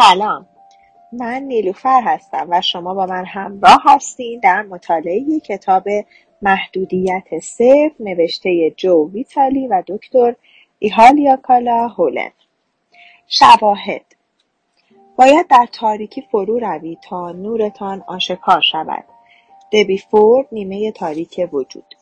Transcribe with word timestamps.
سلام. 0.00 0.46
من 1.12 1.42
نیلوفر 1.42 2.02
هستم 2.04 2.46
و 2.50 2.60
شما 2.60 2.94
با 2.94 3.06
من 3.06 3.24
همراه 3.24 3.82
هستین 3.84 4.40
در 4.40 4.62
مطالعه 4.62 5.40
کتاب 5.40 5.84
محدودیت 6.42 7.38
صفر 7.42 7.92
نوشته 8.00 8.74
جو 8.76 9.10
ویتالی 9.10 9.66
و 9.66 9.82
دکتر 9.86 10.34
ایهالیا 10.78 11.36
کالا 11.36 11.88
هولن. 11.88 12.30
شواهد 13.26 14.04
باید 15.16 15.46
در 15.46 15.68
تاریکی 15.72 16.22
فرو 16.30 16.58
روید 16.58 16.98
تا 17.00 17.32
نورتان 17.32 18.04
آشکار 18.06 18.60
شود. 18.60 19.04
دبی 19.72 19.98
فورد 19.98 20.46
نیمه 20.52 20.92
تاریک 20.92 21.48
وجود. 21.52 21.97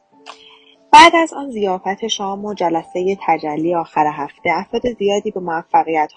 بعد 0.97 1.17
از 1.17 1.33
آن 1.33 1.51
زیافت 1.51 2.07
شام 2.07 2.45
و 2.45 2.55
جلسه 2.55 3.17
تجلی 3.27 3.75
آخر 3.75 4.07
هفته 4.13 4.51
افراد 4.53 4.83
زیادی 4.99 5.31
به 5.31 5.65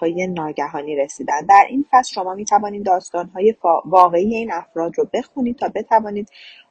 های 0.00 0.26
ناگهانی 0.26 0.96
رسیدند. 0.96 1.48
در 1.48 1.66
این 1.68 1.84
فصل 1.90 2.12
شما 2.14 2.34
می‌توانید 2.34 2.86
داستانهای 2.86 3.54
واقعی 3.84 4.34
این 4.34 4.52
افراد 4.52 4.92
رو 4.98 5.08
بخونید 5.14 5.56
تا 5.56 5.68
بتوانید 5.74 6.28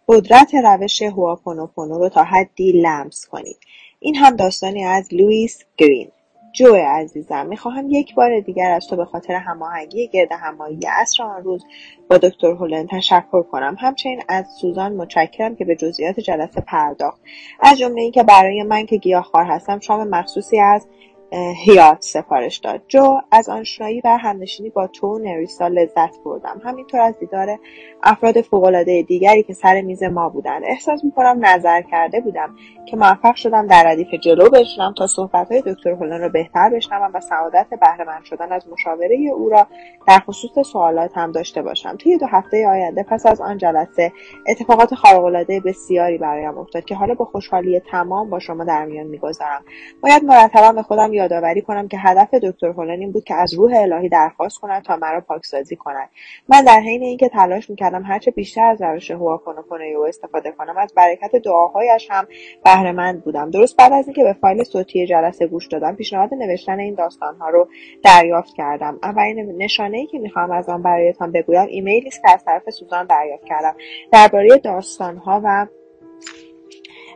قدرت 0.08 0.56
روش 0.56 1.02
هواپونوپونو 1.02 2.00
رو 2.00 2.10
تا 2.10 2.24
حدی 2.24 2.72
لمس 2.72 3.28
کنید. 3.32 3.58
این 4.00 4.16
هم 4.16 4.36
داستانی 4.36 4.84
از 4.84 5.14
لوئیس 5.14 5.64
گرین. 5.78 6.12
جو 6.54 6.76
عزیزم 6.76 7.46
می‌خواهم 7.46 7.90
یک 7.90 8.16
بار 8.16 8.40
دیگر 8.40 8.72
از 8.72 8.88
تو 8.88 8.96
به 8.96 9.06
خاطر 9.06 9.34
هماهنگی 9.34 10.08
گرد 10.08 10.32
همایی 10.32 10.80
اصر 11.02 11.24
آن 11.24 11.44
روز 11.44 11.66
با 12.10 12.18
دکتر 12.18 12.52
هولن 12.52 12.88
تشکر 12.88 13.44
کنم. 13.44 13.76
همچنین 13.80 14.22
از 14.28 14.46
سوزان 14.62 14.94
متشکرم 14.94 15.56
که 15.56 15.66
به 15.66 15.76
جزئیات 15.76 16.20
جلسه 16.20 16.62
پرداخت. 16.62 17.22
از 17.60 17.78
جمله 17.78 18.02
اینکه 18.02 18.24
برای 18.24 18.64
من 18.64 18.86
که 18.86 18.98
گیاهخوار 18.98 19.46
هستم 19.46 19.80
شام 19.80 20.08
مخصوصی 20.08 20.60
از 20.60 20.88
هیات 21.32 21.98
سفارش 22.02 22.58
داد. 22.58 22.82
جو 22.88 23.18
از 23.32 23.50
آشنایی 23.50 24.02
و 24.06 24.18
همنشینی 24.18 24.70
با 24.70 24.88
تو 24.88 25.08
و 25.08 25.20
نریسا 25.20 25.68
لذت 25.68 26.24
بردم. 26.26 26.62
همینطور 26.64 27.00
از 27.00 27.20
دیدار 27.20 27.60
افراد 28.04 28.42
فوقالعاده 28.42 29.02
دیگری 29.02 29.44
که 29.44 29.54
سر 29.54 29.82
میز 29.82 30.04
ما 30.04 30.30
بودند 30.30 30.64
احساس 30.66 31.04
می‌کنم 31.04 31.46
نظر 31.46 31.82
کرده 31.82 32.22
بودم 32.22 32.56
که 32.86 32.98
موفق 32.98 33.36
شدم 33.36 33.68
در 33.68 33.84
ردیف 33.86 34.14
جلو 34.14 34.50
بشنم 34.50 34.94
تا 34.98 35.08
صحبتهای 35.08 35.62
دکتر 35.66 35.90
هولن 35.90 36.22
را 36.22 36.30
بهتر 36.30 36.70
بشنوم 36.70 37.12
و 37.14 37.20
سعادت 37.20 37.68
بهرهمند 37.82 38.24
شدن 38.24 38.52
از 38.52 38.68
مشاوره 38.72 39.16
او 39.36 39.50
را 39.50 39.68
در 40.08 40.20
خصوص 40.20 40.68
سوالات 40.68 41.12
هم 41.18 41.32
داشته 41.32 41.62
باشم. 41.62 41.96
توی 41.96 42.18
دو 42.18 42.26
هفته 42.26 42.68
آینده 42.68 43.04
پس 43.04 43.26
از 43.26 43.42
آن 43.42 43.58
جلسه 43.58 44.12
اتفاقات 44.48 44.96
خارقالعاده 44.96 45.60
بسیاری 45.60 46.18
برایم 46.18 46.58
افتاد 46.58 46.86
که 46.86 46.96
حالا 46.96 47.14
با 47.14 47.26
خوشحالی 47.26 47.80
تمام 47.80 48.30
با 48.30 48.40
شما 48.40 48.64
در 48.64 48.86
میان 48.86 49.08
می‌گذارم. 49.08 49.62
باید 50.04 50.24
مرتبا 50.24 50.72
به 50.72 50.82
خودم 50.82 51.14
یادآوری 51.20 51.62
کنم 51.62 51.88
که 51.88 51.98
هدف 51.98 52.34
دکتر 52.34 52.68
هولن 52.68 53.00
این 53.00 53.12
بود 53.12 53.24
که 53.24 53.36
از 53.36 53.54
روح 53.54 53.74
الهی 53.76 54.10
درخواست 54.10 54.60
کند 54.60 54.84
تا 54.84 54.96
مرا 54.96 55.22
پاکسازی 55.22 55.76
کند 55.76 56.10
من 56.50 56.64
در 56.64 56.80
حین 56.80 57.04
اینکه 57.04 57.30
تلاش 57.30 57.70
می‌کردم 57.70 58.04
هرچه 58.04 58.32
بیشتر 58.32 58.66
از 58.66 58.82
روش 58.82 59.12
هواپونوپونو 59.12 59.84
او 59.98 60.08
استفاده 60.08 60.52
کنم 60.52 60.78
از 60.78 60.94
برکت 60.96 61.36
دعاهایش 61.36 62.08
هم 62.12 62.28
بهرهمند 62.64 63.24
بودم. 63.24 63.52
درست 63.52 63.78
بعد 63.78 63.94
از 63.94 64.08
اینکه 64.08 64.24
به 64.24 64.34
فایل 64.34 64.64
صوتی 64.64 65.08
جلسه 65.08 65.48
گوش 65.48 65.68
دادم 65.68 65.96
پیشنهاد 65.96 66.34
نوشتن 66.34 66.80
این 66.80 66.96
داستانها 66.96 67.50
رو 67.50 67.68
دریافت 68.04 68.54
کردم. 68.56 69.00
اولین 69.04 69.58
نشانه 69.58 69.98
ای 69.98 70.06
که 70.08 70.20
می‌خواهم 70.20 70.52
از 70.52 70.70
آن 70.70 70.84
برایتان 70.84 71.32
بگویم 71.32 71.68
ایمیلی 71.70 72.08
است 72.08 72.22
که 72.22 72.32
از 72.34 72.46
طرف 72.46 72.70
سوزان 72.70 73.06
دریافت 73.06 73.46
کردم. 73.46 73.76
درباره 74.12 74.58
داستانها 74.58 75.42
و 75.44 75.68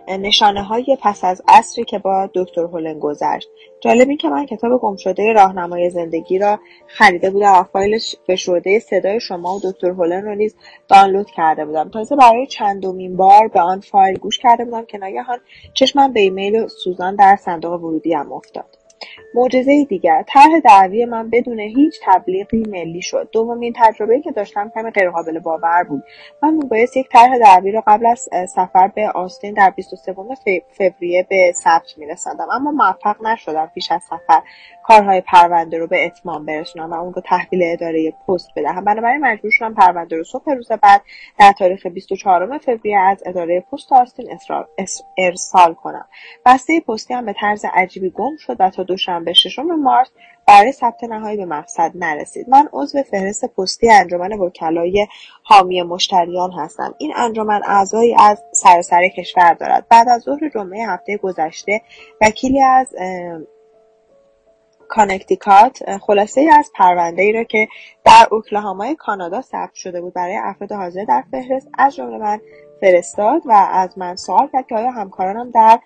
نشانه 0.07 0.63
های 0.63 0.97
پس 1.01 1.23
از 1.23 1.41
عصری 1.47 1.85
که 1.85 1.99
با 1.99 2.29
دکتر 2.35 2.61
هولن 2.61 2.99
گذشت. 2.99 3.49
جالب 3.81 4.09
این 4.09 4.17
که 4.17 4.29
من 4.29 4.45
کتاب 4.45 4.81
گمشده 4.81 5.33
راهنمای 5.33 5.89
زندگی 5.89 6.39
را 6.39 6.59
خریده 6.87 7.29
بودم. 7.29 7.53
و 7.53 7.63
فایل 7.63 7.99
فشرده 8.27 8.79
صدای 8.79 9.19
شما 9.19 9.55
و 9.55 9.61
دکتر 9.63 9.89
هولن 9.89 10.25
رو 10.25 10.35
نیز 10.35 10.55
دانلود 10.87 11.31
کرده 11.31 11.65
بودم. 11.65 11.89
تازه 11.89 12.15
برای 12.15 12.47
چندمین 12.47 13.17
بار 13.17 13.47
به 13.47 13.61
آن 13.61 13.79
فایل 13.79 14.17
گوش 14.17 14.39
کرده 14.39 14.65
بودم 14.65 14.85
که 14.85 14.97
ناگهان 14.97 15.39
چشمم 15.73 16.13
به 16.13 16.19
ایمیل 16.19 16.67
سوزان 16.67 17.15
در 17.15 17.35
صندوق 17.35 17.83
ورودی 17.83 18.13
هم 18.13 18.33
افتاد. 18.33 18.82
معجزه 19.33 19.85
دیگر. 19.85 20.23
طرح 20.27 20.59
دعوی 20.59 21.05
من 21.05 21.29
بدون 21.29 21.59
هیچ 21.59 21.99
تبلیغی 22.03 22.63
ملی 22.69 23.01
شد. 23.01 23.29
دومین 23.31 23.73
تجربه 23.75 24.21
که 24.21 24.31
داشتم 24.31 24.71
کمی 24.75 24.91
غیرقابل 24.91 25.39
باور 25.39 25.83
بود. 25.83 26.03
من 26.43 26.53
میبایست 26.53 26.97
یک 26.97 27.09
طرح 27.09 27.37
دعوی 27.37 27.71
را 27.71 27.83
قبل 27.87 28.05
از 28.05 28.29
سفر 28.49 28.87
به 28.87 29.09
آستین 29.09 29.53
در 29.53 29.69
23 29.69 30.15
فوریه 30.77 31.27
به 31.29 31.51
ثبت 31.55 31.97
میرساندم. 31.97 32.47
اما 32.51 32.71
موفق 32.71 33.21
نشدم 33.21 33.71
پیش 33.75 33.91
از 33.91 34.03
سفر 34.03 34.41
کارهای 34.83 35.21
پرونده 35.21 35.77
رو 35.77 35.87
به 35.87 36.05
اتمام 36.05 36.45
برسونم 36.45 36.91
و 36.91 36.93
اون 36.93 37.13
رو 37.13 37.21
تحویل 37.21 37.63
اداره 37.63 38.13
پست 38.27 38.49
بدهم. 38.55 38.83
بنابراین 38.83 39.21
مجبور 39.21 39.51
شدم 39.51 39.73
پرونده 39.73 40.17
رو 40.17 40.23
صبح 40.23 40.53
روز 40.53 40.71
بعد 40.71 41.01
در 41.39 41.51
تاریخ 41.51 41.85
24 41.85 42.57
فوریه 42.57 42.99
از 42.99 43.23
اداره 43.25 43.59
پست 43.71 43.93
آستین 43.93 44.39
ارسال 45.17 45.73
کنم. 45.73 46.07
بسته 46.45 46.79
پستی 46.79 47.13
هم 47.13 47.25
به 47.25 47.33
طرز 47.33 47.65
عجیبی 47.73 48.09
گم 48.09 48.37
شد 48.37 48.55
و 48.59 48.69
تا 48.69 48.83
دوشنبه 48.93 49.33
ششم 49.33 49.63
مارس 49.63 50.09
برای 50.47 50.71
ثبت 50.71 51.03
نهایی 51.03 51.37
به 51.37 51.45
مقصد 51.45 51.91
نرسید. 51.95 52.49
من 52.49 52.69
عضو 52.73 53.03
فهرست 53.03 53.45
پستی 53.45 53.91
انجمن 53.91 54.33
وکلای 54.33 55.07
حامی 55.43 55.81
مشتریان 55.81 56.51
هستم. 56.51 56.95
این 56.97 57.13
انجمن 57.15 57.61
اعضایی 57.65 58.15
از 58.19 58.43
سراسر 58.51 59.07
کشور 59.07 59.53
دارد. 59.53 59.85
بعد 59.89 60.09
از 60.09 60.21
ظهر 60.21 60.49
جمعه 60.49 60.87
هفته 60.87 61.17
گذشته 61.17 61.81
وکیلی 62.21 62.61
از 62.61 62.87
کانکتیکات 64.89 65.97
خلاصه 65.97 66.41
ای 66.41 66.49
از 66.49 66.71
پرونده 66.75 67.21
ای 67.21 67.31
را 67.31 67.43
که 67.43 67.67
در 68.05 68.27
اوکلاهامای 68.31 68.95
کانادا 68.95 69.41
ثبت 69.41 69.73
شده 69.73 70.01
بود 70.01 70.13
برای 70.13 70.37
افراد 70.37 70.71
حاضر 70.71 71.03
در 71.03 71.23
فهرست 71.31 71.69
از 71.77 71.95
جمله 71.95 72.17
من 72.17 72.39
فرستاد 72.81 73.41
و 73.45 73.51
از 73.71 73.97
من 73.97 74.15
سوال 74.15 74.49
کرد 74.53 74.67
که 74.67 74.75
آیا 74.75 74.91
همکارانم 74.91 75.51
در 75.51 75.79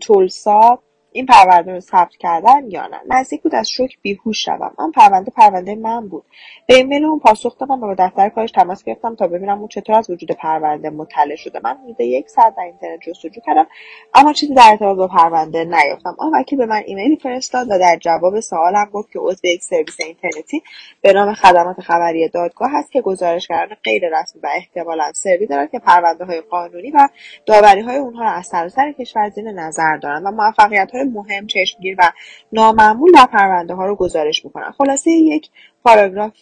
تولسا 0.00 0.82
این 1.12 1.26
پرونده 1.26 1.72
رو 1.72 1.80
ثبت 1.80 2.16
کردن 2.18 2.70
یا 2.70 2.86
نه؟ 2.86 3.00
نزدیک 3.08 3.42
بود 3.42 3.54
از 3.54 3.68
شوک 3.68 3.98
بیهوش 4.02 4.44
شوم. 4.44 4.74
آن 4.76 4.90
پرونده 4.90 5.30
پرونده 5.30 5.74
من 5.74 6.08
بود. 6.08 6.24
به 6.66 6.74
ایمیل 6.74 7.04
اون 7.04 7.18
پاسخ 7.18 7.58
دادم 7.58 7.82
و 7.82 7.86
با 7.86 7.94
دفتر 7.98 8.28
کارش 8.28 8.50
تماس 8.50 8.84
گرفتم 8.84 9.14
تا 9.14 9.26
ببینم 9.26 9.58
اون 9.58 9.68
چطور 9.68 9.96
از 9.96 10.10
وجود 10.10 10.30
پرونده 10.30 10.90
مطلع 10.90 11.36
شده. 11.36 11.60
من 11.64 11.76
حدود 11.84 12.00
یک 12.00 12.28
ساعت 12.28 12.56
در 12.56 12.62
اینترنت 12.62 13.00
جستجو 13.00 13.40
کردم 13.46 13.66
اما 14.14 14.32
چیزی 14.32 14.54
در 14.54 14.68
ارتباط 14.70 14.96
با 14.96 15.08
پرونده 15.08 15.64
نیافتم. 15.64 16.16
آن 16.18 16.30
وکیل 16.34 16.58
به 16.58 16.66
من 16.66 16.82
ایمیلی 16.86 17.16
فرستاد 17.16 17.66
و 17.70 17.78
در 17.78 17.96
جواب 18.00 18.40
سوالم 18.40 18.90
گفت 18.92 19.12
که 19.12 19.18
عضو 19.18 19.46
یک 19.46 19.62
سرویس 19.62 19.96
اینترنتی 20.00 20.62
به 21.02 21.12
نام 21.12 21.34
خدمات 21.34 21.80
خبری 21.80 22.28
دادگاه 22.28 22.70
هست 22.72 22.92
که 22.92 23.00
گزارشگران 23.00 23.68
غیر 23.84 24.02
رسمی 24.20 24.40
و 24.42 24.48
احتمالا 24.54 25.12
سری 25.14 25.46
دارد 25.46 25.70
که 25.70 25.78
پرونده 25.78 26.24
های 26.24 26.40
قانونی 26.40 26.90
و 26.90 27.08
داوری 27.46 27.80
های 27.80 27.96
اونها 27.96 28.22
را 28.22 28.30
از 28.30 28.46
سراسر 28.46 28.92
کشور 28.92 29.28
زیر 29.28 29.52
نظر 29.52 29.96
دارند 29.96 30.22
و 30.26 30.30
موفقیت 30.30 30.90
مهم 31.04 31.46
چشمگیر 31.46 31.96
و 31.98 32.12
نامعمول 32.52 33.12
در 33.12 33.26
پرونده 33.26 33.74
ها 33.74 33.86
رو 33.86 33.96
گزارش 33.96 34.44
می‌کنن. 34.44 34.70
خلاصه 34.70 35.10
یک 35.10 35.50
پاراگراف 35.84 36.34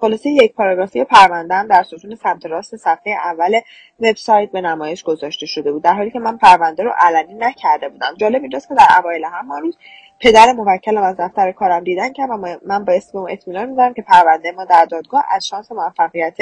خلاصه 0.00 0.30
یک 0.30 0.54
پاراگرافی 0.54 1.04
پرونده 1.04 1.66
در 1.66 1.82
ستون 1.82 2.14
سمت 2.14 2.46
راست 2.46 2.76
صفحه 2.76 3.12
اول 3.24 3.60
وبسایت 4.00 4.50
به 4.50 4.60
نمایش 4.60 5.02
گذاشته 5.02 5.46
شده 5.46 5.72
بود. 5.72 5.82
در 5.82 5.94
حالی 5.94 6.10
که 6.10 6.18
من 6.18 6.36
پرونده 6.36 6.82
رو 6.82 6.92
علنی 6.98 7.34
نکرده 7.34 7.88
بودم. 7.88 8.14
جالب 8.16 8.42
اینجاست 8.42 8.68
که 8.68 8.74
در 8.74 8.86
اوایل 8.98 9.24
همان 9.24 9.62
روز 9.62 9.76
پدر 10.20 10.52
موکلم 10.52 11.02
از 11.02 11.16
دفتر 11.18 11.52
کارم 11.52 11.84
دیدن 11.84 12.12
که 12.12 12.22
من 12.66 12.84
باعث 12.84 13.12
به 13.12 13.18
اون 13.18 13.30
اطمینان 13.30 13.68
میدم 13.68 13.92
که 13.92 14.02
پرونده 14.02 14.52
ما 14.52 14.64
در 14.64 14.84
دادگاه 14.84 15.24
از 15.30 15.46
شانس 15.46 15.72
موفقیت 15.72 16.36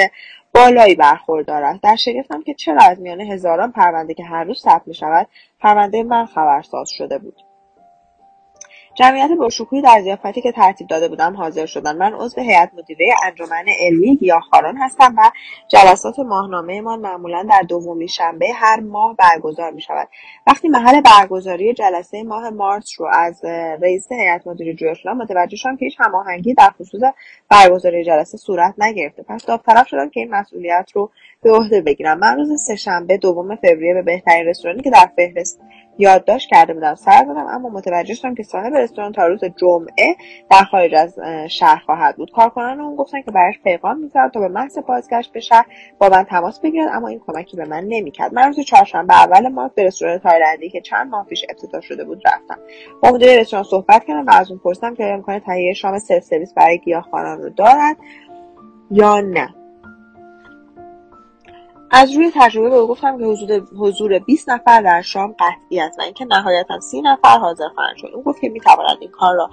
بالایی 0.54 0.94
برخوردار 0.94 1.62
است. 1.62 1.82
در 1.82 1.96
شگفتم 1.96 2.42
که 2.42 2.54
چرا 2.54 2.82
از 2.82 3.00
میان 3.00 3.20
هزاران 3.20 3.72
پرونده 3.72 4.14
که 4.14 4.24
هر 4.24 4.44
روز 4.44 4.62
ثبت 4.62 4.82
می 4.86 4.94
شود 4.94 5.28
پرونده 5.60 6.02
من 6.02 6.26
خبرساز 6.26 6.90
شده 6.90 7.18
بود. 7.18 7.53
جمعیت 8.94 9.30
باشکوهی 9.38 9.82
در 9.82 10.00
ضیافتی 10.02 10.40
که 10.40 10.52
ترتیب 10.52 10.86
داده 10.86 11.08
بودم 11.08 11.36
حاضر 11.36 11.66
شدن 11.66 11.96
من 11.96 12.12
عضو 12.12 12.40
هیئت 12.40 12.70
مدیره 12.74 13.06
انجمن 13.24 13.64
علمی 13.80 14.16
گیاهخواران 14.16 14.76
هستم 14.76 15.14
و 15.18 15.30
جلسات 15.68 16.18
ماهنامهمان 16.18 17.00
معمولا 17.00 17.46
در 17.50 17.62
دومین 17.62 18.06
شنبه 18.06 18.46
هر 18.54 18.80
ماه 18.80 19.16
برگزار 19.16 19.70
می 19.70 19.80
شود 19.80 20.08
وقتی 20.46 20.68
محل 20.68 21.00
برگزاری 21.00 21.74
جلسه 21.74 22.22
ماه 22.22 22.50
مارس 22.50 22.90
رو 22.98 23.06
از 23.12 23.44
رئیس 23.82 24.12
هیئت 24.12 24.46
مدیره 24.46 24.74
جویا 24.74 24.94
شدم 24.94 25.16
متوجه 25.16 25.56
شدم 25.56 25.76
که 25.76 25.84
هیچ 25.84 25.96
هماهنگی 26.00 26.54
در 26.54 26.70
خصوص 26.70 27.00
برگزاری 27.48 28.04
جلسه 28.04 28.38
صورت 28.38 28.74
نگرفته. 28.78 29.22
پس 29.22 29.46
داوطلب 29.46 29.86
شدم 29.86 30.10
که 30.10 30.20
این 30.20 30.30
مسئولیت 30.30 30.90
رو 30.94 31.10
به 31.42 31.52
عهده 31.52 31.80
بگیرم. 31.80 32.18
من 32.18 32.36
روز 32.36 32.62
سهشنبه 32.66 33.16
دوم 33.16 33.56
فوریه 33.56 33.94
به 33.94 34.02
بهترین 34.02 34.46
رستورانی 34.46 34.82
که 34.82 34.90
در 34.90 35.10
فهرست 35.16 35.60
یادداشت 35.98 36.50
کرده 36.50 36.74
بودم 36.74 36.94
سر 36.94 37.24
زدم 37.24 37.46
اما 37.46 37.68
متوجه 37.68 38.14
شدم 38.14 38.34
که 38.34 38.42
صاحب 38.42 38.74
رستوران 38.74 39.12
تا 39.12 39.26
روز 39.26 39.40
جمعه 39.44 40.16
در 40.50 40.64
خارج 40.64 40.94
از 40.94 41.18
شهر 41.48 41.82
خواهد 41.86 42.16
بود. 42.16 42.30
کارکنان 42.30 42.80
اون 42.80 42.96
گفتن 42.96 43.22
که 43.22 43.30
برایش 43.30 43.58
پیغام 43.64 43.98
می‌ذارم 43.98 44.28
تا 44.28 44.40
به 44.40 44.48
محض 44.48 44.78
بازگشت 44.78 45.32
به 45.32 45.40
شهر 45.40 45.66
با 45.98 46.08
من 46.08 46.24
تماس 46.24 46.60
بگیرد 46.60 46.88
اما 46.92 47.08
این 47.08 47.20
کمکی 47.26 47.56
به 47.56 47.64
من 47.64 47.84
نمی‌کرد. 47.88 48.34
من 48.34 48.46
روز 48.46 48.60
چهارشنبه 48.60 49.14
اول 49.14 49.48
ماه 49.48 49.70
به 49.74 49.84
رستوران 49.84 50.18
تایلندی 50.18 50.70
که 50.70 50.80
چند 50.80 51.10
ماه 51.10 51.26
پیش 51.26 51.44
افتتاح 51.50 51.80
شده 51.80 52.04
بود 52.04 52.22
رفتم. 52.26 52.58
با 53.02 53.10
مدیر 53.10 53.40
رستوران 53.40 53.64
صحبت 53.64 54.04
کردم 54.04 54.26
و 54.26 54.30
از 54.30 54.50
اون 54.50 54.60
پرسیدم 54.64 54.94
که 54.94 55.04
امکان 55.04 55.38
تهیه 55.38 55.72
شام 55.72 55.98
سلف 55.98 56.24
سرویس 56.24 56.54
برای 56.54 56.78
گیاهخواران 56.78 57.42
رو 57.42 57.50
دارد 57.50 57.96
یا 58.90 59.20
نه. 59.20 59.54
از 61.96 62.12
روی 62.12 62.30
تجربه 62.34 62.70
به 62.70 62.76
او 62.76 62.88
گفتم 62.88 63.18
که 63.18 63.24
حضور 63.24 63.60
حضور 63.78 64.18
20 64.18 64.50
نفر 64.50 64.82
در 64.82 65.02
شام 65.02 65.34
قطعی 65.38 65.80
است 65.80 65.98
و 65.98 66.02
اینکه 66.02 66.24
نهایتا 66.24 66.80
30 66.80 67.02
نفر 67.02 67.38
حاضر 67.38 67.68
خواهند 67.74 67.96
شد. 67.96 68.10
او 68.14 68.22
گفت 68.22 68.40
که 68.40 68.48
می‌توانند 68.48 68.96
این 69.00 69.10
کار 69.10 69.36
را 69.36 69.50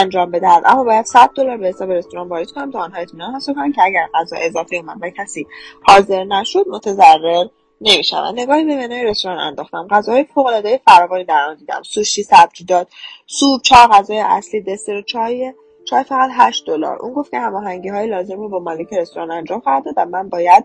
انجام 0.00 0.30
بدهد 0.30 0.62
اما 0.66 0.84
باید 0.84 1.04
100 1.04 1.30
دلار 1.36 1.56
به 1.56 1.66
حساب 1.66 1.90
رستوران 1.90 2.28
واریز 2.28 2.52
کنم 2.52 2.70
تا 2.70 2.78
آنها 2.78 3.00
اطمینان 3.00 3.32
حاصل 3.32 3.54
کنند 3.54 3.74
که 3.74 3.82
اگر 3.82 4.08
غذا 4.14 4.36
اضافه 4.36 4.76
اومد 4.76 4.96
و 5.00 5.10
کسی 5.10 5.46
حاضر 5.82 6.24
نشد 6.24 6.64
متضرر 6.68 7.46
نمی‌شوند 7.80 8.40
نگاهی 8.40 8.64
به 8.64 8.76
منوی 8.76 9.04
رستوران 9.04 9.38
انداختم. 9.38 9.88
غذاهای 9.90 10.24
فوقالعاده 10.24 10.80
فراوانی 10.86 11.24
در 11.24 11.46
آن 11.48 11.56
دیدم. 11.56 11.82
سوشی 11.82 12.22
سبزیجات 12.22 12.88
سوپ 13.26 13.62
چای 13.62 13.86
غذای 13.92 14.18
اصلی 14.18 14.62
دسر 14.62 14.94
و 14.94 15.02
چای. 15.02 15.52
چای 15.84 16.02
فقط 16.02 16.30
8 16.32 16.66
دلار. 16.66 16.98
اون 17.02 17.12
گفت 17.14 17.30
که 17.30 17.38
هماهنگی 17.38 17.88
های 17.88 18.06
لازم 18.06 18.40
رو 18.40 18.48
با 18.48 18.58
مالک 18.58 18.92
رستوران 18.92 19.30
انجام 19.30 19.60
خواهد 19.60 19.84
داد 19.84 19.94
و 19.96 20.04
من 20.04 20.28
باید 20.28 20.64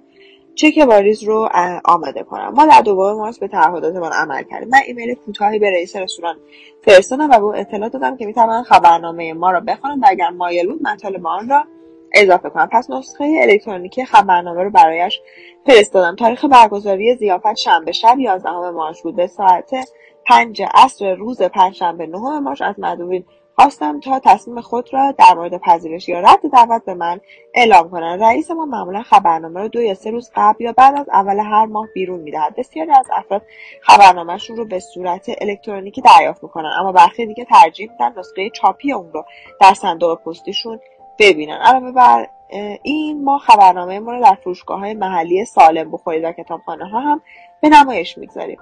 چک 0.61 0.85
واریز 0.87 1.23
رو 1.23 1.49
آماده 1.85 2.23
کنم. 2.23 2.53
ما 2.55 2.65
در 2.65 2.81
دوم 2.81 3.17
مارس 3.17 3.39
به 3.39 3.47
تعهداتمان 3.47 4.11
عمل 4.11 4.43
کردیم. 4.43 4.69
من 4.69 4.79
ایمیل 4.87 5.13
کوتاهی 5.13 5.59
به 5.59 5.71
رئیس 5.71 5.95
رستوران 5.95 6.35
فرستادم 6.81 7.29
و 7.29 7.37
به 7.37 7.43
او 7.43 7.55
اطلاع 7.55 7.89
دادم 7.89 8.17
که 8.17 8.25
می‌توانند 8.25 8.65
خبرنامه 8.65 9.33
ما 9.33 9.51
را 9.51 9.59
بخوانند 9.59 10.03
و 10.03 10.05
اگر 10.09 10.29
مایل 10.29 10.67
بود 10.67 10.87
مطالب 10.87 11.27
آن 11.27 11.49
را 11.49 11.63
اضافه 12.13 12.49
کنم. 12.49 12.69
پس 12.71 12.89
نسخه 12.89 13.39
الکترونیکی 13.41 14.05
خبرنامه 14.05 14.63
رو 14.63 14.69
برایش 14.69 15.21
فرستادم. 15.67 16.15
تاریخ 16.15 16.45
برگزاری 16.45 17.15
زیافت 17.15 17.55
شنبه 17.55 17.91
شب 17.91 18.19
11 18.19 18.51
مارس 18.51 19.01
بود 19.01 19.15
به 19.15 19.27
ساعت 19.27 19.71
پنج 20.25 20.63
عصر 20.73 21.15
روز 21.15 21.41
پنجشنبه 21.41 22.07
نهم 22.07 22.43
مارس 22.43 22.61
از 22.61 22.75
مدوین 22.77 23.23
خواستم 23.59 23.99
تا 23.99 24.19
تصمیم 24.19 24.61
خود 24.61 24.93
را 24.93 25.11
در 25.11 25.33
مورد 25.35 25.57
پذیرش 25.57 26.09
یا 26.09 26.19
رد 26.19 26.39
دعوت 26.53 26.85
به 26.85 26.93
من 26.93 27.19
اعلام 27.53 27.89
کنند 27.89 28.23
رئیس 28.23 28.51
ما 28.51 28.65
معمولا 28.65 29.01
خبرنامه 29.01 29.59
را 29.59 29.67
دو 29.67 29.81
یا 29.81 29.93
سه 29.93 30.11
روز 30.11 30.31
قبل 30.35 30.63
یا 30.63 30.71
بعد 30.71 30.99
از 30.99 31.09
اول 31.09 31.39
هر 31.39 31.65
ماه 31.65 31.87
بیرون 31.93 32.19
می‌دهد. 32.19 32.55
بسیاری 32.55 32.91
از 32.91 33.05
افراد 33.13 33.41
خبرنامهشون 33.81 34.55
رو 34.57 34.65
به 34.65 34.79
صورت 34.79 35.29
الکترونیکی 35.41 36.01
دریافت 36.01 36.43
می‌کنن 36.43 36.71
اما 36.79 36.91
برخی 36.91 37.25
دیگه 37.25 37.45
ترجیح 37.45 37.91
میدن 37.91 38.19
نسخه 38.19 38.49
چاپی 38.49 38.91
اون 38.91 39.11
رو 39.13 39.25
در 39.61 39.73
صندوق 39.73 40.19
پستیشون 40.21 40.79
ببینن. 41.19 41.57
علاوه 41.61 41.91
بر 41.91 42.27
این 42.83 43.23
ما 43.23 43.37
خبرنامه 43.37 43.99
ما 43.99 44.11
رو 44.11 44.21
در 44.21 44.37
فروشگاه 44.43 44.79
های 44.79 44.93
محلی 44.93 45.45
سالم 45.45 45.91
بخورید 45.91 46.23
و 46.23 46.31
کتابخانه 46.31 46.89
ها 46.89 46.99
هم 46.99 47.21
به 47.61 47.69
نمایش 47.69 48.17
می‌گذاریم. 48.17 48.57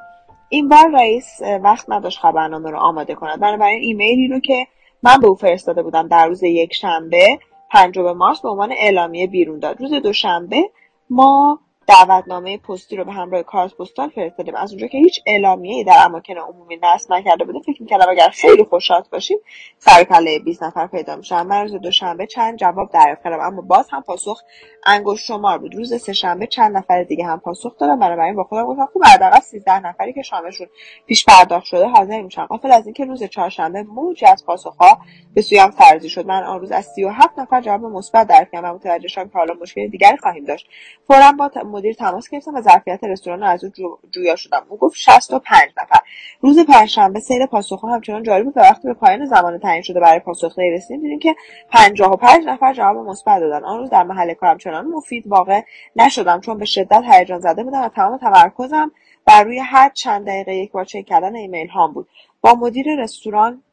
این 0.49 0.69
بار 0.69 0.91
رئیس 0.93 1.41
وقت 1.63 1.89
نداشت 1.89 2.19
خبرنامه 2.19 2.71
رو 2.71 2.77
آماده 2.77 3.15
کند. 3.15 3.39
بنابراین 3.39 3.81
ایمیلی 3.81 4.27
رو 4.27 4.39
که 4.39 4.67
من 5.03 5.17
به 5.21 5.27
او 5.27 5.35
فرستاده 5.35 5.83
بودم 5.83 6.07
در 6.07 6.27
روز 6.27 6.43
یک 6.43 6.73
شنبه 6.73 7.39
پنجم 7.71 8.11
مارس 8.11 8.41
به 8.41 8.49
عنوان 8.49 8.71
اعلامیه 8.71 9.27
بیرون 9.27 9.59
داد. 9.59 9.81
روز 9.81 9.93
دوشنبه 9.93 10.69
ما 11.09 11.59
دعوتنامه 11.87 12.57
پستی 12.57 12.95
رو 12.95 13.05
به 13.05 13.11
همراه 13.11 13.43
کارت 13.43 13.73
پستال 13.73 14.09
فرستادیم. 14.09 14.55
از 14.55 14.71
اونجا 14.71 14.87
که 14.87 14.97
هیچ 14.97 15.19
اعلامیه 15.25 15.83
در 15.83 16.05
اماکن 16.05 16.37
عمومی 16.37 16.79
نصب 16.83 17.13
نکرده 17.13 17.45
بودیم 17.45 17.61
فکر 17.61 17.81
می‌کردم 17.81 18.09
اگر 18.09 18.29
خیلی 18.29 18.63
خوشحال 18.63 19.03
باشیم 19.11 19.37
سر 19.77 20.03
کله 20.03 20.39
20 20.39 20.63
نفر 20.63 20.87
پیدا 20.87 21.15
میشن 21.15 21.41
من 21.41 21.61
روز 21.61 21.73
دوشنبه 21.73 22.27
چند 22.27 22.57
جواب 22.57 22.89
دریافت 22.91 23.23
کردم. 23.23 23.39
اما 23.39 23.61
باز 23.61 23.87
هم 23.91 24.01
پاسخ 24.01 24.41
انگشت 24.85 25.25
شمار 25.25 25.57
بود. 25.57 25.75
روز 25.75 26.01
سهشنبه 26.01 26.47
چند 26.47 26.77
نفر 26.77 27.03
دیگه 27.03 27.25
هم 27.25 27.39
پاسخ 27.39 27.77
دادم 27.77 27.99
بنابراین 27.99 28.35
با 28.35 28.43
خودم 28.43 28.65
گفتم 28.65 28.85
خوب 28.93 29.05
حداقل 29.05 29.39
13 29.39 29.79
نفری 29.79 30.13
که 30.13 30.21
شامشون 30.21 30.67
پیش 31.05 31.25
پرداخت 31.25 31.65
شده 31.65 31.87
حاضر 31.87 32.21
میشن. 32.21 32.45
قافل 32.45 32.71
از 32.71 32.85
اینکه 32.85 33.05
روز 33.05 33.23
چهارشنبه 33.23 33.83
موجی 33.83 34.25
از 34.25 34.45
پاسخها 34.45 34.99
به 35.33 35.41
سویم 35.41 35.71
فرضی 35.71 36.09
شد. 36.09 36.25
من 36.25 36.43
آن 36.43 36.59
روز 36.59 36.71
از 36.71 36.85
37 36.85 37.39
نفر 37.39 37.61
جواب 37.61 37.81
مثبت 37.81 38.27
دریافت 38.27 38.51
کردم. 38.51 38.71
و 38.71 38.75
متوجه 38.75 39.07
شدم 39.07 39.29
که 39.29 39.37
حالا 39.37 39.53
مشکل 39.61 39.87
دیگری 39.87 40.17
خواهیم 40.17 40.45
داشت. 40.45 40.67
فورا 41.07 41.31
با 41.31 41.47
مدیر 41.77 41.93
تماس 41.93 42.29
گرفتم 42.29 42.55
و 42.55 42.61
ظرفیت 42.61 43.03
رستوران 43.03 43.39
رو 43.39 43.45
از 43.47 43.63
او 43.63 43.69
جو... 43.69 43.97
جویا 44.11 44.35
شدم 44.35 44.65
او 44.69 44.77
گفت 44.77 44.95
65 44.97 45.61
نفر. 45.81 45.99
روز 46.41 46.59
پنجشنبه 46.59 47.19
سیر 47.19 47.45
پاسخها 47.45 47.93
همچنان 47.93 48.23
جاری 48.23 48.43
بود 48.43 48.57
و 48.57 48.59
وقتی 48.59 48.87
به 48.87 48.93
پایان 48.93 49.25
زمان 49.25 49.59
تعیین 49.59 49.81
شده 49.81 49.99
برای 49.99 50.19
پاسخ 50.19 50.59
رسیدیم 50.59 51.01
دیدیم 51.01 51.19
که 51.19 51.35
55 51.69 52.45
نفر 52.45 52.73
جواب 52.73 52.97
مثبت 52.97 53.39
دادن. 53.39 53.63
آن 53.63 53.79
روز 53.79 53.89
در 53.89 54.03
محل 54.03 54.33
کارم 54.33 54.57
چنان 54.57 54.87
مفید 54.87 55.23
واقع 55.27 55.61
نشدم 55.95 56.41
چون 56.41 56.57
به 56.57 56.65
شدت 56.65 57.03
هیجان 57.11 57.39
زده 57.39 57.63
بودم 57.63 57.81
و 57.81 57.89
تمام 57.89 58.17
تمرکزم 58.17 58.91
بر 59.25 59.43
روی 59.43 59.59
هر 59.59 59.89
چند 59.89 60.27
دقیقه 60.27 60.55
یک 60.55 60.71
بار 60.71 60.85
چک 60.85 61.05
کردن 61.05 61.35
ایمیل 61.35 61.67
هام 61.67 61.93
بود. 61.93 62.07
با 62.41 62.53
مدیر 62.53 63.03
رستوران 63.03 63.63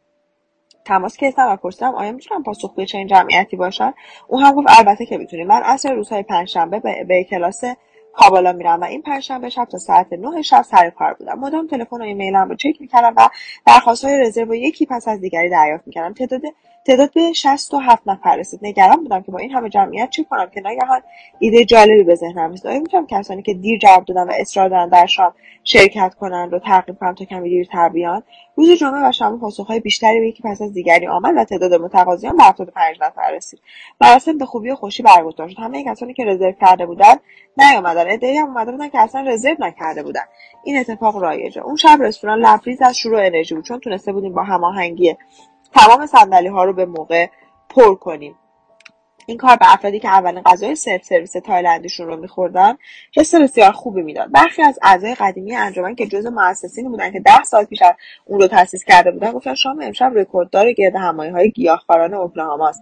تماس 0.85 1.17
گرفتم 1.17 1.49
و 1.49 1.57
پرسیدم 1.57 1.95
آیا 1.95 2.13
می‌تونم 2.13 2.43
پاسخگوی 2.43 2.87
چنین 2.87 3.07
جمعیتی 3.07 3.57
باشن 3.57 3.95
او 4.29 4.41
هم 4.41 4.55
گفت 4.55 4.67
البته 4.79 5.07
که 5.07 5.19
می‌تونی. 5.19 5.45
من 5.45 5.63
اصر 5.65 5.95
روزهای 5.95 6.23
پنجشنبه 6.23 6.81
به, 6.81 7.05
به 7.05 7.25
کلاس 7.25 7.65
کابالا 8.17 8.53
میرم 8.53 8.81
و 8.81 8.85
این 8.85 9.03
پنجشنبه 9.03 9.49
شب 9.49 9.65
تا 9.65 9.79
ساعت 9.79 10.13
9 10.13 10.43
شب 10.43 10.63
سر 10.63 10.91
کار 10.91 11.15
بودم. 11.15 11.39
مدام 11.39 11.67
تلفن 11.67 11.97
و 11.97 12.03
ایمیلم 12.03 12.49
رو 12.49 12.57
چک 12.57 12.81
می‌کردم 12.81 13.15
و 13.17 13.29
درخواست 13.67 14.05
های 14.05 14.21
رزرو 14.21 14.55
یکی 14.55 14.87
پس 14.87 15.09
از 15.09 15.21
دیگری 15.21 15.51
دریافت 15.51 15.87
می‌کردم. 15.87 16.15
تعداد 16.15 16.43
تعداد 16.85 17.13
به 17.13 17.33
67 17.33 18.03
نفر 18.07 18.37
رسید. 18.37 18.61
نگران 18.63 18.97
بودم 18.97 19.23
که 19.23 19.33
با 19.33 19.39
این 19.39 19.51
همه 19.51 19.69
جمعیت 19.69 20.11
چه 20.11 20.25
کنم 20.25 20.51
که 20.55 20.61
ناگهان 20.61 21.01
ایده 21.39 21.65
جالبی 21.65 22.05
به 22.05 22.15
ذهنم 22.15 22.53
رسید. 22.53 22.67
آیا 22.67 22.81
می‌تونم 22.81 23.07
کسانی 23.07 23.43
که 23.43 23.55
دیر 23.55 23.79
جواب 23.79 24.05
دادن 24.05 24.23
و 24.23 24.33
اصرار 24.39 24.69
دارن 24.69 24.89
در 24.89 25.07
شام 25.07 25.35
شرکت 25.65 26.15
کنند 26.15 26.53
رو 26.53 26.59
تعقیب 26.59 26.99
کنم 26.99 27.15
تا 27.15 27.25
کمی 27.25 27.49
دیرتر 27.49 27.89
بیان 27.89 28.23
روز 28.57 28.71
جمعه 28.71 29.09
و 29.09 29.13
شام 29.13 29.41
پاسخهای 29.41 29.81
بیشتری 29.81 30.21
به 30.21 30.29
یکی 30.29 30.43
پس 30.43 30.63
از 30.63 30.73
دیگری 30.73 31.07
آمد 31.07 31.35
و 31.37 31.45
تعداد 31.45 31.75
متقاضیان 31.75 32.37
به 32.37 32.43
75 32.43 32.97
نفر 33.01 33.31
رسید. 33.33 33.61
مراسم 34.01 34.39
به 34.39 34.47
خوبی 34.47 34.71
و 34.71 34.75
خوشی 34.75 35.03
برگزار 35.03 35.49
شد. 35.49 35.59
همه 35.59 35.85
کسانی 35.85 36.15
که 36.15 36.25
رزرو 36.25 36.53
کرده 36.53 36.87
بودند 36.87 37.21
نیامدن 37.57 38.07
عدهای 38.07 38.37
هم 38.37 38.47
اومده 38.47 38.73
بودن 38.73 38.89
که 38.89 38.99
اصلا 38.99 39.21
رزرو 39.21 39.57
نکرده 39.59 40.03
بودن. 40.03 40.25
این 40.65 40.79
اتفاق 40.79 41.17
رایجه. 41.17 41.63
اون 41.63 41.77
شب 41.77 41.99
رستوران 42.01 42.39
لبریز 42.39 42.83
از 42.83 42.97
شروع 42.99 43.27
انرژی 43.27 43.55
بود. 43.55 43.65
چون 43.65 43.81
تونسته 43.81 44.13
بودیم 44.13 44.35
با 44.35 44.43
هماهنگی 44.43 45.17
تمام 45.75 46.07
صندلی 46.07 46.49
ها 46.49 46.65
رو 46.65 46.73
به 46.73 46.87
موقع 46.87 47.27
پر 47.69 47.95
کنیم. 47.95 48.35
این 49.27 49.37
کار 49.37 49.57
به 49.57 49.73
افرادی 49.73 50.01
که 50.01 50.09
اولین 50.09 50.43
غذای 50.43 50.75
سرف 50.75 51.05
سرویس 51.05 51.33
تایلندیشون 51.33 52.07
رو 52.07 52.17
میخوردن 52.17 52.77
حس 53.17 53.35
بسیار 53.35 53.73
خوبی 53.73 54.03
می‌داد. 54.03 54.33
برخی 54.33 54.63
از 54.63 54.79
اعضای 54.83 55.15
قدیمی 55.15 55.57
انجمن 55.57 55.95
که 55.95 56.07
جزء 56.07 56.31
مؤسسینی 56.31 56.89
بودن 56.89 57.13
که 57.13 57.21
ده 57.21 57.45
سال 57.45 57.65
پیش 57.65 57.83
اون 58.25 58.41
رو 58.41 58.47
تاسیس 58.47 58.85
کرده 58.85 59.11
بودن 59.11 59.33
گفتن 59.33 59.55
شام 59.55 59.81
امشب 59.83 60.13
رکورددار 60.15 60.73
گرد 60.73 60.97
همایی 60.97 61.31
های 61.31 61.51
گیاهخواران 61.51 62.15
اوکلاهاماست. 62.15 62.81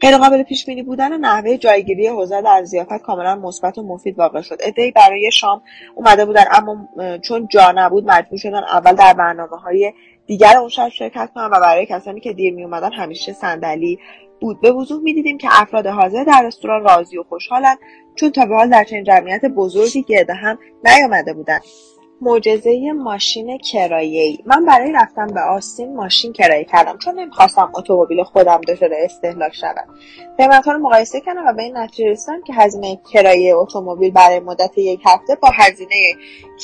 غیرقابل 0.00 0.42
پیش 0.42 0.66
بینی 0.66 0.82
بودن 0.82 1.12
و 1.12 1.18
نحوه 1.18 1.56
جایگیری 1.56 2.06
حوزه 2.06 2.42
در 2.42 2.64
ضیافت 2.64 3.02
کاملا 3.02 3.34
مثبت 3.34 3.78
و 3.78 3.82
مفید 3.82 4.18
واقع 4.18 4.40
شد. 4.40 4.62
عدهای 4.62 4.90
برای 4.90 5.30
شام 5.32 5.62
اومده 5.94 6.24
بودن 6.24 6.44
اما 6.52 6.88
چون 7.18 7.48
جا 7.50 7.72
نبود 7.76 8.10
مجبور 8.10 8.38
شدن 8.38 8.64
اول 8.64 8.92
در 8.92 9.12
برنامه 9.12 9.56
های 9.56 9.92
دیگر 10.26 10.56
اون 10.56 10.68
شب 10.68 10.88
شرکت 10.88 11.30
کنن 11.34 11.44
و 11.44 11.60
برای 11.60 11.86
کسانی 11.86 12.20
که 12.20 12.32
دیر 12.32 12.54
می 12.54 12.64
اومدن 12.64 12.92
همیشه 12.92 13.32
صندلی 13.32 13.98
بود. 14.40 14.60
به 14.60 14.72
وضوح 14.72 15.02
می‌دیدیم 15.02 15.38
که 15.38 15.48
افراد 15.50 15.86
حاضر 15.86 16.24
در 16.24 16.42
رستوران 16.46 16.84
راضی 16.84 17.18
و 17.18 17.22
خوشحالند 17.22 17.78
چون 18.14 18.30
تا 18.30 18.46
به 18.46 18.54
حال 18.54 18.70
در 18.70 18.84
چنین 18.84 19.04
جمعیت 19.04 19.44
بزرگی 19.44 20.02
گرد 20.02 20.30
هم 20.30 20.58
نیامده 20.84 21.32
بودند 21.32 21.62
معجزه 22.20 22.92
ماشین 22.92 23.58
کرایه‌ای. 23.58 24.38
من 24.46 24.64
برای 24.64 24.92
رفتن 24.92 25.26
به 25.26 25.40
آستین 25.40 25.96
ماشین 25.96 26.32
کرایه 26.32 26.64
کردم 26.64 26.98
چون 26.98 27.20
نمی‌خواستم 27.20 27.72
اتومبیل 27.74 28.22
خودم 28.22 28.60
دچار 28.68 28.90
استهلاک 29.04 29.54
شود. 29.54 29.88
قیمتها 30.38 30.72
رو 30.72 30.78
مقایسه 30.78 31.20
کردم 31.20 31.46
و 31.46 31.52
به 31.52 31.62
این 31.62 31.76
نتیجه 31.76 32.10
رسیدم 32.10 32.42
که 32.42 32.54
هزینه 32.54 33.00
کرایه 33.12 33.56
اتومبیل 33.56 34.10
برای 34.12 34.40
مدت 34.40 34.78
یک 34.78 35.00
هفته 35.06 35.34
با 35.34 35.48
هزینه 35.54 36.14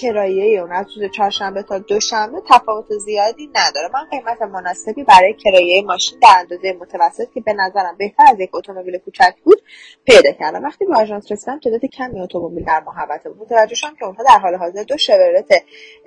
کرایه 0.01 0.61
اون 0.61 0.73
از 0.73 0.87
روز 0.97 1.11
چهارشنبه 1.11 1.63
تا 1.63 1.79
دوشنبه 1.79 2.43
تفاوت 2.49 2.99
زیادی 2.99 3.51
نداره. 3.55 3.89
من 3.95 4.05
قیمت 4.11 4.43
مناسبی 4.43 5.05
برای 5.05 5.35
کرایه 5.35 5.83
ماشین 5.83 6.19
در 6.19 6.29
اندازه 6.39 6.73
متوسط 6.81 7.31
که 7.35 7.41
به 7.41 7.53
نظرم 7.53 7.97
بهتر 7.99 8.25
از 8.29 8.41
یک 8.41 8.51
اتومبیل 8.55 8.99
کوچک 8.99 9.35
بود 9.45 9.63
پیدا 10.05 10.33
کردم. 10.33 10.65
وقتی 10.65 10.85
به 10.85 10.97
آژانس 10.97 11.33
رسیدم 11.33 11.59
تعداد 11.59 11.85
کمی 11.85 12.21
اتومبیل 12.21 12.65
در 12.65 12.83
محوطه 12.87 13.31
بود. 13.31 13.43
متوجه 13.43 13.75
شدم 13.75 13.95
که 13.99 14.05
اونها 14.05 14.23
در 14.23 14.39
حال 14.39 14.55
حاضر 14.55 14.83
دو 14.83 14.97
شورلت 14.97 15.53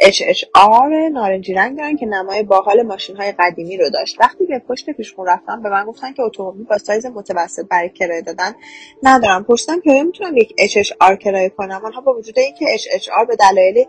HHR 0.01 1.11
نارنجی 1.11 1.53
رنگ 1.53 1.77
دارن 1.77 1.97
که 1.97 2.05
نمای 2.05 2.43
باحال 2.43 2.81
ماشین 2.81 3.15
های 3.15 3.33
قدیمی 3.39 3.77
رو 3.77 3.89
داشت. 3.89 4.21
وقتی 4.21 4.45
به 4.45 4.59
پشت 4.59 4.89
پیشخون 4.89 5.27
رفتم 5.27 5.61
به 5.63 5.69
من 5.69 5.85
گفتن 5.85 6.13
که 6.13 6.21
اتومبیل 6.21 6.65
با 6.65 6.77
سایز 6.77 7.05
متوسط 7.05 7.52
برای 7.59 7.89
کرایه 7.89 8.21
دادن 8.21 8.55
ندارم. 9.03 9.43
پرسیدم 9.43 9.81
که 9.81 10.03
می‌تونم 10.03 10.37
یک 10.37 10.53
HHR 10.59 11.17
کرایه 11.17 11.49
کنم؟ 11.49 11.81
آنها 11.85 12.01
با 12.01 12.13
وجود 12.13 12.39
اینکه 12.39 12.65
HHR 12.77 13.27
به 13.27 13.35
دلایل 13.35 13.85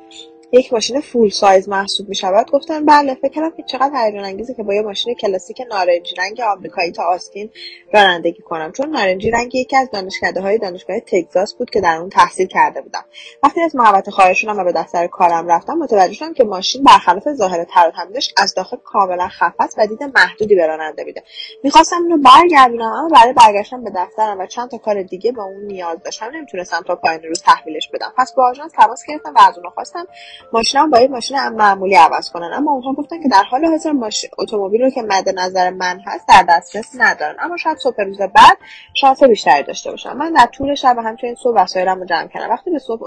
یک 0.54 0.72
ماشین 0.72 1.00
فول 1.00 1.30
سایز 1.30 1.68
محسوب 1.68 2.08
می 2.08 2.14
شود 2.14 2.50
گفتن 2.50 2.86
بله 2.86 3.14
فکر 3.14 3.28
کردم 3.28 3.56
که 3.56 3.62
چقدر 3.62 4.04
هیجان 4.04 4.24
انگیزه 4.24 4.54
که 4.54 4.62
با 4.62 4.74
یه 4.74 4.82
ماشین 4.82 5.14
کلاسیک 5.14 5.62
نارنجی 5.70 6.14
رنگ 6.18 6.40
آمریکایی 6.40 6.92
تا 6.92 7.02
آستین 7.04 7.50
رانندگی 7.94 8.42
کنم. 8.42 8.72
چون 8.72 8.90
نارنجی 8.90 9.30
رنگ 9.30 9.54
یکی 9.54 9.76
از 9.76 9.90
دانشکده 9.90 10.40
های 10.40 10.58
دانشگاه 10.58 11.00
تگزاس 11.00 11.54
بود 11.54 11.70
که 11.70 11.80
در 11.80 11.96
اون 11.96 12.08
تحصیل 12.08 12.46
کرده 12.46 12.80
بودم. 12.80 13.04
وقتی 13.42 13.60
از 13.60 13.76
محوطه 13.76 14.10
خارج 14.10 14.44
و 14.48 14.64
به 14.64 14.72
دفتر 14.72 15.06
کارم 15.06 15.48
رفتم 15.48 15.72
متوجه 15.72 16.12
شدم 16.12 16.34
که 16.34 16.44
ماشین 16.44 16.84
برخلاف 16.84 17.32
ظاهر 17.32 17.64
تر 17.64 17.92
از 18.36 18.54
داخل 18.54 18.76
کاملا 18.84 19.28
خفت 19.28 19.74
و 19.78 19.86
دید 19.86 20.02
محدودی 20.02 20.54
به 20.54 20.66
راننده 20.66 21.04
میده. 21.04 21.22
می‌خواستم 21.64 22.02
اینو 22.02 22.18
برگردونم 22.18 22.92
اما 22.92 23.08
برای 23.08 23.32
برگشتن 23.32 23.84
به 23.84 23.92
دفترم 23.96 24.38
و 24.38 24.46
چند 24.46 24.70
تا 24.70 24.78
کار 24.78 25.02
دیگه 25.02 25.32
با 25.32 25.44
اون 25.44 25.64
نیاز 25.64 25.98
داشتم. 26.04 26.30
نمی‌تونستم 26.34 26.82
تا 26.86 26.96
پایان 26.96 27.22
روز 27.22 27.42
تحویلش 27.42 27.88
بدم. 27.88 28.12
پس 28.16 28.34
با 28.34 28.50
آژانس 28.50 28.72
تماس 28.72 29.02
گرفتم 29.08 29.34
و 29.34 29.38
از 29.48 29.56
اونها 29.56 29.70
خواستم 29.70 30.06
ماشینم 30.52 30.90
با 30.90 31.00
یه 31.00 31.08
ماشین 31.08 31.48
معمولی 31.48 31.94
عوض 31.94 32.30
کنن. 32.30 32.50
اما 32.54 32.72
اونها 32.72 32.92
گفتن 32.92 33.22
که 33.22 33.28
در 33.28 33.42
حال 33.42 33.64
حاضر 33.64 33.92
ماش... 33.92 34.26
اتومبیل 34.38 34.82
رو 34.82 34.90
که 34.90 35.02
مد 35.02 35.38
نظر 35.38 35.70
من 35.70 36.00
هست 36.06 36.28
در 36.28 36.44
دسترس 36.48 36.90
ندارن. 36.98 37.36
اما 37.40 37.56
شاید 37.56 37.78
صبح 37.78 38.02
روز 38.02 38.18
بعد 38.18 38.58
شانس 38.94 39.22
بیشتری 39.22 39.62
داشته 39.62 39.90
باشم 39.90 40.16
من 40.16 40.32
در 40.32 40.46
طول 40.46 40.74
شب 40.74 40.96
همچنین 41.04 41.34
صبح 41.34 41.62
وسایلم 41.62 42.00
رو 42.00 42.04
جمع 42.04 42.28
کردم. 42.28 42.50
وقتی 42.50 42.70
به 42.70 42.78
صبح 42.78 43.00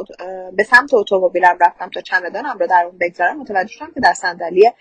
به 0.54 0.64
سمت 0.64 0.94
اتومبیلم 0.94 1.58
رفتم 1.62 1.90
تا 1.90 2.02
چمدانم 2.02 2.58
رو 2.60 2.68
در 2.68 2.84
اون 2.86 2.98
بگذارم 3.02 3.40
متوجه 3.40 3.72
شدم 3.72 3.92
که 3.94 4.00
در 4.00 4.14
صندلی 4.14 4.72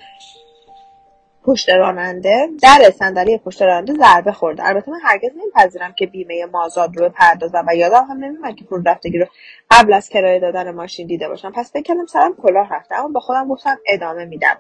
پشت 1.47 1.71
راننده 1.71 2.49
در 2.63 2.91
صندلی 2.99 3.39
پشت 3.39 3.63
راننده 3.63 3.95
ضربه 3.95 4.33
خورده. 4.33 4.67
البته 4.67 4.91
من 4.91 4.99
هرگز 5.03 5.31
نمیپذیرم 5.37 5.93
که 5.93 6.07
بیمه 6.07 6.47
مازاد 6.47 6.97
رو 6.97 7.09
بپردازم 7.09 7.65
و 7.69 7.77
یادم 7.77 8.07
هم 8.11 8.25
نمیاد 8.25 8.55
که 8.55 8.65
پول 8.65 8.83
رفتگی 8.87 9.19
رو 9.19 9.27
قبل 9.71 9.93
از 9.93 10.09
کرایه 10.09 10.41
دادن 10.41 10.71
ماشین 10.71 11.07
دیده 11.07 11.29
باشم. 11.29 11.53
پس 11.53 11.73
فکر 11.73 11.83
کردم 11.83 12.07
سرم 12.07 12.35
کلاه 12.43 12.75
رفته 12.75 12.95
اما 12.95 13.09
با 13.09 13.21
خودم 13.21 13.49
گفتم 13.49 13.77
ادامه 13.87 14.25
میدم. 14.25 14.57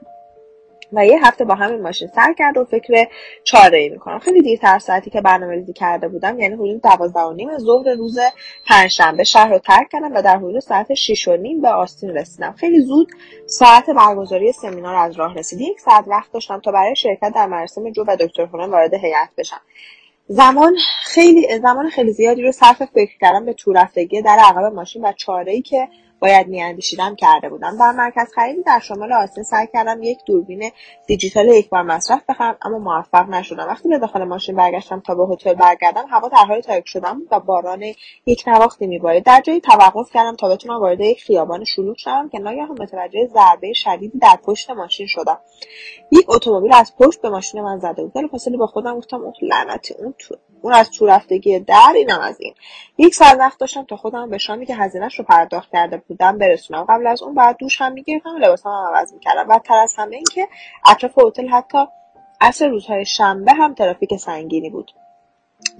و 0.93 1.07
یه 1.07 1.27
هفته 1.27 1.45
با 1.45 1.55
همین 1.55 1.83
ماشین 1.83 2.09
سر 2.09 2.33
کرد 2.39 2.57
و 2.57 2.65
فکر 2.65 3.07
چاره 3.45 3.79
ای 3.79 3.89
می‌کنم. 3.89 4.19
خیلی 4.19 4.43
دیرتر 4.43 4.79
ساعتی 4.79 5.11
که 5.11 5.21
برنامه 5.21 5.55
ریزی 5.55 5.73
کرده 5.73 6.09
بودم 6.09 6.41
یعنی 6.41 6.55
حدود 6.55 6.83
دوازده 6.83 7.21
و 7.21 7.33
نیم 7.33 7.59
ظهر 7.59 7.95
روز 7.95 8.19
پنجشنبه 8.67 9.25
شهر 9.25 9.49
رو 9.51 9.59
ترک 9.59 9.89
کردم 9.93 10.15
و 10.15 10.23
در 10.23 10.37
حدود 10.37 10.61
ساعت 10.61 10.95
شیش 10.95 11.29
و 11.29 11.37
نیم 11.37 11.61
به 11.61 11.69
آستین 11.69 12.11
رسیدم. 12.11 12.53
خیلی 12.53 12.81
زود 12.81 13.09
ساعت 13.47 13.91
برگزاری 13.91 14.53
سمینار 14.53 14.95
از 14.95 15.19
راه 15.19 15.35
رسید 15.35 15.61
یک 15.61 15.81
ساعت 15.81 16.05
وقت 16.09 16.33
داشتم 16.33 16.61
تا 16.61 16.73
برای 16.73 16.97
شرکت 16.97 17.33
در 17.35 17.47
مراسم 17.47 17.91
جو 17.91 18.05
و 18.09 18.17
دکتر 18.17 18.47
خونه 18.47 18.67
وارد 18.67 18.95
هیئت 18.95 19.29
بشم. 19.39 19.61
زمان 20.29 20.77
خیلی 21.03 21.59
زمان 21.59 21.91
خیلی 21.91 22.13
زیادی 22.13 22.43
رو 22.43 22.53
صرف 22.53 22.83
فکر 22.83 23.19
کردم 23.21 23.45
به 23.45 23.53
تو 23.53 23.73
رفتگی 23.73 24.23
در 24.23 24.39
عقب 24.39 24.73
ماشین 24.75 25.05
و 25.05 25.13
چاره 25.13 25.53
ای 25.53 25.63
که 25.63 25.89
باید 26.21 26.49
میاندیشیدم 26.49 27.17
کرده 27.17 27.49
بودم. 27.49 27.77
در 27.79 27.93
مرکز 27.93 28.33
خریدی 28.35 28.63
در 28.63 28.79
شمال 28.79 29.13
آسیا 29.13 29.45
سعی 29.45 29.67
کردم 29.73 30.03
یک 30.03 30.19
دوربین 30.27 30.71
دیجیتال 31.07 31.49
یک 31.49 31.69
بار 31.69 31.83
مصرف 31.83 32.23
بخرم 32.29 32.57
اما 32.63 32.79
موفق 32.79 33.29
نشدم. 33.29 33.67
وقتی 33.67 33.89
به 33.89 33.99
داخل 33.99 34.25
ماشین 34.25 34.57
برگشتم 34.57 35.01
تا 35.01 35.15
به 35.15 35.35
هتل 35.35 35.55
برگردم 35.55 36.07
هوا 36.11 36.29
در 36.29 36.45
حال 36.49 36.61
تاریک 36.61 36.89
شدن 36.89 37.19
بود 37.19 37.29
و 37.31 37.41
باران 37.41 37.83
یک 38.27 38.45
نواختی 38.47 38.87
میبارید 38.87 39.25
در 39.25 39.41
جایی 39.41 39.61
توقف 39.61 40.11
کردم 40.13 40.37
تا 40.37 40.49
بتونم 40.49 40.81
وارد 40.81 41.01
یک 41.01 41.23
خیابان 41.23 41.65
شلوغ 41.65 41.97
شوم 41.99 42.29
که 42.29 42.39
ناگهان 42.39 42.83
متوجه 42.83 43.27
ضربه 43.27 43.73
شدیدی 43.73 44.19
در 44.19 44.39
پشت 44.45 44.71
ماشین 44.71 45.07
شدم. 45.07 45.41
یک 46.13 46.25
اتومبیل 46.29 46.75
از 46.75 46.93
پشت 46.99 47.23
به 47.23 47.31
ماشین 47.31 47.63
من 47.63 47.79
زده 47.79 48.03
بود. 48.03 48.13
بلافاصله 48.13 48.57
با 48.57 48.67
خودم 48.67 48.97
گفتم 48.97 49.21
اوه 49.21 49.35
لعنتی 49.43 49.95
اون 49.95 50.15
تو 50.19 50.35
اون 50.63 50.73
از 50.73 50.91
تو 50.91 51.07
رفتگی 51.07 51.61
در 51.61 51.93
اینم 51.97 52.21
از 52.21 52.37
این. 52.41 52.55
یک 52.99 53.15
ساعت 53.15 53.39
وقت 53.39 53.59
داشتم 53.59 53.85
تا 53.85 53.97
خودم 53.97 54.31
به 54.31 54.39
شامی 54.39 54.67
که 54.67 54.75
هزینهش 54.75 55.19
رو 55.19 55.25
پرداخت 55.25 55.71
کرده 55.73 55.97
بودم 55.97 56.39
برسونم. 56.39 56.85
قبل 56.89 57.07
از 57.07 57.23
اون 57.23 57.35
بعد 57.35 57.57
دوش 57.57 57.81
هم 57.81 57.93
می‌گرفتم 57.93 58.35
و 58.35 58.39
لباسام 58.39 58.73
هم 58.73 58.95
عوض 58.95 59.13
می‌کردم. 59.13 59.49
و 59.49 59.59
تر 59.59 59.77
از 59.77 59.95
همه 59.99 60.17
اینکه 60.17 60.49
اطراف 60.87 61.19
هتل 61.27 61.49
حتی 61.49 61.79
عصر 62.41 62.69
روزهای 62.69 63.05
شنبه 63.05 63.53
هم 63.53 63.75
ترافیک 63.75 64.17
سنگینی 64.17 64.71
بود. 64.71 64.93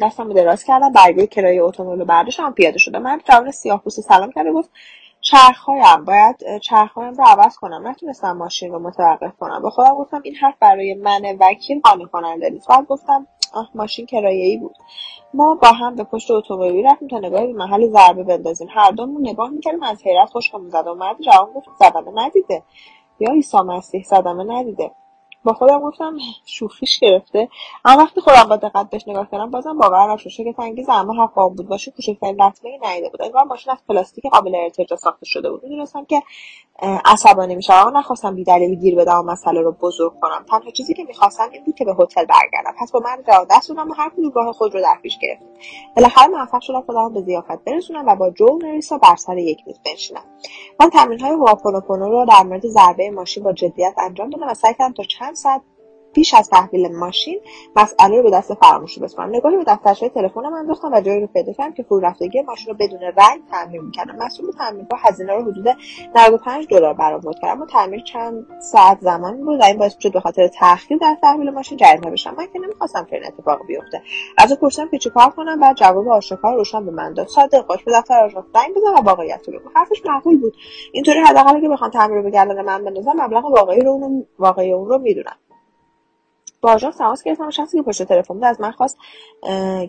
دستم 0.01 0.33
دراز 0.33 0.65
کردم 0.65 0.93
برگه 0.93 1.27
کرایه 1.27 1.63
اتومبیل 1.63 1.99
رو 1.99 2.05
برداشتم 2.05 2.53
پیاده 2.53 2.79
شدم. 2.79 3.03
من 3.03 3.21
جوان 3.25 3.51
سیاه 3.51 3.83
سلام 3.89 4.33
کرده 4.33 4.53
گفت 4.53 4.71
چرخهایم 5.21 6.05
باید 6.05 6.59
چرخهایم 6.63 7.15
رو 7.15 7.25
عوض 7.25 7.57
کنم. 7.57 7.89
نتونستم 7.89 8.33
ماشین 8.33 8.73
رو 8.73 8.79
متوقف 8.79 9.37
کنم. 9.37 9.63
به 9.63 9.71
خودم 9.71 9.95
گفتم 9.95 10.21
این 10.25 10.35
حرف 10.35 10.55
برای 10.61 10.95
من 10.95 11.23
وکیل 11.41 11.81
قانع 11.81 12.05
کننده 12.05 12.51
نیست. 12.51 12.69
گفتم 12.89 13.27
آه 13.55 13.71
ماشین 13.75 14.07
ای 14.13 14.57
بود. 14.57 14.77
ما 15.35 15.55
با 15.55 15.69
هم 15.69 15.95
به 15.95 16.05
پشت 16.05 16.31
اتومبیل 16.31 16.87
رفتیم 16.87 17.09
تا 17.09 17.19
نگاهی 17.19 17.47
به 17.47 17.53
محل 17.53 17.89
ضربه 17.89 18.25
بندازیم. 18.25 18.69
هر 18.71 18.91
دومون 18.91 19.29
نگاه 19.29 19.51
می‌کردیم 19.51 19.83
از 19.83 20.03
حیرت 20.03 20.31
خوشمون 20.31 20.69
زد 20.69 20.87
و 20.87 20.95
مرد 20.95 21.21
جوان 21.21 21.53
گفت 21.55 21.69
زدمه 21.79 22.13
ندیده. 22.15 22.63
یا 23.21 23.33
عیسی 23.33 23.57
مسیح 23.57 24.03
زدمه 24.03 24.45
ندیده. 24.45 24.91
با 25.47 25.53
خودم 25.53 25.81
گفتم 25.81 26.17
شوخیش 26.45 26.99
گرفته. 26.99 27.49
اما 27.85 28.03
وقتی 28.03 28.21
خودم 28.21 28.45
با 28.49 28.57
دقت 28.57 28.91
بهش 28.91 29.09
نگاه 29.09 29.29
کردم 29.33 29.51
بازم 29.51 29.79
باور 29.79 30.13
نشد 30.13 30.29
شگفت 30.29 30.61
انگیز 30.61 30.89
اما 30.89 31.25
حق 31.25 31.35
بود. 31.35 31.69
باشه 31.69 31.91
کوچکترین 31.91 32.43
لطمه 32.43 32.79
ندیده 32.83 33.09
بود. 33.09 33.23
انگار 33.23 33.45
ماشین 33.45 33.73
از 33.73 33.79
پلاستیک 33.89 34.27
قابل 34.27 34.55
ارتجاع 34.55 34.99
ساخته 34.99 35.27
شده 35.27 35.51
بود. 35.51 35.63
می‌دونستم 35.63 36.05
که 36.05 36.23
عصبانی 37.05 37.55
میشم. 37.55 37.73
اما 37.73 37.99
نخواستم 37.99 38.35
بیدلیل 38.35 38.75
گیر 38.75 38.97
بدم 38.97 39.19
و 39.19 39.23
مسئله 39.23 39.61
رو 39.61 39.73
بزرگ 39.73 40.13
کنم. 40.21 40.45
تنها 40.51 40.71
چیزی 40.71 40.95
که 40.95 41.05
می‌خواستم 41.05 41.49
این 41.53 41.65
بود 41.65 41.75
که 41.75 41.85
به 41.85 41.95
هتل 41.99 42.25
برگردم. 42.25 42.75
پس 42.81 42.93
با 42.93 43.01
من 43.01 43.25
جا 43.27 43.47
دست 43.51 43.69
بودم 43.69 43.91
و 43.91 43.95
هر 43.95 44.09
کدوم 44.09 44.33
راه 44.35 44.53
خود 44.53 44.75
رو 44.75 44.81
در 44.81 44.99
پیش 45.03 45.19
گرفتیم 45.23 45.49
بالاخره 45.97 46.27
موفق 46.27 46.61
شدم 46.61 46.81
خودم 46.81 47.15
به 47.15 47.21
ضیافت 47.21 47.65
برسونم 47.65 48.07
و 48.07 48.17
با 48.17 48.31
جو 48.31 48.59
نریسا 48.63 48.99
بر 48.99 49.17
سر 49.17 49.39
یک 49.39 49.59
میز 49.67 49.81
بنشینم. 49.87 50.25
من 50.81 50.91
تمرین 50.91 51.21
های 51.21 51.31
هواپونوپونو 51.31 52.11
رو 52.11 52.27
در 52.27 52.43
مورد 52.43 52.67
ضربه 52.67 53.11
ماشین 53.11 53.45
با 53.45 53.53
جدیت 53.53 53.95
انجام 53.99 54.31
دادم 54.31 54.47
و 54.49 54.55
سعی 54.55 54.75
کردم 54.79 54.95
تا 54.95 55.03
چند 55.03 55.35
ساعت 55.37 55.63
پیش 56.17 56.35
از 56.35 56.51
تحویل 56.51 56.97
ماشین 56.97 57.41
مسئله 57.77 58.17
رو 58.17 58.23
به 58.23 58.31
دست 58.31 58.55
فراموشی 58.55 59.01
بسپارم. 59.01 59.29
نگاهی 59.29 59.57
به 59.57 59.65
دفترچه 59.67 60.09
تلفنم 60.09 60.55
انداختم 60.55 60.93
و 60.93 61.01
جایی 61.01 61.21
رو 61.21 61.27
پیدا 61.27 61.53
کردم 61.53 61.75
که 61.75 61.83
فرو 61.83 62.01
رفتگی 62.01 62.43
ماشین 62.43 62.67
رو 62.73 62.75
بدون 62.75 63.01
رنگ 63.01 63.41
تعمیر 63.51 63.81
می‌کردم. 63.81 64.17
مسئول 64.17 64.51
تعمیرگاه 64.59 65.01
هزینه 65.03 65.33
رو 65.33 65.43
حدود 65.43 65.77
95 66.15 66.67
دلار 66.69 66.95
برآورد 66.95 67.37
کرد. 67.43 67.51
اما 67.51 67.67
تعمیر 67.67 68.01
چند 68.01 68.47
ساعت 68.61 68.99
زمان 69.01 69.45
بود 69.45 69.61
و 69.61 69.65
این 69.65 69.79
باعث 69.79 69.97
شد 70.01 70.13
به 70.13 70.21
خاطر 70.21 70.49
تاخیر 70.49 70.99
در 70.99 71.17
تحویل 71.23 71.51
ماشین 71.51 71.79
جریمه 71.79 72.11
بشم. 72.11 72.35
من 72.39 72.47
که 72.53 72.59
نمی‌خواستم 72.59 73.05
که 73.05 73.17
این 73.17 73.27
اتفاق 73.27 73.67
بیفته. 73.67 74.03
از 74.39 74.51
او 74.51 74.57
پرسیدم 74.57 74.89
که 74.91 74.99
چیکار 74.99 75.31
کنم؟ 75.31 75.61
بعد 75.61 75.77
جواب 75.77 76.09
آشکار 76.09 76.55
روشن 76.55 76.87
به 76.87 76.91
من 76.91 77.15
داد. 77.15 77.27
صادق 77.27 77.67
باش 77.67 77.85
به 77.85 77.93
دفتر 77.93 78.25
آژانس 78.25 78.45
زنگ 78.55 78.75
بزن 78.77 79.03
و 79.03 79.03
واقعیت 79.09 79.49
رو 79.49 79.59
بگو. 79.59 79.69
حرفش 79.75 80.03
معقول 80.07 80.41
بود. 80.41 80.55
اینطوری 80.93 81.21
حداقل 81.21 81.61
که 81.61 81.69
بخوام 81.69 81.91
تعمیر 81.91 82.17
رو 82.17 82.23
به 82.23 82.31
گردن 82.31 82.63
من 82.63 82.85
بندازم 82.85 83.13
مبلغ 83.17 83.45
واقعی 83.45 83.81
رو 83.81 83.91
اون 83.91 84.27
واقعی 84.39 84.73
اون 84.73 84.89
رو 84.89 84.99
می‌دونم. 84.99 85.37
با 86.67 86.73
آژانس 86.73 86.97
تماس 86.97 87.23
گرفتم. 87.23 87.51
شخصی 87.51 87.79
که 87.79 87.83
پشت 87.83 88.03
تلفن 88.03 88.35
بود 88.35 88.45
از 88.45 88.61
من 88.61 88.71
خواست 88.71 88.99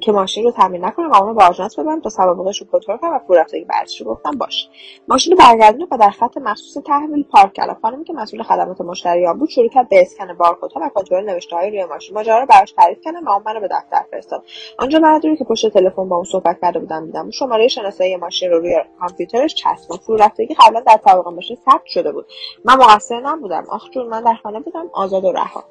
که 0.02 0.12
ماشین 0.12 0.44
رو 0.44 0.52
تعمیر 0.52 0.82
نکنم 0.82 1.12
و 1.12 1.16
اونو 1.16 1.34
با 1.34 1.46
آژانس 1.46 1.80
ببرم 1.80 2.02
تا 2.02 2.10
سوابقش 2.10 2.62
رو 2.62 2.68
کنترل 2.68 2.98
کنم 2.98 3.14
و 3.14 3.20
پول 3.28 3.38
رفتگی 3.38 3.66
بررسی 3.66 4.04
رو 4.04 4.12
گفتم 4.12 4.32
باش. 4.32 4.70
ماشین 5.08 5.32
رو 5.32 5.38
برگردونه 5.38 5.88
و 5.92 5.98
در 5.98 6.10
خط 6.10 6.38
مخصوص 6.38 6.84
تحویل 6.84 7.24
پارک 7.24 7.54
کردم. 7.54 7.78
خانمی 7.82 8.04
که 8.04 8.14
مسئول 8.14 8.44
خدمات 8.44 8.82
مشتریان 8.82 9.40
بود 9.40 9.50
شروع 9.50 9.70
کرد 9.70 9.90
به 9.90 10.02
اسکن 10.02 10.34
بارکدها 10.34 10.82
و 10.82 10.90
کنترل 10.90 11.30
نوشته 11.30 11.56
های 11.56 11.70
روی 11.70 11.86
ماشین. 11.86 12.16
ماجرا 12.16 12.40
رو 12.40 12.46
براش 12.46 12.72
تعریف 12.72 12.98
کردم 13.02 13.26
و 13.26 13.30
اون 13.30 13.44
منو 13.46 13.60
به 13.60 13.68
دفتر 13.68 14.04
فرستاد. 14.12 14.44
آنجا 14.80 15.00
مردی 15.00 15.36
که 15.36 15.44
پشت 15.44 15.74
تلفن 15.74 16.10
با 16.10 16.16
اون 16.16 16.26
صحبت 16.26 16.58
کرده 16.62 16.80
بودم 16.80 17.06
دیدم. 17.06 17.30
شماره 17.30 17.68
شناسایی 17.68 18.16
ماشین 18.16 18.52
رو 18.52 18.60
روی 18.60 18.76
کامپیوترش 19.00 19.56
چسبوند 19.56 20.00
پول 20.08 20.22
رفتگی 20.22 20.56
قبلا 20.56 20.80
در 20.80 21.00
سابقه 21.06 21.30
ماشین 21.30 21.58
ثبت 21.66 21.86
شده 21.86 22.12
بود. 22.12 22.26
من 22.66 22.76
مقصر 22.76 23.20
نبودم. 23.20 23.66
آخ 23.70 23.90
جون 23.90 24.08
من 24.08 24.22
در 24.22 24.36
خانه 24.44 24.60
بودم. 24.60 24.90
آزاد 24.94 25.26
و 25.26 25.32
رها. 25.32 25.64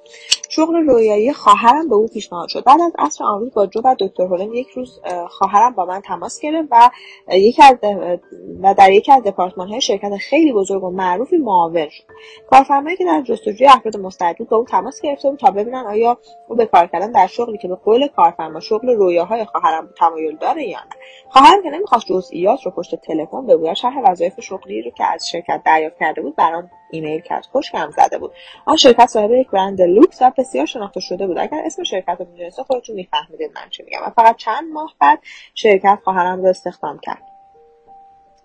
شغل 0.48 0.76
رویایی 0.96 1.32
خواهرم 1.32 1.88
به 1.88 1.94
او 1.94 2.06
پیشنهاد 2.06 2.48
شد. 2.48 2.64
بعد 2.64 2.80
از 2.80 2.92
عصر 2.98 3.24
آن 3.24 3.50
با 3.54 3.66
جو 3.66 3.80
و 3.84 3.96
دکتر 3.98 4.22
هولم 4.22 4.54
یک 4.54 4.68
روز 4.68 5.00
خواهرم 5.28 5.74
با 5.74 5.84
من 5.84 6.00
تماس 6.00 6.40
گرفت 6.40 6.68
و 6.70 6.90
یکی 7.32 7.62
از 7.62 7.76
و 8.62 8.74
در 8.74 8.92
یکی 8.92 9.12
از 9.12 9.22
دپارتمان 9.22 9.68
های 9.68 9.80
شرکت 9.80 10.16
خیلی 10.16 10.52
بزرگ 10.52 10.84
و 10.84 10.90
معروفی 10.90 11.36
معاون 11.36 11.88
شد. 11.88 12.04
کارفرمایی 12.50 12.96
که 12.96 13.04
در 13.04 13.22
جستجوی 13.22 13.66
افراد 13.66 13.96
مستعد 13.96 14.36
با 14.50 14.56
او 14.56 14.64
تماس 14.64 15.00
گرفته 15.00 15.30
بود 15.30 15.38
تا 15.38 15.50
ببینن 15.50 15.84
آیا 15.86 16.18
او 16.48 16.56
به 16.56 16.66
کار 16.66 16.86
کردن 16.86 17.10
در 17.10 17.26
شغلی 17.26 17.58
که 17.58 17.68
به 17.68 17.74
قول 17.74 18.08
کارفرما 18.08 18.60
شغل 18.60 18.88
رویاهای 18.88 19.44
خواهرم 19.44 19.88
تمایل 19.98 20.36
داره 20.36 20.68
یا 20.68 20.78
نه. 20.78 20.96
خواهرم 21.28 21.62
که 21.62 21.70
نمی‌خواست 21.70 22.06
جزئیات 22.06 22.62
رو 22.62 22.70
پشت 22.70 22.94
تلفن 22.94 23.46
بگوید 23.46 23.74
شرح 23.74 24.10
وظایف 24.10 24.40
شغلی 24.40 24.82
رو 24.82 24.90
که 24.90 25.04
از 25.04 25.28
شرکت 25.28 25.62
دریافت 25.64 25.98
کرده 25.98 26.22
بود 26.22 26.36
برام 26.36 26.70
ایمیل 26.90 27.20
کرد. 27.20 27.46
خشکم 27.52 27.90
زده 27.96 28.18
بود. 28.18 28.32
آن 28.66 28.76
شرکت 28.76 29.06
صاحب 29.06 29.30
یک 29.30 29.50
برند 29.50 29.82
لوکس 29.82 30.22
و 30.22 30.32
بسیار 30.38 30.66
شناخته 30.66 31.00
شده 31.00 31.26
بود. 31.26 31.38
اگر 31.38 31.62
اسم 31.64 31.82
شرکت 31.82 32.16
رو 32.18 32.26
می‌دونستید 32.26 32.62
خودتون 32.62 32.96
میفهمیدید 32.96 33.50
من 33.54 33.70
چی 33.70 33.82
میگم. 33.82 34.00
و 34.06 34.10
فقط 34.10 34.36
چند 34.36 34.72
ماه 34.72 34.94
بعد 35.00 35.18
شرکت 35.54 35.98
خواهرم 36.04 36.42
رو 36.42 36.48
استخدام 36.48 36.98
کرد. 36.98 37.35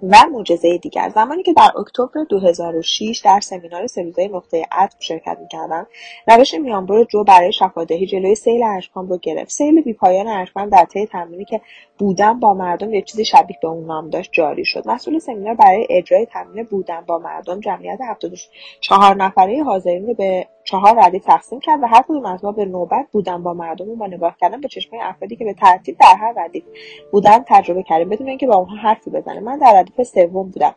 و 0.03 0.15
معجزه 0.31 0.77
دیگر. 0.77 1.09
زمانی 1.09 1.43
که 1.43 1.53
در 1.53 1.71
اکتبر 1.79 2.23
2006 2.29 3.21
در 3.25 3.39
سمینار 3.39 3.87
سه 3.87 4.11
نقطه 4.33 4.65
عطف 4.71 4.95
شرکت 4.99 5.37
می‌کردم 5.41 5.87
روش 6.27 6.53
میانبر 6.53 7.03
جو 7.03 7.23
برای 7.23 7.53
شفادهی 7.53 8.05
جلوی 8.05 8.35
سیل 8.35 8.63
اشکام 8.63 9.09
رو 9.09 9.17
گرفت. 9.17 9.51
سیل 9.51 9.81
بیپایان 9.81 10.27
اشکام 10.27 10.69
در 10.69 10.85
طی 10.85 11.05
تمرینی 11.05 11.45
که 11.45 11.61
بودن 11.97 12.39
با 12.39 12.53
مردم 12.53 12.93
یه 12.93 13.01
چیزی 13.01 13.25
شبیه 13.25 13.57
به 13.61 13.67
اون 13.67 13.85
نام 13.85 14.09
داشت 14.09 14.29
جاری 14.33 14.65
شد. 14.65 14.87
مسئول 14.87 15.19
سمینار 15.19 15.55
برای 15.55 15.87
اجرای 15.89 16.25
تمرین 16.25 16.63
بودن 16.63 17.01
با 17.07 17.17
مردم 17.19 17.59
جمعیت 17.59 17.99
74 18.09 19.15
نفره 19.15 19.63
حاضرین 19.63 20.07
رو 20.07 20.13
به 20.13 20.47
چهار 20.63 20.99
ردیف 20.99 21.25
تقسیم 21.25 21.59
کرد 21.59 21.83
و 21.83 21.87
هر 21.87 22.01
کدوم 22.01 22.25
از 22.25 22.45
ما 22.45 22.51
به 22.51 22.65
نوبت 22.65 23.07
بودن 23.11 23.43
با 23.43 23.53
مردم 23.53 23.89
و 23.89 23.95
با 23.95 24.07
نگاه 24.07 24.35
کردن 24.41 24.61
به 24.61 24.67
چشمه 24.67 24.99
افرادی 25.01 25.35
که 25.35 25.45
به 25.45 25.53
ترتیب 25.53 25.97
در 25.97 26.15
هر 26.19 26.33
ردیف 26.37 26.63
بودن 27.11 27.43
تجربه 27.47 27.83
کردیم 27.83 28.09
بدون 28.09 28.27
اینکه 28.27 28.47
با 28.47 28.55
اونها 28.55 28.75
حرفی 28.75 29.09
بزنه 29.09 29.39
من 29.39 29.57
در 29.57 29.73
ردیف 29.91 30.07
سوم 30.07 30.49
بودم. 30.49 30.75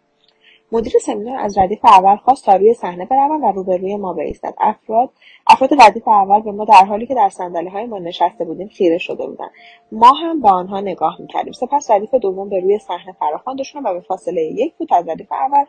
مدیر 0.73 0.93
سمینار 1.03 1.39
از 1.39 1.59
ردیف 1.59 1.85
اول 1.85 2.17
خواست 2.17 2.45
تا 2.45 2.57
روی 2.57 2.75
صحنه 2.75 3.05
بروم 3.05 3.45
و 3.45 3.53
روبروی 3.53 3.97
ما 3.97 4.13
بایستد. 4.13 4.55
افراد 4.59 5.11
افراد 5.47 5.83
ردیف 5.83 6.09
اول 6.09 6.41
به 6.41 6.53
ما 6.53 6.65
در 6.65 6.85
حالی 6.85 7.07
که 7.07 7.15
در 7.15 7.29
صندلی 7.29 7.69
های 7.69 7.87
ما 7.87 7.99
نشسته 7.99 8.45
بودیم 8.45 8.69
خیره 8.69 8.99
شده 8.99 9.27
بودند. 9.27 9.51
ما 9.93 10.13
هم 10.13 10.41
به 10.41 10.49
آنها 10.49 10.81
نگاه 10.81 11.17
می‌کردیم. 11.21 11.53
سپس 11.53 11.91
ردیف 11.91 12.15
دوم 12.15 12.49
به 12.49 12.61
روی 12.61 12.79
صحنه 12.79 13.13
فراخوانده 13.13 13.63
شدم 13.63 13.85
و 13.85 13.95
به 13.95 14.01
فاصله 14.01 14.43
یک 14.43 14.75
فوت 14.79 14.93
از 14.93 15.09
ردیف 15.09 15.33
اول 15.33 15.65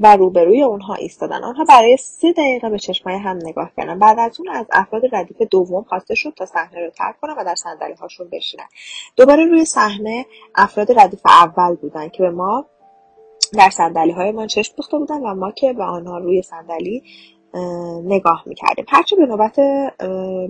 و 0.00 0.16
روبروی 0.16 0.62
اونها 0.62 0.94
ایستادن. 0.94 1.44
آنها 1.44 1.64
برای 1.64 1.96
سه 1.96 2.32
دقیقه 2.32 2.70
به 2.70 2.78
چشمای 2.78 3.16
هم 3.16 3.36
نگاه 3.36 3.70
کردن. 3.76 3.98
بعد 3.98 4.18
از 4.18 4.40
اون 4.40 4.48
از 4.48 4.66
افراد 4.72 5.02
ردیف 5.12 5.42
دوم 5.42 5.82
خواسته 5.82 6.14
شد 6.14 6.32
تا 6.36 6.46
صحنه 6.46 6.80
رو 6.80 6.90
ترک 6.90 7.20
کنن 7.20 7.34
و 7.38 7.44
در 7.44 7.54
صندلی 7.54 7.94
هاشون 7.94 8.28
بشینن. 8.32 8.66
دوباره 9.16 9.44
روی 9.44 9.64
صحنه 9.64 10.26
افراد 10.54 11.00
ردیف 11.00 11.20
اول 11.26 11.74
بودن 11.74 12.08
که 12.08 12.22
به 12.22 12.30
ما 12.30 12.66
در 13.52 13.70
صندلی 13.70 14.12
های 14.12 14.32
ما 14.32 14.46
چشم 14.46 14.74
دوخته 14.76 14.98
بودن 14.98 15.20
و 15.20 15.34
ما 15.34 15.50
که 15.50 15.72
به 15.72 15.84
آنها 15.84 16.18
روی 16.18 16.42
صندلی 16.42 17.02
نگاه 18.04 18.42
می‌کردیم. 18.46 18.84
هرچه 18.88 19.16
به 19.16 19.26
نوبت 19.26 19.56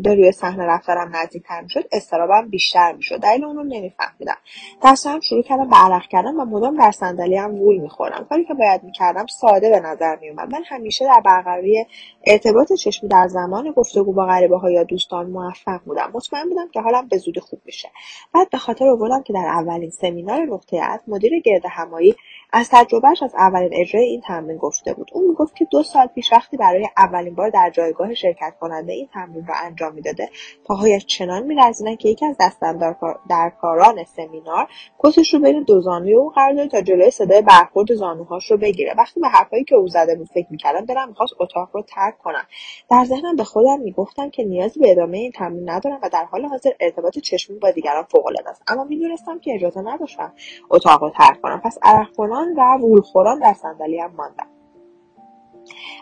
به 0.02 0.14
روی 0.14 0.32
صحنه 0.32 0.64
رفتارم 0.64 1.16
نزدیکتر 1.16 1.60
می‌شد 1.60 1.84
استرابم 1.92 2.48
بیشتر 2.48 2.92
می‌شد. 2.92 3.20
دلیل 3.20 3.44
اون 3.44 3.56
رو 3.56 3.62
نمیفهمیدم 3.62 4.36
دستم 4.84 5.20
شروع 5.20 5.42
کردم 5.42 5.68
به 5.68 5.76
عرق 5.76 6.06
کردن 6.06 6.34
و 6.34 6.44
مدام 6.44 6.76
در 6.76 6.92
هم 7.38 7.54
وول 7.54 7.78
می‌خورم 7.78 8.26
کاری 8.28 8.44
که 8.44 8.54
باید 8.54 8.82
می‌کردم 8.84 9.26
ساده 9.26 9.70
به 9.70 9.80
نظر 9.80 10.16
میومد 10.20 10.52
من 10.52 10.62
همیشه 10.66 11.04
در 11.06 11.22
برقراری 11.24 11.86
ارتباط 12.26 12.72
چشمی 12.72 13.08
در 13.08 13.28
زمان 13.28 13.70
گفتگو 13.70 14.12
با 14.12 14.26
غریبه 14.26 14.58
ها 14.58 14.70
یا 14.70 14.84
دوستان 14.84 15.30
موفق 15.30 15.80
بودم. 15.84 16.10
مطمئن 16.14 16.48
بودم 16.48 16.68
که 16.68 16.80
حالم 16.80 17.08
به 17.08 17.18
زودی 17.18 17.40
خوب 17.40 17.60
میشه. 17.64 17.88
بعد 18.34 18.50
به 18.50 18.58
خاطر 18.58 18.88
آوردم 18.88 19.22
که 19.22 19.32
در 19.32 19.46
اولین 19.46 19.90
سمینار 19.90 20.40
نقطه 20.44 20.80
از 20.82 21.00
مدیر 21.08 21.40
گرد 21.44 21.62
همایی 21.70 22.14
از 22.52 22.68
تجربهش 22.72 23.22
از 23.22 23.34
اولین 23.34 23.70
اجرای 23.72 24.04
این 24.04 24.20
تمرین 24.20 24.56
گفته 24.56 24.94
بود. 24.94 25.10
او 25.12 25.28
می‌گفت 25.28 25.56
که 25.56 25.64
دو 25.64 25.82
سال 25.82 26.06
پیش 26.06 26.32
وقتی 26.32 26.56
برای 26.56 26.88
اولین 26.96 27.34
بار 27.34 27.50
در 27.50 27.70
جایگاه 27.70 28.14
شرکت 28.14 28.54
کننده 28.60 28.92
این 28.92 29.08
تمرین 29.12 29.46
را 29.46 29.54
انجام 29.64 29.94
می‌داده. 29.94 30.30
پاهایش 30.64 31.06
چنان 31.06 31.42
میلرزیدند 31.42 31.98
که 31.98 32.08
یکی 32.08 32.26
از 32.26 32.36
دستاندرکاران 32.40 34.04
سمینار 34.04 34.68
کتش 34.98 35.34
رو 35.34 35.40
بین 35.40 35.62
دو 35.62 35.80
زانوی 35.80 36.14
او 36.14 36.30
قرار 36.30 36.54
داد 36.54 36.68
تا 36.68 36.80
جلوی 36.80 37.10
صدای 37.10 37.42
برخورد 37.42 37.94
زانوهاش 37.94 38.50
رو 38.50 38.56
بگیره. 38.56 38.94
وقتی 38.98 39.20
به 39.20 39.28
حرفهایی 39.28 39.64
که 39.64 39.74
او 39.74 39.88
زده 39.88 40.14
بود 40.14 40.28
فکر 40.34 40.46
می‌کردم 40.50 40.84
دلم 40.84 41.08
می‌خواست 41.08 41.32
اتاق 41.40 41.68
رو 41.72 41.82
ترک 41.82 42.18
کنم. 42.18 42.46
در 42.90 43.04
ذهنم 43.04 43.36
به 43.36 43.44
خودم 43.44 43.80
می‌گفتم 43.80 44.30
که 44.30 44.44
نیازی 44.44 44.80
به 44.80 44.90
ادامه 44.90 45.18
این 45.18 45.32
تمرین 45.32 45.70
ندارم 45.70 45.98
و 46.02 46.08
در 46.12 46.24
حال 46.24 46.44
حاضر 46.44 46.70
ارتباط 46.80 47.18
چشمی 47.18 47.58
با 47.58 47.70
دیگران 47.70 48.04
فوقالعاده 48.04 48.50
است. 48.50 48.62
اما 48.68 48.84
می‌دونستم 48.84 49.38
که 49.38 49.54
اجازه 49.54 49.80
نداشتم 49.80 50.32
اتاق 50.70 51.02
رو 51.02 51.10
ترک 51.10 51.40
کنم. 51.40 51.60
پس 51.64 51.78
عرق 51.82 52.14
و 52.38 52.78
وولخوران 52.80 53.38
در 53.38 53.54
صندلیام 53.54 54.14
ماندم 54.16 54.57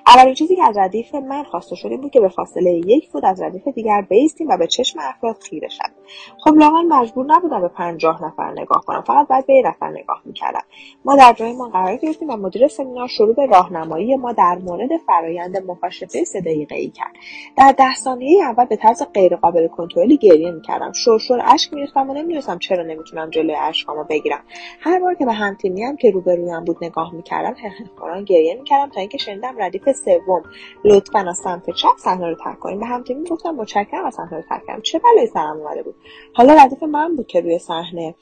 اولین 0.07 0.35
چیزی 0.35 0.57
که 0.57 0.65
از 0.65 0.79
ردیف 0.79 1.15
من 1.15 1.45
خواسته 1.45 1.77
شده 1.77 1.97
بود 1.97 2.11
که 2.11 2.21
به 2.21 2.29
فاصله 2.29 2.73
یک 2.73 3.09
فوت 3.09 3.25
از 3.25 3.43
ردیف 3.43 3.69
دیگر 3.69 4.03
بیستیم 4.03 4.49
و 4.49 4.57
به 4.57 4.67
چشم 4.67 4.99
افراد 5.03 5.37
خیره 5.39 5.69
شد 5.69 5.91
خب 6.39 6.55
لاقل 6.57 6.87
مجبور 6.89 7.27
نبودم 7.29 7.61
به 7.61 7.69
پنجاه 7.69 8.25
نفر 8.25 8.53
نگاه 8.53 8.85
کنم. 8.87 9.05
فقط 9.07 9.29
باید 9.29 9.47
به 9.47 9.55
یه 9.55 9.63
نفر 9.69 9.91
نگاه 9.91 10.23
می‌کردم. 10.25 10.63
ما 11.05 11.17
در 11.17 11.33
جایمان 11.33 11.71
قرار 11.71 11.97
گرفتیم 11.97 12.31
و 12.31 12.37
مدیر 12.37 12.69
سمینار 12.69 13.09
شروع 13.09 13.35
به 13.35 13.47
راهنمایی 13.47 14.17
ما 14.17 14.33
در 14.33 14.59
مورد 14.65 14.91
فرایند 15.07 15.71
مکاشفه 15.71 16.25
سه 16.25 16.41
دقیقه 16.41 16.75
ای 16.75 16.89
کرد. 16.89 17.13
در 17.57 17.73
ده 17.73 17.95
ثانیه 17.95 18.45
اول 18.45 18.65
به 18.65 18.77
طرز 18.77 19.03
غیرقابل 19.15 19.69
کنترلی 19.69 20.17
گریه 20.17 20.51
می‌کردم. 20.51 20.93
شرشر 20.93 21.43
اشک 21.45 21.73
میریختم 21.73 22.11
و 22.11 22.15
نمی‌دونستم 22.15 22.59
چرا 22.59 22.83
نمی‌تونم 22.83 23.31
جلوی 23.31 23.55
اشکامو 23.55 24.05
بگیرم. 24.05 24.45
هر 24.81 25.01
بار 25.01 25.15
که 25.15 25.27
به 25.27 25.33
همتیمیم 25.33 25.97
که 25.97 26.11
روبرویم 26.11 26.65
بود 26.65 26.85
نگاه 26.85 27.15
می‌کردم 27.15 27.55
هههه 27.55 28.25
گریه 28.25 28.55
می‌کردم 28.55 28.91
تا 28.91 29.01
اینکه 29.01 29.19
شنیدم 29.19 29.56
ردیف 29.59 29.93
سوم. 29.93 30.43
لطفا 30.85 31.19
از 31.19 31.39
سمت 31.39 31.71
چپ 31.71 31.97
صحنه 31.99 32.29
رو 32.29 32.35
ترک 32.35 32.59
کنیم. 32.59 32.81
به 32.81 32.87
همتیمی 32.87 33.29
گفتم 33.29 33.51
متشکرم 33.51 34.05
از 34.05 34.15
صحنه 34.15 34.37
رو 34.37 34.43
ترک 34.43 34.67
کردم. 34.67 34.83
چه 34.83 34.99
بلایی 34.99 35.27
سرم 35.27 35.57
اومده 35.57 35.83
بود؟ 35.83 35.95
حالا 36.35 36.55
ردیف 36.55 36.83
من 36.83 37.17
بود 37.17 37.27
که 37.27 37.41
روی 37.41 37.59
صحنه 37.59 38.15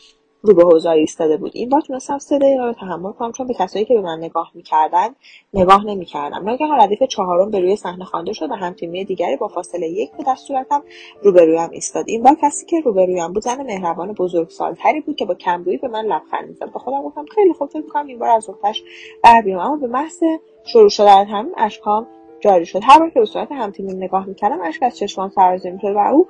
رو 0.47 0.55
به 0.55 0.63
حوزه 0.63 0.91
ایستاده 0.91 1.37
بود 1.37 1.51
این 1.55 1.69
بار 1.69 1.81
تونستم 1.81 2.19
سه 2.19 2.39
دقیقه 2.39 2.65
رو 2.65 2.73
تحمل 2.73 3.13
کنم 3.13 3.33
چون 3.33 3.47
به 3.47 3.55
کسایی 3.55 3.85
که 3.85 3.95
به 3.95 4.01
من 4.01 4.19
نگاه 4.19 4.51
می‌کردن 4.55 5.09
نگاه 5.55 5.87
نمی‌کردم. 5.87 6.45
ناگهان 6.45 6.81
ردیف 6.81 7.03
چهارم 7.03 7.51
به 7.51 7.61
روی 7.61 7.77
صحنه 7.77 8.05
خوانده 8.05 8.33
شد 8.33 8.51
و 8.51 8.55
همتیمی 8.55 9.05
دیگری 9.05 9.37
با 9.37 9.49
فاصله 9.49 9.89
یک 9.89 10.13
به 10.13 10.25
دست 10.27 10.47
صورتم 10.47 10.83
روبرویم 11.23 11.71
ایستاد 11.71 12.05
این 12.09 12.23
بار 12.23 12.35
کسی 12.43 12.67
که 12.67 12.81
روبرویم 12.81 13.33
بود 13.33 13.43
زن 13.43 13.63
مهربان 13.63 14.13
بزرگسالتری 14.13 15.01
بود 15.01 15.17
که 15.17 15.25
با 15.25 15.35
کمرویی 15.35 15.77
به 15.77 15.89
من 15.89 16.05
لبخند 16.05 16.49
می‌زد. 16.49 16.73
به 16.73 16.79
خودم 16.79 17.03
گفتم 17.03 17.25
خیلی 17.35 17.53
خوب 17.53 17.69
فکر 17.69 17.83
می‌کنم 17.83 18.07
این 18.07 18.19
بار 18.19 18.29
از 18.29 18.51
نقطش 18.51 18.83
بر 19.23 19.43
بیام. 19.43 19.61
اما 19.61 19.77
به 19.77 19.87
محض 19.87 20.23
شروع 20.65 20.89
شدن 20.89 21.25
همین 21.25 21.53
اشکام 21.57 22.07
جاری 22.41 22.67
شد. 22.67 22.81
هر 22.83 22.99
بار 22.99 23.11
که 23.11 23.21
به 23.21 23.27
صورت 23.27 23.53
همتیمی 23.53 23.95
نگاه 23.95 24.27
می‌کردم 24.27 24.61
اشک 24.61 24.83
از 24.83 24.97
چشمان 24.99 25.31
سرازیر 25.31 25.73
می‌شد 25.73 25.95
و 25.97 25.99
او 25.99 26.27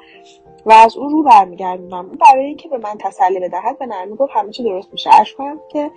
و 0.66 0.72
از 0.72 0.96
او 0.96 1.08
رو 1.08 1.22
برمیگردوندم 1.22 2.08
برای 2.08 2.44
اینکه 2.44 2.68
به 2.68 2.78
من 2.78 2.98
تسلی 2.98 3.40
بدهد 3.40 3.78
به 3.78 3.86
نرمی 3.86 4.16
گفت 4.16 4.32
همه 4.34 4.52
چی 4.52 4.62
درست 4.62 4.88
میشه. 4.92 5.10
اشکام 5.20 5.60
که 5.72 5.90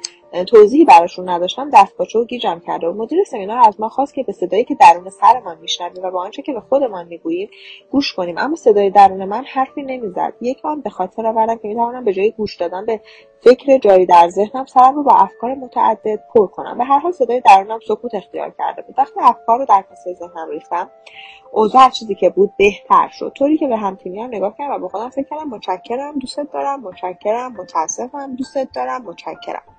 توضیحی 0.48 0.86
براشون 0.86 1.30
نداشتم 1.30 1.70
دستپاچه 1.70 2.20
و 2.20 2.26
گیجم 2.26 2.62
کرده 2.68 2.88
و 2.88 2.94
مدیر 2.94 3.24
سمینار 3.24 3.68
از 3.68 3.80
ما 3.80 3.90
خواست 3.90 4.14
که 4.14 4.24
به 4.24 4.32
صدایی 4.32 4.64
که 4.64 4.76
درون 4.76 5.10
سرمان 5.10 5.58
میشنویم 5.58 6.04
و 6.04 6.12
با 6.12 6.22
آنچه 6.22 6.42
که 6.42 6.54
به 6.54 6.62
خودمان 6.62 7.08
می‌گوییم 7.08 7.50
گوش 7.92 8.14
کنیم. 8.14 8.38
اما 8.38 8.56
صدای 8.56 8.90
درون 8.90 9.26
من 9.26 9.44
حرفی 9.44 9.84
نمی‌زد. 9.84 10.34
یک 10.42 10.66
آن 10.66 10.82
به 10.82 10.90
خاطر 10.90 11.28
آوردم 11.28 11.56
که 11.56 11.68
می‌توانم 11.68 12.06
به 12.06 12.14
جای 12.14 12.32
گوش 12.32 12.56
دادن 12.56 12.86
به 12.86 13.02
فکر 13.42 13.78
جاری 13.78 14.06
در 14.06 14.30
ذهنم 14.30 14.66
سرم 14.66 14.96
رو 14.96 15.04
با 15.04 15.16
افکار 15.16 15.56
متعدد 15.56 16.20
پر 16.34 16.48
کنم. 16.48 16.78
به 16.78 16.84
هر 16.84 17.00
حال 17.00 17.12
صدای 17.12 17.42
درونم 17.42 17.80
سکوت 17.88 18.16
اختیار 18.16 18.54
کرده 18.58 18.82
بود. 18.82 18.96
وقتی 18.98 19.20
افکار 19.22 19.60
رو 19.60 19.66
در 19.66 19.82
کاسه 19.82 20.14
ذهنم 20.14 20.50
ریختم 20.50 20.92
اوضاع 21.52 21.90
چیزی 21.90 22.16
که 22.16 22.30
بود 22.30 22.54
بهتر 22.58 23.10
شد. 23.12 23.32
طوری 23.36 23.58
که 23.58 23.68
به 23.68 23.78
همتیمی 23.78 24.22
هم 24.22 24.28
نگاه 24.28 24.56
کردم 24.58 24.74
و 24.74 24.80
به 24.80 24.88
خودم 24.88 25.10
فکر 25.10 25.28
کردم 25.30 25.50
متشکرم 25.50 26.20
دوستت 26.20 26.52
دارم 26.54 26.82
متشکرم 26.82 27.54
متاسفم 27.54 28.36
دوستت 28.36 28.68
دارم 28.74 29.04
متشکرم. 29.04 29.77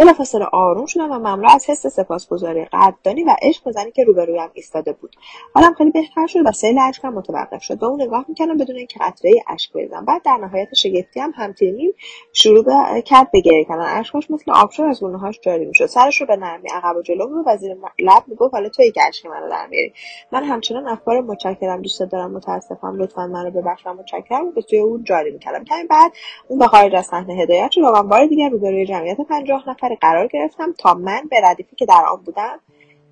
بلافاصله 0.00 0.44
آروم 0.52 0.86
شدم 0.86 1.10
و 1.10 1.18
مملو 1.18 1.48
از 1.50 1.70
حس 1.70 1.86
سپاسگزاری 1.86 2.64
قدردانی 2.64 3.24
و 3.24 3.36
عشق 3.42 3.64
به 3.64 3.72
زنی 3.72 3.90
که 3.90 4.04
روبرویم 4.04 4.50
ایستاده 4.54 4.92
بود. 4.92 5.16
حالم 5.54 5.74
خیلی 5.74 5.90
بهتر 5.90 6.26
شد 6.26 6.38
و 6.44 6.52
سیل 6.52 6.78
اشکم 6.78 7.08
متوقف 7.08 7.62
شد. 7.62 7.78
به 7.78 7.86
اون 7.86 8.02
نگاه 8.02 8.24
می‌کردم 8.28 8.56
بدون 8.56 8.76
اینکه 8.76 8.98
قطره 9.00 9.32
اشک 9.48 9.72
بریزم. 9.72 10.04
بعد 10.04 10.22
در 10.22 10.36
نهایت 10.36 10.74
شگفتی 10.74 11.20
هم 11.20 11.32
همتیمیم 11.36 11.92
شروع 12.32 12.64
کرد 13.00 13.30
به 13.30 13.40
گریه 13.40 13.64
کردن. 13.64 13.98
اشکاش 14.00 14.30
مثل 14.30 14.52
آبشار 14.52 14.88
از 14.88 15.00
گونههاش 15.00 15.40
جاری 15.42 15.64
می‌شد. 15.64 15.86
سرش 15.86 16.20
رو 16.20 16.26
به 16.26 16.36
نرمی 16.36 16.68
عقب 16.68 16.96
و 16.96 17.02
جلو 17.02 17.42
و 17.46 17.56
زیر 17.56 17.76
لب 17.98 18.22
می‌گفت 18.26 18.54
حالا 18.54 18.68
توی 18.68 18.90
که 18.90 19.02
اشک 19.08 19.26
منو 19.26 19.50
در 19.50 19.66
میاری. 19.66 19.92
من 20.32 20.44
همچنان 20.44 20.88
افکار 20.88 21.20
متشکرم 21.20 21.82
دوست 21.82 22.02
دارم. 22.02 22.30
متاسفم. 22.30 22.96
لطفا 22.96 23.26
منو 23.26 23.50
ببخش 23.50 23.86
و 23.86 23.94
متشکرم. 23.94 24.50
به 24.50 24.62
توی 24.62 24.78
اون 24.78 25.04
جاری 25.04 25.30
می‌کردم. 25.30 25.64
کمی 25.64 25.84
بعد 25.84 26.12
اون 26.48 26.58
به 26.58 26.66
خارج 26.66 26.94
از 26.94 27.06
صحنه 27.06 27.34
هدایت 27.34 27.70
شد 27.70 27.80
و 27.80 27.92
من 27.92 28.08
بار 28.08 28.26
دیگر 28.26 28.48
روبروی 28.48 28.86
جمعیت 28.86 29.20
پنجاه 29.20 29.70
نفر 29.70 29.89
قرار 29.94 30.26
گرفتم 30.26 30.72
تا 30.78 30.94
من 30.94 31.22
به 31.30 31.40
ردیفی 31.42 31.76
که 31.76 31.86
در 31.86 32.04
آن 32.10 32.22
بودم 32.22 32.60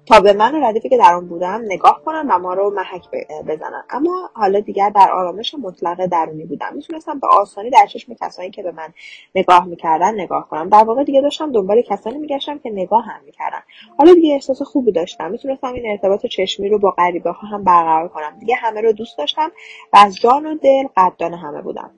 تا 0.07 0.21
به 0.21 0.33
من 0.33 0.55
و 0.55 0.67
ردیفی 0.67 0.89
که 0.89 0.97
در 0.97 1.15
آن 1.15 1.29
بودم 1.29 1.63
نگاه 1.65 2.03
کنن 2.05 2.27
و 2.31 2.39
ما 2.39 2.55
رو 2.55 2.71
محک 2.71 3.09
بزنن. 3.49 3.85
اما 3.91 4.31
حالا 4.35 4.61
دیگر 4.61 4.91
در 4.91 5.11
آرامش 5.13 5.55
مطلق 5.63 6.07
درونی 6.07 6.45
بودم. 6.45 6.75
می‌تونستم 6.75 7.19
به 7.19 7.27
آسانی 7.27 7.71
در 7.71 7.87
چشم 7.87 8.15
کسانی 8.15 8.51
که 8.51 8.63
به 8.63 8.73
من 8.73 8.89
نگاه 9.35 9.65
می‌کردن 9.65 10.15
نگاه 10.15 10.49
کنم. 10.49 10.69
در 10.69 10.85
واقع 10.85 11.05
دیگه 11.05 11.21
داشتم 11.21 11.53
دنبال 11.53 11.83
کسانی 11.83 12.19
میگشتم 12.19 12.59
که 12.59 12.71
نگاه 12.71 13.05
هم 13.05 13.21
می‌کردن. 13.27 13.61
حالا 13.99 14.15
دیگه 14.15 14.35
احساس 14.35 14.63
خوبی 14.63 14.93
داشتم. 14.93 15.31
می‌تونستم 15.31 15.73
این 15.73 15.91
ارتباط 15.91 16.27
چشمی 16.27 16.69
رو 16.69 16.79
با 16.79 16.91
غریبه 16.91 17.31
ها 17.31 17.49
هم 17.49 17.65
برقرار 17.65 18.09
کنم. 18.09 18.37
دیگه 18.41 18.55
همه 18.55 18.81
رو 18.81 18.93
دوست 18.93 19.19
داشتم 19.19 19.51
و 19.93 19.99
از 19.99 20.17
جان 20.17 20.47
و 20.47 20.55
دل 20.55 20.85
قدردان 20.97 21.35
همه 21.35 21.63
بودم. 21.63 21.91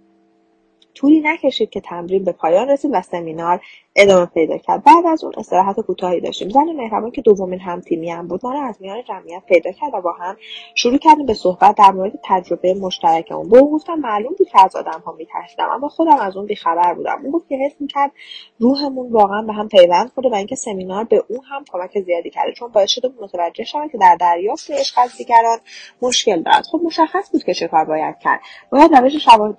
طولی 0.95 1.21
نکشید 1.21 1.71
که 1.71 1.81
تمرین 1.81 2.25
به 2.25 2.33
پایان 2.33 2.69
رسید 2.69 2.91
و 2.95 3.03
سمینار 3.03 3.61
ادامه 3.97 4.27
پیدا 4.27 4.59
کرد. 4.59 4.85
بعد 4.85 5.07
از 5.07 5.25
اون 5.25 5.33
استراحت 5.37 5.81
کوتاهی 5.81 6.21
داشتیم. 6.21 6.49
زن 6.49 6.73
مهربان 6.77 7.11
که 7.11 7.23
دومین 7.23 7.61
همتیمی 7.61 8.11
هم 8.11 8.29
بود 8.29 8.41
ما 8.45 8.53
را 8.53 8.63
از 8.63 8.77
میان 8.81 9.03
جمعیت 9.09 9.43
پیدا 9.49 9.73
کرد 9.73 9.95
و 9.95 10.01
با 10.01 10.13
هم 10.13 10.37
شروع 10.75 10.99
کردیم 10.99 11.27
به 11.27 11.35
صحبت 11.35 11.77
در 11.77 11.91
مورد 11.91 12.13
تجربه 12.25 12.75
مشترکمون 12.75 13.49
به 13.49 13.59
او 13.59 13.73
گفتم 13.73 13.95
معلوم 13.95 14.35
بود 14.39 14.49
که 14.49 14.65
از 14.65 14.77
آدمها 14.77 15.13
میترسیدم 15.13 15.69
اما 15.71 15.89
خودم 15.89 16.17
از 16.17 16.37
اون 16.37 16.47
بیخبر 16.47 16.95
بودم. 16.95 17.21
اون 17.23 17.31
گفت 17.31 17.49
که 17.49 17.57
حس 17.57 17.81
می‌کرد 17.81 18.11
روحمون 18.59 19.13
واقعا 19.13 19.43
به 19.43 19.53
هم 19.53 19.69
پیوند 19.69 20.11
خورده 20.15 20.31
و 20.31 20.35
اینکه 20.35 20.57
سمینار 20.57 21.05
به 21.05 21.25
او 21.29 21.45
هم 21.45 21.65
کمک 21.73 22.01
زیادی 22.01 22.31
کرده 22.31 22.53
چون 22.53 22.69
باعث 22.69 22.91
شده 22.91 23.09
متوجه 23.21 23.65
شود 23.65 23.91
که 23.93 23.99
در 23.99 24.17
دریافت 24.21 24.71
عشق 24.71 24.99
از 24.99 25.17
دیگران 25.17 25.59
مشکل 26.03 26.43
دارد. 26.43 26.67
خب 26.67 26.81
مشخص 26.85 27.31
بود 27.33 27.45
که 27.45 27.55
چه 27.55 27.69
باید 27.89 28.19
کرد. 28.19 28.41
باید 28.73 28.95
روش 28.95 29.13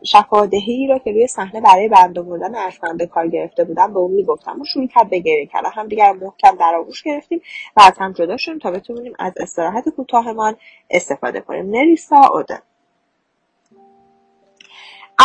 شفادهی 0.04 0.88
را 0.88 1.00
که 1.00 1.12
روی 1.12 1.28
صحنه 1.28 1.62
برای 1.62 1.88
بند 1.88 2.20
آوردن 2.20 2.56
اشکانده 2.56 3.06
کار 3.06 3.28
گرفته 3.28 3.64
بودم 3.64 3.94
به 3.94 4.00
اون 4.00 4.21
می‌گفتم. 4.22 4.62
و 4.62 4.66
شروع 4.66 4.88
کرد 4.88 5.10
به 5.10 5.20
گریه 5.20 5.50
هم 5.74 5.88
دیگر 5.88 6.14
محکم 6.14 6.56
در 6.56 6.76
آغوش 6.76 7.04
گرفتیم 7.04 7.42
و 7.78 7.82
از 7.82 7.94
هم 8.00 8.14
جدا 8.14 8.38
شدیم 8.38 8.60
تا 8.60 8.72
بتونیم 8.72 9.14
از 9.20 9.34
استراحت 9.38 9.90
کوتاهمان 9.90 10.58
استفاده 10.90 11.42
کنیم. 11.42 11.72
نریسا 11.72 12.18
اودن. 12.34 12.60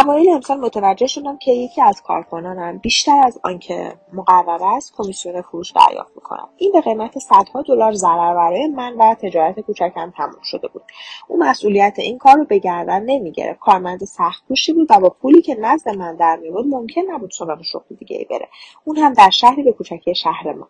اوایل 0.05 0.31
امسال 0.31 0.61
متوجه 0.61 1.07
شدم 1.07 1.37
که 1.37 1.53
یکی 1.53 1.83
از 1.83 2.03
کارکنانم 2.03 2.79
بیشتر 2.79 3.21
از 3.25 3.41
آنکه 3.43 3.93
مقرر 4.13 4.65
است 4.77 4.95
کمیسیون 4.97 5.43
فروش 5.43 5.73
دریافت 5.73 6.13
می‌کنم 6.15 6.49
این 6.57 6.73
به 6.73 6.81
قیمت 6.81 7.19
صدها 7.19 7.63
دلار 7.63 7.93
ضرر 7.93 8.35
برای 8.35 8.67
من 8.67 8.97
و 8.97 9.15
تجارت 9.15 9.61
کوچکم 9.61 10.13
تموم 10.17 10.43
شده 10.43 10.69
بود. 10.69 10.83
او 11.29 11.39
مسئولیت 11.39 11.95
این 11.99 12.19
کار 12.19 12.37
رو 12.37 12.45
به 12.45 12.59
گردن 12.59 13.03
نمی‌گرفت. 13.03 13.59
کارمند 13.61 14.05
سختکوشی 14.05 14.73
بود 14.73 14.87
و 14.91 15.01
با 15.01 15.11
پولی 15.11 15.43
که 15.43 15.55
نزد 15.61 15.89
من 15.89 16.17
در 16.17 16.37
میبود 16.37 16.67
ممکن 16.67 17.03
نبود 17.11 17.31
سراغ 17.31 17.63
شغل 17.63 17.97
دیگه 17.99 18.17
ای 18.17 18.25
بره. 18.25 18.49
اون 18.85 18.97
هم 18.97 19.13
در 19.13 19.31
شهری 19.31 19.63
به 19.63 19.73
کوچکی 19.73 20.15
شهر 20.15 20.53
ما. 20.53 20.69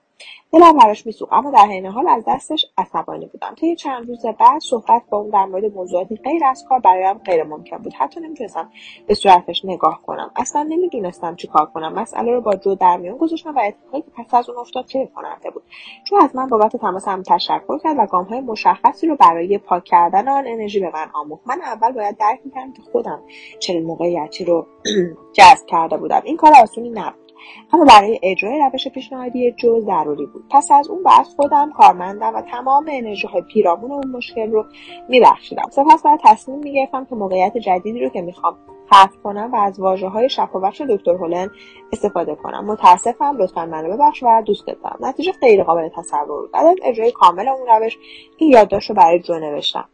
دلم 0.52 0.78
براش 0.78 1.06
میسوخت 1.06 1.32
اما 1.32 1.50
در 1.50 1.66
حین 1.66 1.86
حال 1.86 2.08
از 2.08 2.24
دستش 2.26 2.66
عصبانی 2.78 3.26
بودم. 3.26 3.54
طی 3.54 3.76
چند 3.76 4.08
روز 4.08 4.26
بعد 4.26 4.60
صحبت 4.60 5.02
با 5.10 5.18
اون 5.18 5.30
در 5.30 5.44
مورد 5.44 5.64
موضوعاتی 5.64 6.16
غیر 6.16 6.44
از 6.44 6.64
کار 6.68 6.78
برایم 6.78 7.18
غیر 7.18 7.44
ممکن 7.44 7.76
بود. 7.76 7.94
حتی 7.94 8.20
نمی‌تونستم 8.20 8.70
به 9.06 9.14
صورتش 9.14 9.64
نگاه 9.64 10.02
کنم. 10.06 10.30
اصلا 10.36 10.62
نمی‌دونستم 10.62 11.36
چی 11.36 11.46
کار 11.48 11.66
کنم. 11.66 11.92
مسئله 11.92 12.32
رو 12.32 12.40
با 12.40 12.56
جو 12.56 12.74
در 12.74 12.96
میان 12.96 13.16
گذاشتم 13.16 13.54
و 13.54 13.60
اتفاقی 13.64 14.02
که 14.02 14.10
پس 14.16 14.34
از 14.34 14.50
اون 14.50 14.58
افتاد 14.58 14.86
چه 14.86 15.08
کننده 15.14 15.50
بود. 15.50 15.62
چون 16.04 16.20
از 16.20 16.36
من 16.36 16.48
بابت 16.48 16.76
تماس 16.76 17.08
هم 17.08 17.22
تشکر 17.22 17.78
کرد 17.78 17.96
و 18.12 18.24
های 18.24 18.40
مشخصی 18.40 19.06
رو 19.06 19.16
برای 19.16 19.58
پاک 19.58 19.84
کردن 19.84 20.28
آن 20.28 20.46
انرژی 20.46 20.80
به 20.80 20.90
من 20.94 21.10
آموخت. 21.14 21.42
من 21.46 21.60
اول 21.62 21.92
باید 21.92 22.16
درک 22.16 22.40
می‌کردم 22.44 22.72
که 22.72 22.82
خودم 22.92 23.22
چنین 23.58 23.84
موقعیتی 23.84 24.44
رو 24.44 24.66
جذب 25.36 25.66
کرده 25.66 25.96
بودم. 25.96 26.22
این 26.24 26.36
کار 26.36 26.52
آسونی 26.62 26.90
نبود. 26.90 27.25
اما 27.72 27.84
برای 27.84 28.20
اجرای 28.22 28.58
روش 28.58 28.88
پیشنهادی 28.88 29.52
جو 29.52 29.80
ضروری 29.80 30.26
بود. 30.26 30.44
پس 30.50 30.70
از 30.70 30.88
اون 30.88 31.02
بعد 31.02 31.26
خودم 31.26 31.72
کارمندم 31.72 32.34
و 32.34 32.42
تمام 32.42 32.86
انرژی 32.92 33.26
های 33.26 33.42
پیرامون 33.42 33.92
اون 33.92 34.08
مشکل 34.08 34.50
رو 34.50 34.64
میبخشیدم. 35.08 35.68
سپس 35.70 36.02
باید 36.02 36.20
تصمیم 36.24 36.58
می‌گرفتم 36.58 37.04
که 37.04 37.14
موقعیت 37.14 37.56
جدیدی 37.56 38.00
رو 38.00 38.08
که 38.08 38.22
می‌خوام 38.22 38.56
خلق 38.90 39.10
کنم 39.24 39.50
و 39.52 39.56
از 39.56 39.80
واژه 39.80 40.08
های 40.08 40.28
شفابخش 40.28 40.80
دکتر 40.80 41.14
هولن 41.14 41.50
استفاده 41.92 42.34
کنم. 42.34 42.64
متاسفم 42.64 43.36
لطفا 43.38 43.66
منو 43.66 43.96
ببخش 43.96 44.22
و 44.22 44.42
دوست 44.42 44.66
دارم. 44.66 44.98
نتیجه 45.00 45.32
غیر 45.32 45.62
قابل 45.62 45.88
تصور 45.88 46.40
بود. 46.40 46.52
بعد 46.52 46.66
از 46.66 46.76
اجرای 46.82 47.12
کامل 47.12 47.48
اون 47.48 47.66
روش 47.66 47.98
این 48.36 48.50
یادداشت 48.50 48.90
رو 48.90 48.96
برای 48.96 49.18
جو 49.18 49.38
نوشتم. 49.38 49.88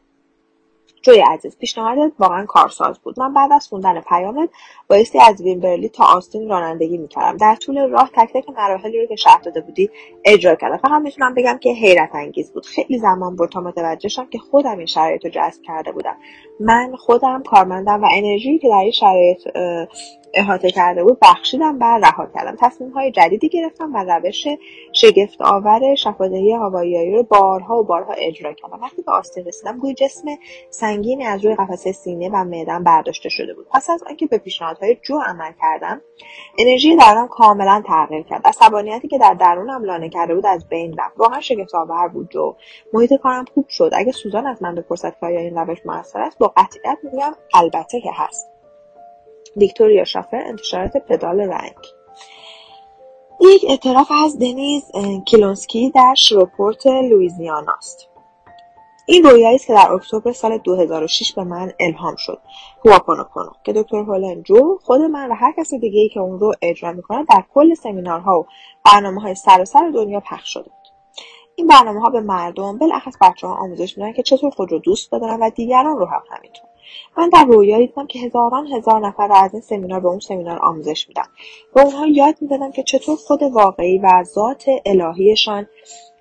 جوی 1.02 1.20
عزیز. 1.20 1.58
پیشنهادت 1.58 2.12
واقعا 2.18 2.46
کارساز 2.46 2.98
بود. 2.98 3.20
من 3.20 3.34
بعد 3.34 3.52
از 3.52 3.68
خوندن 3.68 4.00
پیامت 4.00 4.48
بایستی 4.88 5.18
از 5.20 5.42
ویمبرلی 5.42 5.88
تا 5.88 6.04
آستین 6.04 6.48
رانندگی 6.48 6.98
می‌کردم. 6.98 7.36
در 7.36 7.54
طول 7.54 7.90
راه 7.90 8.10
تک 8.16 8.32
تک 8.32 8.50
مراحلی 8.50 9.00
رو 9.00 9.06
که 9.06 9.16
شرح 9.16 9.40
داده 9.40 9.60
بودی 9.60 9.90
اجرا 10.24 10.54
کردم. 10.54 10.76
فقط 10.76 11.02
می‌تونم 11.02 11.34
بگم 11.34 11.58
که 11.58 11.70
حیرت 11.70 12.14
انگیز 12.14 12.52
بود. 12.52 12.66
خیلی 12.66 12.98
زمان 12.98 13.36
بود 13.36 13.48
تا 13.48 13.60
متوجه 13.60 14.08
شم 14.08 14.26
که 14.26 14.38
خودم 14.38 14.78
این 14.78 14.86
شرایط 14.86 15.24
رو 15.24 15.30
جذب 15.30 15.62
کرده 15.62 15.92
بودم. 15.92 16.16
من 16.60 16.92
خودم 16.96 17.42
کارمندم 17.42 18.02
و 18.02 18.06
انرژی 18.12 18.58
که 18.58 18.68
در 18.68 18.74
این 18.74 18.90
شرایط 18.90 19.48
احاطه 20.34 20.70
کرده 20.70 21.04
بود 21.04 21.18
بخشیدم 21.22 21.78
و 21.80 21.98
رها 21.98 22.26
کردم. 22.34 22.56
تصمیم 22.60 22.90
های 22.90 23.10
جدیدی 23.10 23.48
گرفتم 23.48 23.94
و 23.94 24.04
روش 24.04 24.46
شگفت 24.92 25.42
آور 25.42 25.94
شفادهی 25.94 26.52
هوایی 26.52 27.12
رو 27.12 27.22
بارها 27.22 27.78
و 27.78 27.84
بارها 27.84 28.12
اجرا 28.12 28.52
کردم. 28.52 28.80
وقتی 28.82 29.02
به 29.02 29.12
آستین 29.12 29.44
رسیدم 29.44 29.78
گوی 29.78 29.94
جسم 29.94 30.28
سنگینی 30.70 31.24
از 31.24 31.44
روی 31.44 31.54
قفسه 31.54 31.92
سینه 31.92 32.28
و 32.28 32.44
معدم 32.44 32.84
برداشته 32.84 33.28
شده 33.28 33.54
بود. 33.54 33.66
پس 33.70 33.90
از 33.90 34.02
آنکه 34.02 34.26
به 34.26 34.38
پیشنهادهای 34.38 34.96
جو 35.02 35.18
عمل 35.26 35.52
کردم 35.60 36.00
انرژی 36.58 36.96
درونم 36.96 37.28
کاملا 37.28 37.82
تغییر 37.86 38.22
کرد. 38.22 38.46
عصبانیتی 38.46 39.08
که 39.08 39.18
در 39.18 39.34
درونم 39.34 39.84
لانه 39.84 40.08
کرده 40.08 40.34
بود 40.34 40.46
از 40.46 40.68
بین 40.68 40.96
رفت. 40.98 41.14
واقعا 41.16 41.40
شگفت 41.40 41.74
آور 41.74 42.08
بود 42.08 42.30
جو 42.30 42.54
محیط 42.92 43.14
کارم 43.14 43.44
خوب 43.54 43.68
شد. 43.68 43.90
اگه 43.92 44.12
سوزان 44.12 44.46
از 44.46 44.62
من 44.62 44.74
بپرسد 44.74 45.16
که 45.20 45.26
آیا 45.26 45.40
این 45.40 45.58
روش 45.58 45.78
موثر 45.86 46.20
است 46.20 46.38
با 46.38 46.52
قطعیت 46.56 46.98
میگم 47.02 47.32
البته 47.54 48.00
که 48.00 48.10
هست. 48.14 48.51
ویکتوریا 49.56 50.04
شافر 50.04 50.42
انتشارات 50.46 50.96
پدال 50.96 51.40
رنگ. 51.40 51.74
یک 53.40 53.64
اعتراف 53.68 54.10
از 54.24 54.38
دنیز 54.38 54.92
کلونسکی 55.28 55.90
در 55.90 56.14
شروپورت 56.16 56.86
لویزیانا 56.86 57.72
است. 57.78 58.08
این 59.06 59.24
رویایی 59.24 59.54
است 59.54 59.66
که 59.66 59.74
در 59.74 59.92
اکتبر 59.92 60.32
سال 60.32 60.58
2006 60.58 61.32
به 61.32 61.44
من 61.44 61.72
الهام 61.80 62.16
شد. 62.16 62.38
هواپونوپونو 62.84 63.50
که 63.64 63.72
دکتر 63.72 63.96
هولن 63.96 64.42
جو 64.42 64.78
خود 64.82 65.00
من 65.00 65.30
و 65.30 65.34
هر 65.34 65.52
کس 65.58 65.74
دیگه 65.74 66.00
ای 66.00 66.08
که 66.08 66.20
اون 66.20 66.40
رو 66.40 66.52
اجرا 66.62 66.92
می‌کنه 66.92 67.24
در 67.24 67.44
کل 67.54 67.74
سمینارها 67.74 68.40
و 68.40 68.46
برنامه 68.84 69.20
های 69.20 69.34
سراسر 69.34 69.90
دنیا 69.94 70.20
پخش 70.20 70.52
شده 70.52 70.62
بود. 70.62 70.72
این 71.56 71.66
برنامه 71.66 72.00
ها 72.00 72.10
به 72.10 72.20
مردم 72.20 72.78
بالاخص 72.78 73.14
بچه 73.20 73.46
ها 73.46 73.54
آموزش 73.54 73.98
میدن 73.98 74.12
که 74.12 74.22
چطور 74.22 74.50
خود 74.50 74.72
رو 74.72 74.78
دوست 74.78 75.14
بدارن 75.14 75.40
و 75.40 75.50
دیگران 75.50 75.96
رو 75.96 76.06
هم 76.06 76.22
همینطور. 76.30 76.71
من 77.16 77.28
در 77.28 77.44
رویایی 77.44 77.86
دیدم 77.86 78.06
که 78.06 78.18
هزاران 78.18 78.66
هزار 78.66 79.06
نفر 79.06 79.28
را 79.28 79.36
از 79.36 79.52
این 79.52 79.62
سمینار 79.62 80.00
به 80.00 80.08
اون 80.08 80.20
سمینار 80.20 80.58
آموزش 80.62 81.08
میدم 81.08 81.28
به 81.74 81.82
اونها 81.82 82.06
یاد 82.06 82.34
می‌دادم 82.40 82.72
که 82.72 82.82
چطور 82.82 83.16
خود 83.16 83.42
واقعی 83.42 83.98
و 83.98 84.24
ذات 84.24 84.64
الهیشان 84.86 85.66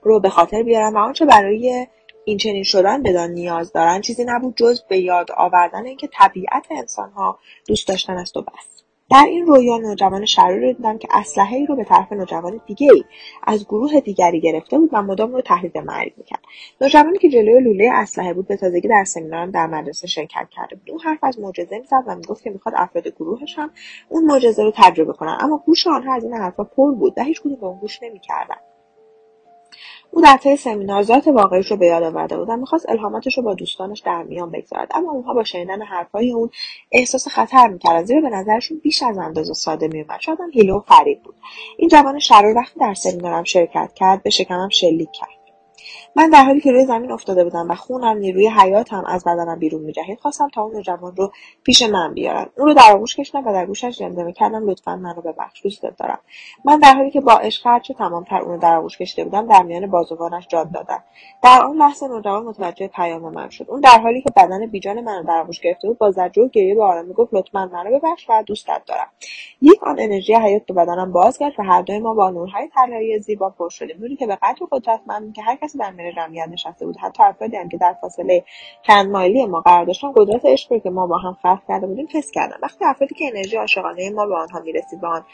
رو 0.02 0.20
به 0.20 0.30
خاطر 0.30 0.64
بیارن 0.64 0.94
و 0.94 0.98
آنچه 0.98 1.26
برای 1.26 1.88
این 2.26 2.38
چنین 2.38 2.64
شدن 2.64 3.04
بدان 3.04 3.30
نیاز 3.30 3.74
دارن 3.74 4.02
چیزی 4.02 4.24
نبود 4.26 4.58
جز 4.58 4.82
به 4.90 4.98
یاد 4.98 5.32
آوردن 5.38 5.86
اینکه 5.86 6.10
طبیعت 6.14 6.68
انسانها 6.72 7.40
دوست 7.68 7.88
داشتن 7.88 8.18
است 8.18 8.38
و 8.38 8.42
بس. 8.42 8.81
در 9.12 9.26
این 9.30 9.46
رویا 9.46 9.78
نوجوان 9.78 10.26
شراری 10.26 10.68
رو 10.68 10.74
دیدم 10.74 10.98
که 10.98 11.08
اسلحه 11.12 11.58
ای 11.58 11.66
رو 11.66 11.76
به 11.76 11.84
طرف 11.84 12.12
نوجوان 12.14 12.62
دیگه 12.66 12.94
ای 12.94 13.04
از 13.44 13.66
گروه 13.66 14.00
دیگری 14.00 14.42
گرفته 14.42 14.80
بود 14.80 14.90
و 14.94 15.02
مدام 15.02 15.32
رو 15.34 15.42
تهدید 15.42 15.78
مرگ 15.78 16.14
می‌کرد. 16.18 16.40
نوجوانی 16.82 17.18
که 17.18 17.30
جلوی 17.30 17.60
لوله 17.60 17.90
اسلحه 17.94 18.34
بود 18.34 18.48
به 18.48 18.58
تازگی 18.58 18.88
در 18.88 19.04
سمینارم 19.04 19.52
در 19.52 19.68
مدرسه 19.68 20.08
شرکت 20.08 20.48
کرده 20.52 20.76
بود. 20.76 20.92
اون 20.92 21.00
حرف 21.00 21.24
از 21.24 21.40
معجزه 21.40 21.78
می‌زد 21.80 22.04
و 22.08 22.16
می‌گفت 22.16 22.44
که 22.44 22.50
می‌خواد 22.50 22.76
افراد 22.78 23.08
گروهش 23.08 23.60
هم 23.60 23.72
اون 24.10 24.26
معجزه 24.26 24.64
رو 24.64 24.72
تجربه 24.76 25.14
کنن. 25.14 25.38
اما 25.40 25.58
گوش 25.66 25.88
آنها 25.88 26.16
از 26.16 26.24
این 26.24 26.34
حرفها 26.34 26.64
پر 26.64 26.92
بود 26.92 27.14
و 27.18 27.24
هیچ 27.24 27.42
کدوم 27.42 27.56
به 27.56 27.66
اون 27.66 27.80
گوش 27.80 28.04
نمی‌کردن. 28.04 28.58
او 30.12 30.22
در 30.22 30.38
طی 30.38 30.56
سمینار 30.56 31.04
ذات 31.04 31.28
واقعیش 31.28 31.72
رو 31.72 31.78
به 31.78 31.86
یاد 31.86 32.04
آورده 32.04 32.38
بود 32.38 32.50
و 32.50 32.58
می‌خواست 32.58 32.90
الهاماتش 32.90 33.38
رو 33.38 33.44
با 33.44 33.54
دوستانش 33.54 34.00
در 34.00 34.24
میان 34.24 34.52
بگذارد. 34.52 34.92
اما 34.96 35.12
اونها 35.12 35.34
با 35.34 35.44
شنیدن 35.44 35.82
حرفهای 35.82 36.32
اون 36.32 36.50
احساس 36.92 37.28
خطر 37.28 37.68
می‌کردن 37.68 38.04
زیرا 38.04 38.22
به 38.22 38.30
نظرشون 38.30 38.80
بیش 38.84 39.04
از 39.04 39.18
اندازه 39.18 39.54
ساده 39.54 39.88
میومد 39.88 40.20
شاید 40.20 40.42
هم 40.42 40.52
حیله 40.54 40.74
و 40.74 40.80
فریب 40.80 41.24
بود. 41.24 41.36
این 41.78 41.90
جوان 41.90 42.20
شرور 42.20 42.58
وقتی 42.58 42.80
در 42.80 42.94
سمینارم 42.94 43.44
شرکت 43.44 43.92
کرد 43.96 44.24
به 44.24 44.30
شکمم 44.30 44.70
شلیک 44.70 45.10
کرد. 45.12 45.41
من 46.16 46.30
در 46.30 46.44
حالی 46.44 46.62
که 46.62 46.72
روی 46.72 46.86
زمین 46.86 47.12
افتاده 47.12 47.44
بودم 47.44 47.72
و 47.72 47.76
خونم 47.76 48.18
نیروی 48.18 48.48
حیاتم 48.48 49.04
از 49.08 49.24
بدنم 49.24 49.60
بیرون 49.60 49.82
میجهید 49.82 50.20
خواستم 50.20 50.50
تا 50.50 50.62
اون 50.62 50.76
نوجوان 50.76 51.16
رو 51.16 51.32
پیش 51.64 51.82
من 51.82 52.14
بیارن 52.14 52.46
اون 52.58 52.68
رو 52.68 52.74
در 52.74 52.92
آغوش 52.92 53.16
کشیدم 53.16 53.48
و 53.48 53.54
در 53.54 53.66
گوشش 53.66 53.96
زمزمه 53.96 54.34
کردم 54.34 54.70
لطفا 54.70 54.96
منو 54.96 55.22
ببخش 55.22 55.64
دوستت 55.64 55.98
دارم 55.98 56.20
من 56.66 56.80
در 56.80 56.94
حالی 56.94 57.12
که 57.12 57.22
با 57.22 57.34
عشق 57.34 57.68
هرچه 57.68 57.94
تمامتر 57.94 58.42
اون 58.42 58.52
رو 58.52 58.58
در 58.58 58.76
آغوش 58.76 58.98
کشیده 58.98 59.24
بودم 59.24 59.48
در 59.48 59.64
میان 59.64 59.88
بازوانش 59.88 60.48
جاد 60.48 60.72
دادم. 60.72 61.04
در 61.44 61.62
آن 61.62 61.76
لحظه 61.76 62.08
نوجوان 62.08 62.44
متوجه 62.44 62.88
پیام 62.88 63.34
من 63.34 63.50
شد. 63.50 63.66
اون 63.70 63.80
در 63.80 64.00
حالی 64.00 64.22
که 64.22 64.30
بدن 64.36 64.66
بیجان 64.66 65.02
منو 65.02 65.24
در 65.24 65.38
آغوش 65.38 65.60
گرفته 65.60 65.88
بود 65.88 65.98
با 65.98 66.12
زجر 66.12 66.42
و 66.42 66.48
گریه 66.48 66.76
به 66.76 66.84
آرامی 66.84 67.14
گفت 67.14 67.34
لطفا 67.34 67.70
منو 67.74 68.00
ببخش 68.00 68.26
و 68.30 68.44
دوستت 68.44 68.82
دارم. 68.86 69.08
یک 69.62 69.84
آن 69.84 69.96
انرژی 70.00 70.36
حیات 70.36 70.66
به 70.66 70.74
بدنم 70.74 71.12
بازگشت 71.12 71.60
و 71.60 71.64
هر 71.64 71.82
دوی 71.82 72.00
ما 72.00 72.14
با 72.14 72.30
نورهای 72.30 72.68
طلایی 72.68 73.20
زیبا 73.20 73.50
پر 73.50 73.70
شدیم. 73.70 73.98
نوری 74.00 74.16
که 74.16 74.28
به 74.28 74.36
قدر 74.36 74.66
قدرتمند 74.72 75.34
که 75.34 75.42
هر 75.42 75.56
کسی 75.56 75.78
در 75.82 75.92
میان 75.92 76.12
جمعیت 76.16 76.48
نشسته 76.48 76.86
بود. 76.86 76.98
حتی 76.98 77.24
افرادی 77.24 77.58
هم 77.58 77.70
که 77.70 77.78
در 77.78 77.96
فاصله 78.02 78.44
چند 78.88 79.12
مایلی 79.12 79.46
ما 79.46 79.62
قرار 79.62 79.86
داشتن 79.86 80.12
قدرت 80.16 80.46
عشقی 80.46 80.80
که 80.80 80.90
ما 80.90 81.08
با 81.08 81.18
هم 81.18 81.38
خلق 81.42 81.60
کرده 81.68 81.88
بودیم 81.88 82.08
حس 82.14 82.32
کردن. 82.32 82.58
وقتی 82.64 82.86
افرادی 82.86 83.16
که 83.16 83.26
انرژی 83.28 83.58
عاشقانه 83.58 84.10
ما 84.10 84.26
به 84.26 84.36
آنها 84.36 84.60
می‌رسید 84.60 85.02
به 85.02 85.08
آن 85.08 85.26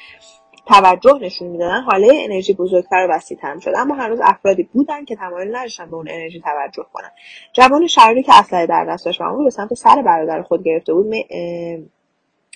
توجه 0.66 1.20
نشون 1.22 1.48
می‌دادن 1.48 1.82
حاله 1.82 2.08
انرژی 2.14 2.54
بزرگتر 2.54 3.08
و 3.10 3.14
وسیعتر 3.14 3.54
می‌شد. 3.54 3.72
اما 3.78 3.96
هنوز 3.96 4.20
افرادی 4.24 4.64
بودن 4.64 5.06
که 5.06 5.16
تمایل 5.16 5.56
نداشتن 5.56 5.90
به 5.90 5.96
اون 5.96 6.08
انرژی 6.10 6.42
توجه 6.42 6.86
کنن. 6.94 7.10
جوان 7.54 7.88
شراری 7.88 8.24
که 8.24 8.40
اسلحه 8.40 8.66
در 8.66 8.86
دست 8.86 9.06
داشت 9.06 9.22
و 9.22 9.24
اون 9.24 9.44
به 9.44 9.50
سمت 9.50 9.74
سر 9.74 10.02
برادر 10.02 10.42
خود 10.42 10.64
گرفته 10.64 10.94
بود 10.94 11.08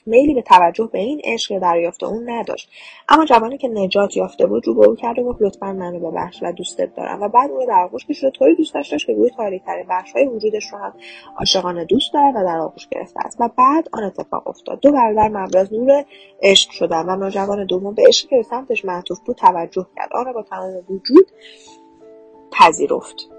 میلی 0.06 0.34
به 0.34 0.42
توجه 0.42 0.90
به 0.94 1.00
این 1.00 1.22
عشق 1.24 1.60
دریافت 1.60 2.04
اون 2.04 2.30
نداشت. 2.30 2.70
اما 3.10 3.26
جوانی 3.26 3.58
که 3.58 3.68
نجات 3.68 4.18
یافته 4.18 4.46
بود 4.46 4.68
رو 4.68 4.74
به 4.74 4.88
او 4.88 4.96
کرد 4.96 5.20
و 5.20 5.24
گفت 5.24 5.42
لطفا 5.42 5.74
منو 5.74 6.12
ببخش 6.12 6.44
و 6.44 6.52
دوستت 6.52 6.96
دارم. 6.96 7.22
و 7.22 7.30
بعد 7.30 7.52
او 7.52 7.58
رو 7.58 7.66
در 7.66 7.84
آغوش 7.84 8.06
کشید 8.06 8.30
طوری 8.30 8.56
دوست 8.56 8.74
داشت 8.74 9.06
که 9.06 9.14
گوی 9.14 9.30
تاریکترین 9.30 9.86
بخشهای 9.90 10.28
وجودش 10.28 10.64
رو 10.72 10.78
هم 10.78 10.94
عاشقانه 11.40 11.86
دوست 11.86 12.14
دارد 12.14 12.36
و 12.36 12.44
در 12.44 12.58
آغوش 12.58 12.88
گرفته 12.88 13.20
است. 13.26 13.38
و 13.40 13.50
بعد 13.58 13.90
آن 13.94 14.04
اتفاق 14.04 14.48
افتاد. 14.48 14.80
دو 14.80 14.92
برادر 14.92 15.28
مبراز 15.28 15.74
نور 15.74 16.06
عشق 16.42 16.72
شدن 16.72 17.06
و 17.10 17.16
نوجوان 17.16 17.66
دوم 17.66 17.94
به 17.94 18.04
عشقی 18.08 18.30
که 18.30 18.36
به 18.36 18.44
سمتش 18.44 18.86
معطوف 18.86 19.20
بود 19.20 19.36
توجه 19.36 19.88
کرد. 19.96 20.10
آن 20.14 20.26
را 20.26 20.34
با 20.34 20.44
تمام 20.44 20.84
وجود 20.90 21.32
پذیرفت 22.52 23.30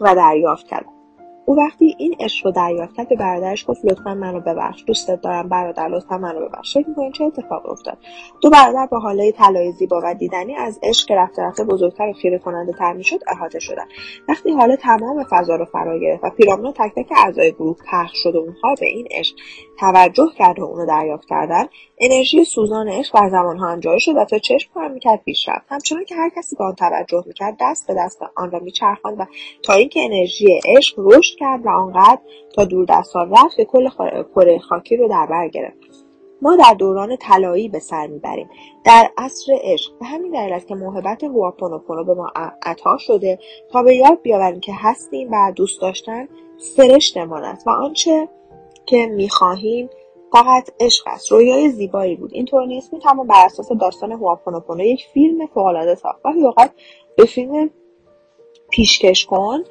و 0.00 0.14
دریافت 0.14 0.66
کرد. 0.66 0.99
او 1.46 1.56
وقتی 1.56 1.94
این 1.98 2.16
عشق 2.20 2.46
رو 2.46 2.52
دریافت 2.52 2.96
کرد 2.96 3.08
به 3.08 3.16
برادرش 3.16 3.64
گفت 3.68 3.84
لطفا 3.84 4.14
منو 4.14 4.40
ببخش 4.40 4.84
دوستت 4.86 5.20
دارم 5.20 5.48
برادر 5.48 5.88
لطفا 5.88 6.18
منو 6.18 6.48
ببخش. 6.48 6.74
فکر 6.74 6.88
می‌کنین 6.88 7.12
چه 7.12 7.24
اتفاق 7.24 7.70
افتاد؟ 7.70 7.98
دو 8.40 8.50
برادر 8.50 8.86
با 8.86 8.98
حاله 8.98 9.32
طلای 9.32 9.72
زیبا 9.72 10.00
و 10.04 10.14
دیدنی 10.14 10.54
از 10.54 10.80
عشق 10.82 11.08
که 11.08 11.14
رفته 11.14 11.42
رفته 11.42 11.64
بزرگتر 11.64 12.08
و 12.08 12.12
خیره 12.12 12.38
کننده 12.38 12.72
تر 12.72 12.92
می‌شد 12.92 13.20
احاطه 13.28 13.58
شدن. 13.58 13.84
وقتی 14.28 14.52
حاله 14.52 14.76
تمام 14.76 15.24
فضا 15.30 15.56
رو 15.56 15.64
فرا 15.64 15.98
گرفت 15.98 16.24
و 16.24 16.30
پیرامون 16.30 16.72
تک 16.72 16.92
تک 16.96 17.12
اعضای 17.16 17.52
گروه 17.52 17.76
پخش 17.92 18.22
شد 18.22 18.36
و 18.36 18.38
اونها 18.38 18.74
به 18.80 18.86
این 18.86 19.08
عشق 19.10 19.36
توجه 19.80 20.28
کرد 20.38 20.58
و 20.58 20.64
اونو 20.64 20.86
دریافت 20.86 21.28
کردن 21.28 21.66
انرژی 22.00 22.44
سوزان 22.44 22.88
عشق 22.88 23.20
بر 23.20 23.28
زمانها 23.28 23.68
انجاری 23.68 24.00
شد 24.00 24.16
و 24.16 24.24
تا 24.24 24.38
چشم 24.38 24.70
کار 24.74 24.88
می‌کرد 24.88 25.22
پیش 25.24 25.48
رفت. 25.48 25.66
همچنان 25.68 26.04
که 26.04 26.14
هر 26.14 26.30
کسی 26.36 26.56
به 26.56 26.64
آن 26.64 26.74
توجه 26.74 27.24
می‌کرد 27.26 27.56
دست 27.60 27.86
به 27.86 27.94
دست 27.94 28.18
آن 28.36 28.50
را 28.50 28.58
میچرخاند 28.58 29.20
و 29.20 29.24
تا 29.62 29.72
اینکه 29.72 30.00
انرژی 30.04 30.60
عشق 30.64 30.94
رشد 30.98 31.39
کرد 31.40 31.66
و 31.66 31.68
آنقدر 31.68 32.18
تا 32.54 32.64
دور 32.64 32.86
دستان 32.88 33.30
رفت 33.30 33.56
که 33.56 33.64
کل 33.64 33.88
کره 34.34 34.58
خاکی 34.58 34.96
رو 34.96 35.08
در 35.08 35.26
بر 35.26 35.48
گرفت. 35.48 35.76
ما 36.42 36.56
در 36.56 36.74
دوران 36.78 37.16
طلایی 37.16 37.68
به 37.68 37.78
سر 37.78 38.06
می‌بریم. 38.06 38.50
در 38.84 39.10
عصر 39.18 39.52
عشق. 39.62 39.98
به 39.98 40.06
همین 40.06 40.32
دلیل 40.32 40.52
است 40.52 40.66
که 40.66 40.74
محبت 40.74 41.24
هواپونوپونو 41.24 42.04
به 42.04 42.14
ما 42.14 42.32
عطا 42.62 42.96
شده 42.98 43.38
تا 43.72 43.82
به 43.82 43.96
یاد 43.96 44.22
بیاوریم 44.22 44.60
که 44.60 44.72
هستیم 44.76 45.28
و 45.32 45.52
دوست 45.56 45.80
داشتن 45.80 46.28
سرشتمان 46.76 47.44
است 47.44 47.66
و 47.66 47.70
آنچه 47.70 48.28
که 48.86 49.06
می‌خواهیم 49.06 49.90
فقط 50.32 50.70
عشق 50.80 51.04
است. 51.06 51.32
رویای 51.32 51.68
زیبایی 51.68 52.16
بود. 52.16 52.30
اینطور 52.34 52.66
نیست. 52.66 52.92
می‌توان 52.92 53.26
بر 53.26 53.44
اساس 53.44 53.72
داستان 53.72 54.12
هواپونوپونو. 54.12 54.84
یک 54.84 55.06
فیلم 55.14 55.46
فوقالعاده 55.46 55.94
ساخت. 55.94 56.20
ولی 56.24 56.42
اوقات 56.42 56.70
به 57.16 57.24
فیلم 57.24 57.70
پیشکش 58.70 59.26
کن 59.26 59.64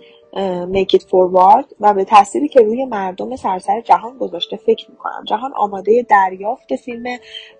make 0.71 0.97
it 0.97 1.01
forward 1.01 1.65
و 1.79 1.93
به 1.93 2.03
تأثیری 2.03 2.47
که 2.47 2.61
روی 2.61 2.85
مردم 2.85 3.35
سراسر 3.35 3.81
جهان 3.81 4.17
گذاشته 4.17 4.57
فکر 4.57 4.91
می‌کنم. 4.91 5.23
جهان 5.27 5.53
آماده 5.55 6.05
دریافت 6.09 6.75
فیلم 6.75 7.03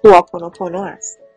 هواپونوپونو 0.04 0.82
است. 0.82 1.29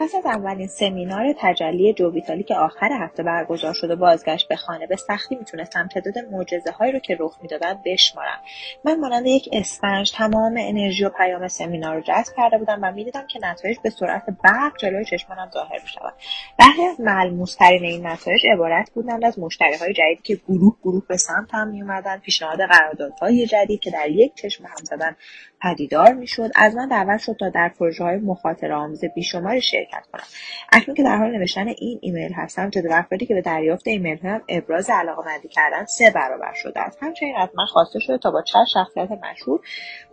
پس 0.00 0.14
از 0.14 0.26
اولین 0.26 0.66
سمینار 0.66 1.34
تجلی 1.38 1.92
جوویتالی 1.92 2.42
که 2.42 2.54
آخر 2.54 2.92
هفته 2.92 3.22
برگزار 3.22 3.74
شده 3.74 3.96
بازگشت 3.96 4.48
به 4.48 4.56
خانه 4.56 4.86
به 4.86 4.96
سختی 4.96 5.36
می‌تونستم 5.36 5.88
تعداد 5.88 6.18
معجزه 6.32 6.70
هایی 6.70 6.92
رو 6.92 6.98
که 6.98 7.16
رخ 7.20 7.38
می‌دادن 7.42 7.80
بشمارم. 7.84 8.38
من 8.84 9.00
مانند 9.00 9.26
یک 9.26 9.48
اسفنج 9.52 10.12
تمام 10.12 10.54
انرژی 10.58 11.04
و 11.04 11.08
پیام 11.08 11.48
سمینار 11.48 11.94
رو 11.96 12.00
جذب 12.00 12.32
کرده 12.36 12.58
بودم 12.58 12.78
و 12.82 12.92
می‌دیدم 12.92 13.26
که 13.26 13.38
نتایج 13.42 13.78
به 13.82 13.90
سرعت 13.90 14.24
برق 14.44 14.76
جلوی 14.78 15.04
چشمانم 15.04 15.50
ظاهر 15.52 15.80
می‌شود. 15.82 16.12
برخی 16.58 16.82
از 16.86 17.00
ملموسترین 17.00 17.84
این 17.84 18.06
نتایج 18.06 18.46
عبارت 18.52 18.90
بودند 18.90 19.24
از 19.24 19.38
مشتری 19.38 19.74
های 19.74 19.92
جدیدی 19.92 20.22
که 20.22 20.40
گروه 20.48 20.76
گروه 20.82 21.02
به 21.08 21.16
سمتم 21.16 21.68
میومدن 21.68 22.16
پیشنهاد 22.18 22.58
قراردادهای 22.58 23.46
جدید 23.46 23.80
که 23.80 23.90
در 23.90 24.10
یک 24.10 24.34
چشم 24.34 24.64
هم 24.64 24.84
زدن 24.84 25.16
پدیدار 25.62 26.12
می‌شد. 26.12 26.50
از 26.54 26.76
من 26.76 26.88
دعوت 26.88 27.20
شد 27.20 27.36
تا 27.40 27.48
در 27.48 27.68
پروژه 27.68 28.04
های 28.04 28.16
مخاطره 28.16 28.74
آموز 28.74 29.04
بیشماری 29.04 29.60
شرکت 29.60 29.89
کنم. 30.12 30.24
اکنون 30.72 30.96
که 30.96 31.02
در 31.02 31.16
حال 31.16 31.38
نوشتن 31.38 31.68
این 31.68 31.98
ایمیل 32.02 32.32
هستم 32.32 32.70
تعداد 32.70 32.92
افرادی 32.92 33.26
که 33.26 33.34
به 33.34 33.40
دریافت 33.40 33.88
ایمیل 33.88 34.18
هم 34.18 34.40
ابراز 34.48 34.90
علاقه 34.90 35.30
کردن 35.50 35.84
سه 35.84 36.10
برابر 36.10 36.52
شده 36.54 36.80
است. 36.80 36.98
همچنین 37.02 37.36
از 37.36 37.48
من 37.58 37.66
خواسته 37.66 37.98
شده 37.98 38.18
تا 38.18 38.30
با 38.30 38.42
چند 38.42 38.66
شخصیت 38.66 39.08
مشهور 39.10 39.60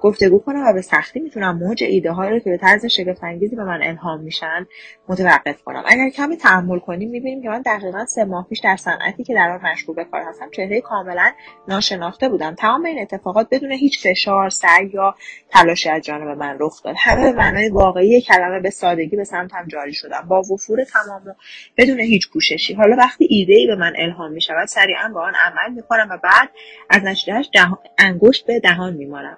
گفتگو 0.01 0.39
کنم 0.39 0.63
و 0.67 0.73
به 0.73 0.81
سختی 0.81 1.19
می‌تونم 1.19 1.57
موج 1.57 1.83
ایده 1.83 2.09
رو 2.09 2.39
که 2.39 2.49
به 2.49 2.57
طرز 2.57 2.85
شگفت 2.85 3.23
انگیزی 3.23 3.55
به 3.55 3.63
من 3.63 3.83
الهام 3.83 4.21
میشن 4.21 4.67
متوقف 5.07 5.63
کنم. 5.63 5.83
اگر 5.85 6.09
کمی 6.09 6.37
تحمل 6.37 6.79
کنیم 6.79 7.09
می‌بینیم 7.09 7.43
که 7.43 7.49
من 7.49 7.61
دقیقا 7.61 8.05
سه 8.05 8.25
ماه 8.25 8.47
پیش 8.49 8.59
در 8.59 8.75
صنعتی 8.75 9.23
که 9.23 9.33
در 9.33 9.49
آن 9.49 9.71
مشغول 9.71 9.95
به 9.95 10.03
کار 10.03 10.21
هستم 10.21 10.49
چهره 10.51 10.81
کاملا 10.81 11.31
ناشناخته 11.67 12.29
بودم. 12.29 12.55
تمام 12.55 12.85
این 12.85 13.01
اتفاقات 13.01 13.47
بدون 13.51 13.71
هیچ 13.71 14.07
فشار 14.07 14.49
سعی 14.49 14.91
یا 14.93 15.15
تلاشی 15.49 15.89
از 15.89 16.01
جانب 16.01 16.37
من 16.37 16.57
رخ 16.59 16.83
داد. 16.83 16.95
همه 16.97 17.31
به 17.31 17.37
معنای 17.37 17.69
واقعی 17.69 18.21
کلمه 18.21 18.59
به 18.59 18.69
سادگی 18.69 19.15
به 19.15 19.23
سمتم 19.57 19.67
جاری 19.67 19.93
شدم 19.93 20.25
با 20.27 20.41
وفور 20.41 20.83
تمام 20.83 21.21
و 21.25 21.33
بدون 21.77 21.99
هیچ 21.99 22.29
کوششی. 22.29 22.73
حالا 22.73 22.95
وقتی 22.95 23.27
ایده 23.29 23.53
ای 23.53 23.67
به 23.67 23.75
من 23.75 23.93
الهام 23.97 24.31
می 24.31 24.41
شود 24.41 24.67
سریعا 24.67 25.11
با 25.13 25.21
آن 25.21 25.33
عمل 25.35 25.73
می 25.73 25.81
کنم 25.81 26.07
و 26.09 26.17
بعد 26.17 26.49
از 26.89 27.03
نتیجهش 27.03 27.49
انگشت 27.97 28.45
به 28.45 28.59
دهان 28.59 28.93
میمانم 28.93 29.37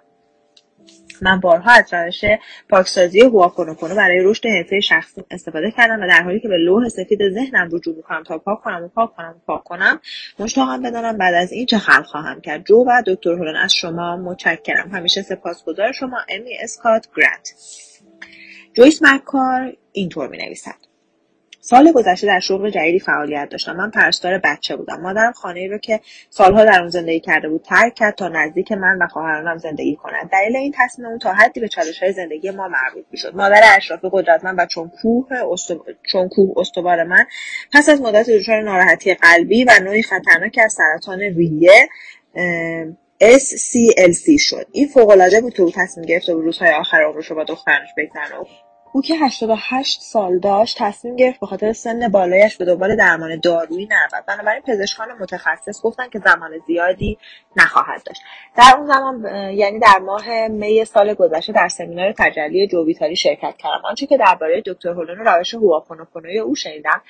من 1.21 1.39
بارها 1.39 1.71
از 1.71 1.93
روش 1.93 2.21
پاکسازی 2.69 3.21
هواپونوپونو 3.21 3.95
برای 3.95 4.19
رشد 4.23 4.45
حرفه 4.45 4.79
شخصی 4.79 5.23
استفاده 5.31 5.71
کردم 5.71 6.03
و 6.03 6.07
در 6.07 6.23
حالی 6.23 6.39
که 6.39 6.47
به 6.47 6.57
لوح 6.57 6.89
سفید 6.89 7.29
ذهنم 7.29 7.69
رجوع 7.71 7.95
می‌کنم 7.95 8.23
تا 8.23 8.37
پاک 8.37 8.61
کنم 8.61 8.83
و 8.83 8.87
پاک 8.87 9.15
کنم 9.15 9.35
و 9.37 9.45
پاک 9.45 9.63
کنم 9.63 9.99
مشتاقم 10.39 10.81
بدانم 10.81 11.17
بعد 11.17 11.33
از 11.33 11.51
این 11.51 11.65
چه 11.65 11.77
خلق 11.77 12.05
خواهم 12.05 12.41
کرد. 12.41 12.65
جو 12.65 12.85
و 12.87 13.03
دکتر 13.07 13.29
هولن 13.29 13.55
از 13.55 13.73
شما 13.73 14.17
متشکرم. 14.17 14.89
همیشه 14.89 15.21
سپاسگزار 15.21 15.91
شما 15.91 16.17
امی 16.29 16.57
اسکات 16.61 17.07
گرانت. 17.17 17.53
جویس 18.73 19.03
مکار 19.03 19.73
اینطور 19.91 20.27
می 20.27 20.37
نویسد 20.37 20.75
سال 21.61 21.91
گذشته 21.91 22.27
در 22.27 22.39
شغل 22.39 22.69
جدیدی 22.69 22.99
فعالیت 22.99 23.49
داشتم. 23.49 23.75
من 23.75 23.91
پرستار 23.91 24.37
بچه 24.37 24.75
بودم. 24.75 25.01
مادرم 25.01 25.31
خانه 25.31 25.59
ای 25.59 25.67
رو 25.67 25.77
که 25.77 25.99
سالها 26.29 26.65
در 26.65 26.79
اون 26.79 26.89
زندگی 26.89 27.19
کرده 27.19 27.49
بود 27.49 27.61
ترک 27.61 27.95
کرد 27.95 28.15
تا 28.15 28.27
نزدیک 28.27 28.71
من 28.71 28.97
و 29.01 29.07
خواهرانم 29.07 29.57
زندگی 29.57 29.95
کنند. 29.95 30.29
دلیل 30.29 30.55
این 30.55 30.73
تصمیم 30.77 31.07
اون 31.07 31.19
تا 31.19 31.33
حدی 31.33 31.59
به 31.59 31.67
چالش 31.67 32.03
های 32.03 32.11
زندگی 32.11 32.51
ما 32.51 32.67
مربوط 32.67 33.05
می‌شد. 33.11 33.35
مادر 33.35 33.61
اشرافی 33.77 34.09
قدرتمند 34.11 34.55
و 34.59 34.65
چون 34.65 34.91
کوه 35.01 35.27
چون 36.11 36.29
کوه 36.29 36.53
استوار 36.57 37.03
من 37.03 37.25
پس 37.73 37.89
از 37.89 38.01
مدت 38.01 38.29
دچار 38.29 38.61
ناراحتی 38.61 39.13
قلبی 39.13 39.63
و 39.63 39.71
نوعی 39.83 40.03
خطرناک 40.03 40.59
از 40.63 40.73
سرطان 40.73 41.19
ریه 41.19 41.89
SCLC 43.21 44.39
شد. 44.39 44.67
این 44.71 44.87
فوقالعاده 44.87 45.41
بود 45.41 45.53
که 45.53 45.63
او 45.63 45.71
تصمیم 45.71 46.05
گرفت 46.05 46.29
و 46.29 46.41
روزهای 46.41 46.71
آخر 46.71 47.03
عمرش 47.03 47.25
رو 47.25 47.35
با 47.35 47.43
دخترش 47.43 47.89
بگذرونه. 47.97 48.49
او 48.93 49.01
که 49.01 49.15
88 49.15 50.01
سال 50.01 50.39
داشت 50.39 50.77
تصمیم 50.79 51.15
گرفت 51.15 51.39
به 51.39 51.47
خاطر 51.47 51.73
سن 51.73 52.07
بالایش 52.07 52.57
به 52.57 52.65
دنبال 52.65 52.95
درمان 52.95 53.39
دارویی 53.39 53.87
نرود. 53.91 54.25
بنابراین 54.27 54.61
پزشکان 54.61 55.07
متخصص 55.19 55.81
گفتن 55.81 56.09
که 56.09 56.19
زمان 56.19 56.51
زیادی 56.67 57.17
نخواهد 57.55 58.03
داشت. 58.05 58.21
در 58.57 58.73
اون 58.77 58.87
زمان 58.87 59.25
یعنی 59.53 59.79
در 59.79 59.99
ماه 60.01 60.47
می 60.47 60.85
سال 60.85 61.13
گذشته 61.13 61.53
در 61.53 61.67
سمینار 61.67 62.13
تجلی 62.17 62.67
جوویتالی 62.67 63.15
شرکت 63.15 63.57
کردم. 63.57 63.85
آنچه 63.85 64.05
که 64.05 64.17
درباره 64.17 64.63
دکتر 64.65 64.89
هولون 64.89 65.17
روش 65.17 65.53
هواپونوپونوی 65.53 66.39
او 66.39 66.55
شنیدم 66.55 67.01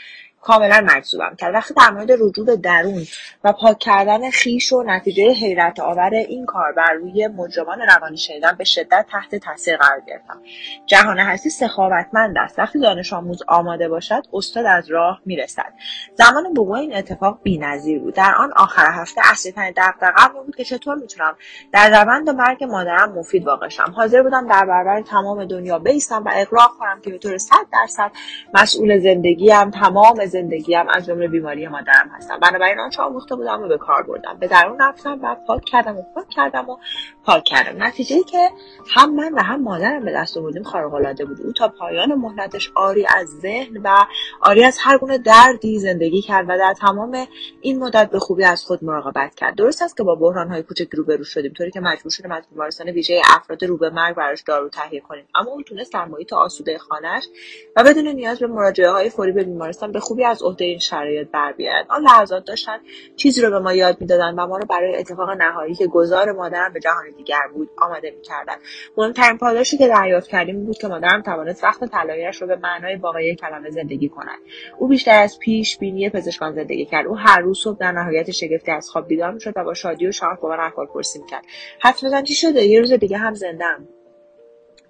کاملا 0.42 0.82
مجذوبم 0.82 1.36
کرد. 1.38 1.54
وقتی 1.54 1.74
در 1.74 1.90
مورد 1.90 2.12
رجوع 2.12 2.46
به 2.46 2.56
درون 2.56 3.06
و 3.44 3.54
پاک 3.54 3.80
کردن 3.80 4.30
خیش 4.30 4.74
و 4.74 4.84
نتیجه 4.84 5.32
حیرت 5.32 5.80
آور 5.80 6.14
این 6.14 6.46
کار 6.46 6.72
بر 6.72 6.94
روی 6.94 7.28
مجرمان 7.28 7.82
روانی 7.82 8.18
شنیدن 8.18 8.56
به 8.58 8.64
شدت 8.64 9.06
تحت 9.12 9.36
تاثیر 9.36 9.78
قرار 9.78 10.02
گرفتم. 10.08 10.42
جهان 10.86 11.20
هستی 11.20 11.50
سخاوتمند 11.50 12.38
است. 12.38 12.60
وقتی 12.60 12.80
دانش 12.80 13.14
آموز 13.14 13.44
آماده 13.48 13.90
باشد 13.90 14.24
استاد 14.34 14.66
از 14.66 14.92
راه 14.92 15.22
می‌رسد. 15.26 15.74
زمان 16.16 16.46
وقوع 16.58 16.78
این 16.78 16.96
اتفاق 16.96 17.40
بینظیر 17.44 18.00
بود. 18.00 18.14
در 18.14 18.36
آن 18.36 18.54
آخر 18.56 18.92
هفته 18.92 19.22
اصلیترین 19.32 19.74
دغدغهام 19.78 20.46
بود 20.46 20.56
که 20.56 20.64
چطور 20.64 20.96
می‌تونم 20.96 21.36
در 21.74 22.02
روند 22.02 22.30
مرگ 22.30 22.64
مادرم 22.64 23.12
مفید 23.12 23.48
واقع 23.48 23.70
شم. 23.70 23.94
حاضر 23.96 24.22
بودم 24.22 24.48
در 24.48 24.66
برابر 24.66 25.02
تمام 25.02 25.46
دنیا 25.46 25.80
بیستم 25.80 26.24
و 26.24 26.30
اقرار 26.34 26.68
کنم 26.80 27.02
که 27.02 27.10
به 27.10 27.18
طور 27.18 27.38
صد 27.38 27.66
درصد 27.74 28.12
مسئول 28.54 29.00
زندگیم 29.00 29.72
تمام 29.72 30.26
زندگیم 30.30 30.88
از 30.90 31.06
جمله 31.06 31.28
بیماری 31.28 31.68
مادرم 31.68 32.10
هستم. 32.14 32.40
بنابراین 32.40 32.80
آنچه 32.80 33.02
آموخته 33.02 33.36
بودم 33.36 33.64
و 33.64 33.68
به 33.68 33.78
کار 33.78 34.04
بردم. 34.04 34.38
به 34.40 34.48
درون 34.48 34.80
رفتم 34.82 35.20
و 35.24 35.36
پاک 35.48 35.66
کردم 35.66 35.98
و 35.98 36.02
پاک 36.16 36.30
کردم 36.30 36.70
و 36.70 36.78
پاک 37.26 37.44
کردم. 37.44 37.84
نتیجه 37.84 38.24
که 38.24 38.50
هم 38.90 39.16
من 39.16 39.34
و 39.34 39.40
هم 39.44 39.62
مادرم 39.62 40.06
به 40.06 40.12
دست 40.14 40.38
آوردیم 40.38 40.64
خارق 40.64 40.94
العاده 40.94 41.26
بود. 41.26 41.42
او 41.42 41.52
تا 41.52 41.68
پایان 41.68 42.14
مهلتش 42.14 42.72
آری 42.76 43.08
از 43.18 43.28
ذهن 43.28 43.78
و 43.84 44.06
آری 44.42 44.64
از 44.64 44.78
هر 44.82 44.98
گونه 44.98 45.18
دردی 45.18 45.80
زندگی 45.80 46.22
کرد 46.22 46.46
و 46.50 46.58
در 46.58 46.74
تمام 46.74 47.28
این 47.62 47.80
مدت 47.80 48.10
به 48.10 48.20
خوبی 48.20 48.44
از 48.44 48.64
خود 48.64 48.84
مراقبت 48.84 49.36
کرد. 49.36 49.56
درست 49.56 49.82
است 49.82 49.98
که 49.98 50.04
با 50.04 50.16
بحران 50.16 50.48
های 50.48 50.64
کوچک 50.64 50.88
روبرو 50.94 51.24
شدیم 51.24 51.54
طوری 51.54 51.72
که 51.72 51.80
مجبور 51.80 52.12
شدیم 52.12 52.32
از 52.32 52.44
بیمارستان 52.52 52.90
ویژه 52.90 53.22
افراد 53.36 53.66
رو 53.66 53.78
به 53.78 53.90
مرگ 53.90 54.16
براش 54.16 54.42
دارو 54.42 54.70
تهیه 54.70 55.00
کنیم. 55.00 55.26
اما 55.36 55.52
اون 55.52 55.64
تونست 55.64 55.94
در 55.94 56.06
محیط 56.06 56.34
آسوده 56.34 56.78
خانهش 56.78 57.28
و 57.76 57.84
بدون 57.84 58.08
نیاز 58.08 58.40
به 58.40 58.48
مراجعه 58.48 58.90
های 58.90 59.10
فوری 59.10 59.32
به 59.32 59.44
بیمارستان 59.44 59.92
به 59.92 60.00
خوبی 60.00 60.19
از 60.24 60.44
عهده 60.44 60.66
این 60.66 60.80
شرایط 60.80 61.28
بر 61.32 61.52
بیارد 61.52 61.86
آن 61.90 62.02
لحظات 62.02 62.46
داشتن 62.46 62.78
چیزی 63.16 63.42
رو 63.42 63.50
به 63.50 63.60
ما 63.60 63.74
یاد 63.74 64.02
می‌دادن 64.02 64.34
و 64.34 64.48
ما 64.48 64.58
رو 64.58 64.66
برای 64.66 64.96
اتفاق 64.96 65.30
نهایی 65.30 65.76
که 65.76 65.88
گذار 65.88 66.32
مادرم 66.32 66.74
به 66.74 66.80
جهان 66.80 67.04
دیگر 67.18 67.48
بود 67.54 67.70
آماده 67.78 68.12
می‌کردن. 68.12 68.56
مهمترین 68.98 69.38
پاداشی 69.38 69.78
که 69.78 69.88
دریافت 69.88 70.28
کردیم 70.28 70.66
بود 70.66 70.78
که 70.78 70.88
مادرم 70.88 71.22
توانست 71.22 71.64
وقت 71.64 71.86
طلاییاش 71.86 72.42
رو 72.42 72.48
به 72.48 72.56
معنای 72.56 72.96
واقعی 72.96 73.36
کلمه 73.36 73.70
زندگی 73.70 74.10
کند. 74.10 74.40
او 74.78 74.88
بیشتر 74.88 75.24
از 75.24 75.40
پیش 75.40 75.78
بینی 75.78 76.10
پزشکان 76.10 76.54
زندگی 76.54 76.86
کرد. 76.86 77.08
او 77.08 77.18
هر 77.18 77.40
روز 77.40 77.60
صبح 77.60 77.78
در 77.78 77.92
نهایت 77.92 78.32
شگفتی 78.32 78.72
از 78.72 78.90
خواب 78.90 79.08
بیدار 79.08 79.32
می‌شد 79.32 79.54
و 79.56 79.64
با 79.64 79.74
شادی 79.74 80.08
و 80.08 80.12
شوق 80.12 80.40
با 80.42 80.50
من 80.50 80.60
احوال 80.60 80.86
پرسی 80.86 81.20
می‌کرد 81.20 81.44
حدس 81.80 82.04
بزن 82.04 82.24
چی 82.24 82.36
شده؟ 82.36 82.64
یه 82.64 82.80
روز 82.80 82.94
دیگه 82.94 83.18
هم 83.18 83.34
زندم 83.34 83.88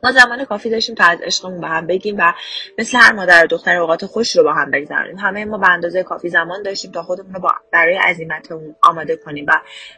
ما 0.04 0.12
زمان 0.12 0.46
کافی 0.46 0.70
داشتیم 0.70 0.96
تا 0.96 1.04
از 1.06 1.22
عشقمون 1.22 1.62
به 1.62 1.68
هم 1.68 1.88
بگیم 1.88 2.16
و 2.20 2.34
مثل 2.78 2.98
هر 2.98 3.14
مادر 3.14 3.44
و 3.44 3.48
دختر 3.48 3.78
اوقات 3.78 4.06
خوش 4.06 4.38
رو 4.38 4.44
با 4.44 4.54
هم 4.54 4.72
بگذرونیم. 4.72 5.18
همه 5.18 5.46
ما 5.46 5.58
به 5.58 5.70
اندازه 5.70 6.04
کافی 6.04 6.30
زمان 6.30 6.64
داشتیم 6.64 6.92
تا 6.92 7.04
خودمون 7.04 7.34
رو 7.34 7.50
برای 7.72 7.98
عزیمتمون 7.98 8.76
آماده 8.84 9.16
کنیم 9.16 9.46
و 9.48 9.52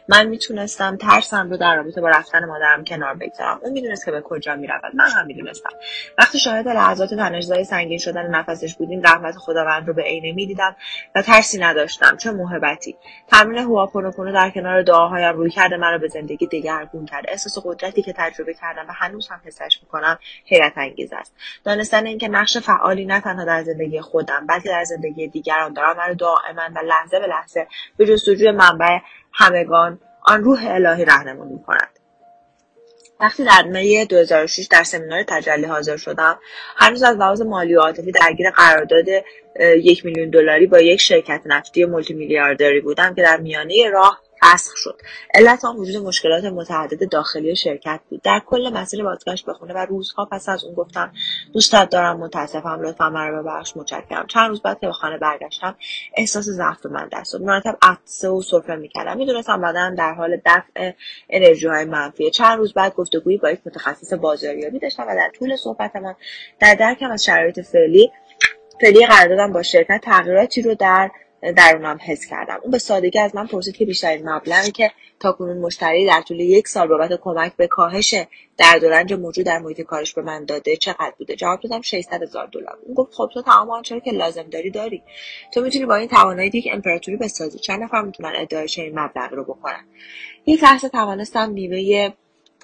من 0.08 0.26
می‌تونستم 0.26 0.96
ترسم 0.96 1.50
رو 1.50 1.56
در 1.56 1.76
رابطه 1.76 2.00
با 2.00 2.08
رفتن 2.08 2.44
مادرم 2.44 2.84
کنار 2.84 3.14
بگذارم. 3.14 3.60
اون 3.62 3.72
می‌دونست 3.72 4.04
که 4.04 4.10
به 4.10 4.20
کجا 4.20 4.56
می‌رود. 4.56 4.94
من 4.94 5.10
هم 5.10 5.26
می‌دونستم. 5.26 5.70
وقتی 6.18 6.38
شاهد 6.38 6.68
لحظات 6.68 7.14
تنشزای 7.14 7.64
سنگین 7.64 7.98
شدن 7.98 8.26
نفسش 8.26 8.74
بودیم 8.74 9.02
رحمت 9.02 9.36
خداوند 9.36 9.88
رو 9.88 9.94
به 9.94 10.02
عینه 10.02 10.32
می‌دیدم 10.32 10.76
و 11.14 11.22
ترسی 11.22 11.58
نداشتم. 11.58 12.16
چه 12.16 12.30
محبتی. 12.30 12.96
تمرین 13.28 13.58
هواپونوپونو 13.58 14.32
در 14.32 14.50
کنار 14.50 14.82
دعاهایم 14.82 15.36
روی 15.36 15.50
کرده 15.50 15.76
مرا 15.76 15.98
به 15.98 16.08
زندگی 16.08 16.46
دگرگون 16.46 17.06
کرد. 17.06 17.24
احساس 17.28 17.58
قدرتی 17.64 18.02
که 18.02 18.14
تجربه 18.16 18.54
کردم 18.54 18.86
و 18.88 18.92
هنوز 18.92 19.28
هم 19.28 19.40
حسش 19.44 19.78
کنم 19.92 20.18
حیرت 20.44 20.72
انگیز 20.76 21.12
است. 21.12 21.34
دانستن 21.64 22.06
اینکه 22.06 22.28
نقش 22.28 22.56
فعالی 22.58 23.04
نه 23.04 23.20
تنها 23.20 23.44
در 23.44 23.62
زندگی 23.62 24.00
خودم 24.00 24.46
بلکه 24.48 24.68
در 24.68 24.84
زندگی 24.84 25.28
دیگران 25.28 25.72
دارم 25.72 25.96
مرا 25.96 26.14
دائما 26.14 26.62
و 26.76 26.78
لحظه 26.84 27.20
به 27.20 27.26
لحظه 27.26 27.66
به 27.96 28.06
جستجوی 28.06 28.50
منبع 28.50 28.98
همگان 29.32 29.98
آن 30.22 30.44
روح 30.44 30.66
الهی 30.68 31.04
رهنمون 31.04 31.48
می‌کند. 31.48 31.98
وقتی 33.22 33.44
در 33.44 33.62
می 33.62 34.04
2006 34.04 34.66
در 34.66 34.82
سمینار 34.82 35.22
تجلی 35.22 35.64
حاضر 35.64 35.96
شدم 35.96 36.38
هنوز 36.76 37.02
از 37.02 37.16
لحاظ 37.16 37.42
مالی 37.42 37.74
و 37.74 37.80
عاطفی 37.80 38.12
درگیر 38.12 38.50
قرارداد 38.50 39.06
یک 39.60 40.04
میلیون 40.04 40.30
دلاری 40.30 40.66
با 40.66 40.80
یک 40.80 41.00
شرکت 41.00 41.42
نفتی 41.44 41.84
مولتی 41.84 42.14
میلیاردری 42.14 42.80
بودم 42.80 43.14
که 43.14 43.22
در 43.22 43.36
میانه 43.36 43.90
راه 43.92 44.20
فسخ 44.42 44.76
شد. 44.76 45.00
علت 45.34 45.64
آن 45.64 45.76
وجود 45.76 46.06
مشکلات 46.06 46.44
متعدد 46.44 47.08
داخلی 47.08 47.56
شرکت 47.56 48.00
بود. 48.10 48.22
در 48.22 48.42
کل 48.46 48.72
مسیر 48.72 49.04
بازگشت 49.04 49.46
به 49.46 49.52
خونه 49.52 49.74
و 49.74 49.78
روزها 49.78 50.24
پس 50.24 50.48
از 50.48 50.64
اون 50.64 50.74
گفتم 50.74 51.12
دوستت 51.52 51.90
دارم 51.90 52.16
متاسفم 52.16 52.80
لطفا 52.82 53.10
مرا 53.10 53.42
ببخش 53.42 53.76
متشکرم. 53.76 54.26
چند 54.26 54.48
روز 54.48 54.62
بعد 54.62 54.80
که 54.80 54.86
به 54.86 54.92
خانه 54.92 55.18
برگشتم 55.18 55.76
احساس 56.16 56.44
ضعف 56.44 56.82
به 56.82 56.88
من 56.88 57.08
دست 57.12 57.32
داد. 57.32 57.42
مرتب 57.42 57.78
عطسه 57.82 58.28
و 58.28 58.42
سرفه 58.42 58.74
می‌کردم. 58.74 59.16
می‌دونستم 59.16 59.60
بدنم 59.60 59.94
در 59.94 60.14
حال 60.14 60.40
دفع 60.46 60.92
انرژی 61.30 61.66
های 61.66 61.84
منفیه. 61.84 62.30
چند 62.30 62.58
روز 62.58 62.72
بعد 62.72 62.94
گفتگویی 62.94 63.36
با 63.38 63.50
یک 63.50 63.60
متخصص 63.66 64.12
بازاریابی 64.12 64.78
داشتم 64.78 65.02
و 65.08 65.14
در 65.14 65.30
طول 65.38 65.56
صحبت 65.56 65.96
من 65.96 66.14
در 66.60 66.74
درکم 66.74 67.10
از 67.10 67.24
شرایط 67.24 67.60
فعلی 67.60 68.10
فعلی 68.80 69.06
قرار 69.06 69.28
دادم 69.28 69.52
با 69.52 69.62
شرکت 69.62 70.00
تغییراتی 70.04 70.62
رو 70.62 70.74
در 70.74 71.10
درونم 71.50 71.98
حس 72.02 72.26
کردم. 72.26 72.58
اون 72.62 72.70
به 72.70 72.78
سادگی 72.78 73.18
از 73.18 73.34
من 73.34 73.46
پرسید 73.46 73.76
که 73.76 73.84
بیشترین 73.84 74.28
مبلغی 74.28 74.70
که 74.70 74.90
تاکنون 75.20 75.58
مشتری 75.58 76.06
در 76.06 76.20
طول 76.20 76.40
یک 76.40 76.68
سال 76.68 76.88
بابت 76.88 77.20
کمک 77.20 77.56
به 77.56 77.66
کاهش 77.66 78.14
درد 78.56 78.84
و 78.84 78.88
رنج 78.88 79.12
موجود 79.12 79.46
در 79.46 79.58
محیط 79.58 79.80
کارش 79.80 80.14
به 80.14 80.22
من 80.22 80.44
داده 80.44 80.76
چقدر 80.76 81.12
بوده؟ 81.18 81.36
جواب 81.36 81.60
دادم 81.60 81.80
600 81.80 82.22
هزار 82.22 82.46
دلار. 82.46 82.78
اون 82.82 82.94
گفت 82.94 83.14
خب 83.14 83.30
تو 83.34 83.42
تمام 83.42 83.70
آنچه 83.70 84.00
که 84.00 84.10
لازم 84.10 84.42
داری 84.42 84.70
داری. 84.70 85.02
تو 85.54 85.60
می‌تونی 85.60 85.86
با 85.86 85.96
این 85.96 86.08
توانایی 86.08 86.50
یک 86.54 86.68
امپراتوری 86.72 87.16
بسازی. 87.16 87.58
چند 87.58 87.82
نفر 87.82 88.02
می‌تونن 88.02 88.32
ادعای 88.36 88.68
این 88.76 88.98
مبلغ 88.98 89.32
رو 89.32 89.44
بکنن 89.44 89.84
یک 90.46 90.62
لحظه 90.62 90.88
توانستم 90.88 91.50
نیمه 91.50 92.12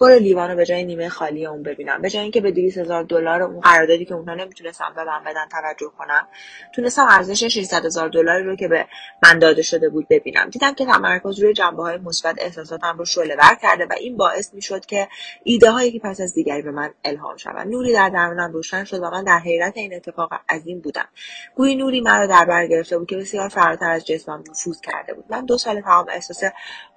پر 0.00 0.12
لیوانو 0.12 0.56
به 0.56 0.66
جای 0.66 0.84
نیمه 0.84 1.08
خالی 1.08 1.46
اون 1.46 1.62
ببینم. 1.62 2.02
به 2.02 2.10
جای 2.10 2.22
اینکه 2.22 2.40
به 2.40 2.50
200 2.50 2.78
هزار 2.78 3.02
دلار 3.02 3.42
اون 3.42 3.60
قراردادی 3.60 4.04
که 4.04 4.14
اونها 4.14 4.34
نمی‌تونستن 4.34 4.84
به 4.96 5.04
من 5.04 5.24
بدن 5.24 5.48
توجه 5.50 5.92
کنم 5.98 6.28
تونستم 6.74 7.06
ارزش 7.10 7.44
600 7.44 7.84
هزار 7.84 8.08
دلاری 8.08 8.44
رو 8.44 8.56
که 8.56 8.68
به 8.68 8.86
من 9.22 9.38
داده 9.38 9.62
شده 9.62 9.88
بود 9.88 10.06
ببینم. 10.10 10.50
دیدم 10.50 10.74
که 10.74 10.86
تمرکز 10.86 11.38
روی 11.38 11.52
جنبه 11.52 11.82
های 11.82 11.98
مثبت 11.98 12.34
احساساتم 12.38 12.98
رو 12.98 13.04
شعله 13.04 13.36
ور 13.36 13.54
کرده 13.62 13.86
و 13.86 13.92
این 14.00 14.16
باعث 14.16 14.54
می‌شد 14.54 14.86
که 14.86 15.08
ایده 15.44 15.70
هایی 15.70 15.92
که 15.92 15.98
پس 15.98 16.20
از 16.20 16.34
دیگری 16.34 16.62
به 16.62 16.70
من 16.70 16.90
الهام 17.04 17.36
شوند. 17.36 17.68
نوری 17.68 17.92
در 17.92 18.08
درونم 18.08 18.52
روشن 18.52 18.84
شد 18.84 19.02
و 19.02 19.10
من 19.10 19.24
در 19.24 19.38
حیرت 19.38 19.76
این 19.76 19.94
اتفاق 19.94 20.30
عظیم 20.48 20.80
بودم. 20.80 21.08
گویی 21.56 21.76
نوری 21.76 22.00
مرا 22.00 22.26
در 22.26 22.44
بر 22.44 22.66
گرفته 22.66 22.98
بود 22.98 23.08
که 23.08 23.16
بسیار 23.16 23.48
فراتر 23.48 23.90
از 23.90 24.06
جسمم 24.06 24.44
نفوذ 24.50 24.80
کرده 24.80 25.14
بود. 25.14 25.24
من 25.30 25.44
دو 25.44 25.58
سال 25.58 25.80
تمام 25.80 26.06
احساس 26.08 26.42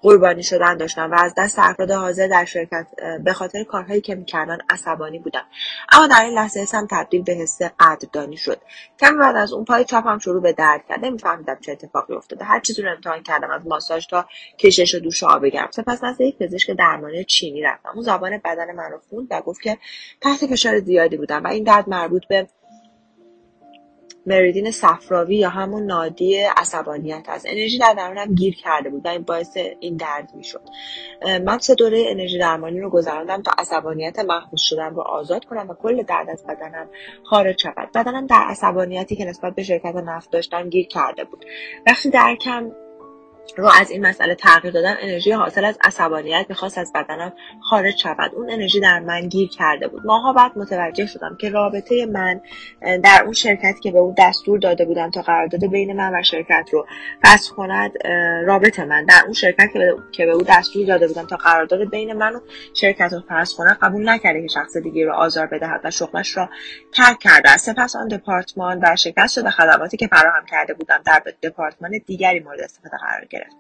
قربانی 0.02 0.44
شدن 0.44 0.78
داشتم 0.78 1.12
و 1.12 1.16
از 1.16 1.34
دست 1.38 1.60
افراد 1.60 1.92
حاضر 1.92 2.28
در 2.28 2.46
شرکت 2.46 2.88
به 3.24 3.34
خاطر 3.34 3.64
کارهایی 3.64 4.02
که 4.02 4.16
می‌کردن 4.16 4.58
عصبانی 4.70 5.20
بودم. 5.20 5.44
اما 5.92 6.08
در 6.08 6.22
این 6.24 6.34
لحظه 6.34 6.60
حسم 6.60 6.88
تبدیل 6.92 7.24
به 7.24 7.34
حس 7.34 7.62
قدردانی 7.80 8.38
شد. 8.38 8.62
کمی 9.00 9.18
بعد 9.18 9.36
از 9.36 9.54
اون 9.54 9.66
پای 9.66 9.86
چپم 9.86 10.20
شروع 10.20 10.42
به 10.42 10.54
درد 10.54 10.86
کرد. 10.90 11.06
نمیفهمیدم 11.06 11.58
چه 11.62 11.72
اتفاقی 11.72 12.14
افتاده. 12.14 12.46
هر 12.46 12.60
چیزی 12.60 12.82
رو 12.82 12.92
امتحان 12.92 13.24
کردم 13.24 13.50
از 13.50 13.68
ماساژ 13.68 14.08
تا 14.08 14.26
کشش 14.60 14.96
و 14.96 15.00
دوش 15.00 15.24
آب 15.24 15.46
گرم. 15.46 15.70
سپس 15.72 16.04
نزد 16.04 16.22
یک 16.22 16.38
پزشک 16.38 16.72
درمانی 16.72 17.24
چینی 17.24 17.62
رفتم. 17.62 17.90
اون 17.94 18.04
زبان 18.04 18.42
بدن 18.46 18.72
من 18.76 18.92
رو 18.92 19.00
خوند 19.10 19.28
و 19.32 19.42
گفت 19.42 19.62
که 19.62 19.78
تحت 20.22 20.46
فشار 20.46 20.80
زیادی 20.80 21.18
بودم 21.18 21.44
و 21.44 21.48
این 21.48 21.64
درد 21.64 21.90
مربوط 21.90 22.28
به 22.28 22.48
مریدین 24.26 24.72
صفراوی 24.72 25.36
یا 25.36 25.50
همون 25.50 25.86
نادی 25.86 26.38
عصبانیت 26.38 27.26
است 27.30 27.46
انرژی 27.50 27.78
در 27.78 27.94
درونم 27.94 28.36
گیر 28.36 28.56
کرده 28.56 28.90
بود 28.90 29.06
و 29.06 29.10
این 29.10 29.22
باعث 29.22 29.58
این 29.80 29.96
درد 29.96 30.32
می‌شد. 30.36 30.62
من 31.46 31.60
سه 31.60 31.76
دوره 31.76 32.06
انرژی 32.08 32.40
درمانی 32.40 32.80
رو 32.80 32.90
گذراندم 32.90 33.42
تا 33.42 33.52
عصبانیت 33.58 34.20
محبوس 34.20 34.62
شدن 34.62 34.90
رو 34.96 35.02
آزاد 35.02 35.46
کنم 35.46 35.70
و 35.70 35.74
کل 35.74 36.04
درد 36.04 36.30
از 36.30 36.44
بدنم 36.44 36.90
خارج 37.24 37.62
شود. 37.62 37.92
بدنم 37.96 38.28
در 38.28 38.44
عصبانیتی 38.48 39.16
که 39.16 39.26
نسبت 39.26 39.56
به 39.56 39.64
شرکت 39.64 39.96
نفت 39.96 40.32
داشتم 40.32 40.70
گیر 40.70 40.88
کرده 40.88 41.24
بود. 41.24 41.46
وقتی 41.88 42.10
درکم 42.10 42.72
رو 43.58 43.70
از 43.82 43.92
این 43.92 44.06
مسئله 44.06 44.36
تغییر 44.36 44.74
دادم 44.74 44.96
انرژی 45.02 45.32
حاصل 45.32 45.66
از 45.66 45.78
عصبانیت 45.84 46.46
می‌خواست 46.50 46.78
از 46.78 46.92
بدنم 46.96 47.34
خارج 47.70 47.98
شود. 47.98 48.32
اون 48.36 48.52
انرژی 48.52 48.80
در 48.80 49.00
من 49.00 49.28
گیر 49.28 49.50
کرده 49.50 49.88
بود. 49.88 50.06
ماها 50.06 50.34
بعد 50.34 50.52
متوجه 50.56 51.06
شدم 51.06 51.38
که 51.40 51.50
رابطه 51.50 52.06
من 52.06 52.42
در 52.82 53.22
اون 53.24 53.34
شرکت 53.34 53.80
که 53.84 53.92
به 53.92 54.00
اون 54.00 54.16
دستور 54.18 54.60
داده 54.60 54.86
بودم 54.86 55.12
تا 55.12 55.22
قرارداد 55.22 55.66
بین 55.66 55.94
من 55.94 56.14
و 56.14 56.24
شرکت 56.24 56.70
رو 56.72 56.88
فسخ 57.24 57.56
کند 57.56 57.92
رابطه 58.46 58.86
من. 58.86 59.06
در 59.06 59.22
اون 59.24 59.34
شرکت 59.34 59.70
که 60.12 60.26
به 60.26 60.32
او 60.32 60.42
دستور 60.42 60.86
داده 60.88 61.08
بودم 61.08 61.26
تا 61.26 61.36
قرارداد 61.36 61.90
بین 61.90 62.14
من 62.14 62.36
و 62.36 62.40
شرکت 62.74 63.14
رو 63.14 63.22
فسخ 63.30 63.58
کند 63.58 63.78
قبول 63.82 64.10
نکرده 64.10 64.42
که 64.42 64.48
شخص 64.48 64.78
دیگه 64.78 65.06
رو 65.06 65.14
آزار 65.14 65.48
بدهد 65.48 65.82
و 65.84 65.92
شغلش 65.92 66.38
را 66.38 66.50
ترک 66.94 67.20
کرده 67.20 67.58
سپس 67.58 67.96
آن 67.96 68.08
دپارتمان 68.08 68.80
در 68.80 68.96
شکست 68.96 69.34
شده 69.34 69.50
خدماتی 69.50 69.98
که 69.98 70.08
فراهم 70.08 70.46
کرده 70.46 70.74
بودم 70.74 71.02
در 71.06 71.24
دپارتمان 71.44 71.92
دیگری 72.06 72.40
مورد 72.40 72.60
استفاده 72.60 72.98
قرار 72.98 73.26
گرفت. 73.30 73.41
گرفت. 73.42 73.56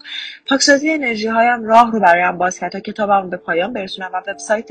پاکسازی 0.50 0.92
انرژی 0.92 1.28
هایم 1.28 1.64
راه 1.64 1.92
رو 1.92 2.00
برایم 2.00 2.38
باز 2.38 2.60
کرد 2.60 2.72
تا 2.72 2.80
کتابم 2.80 3.30
به 3.30 3.38
پایان 3.38 3.74
برسونم 3.74 4.10
و 4.14 4.22
وبسایت 4.28 4.70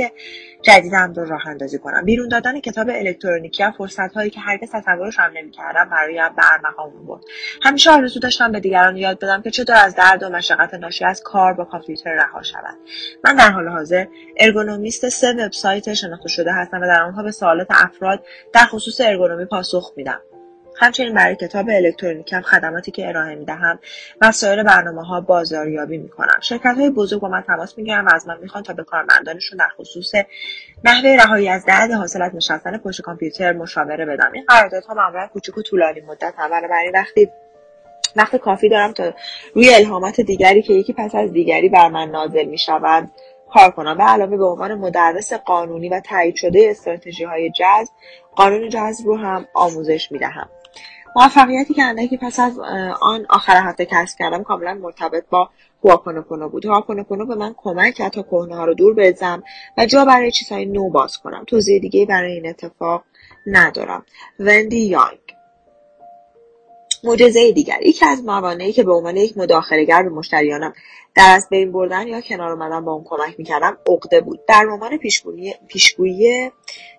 جدیدم 0.62 1.12
رو 1.16 1.24
راه 1.24 1.46
اندازی 1.46 1.78
کنم. 1.78 2.04
بیرون 2.04 2.28
دادن 2.28 2.60
کتاب 2.60 2.88
الکترونیکی 2.88 3.64
فرصت 3.78 4.14
هایی 4.14 4.30
که 4.30 4.40
هرگز 4.40 4.70
تصورش 4.72 5.18
هم 5.18 5.30
نمی‌کردم 5.34 5.84
برایم 5.84 6.34
به 6.36 6.42
ارمغان 6.52 6.90
بود 7.06 7.24
همیشه 7.62 7.90
آرزو 7.90 8.20
داشتم 8.20 8.52
به 8.52 8.60
دیگران 8.60 8.96
یاد 8.96 9.18
بدم 9.18 9.42
که 9.42 9.50
چطور 9.50 9.76
از 9.76 9.94
درد 9.94 10.22
و 10.22 10.28
مشقت 10.28 10.74
ناشی 10.74 11.04
از 11.04 11.22
کار 11.22 11.52
با 11.52 11.64
کامپیوتر 11.64 12.14
رها 12.14 12.42
شود. 12.42 12.78
من 13.24 13.36
در 13.36 13.50
حال 13.50 13.68
حاضر 13.68 14.06
ارگونومیست 14.36 15.08
سه 15.08 15.32
وبسایت 15.32 15.94
شناخته 15.94 16.28
شده 16.28 16.52
هستم 16.52 16.80
و 16.80 16.86
در 16.86 17.02
آنها 17.02 17.22
به 17.22 17.30
سوالات 17.30 17.66
افراد 17.70 18.24
در 18.52 18.64
خصوص 18.64 19.00
ارگونومی 19.00 19.44
پاسخ 19.44 19.92
میدم. 19.96 20.20
همچنین 20.76 21.14
برای 21.14 21.36
کتاب 21.36 21.66
الکترونیکم 21.68 22.40
خدماتی 22.40 22.90
که 22.90 23.08
ارائه 23.08 23.34
می‌دهم 23.34 23.78
و 24.20 24.32
سایر 24.32 24.62
برنامه 24.62 25.06
ها 25.06 25.20
بازاریابی 25.20 25.98
می‌کنم. 25.98 26.38
شرکت 26.40 26.74
های 26.76 26.90
بزرگ 26.90 27.20
با 27.20 27.28
من 27.28 27.42
تماس 27.42 27.78
می‌گیرن 27.78 28.04
و 28.04 28.10
از 28.14 28.28
من 28.28 28.38
می‌خوان 28.42 28.62
تا 28.62 28.72
به 28.72 28.84
کارمندانشون 28.84 29.58
در 29.58 29.68
خصوص 29.78 30.12
نحوه 30.84 31.16
رهایی 31.16 31.48
از 31.48 31.64
درد 31.66 31.90
حاصل 31.90 32.22
از 32.22 32.34
نشستن 32.34 32.78
پشت 32.78 33.00
کامپیوتر 33.00 33.52
مشاوره 33.52 34.04
بدم. 34.04 34.30
این 34.32 34.44
قراردادها 34.48 34.94
معمولا 34.94 35.26
کوچک 35.26 35.58
و 35.58 35.62
طولانی 35.62 36.00
مدت 36.00 36.34
هم 36.38 36.50
بنابراین 36.50 36.92
وقتی 36.94 37.30
وقت 38.16 38.36
کافی 38.36 38.68
دارم 38.68 38.92
تا 38.92 39.12
روی 39.54 39.74
الهامات 39.74 40.20
دیگری 40.20 40.62
که 40.62 40.72
یکی 40.72 40.92
پس 40.92 41.14
از 41.14 41.32
دیگری 41.32 41.68
بر 41.68 41.88
من 41.88 42.10
نازل 42.10 42.44
می 42.44 42.58
شود 42.58 43.10
کار 43.52 43.70
کنم. 43.70 43.98
به 43.98 44.04
علاوه 44.04 44.36
به 44.36 44.44
عنوان 44.44 44.74
مدرس 44.74 45.32
قانونی 45.32 45.88
و 45.88 46.00
تایید 46.00 46.34
شده 46.36 46.66
استراتژی 46.70 47.24
های 47.24 47.50
جذب 47.50 47.92
قانون 48.36 48.68
جذب 48.68 49.06
رو 49.06 49.16
هم 49.16 49.46
آموزش 49.54 50.12
می 50.12 50.18
دهم 50.18 50.48
موفقیتی 51.16 51.74
که 51.74 51.82
اندکی 51.82 52.16
پس 52.16 52.40
از 52.40 52.58
آن 53.00 53.26
آخر 53.28 53.56
هفته 53.56 53.86
کسب 53.86 54.18
کردم 54.18 54.42
کاملا 54.42 54.74
مرتبط 54.74 55.24
با 55.30 55.50
هواپونوپونو 55.84 56.48
بود. 56.48 56.66
هواپونوپونو 56.66 57.26
به 57.26 57.34
من 57.34 57.54
کمک 57.56 57.94
کرد 57.94 58.12
تا 58.12 58.22
کهنه 58.22 58.56
ها 58.56 58.64
رو 58.64 58.74
دور 58.74 58.94
بزنم 58.94 59.42
و 59.78 59.86
جا 59.86 60.04
برای 60.04 60.30
چیزهای 60.30 60.66
نو 60.66 60.90
باز 60.90 61.18
کنم. 61.18 61.44
توضیح 61.46 61.80
دیگه 61.80 62.06
برای 62.06 62.32
این 62.32 62.48
اتفاق 62.48 63.04
ندارم. 63.46 64.04
وندی 64.38 64.80
یانگ. 64.80 65.18
معجزه 67.04 67.52
دیگر. 67.52 67.82
یکی 67.82 68.06
از 68.06 68.24
موانعی 68.24 68.72
که 68.72 68.82
به 68.82 68.92
عنوان 68.92 69.16
یک 69.16 69.38
مداخلهگر 69.38 70.02
به 70.02 70.08
مشتریانم 70.08 70.72
در 71.14 71.34
از 71.34 71.48
بین 71.50 71.72
بردن 71.72 72.08
یا 72.08 72.20
کنار 72.20 72.52
اومدن 72.52 72.84
با 72.84 72.92
اون 72.92 73.04
کمک 73.04 73.34
می‌کردم 73.38 73.78
عقده 73.86 74.20
بود. 74.20 74.40
در 74.48 74.62
رمان 74.62 74.98
پیشگویی 75.68 76.50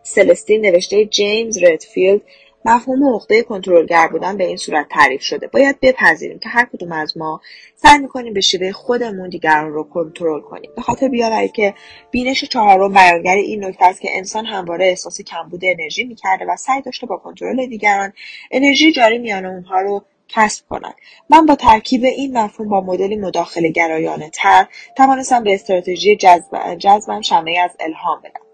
سلستین 0.03 0.61
نوشته 0.61 1.05
جیمز 1.05 1.63
ردفیلد 1.63 2.21
مفهوم 2.65 3.15
عقده 3.15 3.43
کنترلگر 3.43 4.07
بودن 4.07 4.37
به 4.37 4.43
این 4.43 4.57
صورت 4.57 4.87
تعریف 4.89 5.21
شده. 5.21 5.47
باید 5.47 5.79
بپذیریم 5.81 6.39
که 6.39 6.49
هر 6.49 6.65
کدوم 6.65 6.91
از 6.91 7.17
ما 7.17 7.41
سعی 7.75 7.97
می‌کنیم 7.97 8.33
به 8.33 8.41
شیوه 8.41 8.71
خودمون 8.71 9.29
دیگران 9.29 9.73
رو 9.73 9.83
کنترل 9.83 10.41
کنیم. 10.41 10.71
به 10.75 10.81
خاطر 10.81 11.07
بیاورید 11.07 11.51
که 11.51 11.73
بینش 12.11 12.45
چهارم 12.45 12.93
بیانگر 12.93 13.35
این 13.35 13.65
نکته 13.65 13.85
است 13.85 14.01
که 14.01 14.09
انسان 14.17 14.45
همواره 14.45 14.85
احساس 14.85 15.21
کمبود 15.21 15.61
انرژی 15.63 16.03
می‌کرده 16.03 16.45
و 16.45 16.55
سعی 16.55 16.81
داشته 16.81 17.07
با 17.07 17.17
کنترل 17.17 17.65
دیگران 17.65 18.13
انرژی 18.51 18.91
جاری 18.91 19.17
میان 19.17 19.45
اونها 19.45 19.81
رو 19.81 20.03
کسب 20.27 20.65
کنند 20.69 20.95
من 21.29 21.45
با 21.45 21.55
ترکیب 21.55 22.03
این 22.03 22.37
مفهوم 22.37 22.69
با 22.69 22.81
مدلی 22.81 23.15
مداخله 23.15 23.69
گرایانه 23.69 24.29
تر 24.29 24.67
توانستم 24.97 25.43
به 25.43 25.53
استراتژی 25.53 26.15
جذب 26.15 26.75
جذبم 26.77 27.21
شمه 27.21 27.59
از 27.59 27.71
الهام 27.79 28.21
بدم. 28.23 28.50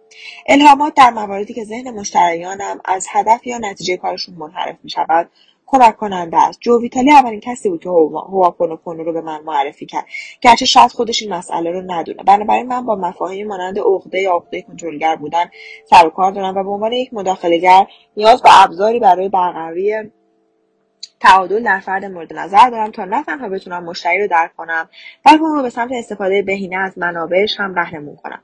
الهامات 0.48 0.94
در 0.94 1.10
مواردی 1.10 1.54
که 1.54 1.64
ذهن 1.64 1.92
مشتریانم 1.92 2.80
از 2.86 3.08
هدف 3.10 3.48
یا 3.48 3.58
نتیجه 3.58 3.98
کارشون 3.98 4.36
منحرف 4.36 4.76
می 4.84 4.90
شود 4.90 5.30
کمک 5.68 5.98
کننده 5.98 6.38
است. 6.38 6.60
جو 6.62 6.82
ویتالی 6.82 7.12
اولین 7.12 7.40
کسی 7.40 7.70
بود 7.70 7.84
که 7.84 7.90
هواپونوپونو 7.90 9.04
رو 9.04 9.14
به 9.14 9.22
من 9.22 9.44
معرفی 9.44 9.86
کرد. 9.86 10.06
گرچه 10.42 10.66
شاید 10.66 10.92
خودش 10.92 11.22
این 11.22 11.34
مسئله 11.34 11.72
رو 11.72 11.82
ندونه. 11.82 12.24
بنابراین 12.24 12.68
من 12.68 12.86
با 12.86 12.96
مفاهیم 12.96 13.48
مانند 13.48 13.80
عقده 13.80 14.22
یا 14.22 14.36
عقده 14.36 14.62
کنترلگر 14.62 15.16
بودن 15.16 15.46
سر 15.90 16.08
و 16.08 16.10
کار 16.10 16.32
دارم 16.32 16.58
و 16.58 16.64
به 16.64 16.70
عنوان 16.70 16.94
یک 16.94 17.14
مداخلهگر 17.14 17.88
نیاز 18.18 18.42
به 18.42 18.64
ابزاری 18.64 19.00
برای 19.00 19.30
برقراری 19.30 20.12
تعادل 21.20 21.64
در 21.64 21.80
فرد 21.80 22.06
مورد 22.06 22.34
نظر 22.34 22.70
دارم 22.70 22.92
تا 22.92 23.06
نه 23.06 23.24
تنها 23.24 23.50
بتونم 23.50 23.84
مشتری 23.84 24.22
رو 24.22 24.28
درک 24.28 24.56
کنم 24.56 24.90
بلکه 25.26 25.44
رو 25.44 25.62
به 25.62 25.70
سمت 25.70 25.92
استفاده 25.92 26.42
بهینه 26.42 26.78
از 26.78 26.98
منابعش 26.98 27.60
هم 27.60 27.76
رهنمون 27.76 28.16
کنم. 28.16 28.44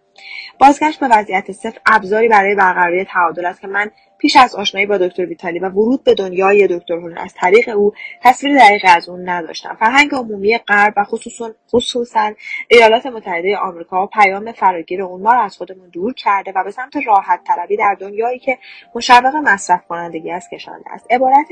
بازگشت 0.59 0.99
به 0.99 1.07
وضعیت 1.07 1.51
صفر 1.51 1.79
ابزاری 1.85 2.27
برای 2.27 2.55
برقراری 2.55 3.05
تعادل 3.05 3.45
است 3.45 3.61
که 3.61 3.67
من 3.67 3.91
پیش 4.23 4.35
از 4.35 4.55
آشنایی 4.55 4.87
با 4.87 4.97
دکتر 4.97 5.25
ویتالی 5.25 5.59
و 5.59 5.69
ورود 5.69 6.03
به 6.03 6.13
دنیای 6.13 6.67
دکتر 6.67 6.93
هولن 6.93 7.17
از 7.17 7.33
طریق 7.33 7.69
او 7.69 7.93
تصویر 8.21 8.57
دقیقی 8.57 8.87
از 8.87 9.09
اون 9.09 9.29
نداشتم. 9.29 9.77
فرهنگ 9.79 10.15
عمومی 10.15 10.57
غرب 10.57 10.93
و 10.97 11.03
خصوصا 11.03 11.51
خصوصا 11.71 12.31
ایالات 12.67 13.05
متحده 13.05 13.57
آمریکا 13.57 14.07
پیام 14.07 14.51
فراگیر 14.51 15.01
اون 15.01 15.21
ما 15.21 15.33
را 15.33 15.43
از 15.43 15.57
خودمون 15.57 15.89
دور 15.89 16.13
کرده 16.13 16.53
و 16.55 16.63
به 16.63 16.71
سمت 16.71 16.93
راحت 17.07 17.39
طلبی 17.47 17.77
در 17.77 17.97
دنیایی 17.99 18.39
که 18.39 18.57
مشوق 18.95 19.35
مصرف 19.35 19.87
کنندگی 19.87 20.31
است 20.31 20.49
کشانده 20.49 20.91
است. 20.91 21.07
عبارت 21.11 21.47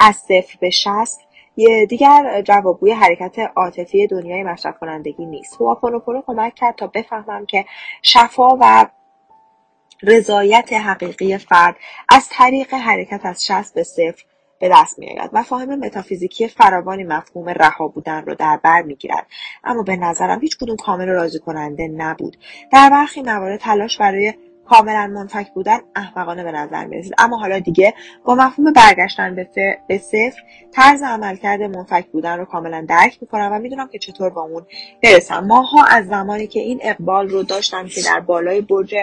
از 0.00 0.16
صفر 0.16 0.58
به 0.60 0.70
شست 0.70 1.20
دیگر 1.88 2.42
جوابگوی 2.44 2.92
حرکت 2.92 3.36
عاطفی 3.56 4.06
دنیای 4.06 4.42
مصرف 4.42 4.78
کنندگی 4.78 5.26
نیست. 5.26 5.60
هواپونوپونو 5.60 6.22
کمک 6.26 6.54
کرد 6.54 6.74
تا 6.74 6.86
بفهمم 6.86 7.46
که 7.46 7.64
شفا 8.02 8.48
و 8.60 8.86
رضایت 10.02 10.72
حقیقی 10.72 11.38
فرد 11.38 11.76
از 12.08 12.28
طریق 12.30 12.74
حرکت 12.74 13.20
از 13.24 13.46
شست 13.46 13.74
به 13.74 13.82
صفر 13.82 14.24
به 14.58 14.70
دست 14.72 14.98
میآید. 14.98 15.30
مفاهیم 15.32 15.74
متافیزیکی 15.74 16.48
فراوانی 16.48 17.04
مفهوم 17.04 17.48
رها 17.48 17.88
بودن 17.88 18.26
را 18.26 18.34
در 18.34 18.60
بر 18.62 18.82
می‌گیرد. 18.82 19.26
اما 19.64 19.82
به 19.82 19.96
نظرم 19.96 20.40
هیچ 20.40 20.56
کدوم 20.56 20.76
کامل 20.76 21.08
راضی 21.08 21.38
کننده 21.38 21.88
نبود. 21.88 22.36
در 22.72 22.90
برخی 22.90 23.22
موارد 23.22 23.60
تلاش 23.60 23.98
برای 23.98 24.34
کاملا 24.68 25.06
منفک 25.06 25.50
بودن 25.54 25.78
احمقانه 25.96 26.44
به 26.44 26.52
نظر 26.52 26.84
می 26.84 27.10
اما 27.18 27.36
حالا 27.36 27.58
دیگه 27.58 27.94
با 28.24 28.34
مفهوم 28.34 28.72
برگشتن 28.72 29.34
به 29.88 29.98
صفر 29.98 30.42
طرز 30.72 31.02
عملکرد 31.02 31.62
منفک 31.62 32.06
بودن 32.06 32.38
رو 32.38 32.44
کاملا 32.44 32.86
درک 32.88 33.18
می‌کنم 33.20 33.50
و 33.52 33.58
می‌دونم 33.58 33.88
که 33.88 33.98
چطور 33.98 34.30
با 34.30 34.42
اون 34.42 34.66
برسم. 35.02 35.44
ماها 35.46 35.84
از 35.84 36.06
زمانی 36.06 36.46
که 36.46 36.60
این 36.60 36.80
اقبال 36.82 37.28
رو 37.28 37.42
داشتم 37.42 37.86
که 37.86 38.00
در 38.02 38.20
بالای 38.20 38.60
برج 38.60 38.94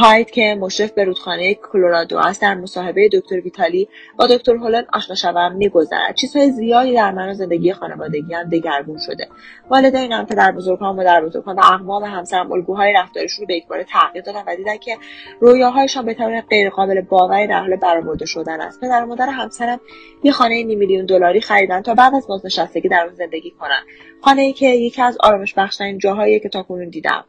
هایت 0.00 0.30
که 0.30 0.56
مشرف 0.60 0.92
به 0.92 1.04
رودخانه 1.04 1.54
کلرادو 1.54 2.18
است 2.18 2.42
در 2.42 2.54
مصاحبه 2.54 3.08
دکتر 3.12 3.40
ویتالی 3.40 3.88
با 4.18 4.26
دکتر 4.26 4.56
هولن 4.56 4.84
آشنا 4.92 5.14
شوم 5.14 5.52
میگذرد. 5.52 6.14
چیزهای 6.14 6.50
زیادی 6.50 6.94
در 6.94 7.12
من 7.12 7.28
و 7.28 7.34
زندگی 7.34 7.72
خانوادگی 7.72 8.34
هم 8.34 8.48
دگرگون 8.48 8.98
شده. 9.06 9.28
والدینم 9.70 10.26
پدر 10.26 10.52
بزرگان 10.52 10.96
مادر 10.96 11.24
بزرگان 11.24 11.56
و 11.56 11.60
اقوام 11.60 12.04
همسرم 12.04 12.52
الگوهای 12.52 12.92
رفتارشون 12.92 13.42
رو 13.42 13.46
به 13.46 13.54
یکباره 13.54 13.84
تغییر 13.84 14.24
دادن 14.24 14.42
و 14.46 14.56
دیدن 14.56 14.76
که 14.76 14.96
رویاهایشان 15.40 16.04
به 16.04 16.14
طور 16.14 16.40
غیرقابل 16.40 17.00
باوری 17.00 17.46
در 17.46 17.60
حال 17.60 17.76
برآورده 17.76 18.26
شدن 18.26 18.60
است. 18.60 18.80
پدر 18.80 19.04
و 19.04 19.06
مادر 19.06 19.28
همسرم 19.28 19.80
یه 20.22 20.32
خانه 20.32 20.62
نیم 20.62 20.78
میلیون 20.78 21.06
دلاری 21.06 21.40
خریدن 21.40 21.82
تا 21.82 21.94
بعد 21.94 22.14
از 22.14 22.26
بازنشستگی 22.26 22.88
در 22.88 23.04
اون 23.04 23.14
زندگی 23.14 23.50
کنن. 23.50 23.82
خانه 24.20 24.42
ای 24.42 24.52
که 24.52 24.66
یکی 24.66 25.02
از 25.02 25.18
آرامش 25.20 25.54
بخشترین 25.54 25.98
جاهایی 25.98 26.40
که 26.40 26.48
تاکنون 26.48 26.88
دیدم. 26.88 27.24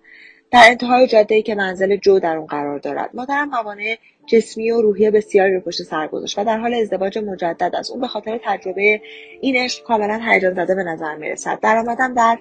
در 0.52 0.64
انتهای 0.68 1.26
ای 1.30 1.41
که 1.41 1.56
منزل 1.56 1.95
جو 1.95 2.20
در 2.20 2.38
اون 2.38 2.45
قرار 2.45 2.80
دارد. 2.80 3.10
مادرم 3.14 3.50
موانع 3.50 3.98
جسمی 4.26 4.72
و 4.72 4.82
روحی 4.82 5.12
بسیاری 5.12 5.54
رو 5.54 5.62
پشت 5.62 5.84
سر 5.84 6.08
گذاشت 6.08 6.39
و 6.39 6.43
در 6.43 6.58
حال 6.58 6.74
ازدواج 6.74 7.18
مجدد 7.18 7.76
است. 7.76 7.91
اون 7.91 8.02
به 8.02 8.08
خاطر 8.08 8.39
تجربه 8.43 9.02
این 9.41 9.56
عشق 9.56 9.84
کاملا 9.84 10.20
هیجان 10.24 10.54
زده 10.54 10.76
به 10.76 10.84
نظر 10.84 11.16
می‌رسد. 11.16 11.60
درآمدم 11.60 12.14
در 12.14 12.38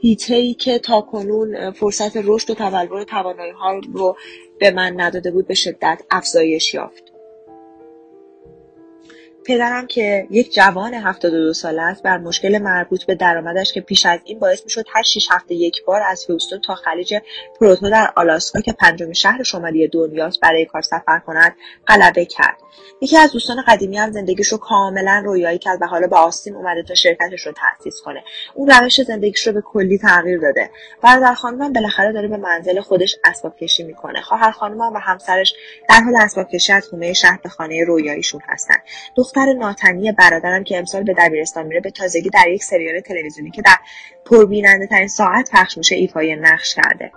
هیته 0.00 0.54
که 0.54 0.78
تا 0.78 1.00
کنون 1.00 1.70
فرصت 1.70 2.16
رشد 2.16 2.50
و 2.50 2.54
تبلور 2.54 3.04
توانایی 3.04 3.52
ها 3.52 3.80
رو 3.92 4.16
به 4.58 4.70
من 4.70 5.00
نداده 5.00 5.30
بود 5.30 5.46
به 5.46 5.54
شدت 5.54 6.02
افزایش 6.10 6.74
یافت. 6.74 7.07
پدرم 9.48 9.86
که 9.86 10.26
یک 10.30 10.54
جوان 10.54 10.94
72 10.94 11.52
ساله 11.52 11.82
است 11.82 12.02
بر 12.02 12.18
مشکل 12.18 12.58
مربوط 12.58 13.04
به 13.04 13.14
درآمدش 13.14 13.72
که 13.72 13.80
پیش 13.80 14.06
از 14.06 14.20
این 14.24 14.38
باعث 14.38 14.64
می‌شد 14.64 14.84
هر 14.94 15.02
شیش 15.02 15.28
هفته 15.30 15.54
یک 15.54 15.84
بار 15.84 16.02
از 16.02 16.24
هیوستون 16.28 16.60
تا 16.60 16.74
خلیج 16.74 17.14
پروتو 17.60 17.90
در 17.90 18.12
آلاسکا 18.16 18.60
که 18.60 18.72
پنجمین 18.72 19.12
شهر 19.12 19.42
شمالی 19.42 19.88
دنیاست 19.88 20.40
برای 20.40 20.64
کار 20.64 20.82
سفر 20.82 21.18
کند 21.26 21.56
غلبه 21.86 22.24
کرد. 22.24 22.56
یکی 23.02 23.16
از 23.16 23.32
دوستان 23.32 23.64
قدیمی 23.68 23.98
هم 23.98 24.12
زندگیش 24.12 24.48
رو 24.48 24.58
کاملا 24.58 25.22
رویایی 25.24 25.58
کرد 25.58 25.82
و 25.82 25.86
حالا 25.86 26.06
به 26.06 26.16
آستین 26.16 26.54
اومده 26.54 26.82
تا 26.82 26.94
شرکتش 26.94 27.46
رو 27.46 27.52
تأسیس 27.52 28.00
کنه. 28.04 28.24
اون 28.54 28.70
روش 28.70 29.02
زندگیش 29.02 29.46
رو 29.46 29.52
به 29.52 29.60
کلی 29.60 29.98
تغییر 29.98 30.40
داده. 30.40 30.70
برادر 31.02 31.34
خانمم 31.34 31.72
بالاخره 31.72 32.12
داره 32.12 32.28
به 32.28 32.36
منزل 32.36 32.80
خودش 32.80 33.16
اسباب 33.24 33.56
کشی 33.56 33.82
می‌کنه. 33.82 34.22
خواهر 34.22 34.50
خانمم 34.50 34.92
و 34.94 34.98
همسرش 34.98 35.54
در 35.88 36.00
حال 36.00 36.14
اسباب 36.16 36.48
کشی 36.48 36.72
از 36.72 36.88
خونه 36.88 37.12
شهر 37.12 37.38
به 37.42 37.48
خانه 37.48 37.84
رویاییشون 37.84 38.40
هستن. 38.48 38.76
دختر 39.16 39.37
ناتنی 39.44 40.12
برادرم 40.12 40.64
که 40.64 40.78
امسال 40.78 41.02
به 41.02 41.14
دبیرستان 41.18 41.66
میره 41.66 41.80
به 41.80 41.90
تازگی 41.90 42.30
در 42.30 42.48
یک 42.48 42.64
سریال 42.64 43.00
تلویزیونی 43.00 43.50
که 43.50 43.62
در 43.62 43.76
پربیننده 44.24 44.86
ترین 44.86 45.08
ساعت 45.08 45.50
پخش 45.52 45.78
میشه 45.78 45.96
ایفای 45.96 46.36
نقش 46.36 46.74
کرده. 46.74 47.12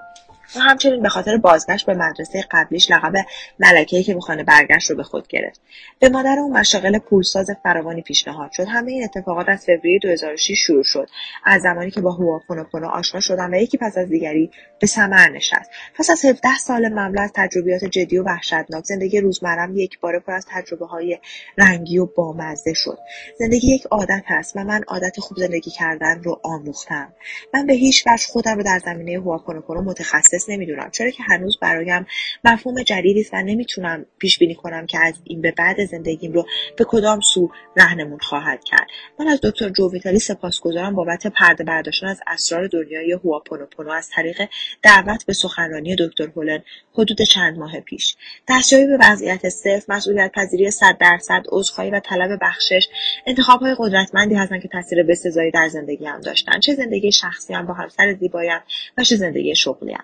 و 0.55 0.59
همچنین 0.59 1.01
به 1.01 1.09
خاطر 1.09 1.37
بازگشت 1.37 1.85
به 1.85 1.93
مدرسه 1.93 2.45
قبلیش 2.51 2.91
لقب 2.91 3.13
ملکه 3.59 4.03
که 4.03 4.13
می‌خوانه 4.13 4.43
برگشت 4.43 4.89
رو 4.89 4.97
به 4.97 5.03
خود 5.03 5.27
گرفت. 5.27 5.61
به 5.99 6.09
مادر 6.09 6.39
اون 6.39 6.57
مشاغل 6.57 6.97
پولساز 6.97 7.49
فراوانی 7.63 8.01
پیشنهاد 8.01 8.51
شد. 8.51 8.67
همه 8.67 8.91
این 8.91 9.03
اتفاقات 9.03 9.49
از 9.49 9.65
فوریه 9.65 9.99
2006 9.99 10.59
شروع 10.59 10.83
شد. 10.83 11.09
از 11.45 11.61
زمانی 11.61 11.91
که 11.91 12.01
با 12.01 12.11
هواپونوپونو 12.11 12.87
آشنا 12.87 13.21
شدم 13.21 13.51
و 13.51 13.55
یکی 13.55 13.77
پس 13.77 13.97
از 13.97 14.09
دیگری 14.09 14.51
به 14.79 14.87
ثمر 14.87 15.29
نشست. 15.29 15.69
پس 15.95 16.09
از 16.09 16.25
17 16.25 16.57
سال 16.57 16.89
مملو 16.89 17.21
از 17.21 17.31
تجربیات 17.35 17.85
جدی 17.85 18.17
و 18.17 18.23
وحشتناک 18.23 18.83
زندگی 18.83 19.19
روزمرم 19.19 19.77
یک 19.77 19.99
باره 19.99 20.19
پر 20.19 20.33
از 20.33 20.45
تجربه 20.49 20.85
های 20.85 21.19
رنگی 21.57 21.97
و 21.97 22.05
بامزه 22.05 22.73
شد. 22.73 22.97
زندگی 23.39 23.75
یک 23.75 23.85
عادت 23.85 24.23
است 24.27 24.57
و 24.57 24.63
من 24.63 24.83
عادت 24.87 25.19
خوب 25.19 25.37
زندگی 25.37 25.71
کردن 25.71 26.23
رو 26.23 26.39
آموختم. 26.43 27.13
من 27.53 27.65
به 27.65 27.73
هیچ 27.73 28.07
وجه 28.07 28.25
خودم 28.27 28.57
رو 28.57 28.63
در 28.63 28.79
زمینه 28.85 29.19
هواپونوپونو 29.19 29.81
متخصص 29.81 30.40
تنفس 30.41 30.49
نمی‌دونم. 30.49 30.89
چرا 30.91 31.09
که 31.09 31.23
هنوز 31.23 31.57
برایم 31.61 32.05
مفهوم 32.43 32.83
جدیدی 32.83 33.21
است 33.21 33.33
و 33.33 33.37
نمی‌تونم 33.37 34.05
پیش 34.19 34.39
بینی 34.39 34.55
کنم 34.55 34.85
که 34.85 34.99
از 34.99 35.13
این 35.23 35.41
به 35.41 35.51
بعد 35.51 35.85
زندگیم 35.85 36.31
رو 36.31 36.45
به 36.77 36.85
کدام 36.87 37.19
سو 37.19 37.51
رهنمون 37.77 38.19
خواهد 38.19 38.63
کرد. 38.63 38.87
من 39.19 39.27
از 39.27 39.39
دکتر 39.43 39.69
جوویتالی 39.69 40.19
سپاسگزارم 40.19 40.95
بابت 40.95 41.27
پرده 41.27 41.63
برداشتن 41.63 42.07
از 42.07 42.21
اسرار 42.27 42.67
دنیای 42.67 43.11
هواپونوپونو 43.11 43.91
از 43.91 44.09
طریق 44.09 44.41
دعوت 44.83 45.25
به 45.25 45.33
سخنرانی 45.33 45.95
دکتر 45.99 46.27
هولن 46.35 46.59
حدود 46.93 47.21
چند 47.21 47.57
ماه 47.57 47.79
پیش. 47.79 48.15
دستیابی 48.49 48.85
به 48.85 48.97
وضعیت 49.01 49.49
صفر 49.49 49.93
مسئولیت 49.93 50.31
پذیری 50.35 50.71
صد 50.71 50.97
درصد 50.99 51.43
عذرخواهی 51.51 51.91
و 51.91 51.99
طلب 51.99 52.39
بخشش 52.41 52.87
انتخابهای 53.27 53.75
قدرتمندی 53.77 54.35
هستند 54.35 54.61
که 54.61 54.67
تاثیر 54.67 55.03
بسزایی 55.03 55.51
در 55.51 55.67
زندگی 55.67 56.05
هم 56.05 56.21
داشتن. 56.21 56.59
چه 56.59 56.73
زندگی 56.73 57.11
شخصی 57.11 57.53
هم 57.53 57.65
با 57.65 57.73
همسر 57.73 58.13
زیبایم 58.13 58.59
و 58.97 59.03
چه 59.03 59.15
زندگی 59.15 59.55
شغلیم 59.55 60.03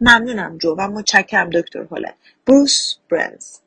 ممنونم 0.00 0.58
جو 0.58 0.74
و 0.78 0.88
متشکرم 0.88 1.50
دکتر 1.50 1.82
هولن 1.82 2.12
بروس 2.46 2.94
برنز. 3.10 3.58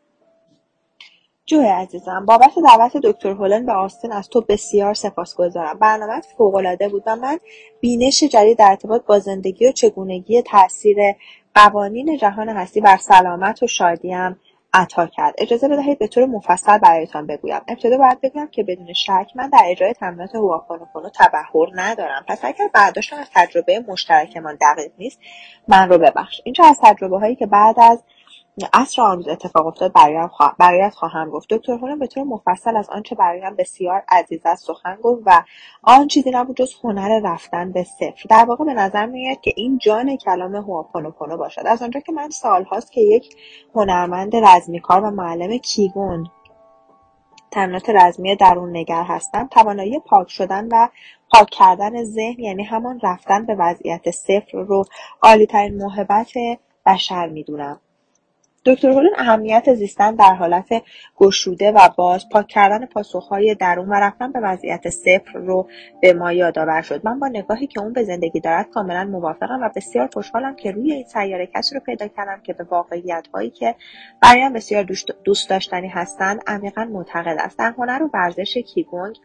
جو 1.45 1.61
عزیزم 1.61 2.25
بابت 2.25 2.51
دعوت 2.65 2.97
دکتر 2.97 3.29
هولن 3.29 3.65
به 3.65 3.73
آستین 3.73 4.11
از 4.11 4.29
تو 4.29 4.41
بسیار 4.41 4.93
سپاسگزارم. 4.93 5.79
برنامه 5.79 6.21
فوقالعاده 6.37 6.89
بود 6.89 7.03
و 7.05 7.15
من 7.15 7.39
بینش 7.81 8.23
جدید 8.23 8.57
در 8.57 8.69
ارتباط 8.69 9.05
با 9.05 9.19
زندگی 9.19 9.67
و 9.67 9.71
چگونگی 9.71 10.41
تاثیر 10.41 10.97
قوانین 11.55 12.17
جهان 12.17 12.49
هستی 12.49 12.81
بر 12.81 12.97
سلامت 12.97 13.63
و 13.63 13.67
شادیم. 13.67 14.39
عطا 14.75 15.07
کرد. 15.07 15.35
اجازه 15.37 15.67
بدهید 15.67 15.99
به 15.99 16.07
طور 16.07 16.25
مفصل 16.25 16.77
برایتان 16.77 17.27
بگویم. 17.27 17.61
ابتدا 17.67 17.97
باید 17.97 18.21
بگویم 18.21 18.47
که 18.47 18.63
بدون 18.63 18.93
شک 18.93 19.31
من 19.35 19.49
در 19.49 19.61
اجرای 19.65 19.93
تمرینات 19.93 20.35
هواپونوپونو 20.35 21.09
تبهر 21.09 21.67
ندارم. 21.73 22.25
پس 22.27 22.39
اگر 22.43 22.67
برداشتم 22.73 23.17
از 23.17 23.27
تجربه 23.33 23.79
مشترکمان 23.87 24.57
دقیق 24.61 24.91
نیست 24.97 25.19
من 25.67 25.89
رو 25.89 25.97
ببخش. 25.97 26.41
اینجا 26.43 26.63
از 26.65 26.79
تجربه 26.83 27.19
هایی 27.19 27.35
که 27.35 27.45
بعد 27.45 27.75
از 27.79 28.03
عصر 28.73 29.01
آن 29.01 29.17
روز 29.17 29.27
اتفاق 29.27 29.67
افتاد 29.67 29.93
برایت 30.59 30.93
خواهم 30.93 31.29
گفت. 31.29 31.53
دکتر 31.53 31.73
هولن 31.73 31.99
به 31.99 32.07
طور 32.07 32.23
مفصل 32.23 32.77
از 32.77 32.89
آنچه 32.89 33.15
برایم 33.15 33.55
بسیار 33.55 34.03
عزیز 34.09 34.41
است 34.45 34.65
سخن 34.65 34.95
گفت 35.03 35.21
و 35.25 35.43
آن 35.83 36.07
چیزی 36.07 36.31
نبود 36.31 36.55
جز 36.55 36.73
هنر 36.83 37.21
رفتن 37.23 37.71
به 37.71 37.83
صفر. 37.83 38.23
در 38.29 38.45
واقع 38.45 38.65
به 38.65 38.73
نظر 38.73 39.05
میآید 39.05 39.41
که 39.41 39.53
این 39.55 39.77
جان 39.77 40.17
کلام 40.17 40.55
هواپونوپونو 40.55 41.37
باشد. 41.37 41.61
از 41.65 41.81
آنجا 41.81 41.99
که 41.99 42.11
من 42.11 42.29
سالهاست 42.29 42.91
که 42.91 43.01
یک 43.01 43.35
هنرمند 43.75 44.35
رزمیکار 44.35 45.03
و 45.03 45.11
معلم 45.11 45.57
کیگون 45.57 46.27
تمرینات 47.51 47.89
رزمی 47.89 48.35
درون 48.35 48.77
نگر 48.77 49.03
هستم 49.03 49.47
توانایی 49.47 49.99
پاک 49.99 50.29
شدن 50.29 50.67
و 50.71 50.87
پاک 51.31 51.49
کردن 51.49 52.03
ذهن 52.03 52.39
یعنی 52.39 52.63
همان 52.63 52.99
رفتن 53.03 53.45
به 53.45 53.55
وضعیت 53.55 54.11
صفر 54.11 54.57
رو 54.57 54.83
عالیترین 55.21 55.83
محبت 55.83 56.31
بشر 56.85 57.27
می‌دونم. 57.27 57.79
دکتر 58.67 58.89
هولن 58.89 59.09
اهمیت 59.17 59.73
زیستن 59.73 60.15
در 60.15 60.33
حالت 60.33 60.83
گشوده 61.17 61.71
و 61.71 61.89
باز 61.97 62.29
پاک 62.29 62.47
کردن 62.47 62.85
پاسخهای 62.85 63.55
درون 63.55 63.89
و 63.89 63.93
رفتن 63.93 64.31
به 64.31 64.39
وضعیت 64.39 64.89
صفر 64.89 65.31
رو 65.33 65.67
به 66.01 66.13
ما 66.13 66.31
یادآور 66.31 66.81
شد. 66.81 67.01
من 67.03 67.19
با 67.19 67.27
نگاهی 67.27 67.67
که 67.67 67.79
اون 67.79 67.93
به 67.93 68.03
زندگی 68.03 68.39
دارد 68.39 68.69
کاملا 68.69 69.03
موافقم 69.03 69.61
و 69.61 69.69
بسیار 69.75 70.09
خوشحالم 70.13 70.55
که 70.55 70.71
روی 70.71 70.93
این 70.93 71.03
سیاره 71.03 71.49
کسی 71.55 71.75
رو 71.75 71.81
پیدا 71.81 72.07
کردم 72.07 72.41
که 72.43 72.53
به 72.53 72.63
واقعیت 72.63 73.27
هایی 73.33 73.49
که 73.49 73.75
برایم 74.21 74.53
بسیار 74.53 74.83
دوست 75.23 75.49
داشتنی 75.49 75.87
هستند 75.87 76.41
عمیقا 76.47 76.85
معتقد 76.85 77.37
است. 77.39 77.59
در 77.59 77.73
هنر 77.77 78.03
و 78.03 78.09
ورزش 78.13 78.57
کیگونگ 78.57 79.15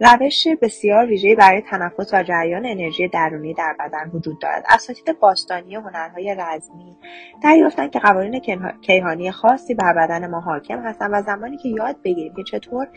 روش 0.00 0.46
بسیار 0.62 1.06
ویژهای 1.06 1.34
برای 1.34 1.62
تنفس 1.70 2.14
و 2.14 2.22
جریان 2.22 2.66
انرژی 2.66 3.08
درونی 3.08 3.54
در 3.54 3.76
بدن 3.78 4.10
وجود 4.14 4.40
دارد. 4.40 4.64
اساتید 4.68 5.20
باستانی 5.20 5.74
هنرهای 5.74 6.36
رزمی 6.38 6.96
دریافتند 7.42 7.90
که 7.90 7.98
قوانین 7.98 8.40
کیهانی 8.86 9.30
خاصی 9.30 9.74
بر 9.74 9.92
بدن 9.92 10.30
ما 10.30 10.40
حاکم 10.40 10.78
هستن 10.78 11.10
و 11.10 11.22
زمانی 11.22 11.56
که 11.56 11.68
یاد 11.68 11.96
بگیریم 12.04 12.34
که 12.34 12.42
چطور 12.42 12.88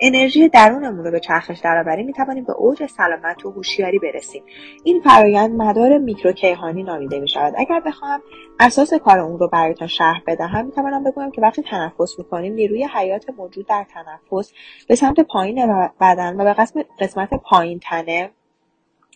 انرژی 0.00 0.48
درونمون 0.48 1.04
رو 1.04 1.10
به 1.10 1.20
چرخش 1.20 1.58
درآوریم 1.58 2.06
می‌توانیم 2.06 2.44
به 2.44 2.52
اوج 2.52 2.86
سلامت 2.86 3.46
و 3.46 3.50
هوشیاری 3.50 3.98
برسیم. 3.98 4.42
این 4.84 5.02
فرایند 5.02 5.50
مدار 5.50 5.98
میکروکیهانی 5.98 6.82
نامیده 6.82 7.20
می 7.20 7.28
شود 7.28 7.54
اگر 7.56 7.80
بخواهم 7.80 8.20
اساس 8.60 8.94
کار 8.94 9.18
اون 9.18 9.38
رو 9.38 9.48
برایتان 9.48 9.88
شرح 9.88 10.22
بدهم 10.26 10.66
می‌توانم 10.66 11.04
بگویم 11.04 11.30
که 11.30 11.40
وقتی 11.40 11.62
تنفس 11.62 12.18
می‌کنیم 12.18 12.54
نیروی 12.54 12.84
حیات 12.94 13.30
موجود 13.38 13.66
در 13.66 13.86
تنفس 13.94 14.52
به 14.88 14.94
سمت 14.94 15.20
پایین 15.20 15.88
بدن 16.00 16.40
و 16.40 16.44
به 16.44 16.52
قسمت, 16.52 16.86
قسمت 17.00 17.34
پایین 17.34 17.80
تنه 17.82 18.30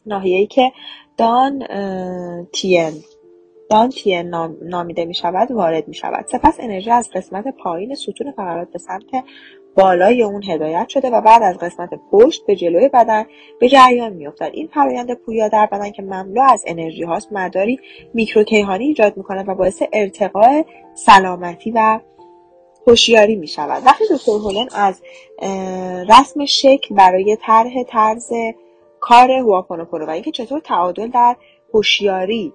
ناحیه‌ای 0.07 0.47
که 0.47 0.73
دان 1.17 1.67
تین 2.53 2.93
دانتین 3.71 4.35
نامیده 4.63 5.05
می 5.05 5.15
شود 5.15 5.51
وارد 5.51 5.89
می 5.89 5.95
شود. 5.95 6.27
سپس 6.29 6.57
انرژی 6.61 6.91
از 6.91 7.11
قسمت 7.15 7.45
پایین 7.49 7.95
ستون 7.95 8.33
فقرات 8.33 8.71
به 8.71 8.79
سمت 8.79 9.25
بالای 9.77 10.23
اون 10.23 10.43
هدایت 10.45 10.89
شده 10.89 11.11
و 11.11 11.21
بعد 11.21 11.43
از 11.43 11.59
قسمت 11.59 11.91
پشت 12.11 12.47
به 12.47 12.57
جلوی 12.57 12.89
بدن 12.89 13.25
به 13.61 13.69
جریان 13.69 14.13
میافتد 14.13 14.51
این 14.53 14.69
فرایند 14.75 15.15
پویا 15.15 15.49
در 15.49 15.67
بدن 15.67 15.91
که 15.91 16.03
مملو 16.03 16.43
از 16.43 16.65
انرژی 16.67 17.03
هاست 17.03 17.33
مداری 17.33 17.81
میکروکیهانی 18.15 18.85
ایجاد 18.85 19.17
می‌کند 19.17 19.49
و 19.49 19.55
باعث 19.55 19.83
ارتقاء 19.93 20.63
سلامتی 20.95 21.71
و 21.71 22.01
هوشیاری 22.87 23.37
می 23.37 23.47
شود 23.47 23.83
وقتی 23.87 24.05
دکتر 24.15 24.33
هولن 24.33 24.69
از 24.75 25.03
رسم 26.09 26.45
شکل 26.45 26.95
برای 26.95 27.39
طرح 27.47 27.83
طرز 27.89 28.33
کار 29.01 29.31
هواپونوپونو 29.31 30.07
و 30.07 30.11
اینکه 30.11 30.31
چطور 30.31 30.61
تعادل 30.61 31.09
در 31.09 31.37
هوشیاری 31.75 32.53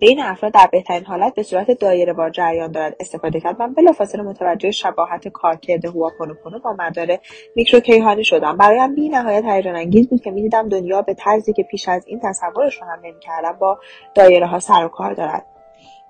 بین 0.00 0.20
افراد 0.20 0.52
در 0.52 0.68
بهترین 0.72 1.04
حالت 1.04 1.34
به 1.34 1.42
صورت 1.42 1.70
دایره 1.70 2.12
وار 2.12 2.30
جریان 2.30 2.72
دارد 2.72 2.96
استفاده 3.00 3.40
کرد 3.40 3.62
من 3.62 3.74
بلافاصله 3.74 4.22
متوجه 4.22 4.70
شباهت 4.70 5.28
کارکرد 5.28 5.84
هواپونوپونو 5.84 6.58
با 6.58 6.76
مدار 6.78 7.18
میکروکیهانی 7.56 8.24
شدم 8.24 8.56
برایم 8.56 8.94
بی 8.94 9.08
نهایت 9.08 9.44
هیجان 9.44 9.76
انگیز 9.76 10.08
بود 10.08 10.20
که 10.20 10.30
می‌دیدم 10.30 10.68
دنیا 10.68 11.02
به 11.02 11.14
طرزی 11.14 11.52
که 11.52 11.62
پیش 11.62 11.88
از 11.88 12.04
این 12.06 12.20
تصورش 12.24 12.82
رو 12.82 12.86
هم 12.88 13.00
نمی‌کردم 13.02 13.52
با 13.52 13.78
دایره 14.14 14.46
ها 14.46 14.58
سر 14.60 14.84
و 14.84 14.88
کار 14.88 15.14
دارد. 15.14 15.46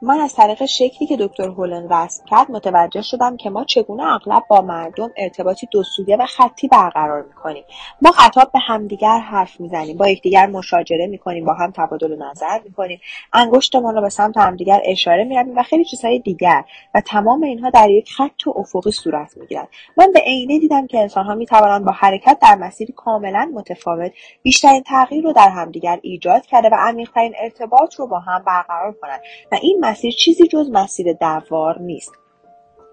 من 0.03 0.21
از 0.21 0.35
طریق 0.35 0.65
شکلی 0.65 1.09
که 1.09 1.17
دکتر 1.17 1.49
هولن 1.49 1.89
رسم 1.93 2.25
کرد 2.25 2.51
متوجه 2.51 3.03
شدم 3.03 3.37
که 3.37 3.51
ما 3.51 3.65
چگونه 3.65 4.15
اغلب 4.15 4.43
با 4.49 4.61
مردم 4.61 5.11
ارتباطی 5.17 5.69
دوسویه 5.71 6.17
و 6.17 6.27
خطی 6.27 6.69
برقرار 6.69 7.23
می‌کنیم. 7.23 7.65
ما 8.03 8.11
خطاب 8.11 8.53
به 8.53 8.59
همدیگر 8.59 9.19
حرف 9.19 9.61
می‌زنیم 9.61 9.97
با 9.97 10.09
یکدیگر 10.09 10.47
مشاجره 10.47 11.07
می‌کنیم 11.07 11.45
با 11.45 11.55
هم 11.55 11.71
تبادل 11.71 12.23
نظر 12.23 12.61
می‌کنیم. 12.65 13.01
انگشتمان 13.33 13.95
را 13.95 14.01
به 14.01 14.09
سمت 14.09 14.37
همدیگر 14.37 14.81
اشاره 14.85 15.25
می‌رویم 15.25 15.59
و 15.59 15.63
خیلی 15.63 15.85
چیزهای 15.85 16.19
دیگر 16.19 16.65
و 16.95 17.01
تمام 17.01 17.43
اینها 17.43 17.71
در 17.71 17.91
یک 17.91 18.11
خط 18.11 18.47
و 18.47 18.55
افقی 18.57 18.91
صورت 18.91 19.37
می‌گیرد. 19.37 19.69
من 19.97 20.13
به 20.13 20.21
عینه 20.21 20.59
دیدم 20.59 20.87
که 20.87 20.99
انسانها 20.99 21.35
می‌توانند 21.35 21.85
با 21.85 21.93
حرکت 21.93 22.39
در 22.43 22.55
مسیری 22.55 22.93
کاملا 22.93 23.51
متفاوت 23.55 24.13
بیشترین 24.43 24.83
تغییر 24.83 25.25
رو 25.25 25.33
در 25.33 25.49
همدیگر 25.49 25.99
ایجاد 26.03 26.47
کرده 26.47 26.69
و 26.69 26.77
عمیقترین 26.79 27.35
ارتباط 27.39 27.95
رو 27.95 28.07
با 28.07 28.19
هم 28.19 28.43
برقرار 28.47 28.93
کنند. 29.03 29.21
و 29.53 29.59
این 29.63 29.88
مسیر 29.89 30.13
چیزی 30.13 30.47
جز 30.47 30.71
مسیر 30.71 31.13
دوار 31.13 31.79
نیست. 31.81 32.13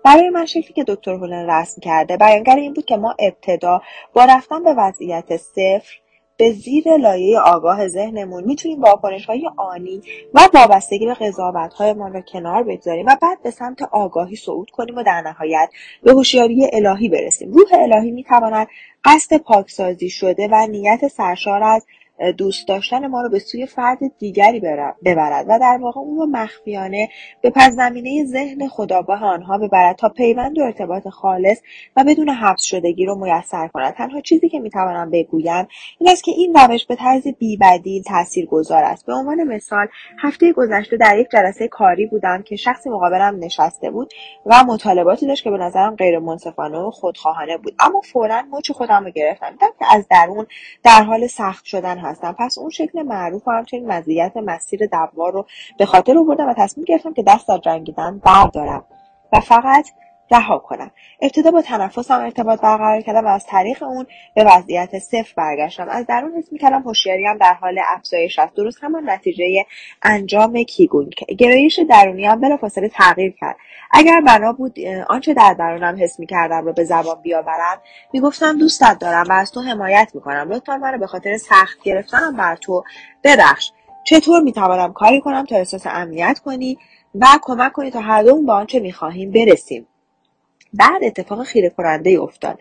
برای 0.05 0.29
من 0.29 0.45
شکلی 0.45 0.73
که 0.73 0.83
دکتر 0.87 1.13
هولن 1.13 1.49
رسم 1.49 1.81
کرده 1.81 2.17
بیانگر 2.17 2.55
این 2.55 2.73
بود 2.73 2.85
که 2.85 2.97
ما 2.97 3.15
ابتدا 3.19 3.81
با 4.13 4.25
رفتن 4.25 4.63
به 4.63 4.73
وضعیت 4.73 5.37
صفر 5.37 5.95
به 6.37 6.51
زیر 6.51 6.97
لایه 6.97 7.39
آگاه 7.39 7.87
ذهنمون 7.87 8.43
می‌تونیم 8.43 8.81
واکنش 8.81 9.25
های 9.25 9.49
آنی 9.57 10.01
و 10.33 10.49
وابستگی 10.53 11.05
به 11.05 11.13
قضاوت 11.13 11.73
هایمان 11.73 12.13
را 12.13 12.21
کنار 12.21 12.63
بگذاریم 12.63 13.05
و 13.05 13.17
بعد 13.21 13.41
به 13.43 13.51
سمت 13.51 13.81
آگاهی 13.81 14.35
صعود 14.35 14.69
کنیم 14.69 14.95
و 14.95 15.03
در 15.03 15.21
نهایت 15.21 15.69
به 16.03 16.11
هوشیاری 16.11 16.69
الهی 16.73 17.09
برسیم. 17.09 17.51
روح 17.51 17.67
الهی 17.71 18.11
می‌تواند 18.11 18.67
قصد 19.03 19.37
پاکسازی 19.37 20.09
شده 20.09 20.47
و 20.51 20.67
نیت 20.69 21.07
سرشار 21.07 21.63
از 21.63 21.85
دوست 22.37 22.67
داشتن 22.67 23.07
ما 23.07 23.21
رو 23.21 23.29
به 23.29 23.39
سوی 23.39 23.65
فرد 23.65 23.97
دیگری 24.19 24.59
ببرد. 25.05 25.45
و 25.47 25.59
در 25.59 25.77
واقع 25.81 25.99
اون 25.99 26.17
رو 26.17 26.25
مخفیانه 26.25 27.09
به 27.41 27.49
پس 27.49 27.71
زمینه 27.71 28.25
ذهن 28.25 28.67
خداگاه 28.67 29.23
آنها 29.23 29.57
ببرد 29.57 29.95
تا 29.95 30.09
پیوند 30.09 30.59
و 30.59 30.61
ارتباط 30.61 31.07
خالص 31.07 31.61
و 31.95 32.03
بدون 32.03 32.29
حبس 32.29 32.63
شدگی 32.63 33.05
رو 33.05 33.15
میسر 33.15 33.67
کند. 33.67 33.93
تنها 33.93 34.21
چیزی 34.21 34.49
که 34.49 34.59
می‌توانم 34.59 35.11
بگویم 35.11 35.67
این 35.99 36.09
است 36.09 36.23
که 36.23 36.31
این 36.31 36.53
روش 36.55 36.85
به 36.85 36.95
طرز 36.95 37.27
بیبدیل 37.27 38.03
تأثیر 38.03 38.45
گذار 38.45 38.83
است. 38.83 39.05
به 39.05 39.13
عنوان 39.13 39.43
مثال 39.43 39.87
هفته 40.19 40.53
گذشته 40.53 40.97
در 40.97 41.19
یک 41.19 41.27
جلسه 41.31 41.67
کاری 41.67 42.05
بودم 42.05 42.41
که 42.41 42.55
شخصی 42.55 42.89
مقابلم 42.89 43.37
نشسته 43.39 43.91
بود 43.91 44.13
و 44.45 44.63
مطالباتی 44.63 45.27
داشت 45.27 45.43
که 45.43 45.51
به 45.51 45.57
نظرم 45.57 45.95
غیر 45.95 46.19
منصفانه 46.19 46.77
و 46.77 46.91
خودخواهانه 46.91 47.57
بود. 47.57 47.75
اما 47.79 48.01
فورا 48.01 48.41
مچ 48.51 48.71
خودم 48.71 49.03
رو 49.03 49.11
گرفتم. 49.11 49.49
دیدم 49.49 49.67
که 49.79 49.85
از 49.95 50.07
درون 50.11 50.45
در 50.83 51.03
حال 51.03 51.27
سخت 51.27 51.65
شدن 51.65 52.04
هستم. 52.05 52.35
پس 52.39 52.57
اون 52.57 52.69
شکل 52.69 53.03
معروف 53.03 53.47
و 53.47 53.51
همچنین 53.51 53.91
مزیت 53.91 54.37
مسیر 54.37 54.87
دوار 54.87 55.33
رو 55.33 55.45
به 55.77 55.85
خاطر 55.85 56.17
آوردم 56.17 56.49
و 56.49 56.53
تصمیم 56.57 56.85
گرفتم 56.85 57.13
که 57.13 57.23
دست 57.23 57.49
از 57.49 57.61
جنگیدن 57.61 58.21
بردارم. 58.25 58.83
و 59.33 59.39
فقط 59.39 59.89
رها 60.31 60.57
کنم. 60.57 60.91
ابتدا 61.21 61.51
با 61.51 61.61
تنفسم 61.61 62.19
ارتباط 62.19 62.61
برقرار 62.61 63.01
کردم 63.01 63.25
و 63.25 63.27
از 63.27 63.45
طریق 63.45 63.83
اون 63.83 64.05
به 64.35 64.43
وضعیت 64.43 64.99
صفر 64.99 65.33
برگشتم. 65.37 65.89
از 65.89 66.05
درون 66.05 66.31
حس 66.37 66.51
می‌کردم 66.51 66.81
هوشیاریم 66.81 67.37
در 67.37 67.53
حال 67.53 67.79
افزایش 67.95 68.39
است. 68.39 68.55
درست 68.55 68.83
همان 68.83 69.09
نتیجه 69.09 69.65
انجام 70.01 70.63
کیگون 70.63 71.09
گرایش 71.37 71.79
درونیم 71.89 72.35
بلافاصله 72.35 72.89
تغییر 72.89 73.35
کرد. 73.39 73.55
اگر 73.91 74.21
بنا 74.21 74.53
بود 74.53 74.79
آنچه 75.09 75.33
در 75.33 75.53
درونم 75.53 75.97
حس 75.99 76.19
می‌کردم 76.19 76.65
را 76.65 76.71
به 76.71 76.83
زبان 76.83 77.21
بیاورم 77.21 77.81
می‌گفتم 78.13 78.57
دوستت 78.57 78.97
دارم 78.99 79.25
و 79.29 79.33
از 79.33 79.51
تو 79.51 79.61
حمایت 79.61 80.11
می‌کنم. 80.13 80.49
لطفا 80.49 80.77
مرا 80.77 80.97
به 80.97 81.07
خاطر 81.07 81.37
سخت 81.37 81.83
گرفتنم 81.83 82.35
بر 82.37 82.55
تو 82.55 82.83
ببخش. 83.23 83.71
چطور 84.03 84.41
می‌توانم 84.41 84.93
کاری 84.93 85.21
کنم 85.21 85.45
تا 85.45 85.55
احساس 85.55 85.87
امنیت 85.87 86.39
کنی 86.45 86.77
و 87.15 87.25
کمک 87.41 87.71
کنی 87.71 87.91
تا 87.91 87.99
هر 87.99 88.23
دومون 88.23 88.45
به 88.45 88.51
آنچه 88.51 88.79
می‌خواهیم 88.79 89.31
برسیم؟ 89.31 89.87
بعد 90.77 91.03
اتفاق 91.03 91.43
خیره 91.43 91.69
کننده 91.69 92.19
افتاد. 92.21 92.59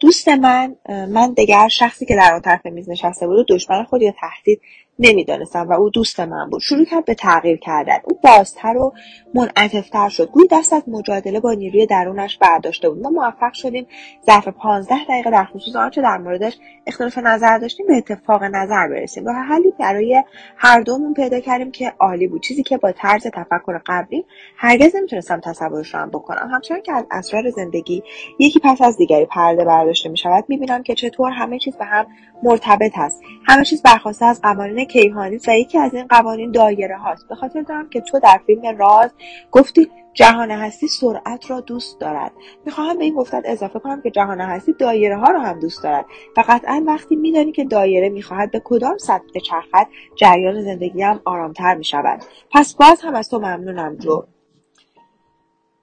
دوست 0.00 0.28
من 0.28 0.76
من 0.86 1.32
دگر 1.32 1.68
شخصی 1.68 2.06
که 2.06 2.16
در 2.16 2.34
آن 2.34 2.40
طرف 2.40 2.66
میز 2.66 2.90
نشسته 2.90 3.26
بود 3.26 3.38
و 3.38 3.54
دشمن 3.54 3.84
خود 3.84 4.02
یا 4.02 4.14
تهدید 4.20 4.60
نمی‌دانستم 4.98 5.68
و 5.68 5.72
او 5.72 5.90
دوست 5.90 6.20
من 6.20 6.50
بود. 6.50 6.60
شروع 6.60 6.84
کرد 6.84 7.04
به 7.04 7.14
تغییر 7.14 7.56
کردن. 7.56 7.96
او 8.04 8.18
بازتر 8.22 8.76
و 8.76 8.92
منعطفتر 9.34 10.08
شد. 10.08 10.30
گویی 10.30 10.48
دست 10.50 10.72
از 10.72 10.82
مجادله 10.88 11.40
با 11.40 11.52
نیروی 11.52 11.86
درونش 11.86 12.38
برداشته 12.38 12.90
بود. 12.90 13.02
ما 13.02 13.10
موفق 13.10 13.52
شدیم 13.52 13.86
ظرف 14.26 14.48
پانزده 14.48 15.04
دقیقه 15.08 15.30
در 15.30 15.44
خصوص 15.44 15.76
آنچه 15.76 16.02
در 16.02 16.18
موردش 16.18 16.58
اختلاف 16.86 17.18
نظر 17.18 17.58
داشتیم 17.58 17.86
به 17.86 17.96
اتفاق 17.96 18.42
نظر 18.42 18.88
برسیم. 18.88 19.26
راه 19.26 19.36
حلی 19.36 19.72
برای 19.78 20.24
هر 20.56 20.80
دومون 20.80 21.14
پیدا 21.14 21.40
کردیم 21.40 21.70
که 21.70 21.92
عالی 21.98 22.26
بود. 22.26 22.42
چیزی 22.42 22.62
که 22.62 22.76
با 22.76 22.92
طرز 22.92 23.26
تفکر 23.26 23.80
قبلی 23.86 24.24
هرگز 24.56 24.96
نمی‌تونستم 24.96 25.40
تصورش 25.40 25.94
هم 25.94 26.10
بکنم. 26.10 26.50
همچنان 26.52 26.82
که 26.82 26.92
از 26.92 27.04
اسرار 27.10 27.50
زندگی 27.50 28.02
یکی 28.38 28.60
پس 28.64 28.82
از 28.82 28.96
دیگری 28.96 29.26
پرده 29.26 29.64
برداشته 29.64 30.08
می 30.08 30.16
شود 30.16 30.44
می‌بینم 30.48 30.82
که 30.82 30.94
چطور 30.94 31.30
همه 31.30 31.58
چیز 31.58 31.76
به 31.76 31.84
هم 31.84 32.06
مرتبط 32.42 32.92
است. 32.98 33.22
همه 33.46 33.64
چیز 33.64 33.82
برخواسته 33.82 34.24
از 34.24 34.40
قوانین 34.42 34.85
کیهانی 34.86 35.38
و 35.48 35.58
یکی 35.58 35.78
از 35.78 35.94
این 35.94 36.06
قوانین 36.06 36.50
دایره 36.50 36.96
هاست. 36.96 37.28
به 37.28 37.34
خاطر 37.34 37.62
دارم 37.62 37.88
که 37.88 38.00
تو 38.00 38.20
در 38.20 38.40
فیلم 38.46 38.78
راز 38.78 39.10
گفتی 39.52 39.88
جهان 40.14 40.50
هستی 40.50 40.88
سرعت 40.88 41.50
را 41.50 41.60
دوست 41.60 42.00
دارد. 42.00 42.32
می‌خواهم 42.64 42.98
به 42.98 43.04
این 43.04 43.14
گفتن 43.14 43.42
اضافه 43.44 43.78
کنم 43.78 44.02
که 44.02 44.10
جهان 44.10 44.40
هستی 44.40 44.72
دایره 44.72 45.16
ها 45.16 45.30
را 45.30 45.40
هم 45.40 45.60
دوست 45.60 45.82
دارد 45.82 46.04
و 46.36 46.44
قطعا 46.48 46.84
وقتی 46.86 47.16
میدانی 47.16 47.52
که 47.52 47.64
دایره 47.64 48.08
می‌خواهد 48.08 48.50
به 48.50 48.62
کدام 48.64 48.98
سطح 48.98 49.24
بچرخد 49.34 49.86
جریان 50.16 50.62
زندگی 50.62 51.02
هم 51.02 51.20
آرامتر 51.24 51.74
می‌شود. 51.74 52.20
پس 52.50 52.74
باز 52.74 53.00
هم 53.00 53.14
از 53.14 53.28
تو 53.28 53.38
ممنونم 53.38 53.96
جو. 53.96 54.22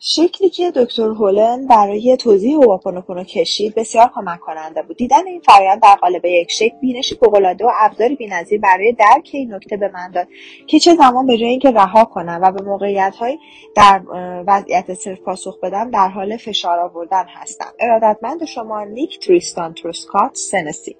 شکلی 0.06 0.50
که 0.50 0.72
دکتر 0.72 1.04
هولن 1.04 1.68
برای 1.68 2.18
توضیح 2.18 2.56
هواپونوپونو 2.56 3.24
کشید 3.24 3.76
بسیار 3.76 4.12
کمک 4.16 4.40
کننده 4.40 4.82
بود. 4.82 4.98
دیدن 4.98 5.28
این 5.28 5.42
فرایند 5.42 5.82
در 5.82 5.96
قالب 5.96 6.26
یک 6.26 6.52
شکل 6.52 6.78
بینشی 6.82 7.16
فوقالعاده 7.16 7.66
و 7.66 7.72
ابزاری 7.80 8.16
بینظیر 8.16 8.60
برای 8.60 8.92
درک 8.92 9.30
این 9.34 9.54
نکته 9.54 9.78
به 9.78 9.92
من 9.94 10.12
داد 10.12 10.28
که 10.68 10.80
چه 10.80 10.96
زمان 10.96 11.26
به 11.26 11.38
جای 11.38 11.50
اینکه 11.50 11.72
رها 11.72 12.06
کنم 12.06 12.40
و 12.44 12.52
به 12.52 12.64
موقعیت 12.64 13.16
های 13.16 13.38
در 13.76 14.02
وضعیت 14.48 14.94
صرف 14.94 15.20
پاسخ 15.20 15.60
بدم 15.60 15.92
در 15.92 16.08
حال 16.08 16.38
فشار 16.38 16.80
آوردن 16.80 17.26
هستم. 17.28 17.74
ارادتمند 17.80 18.46
شما 18.46 18.84
نیک 18.84 19.20
تریستان 19.20 19.74
تروسکات 19.74 20.36
سنسی. 20.36 20.96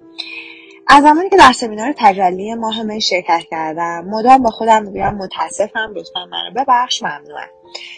از 0.88 1.02
زمانی 1.02 1.30
که 1.30 1.36
در 1.36 1.52
سمینار 1.52 1.94
تجلی 1.96 2.54
ماه 2.54 2.82
می 2.82 3.00
شرکت 3.00 3.42
کردم 3.50 4.04
مدام 4.04 4.42
با 4.42 4.50
خودم 4.50 4.82
می‌گویم 4.82 5.14
متاسفم 5.14 5.92
لطفا 5.96 6.26
منو 6.26 6.64
ببخش 6.64 7.02
ممنونم. 7.02 7.48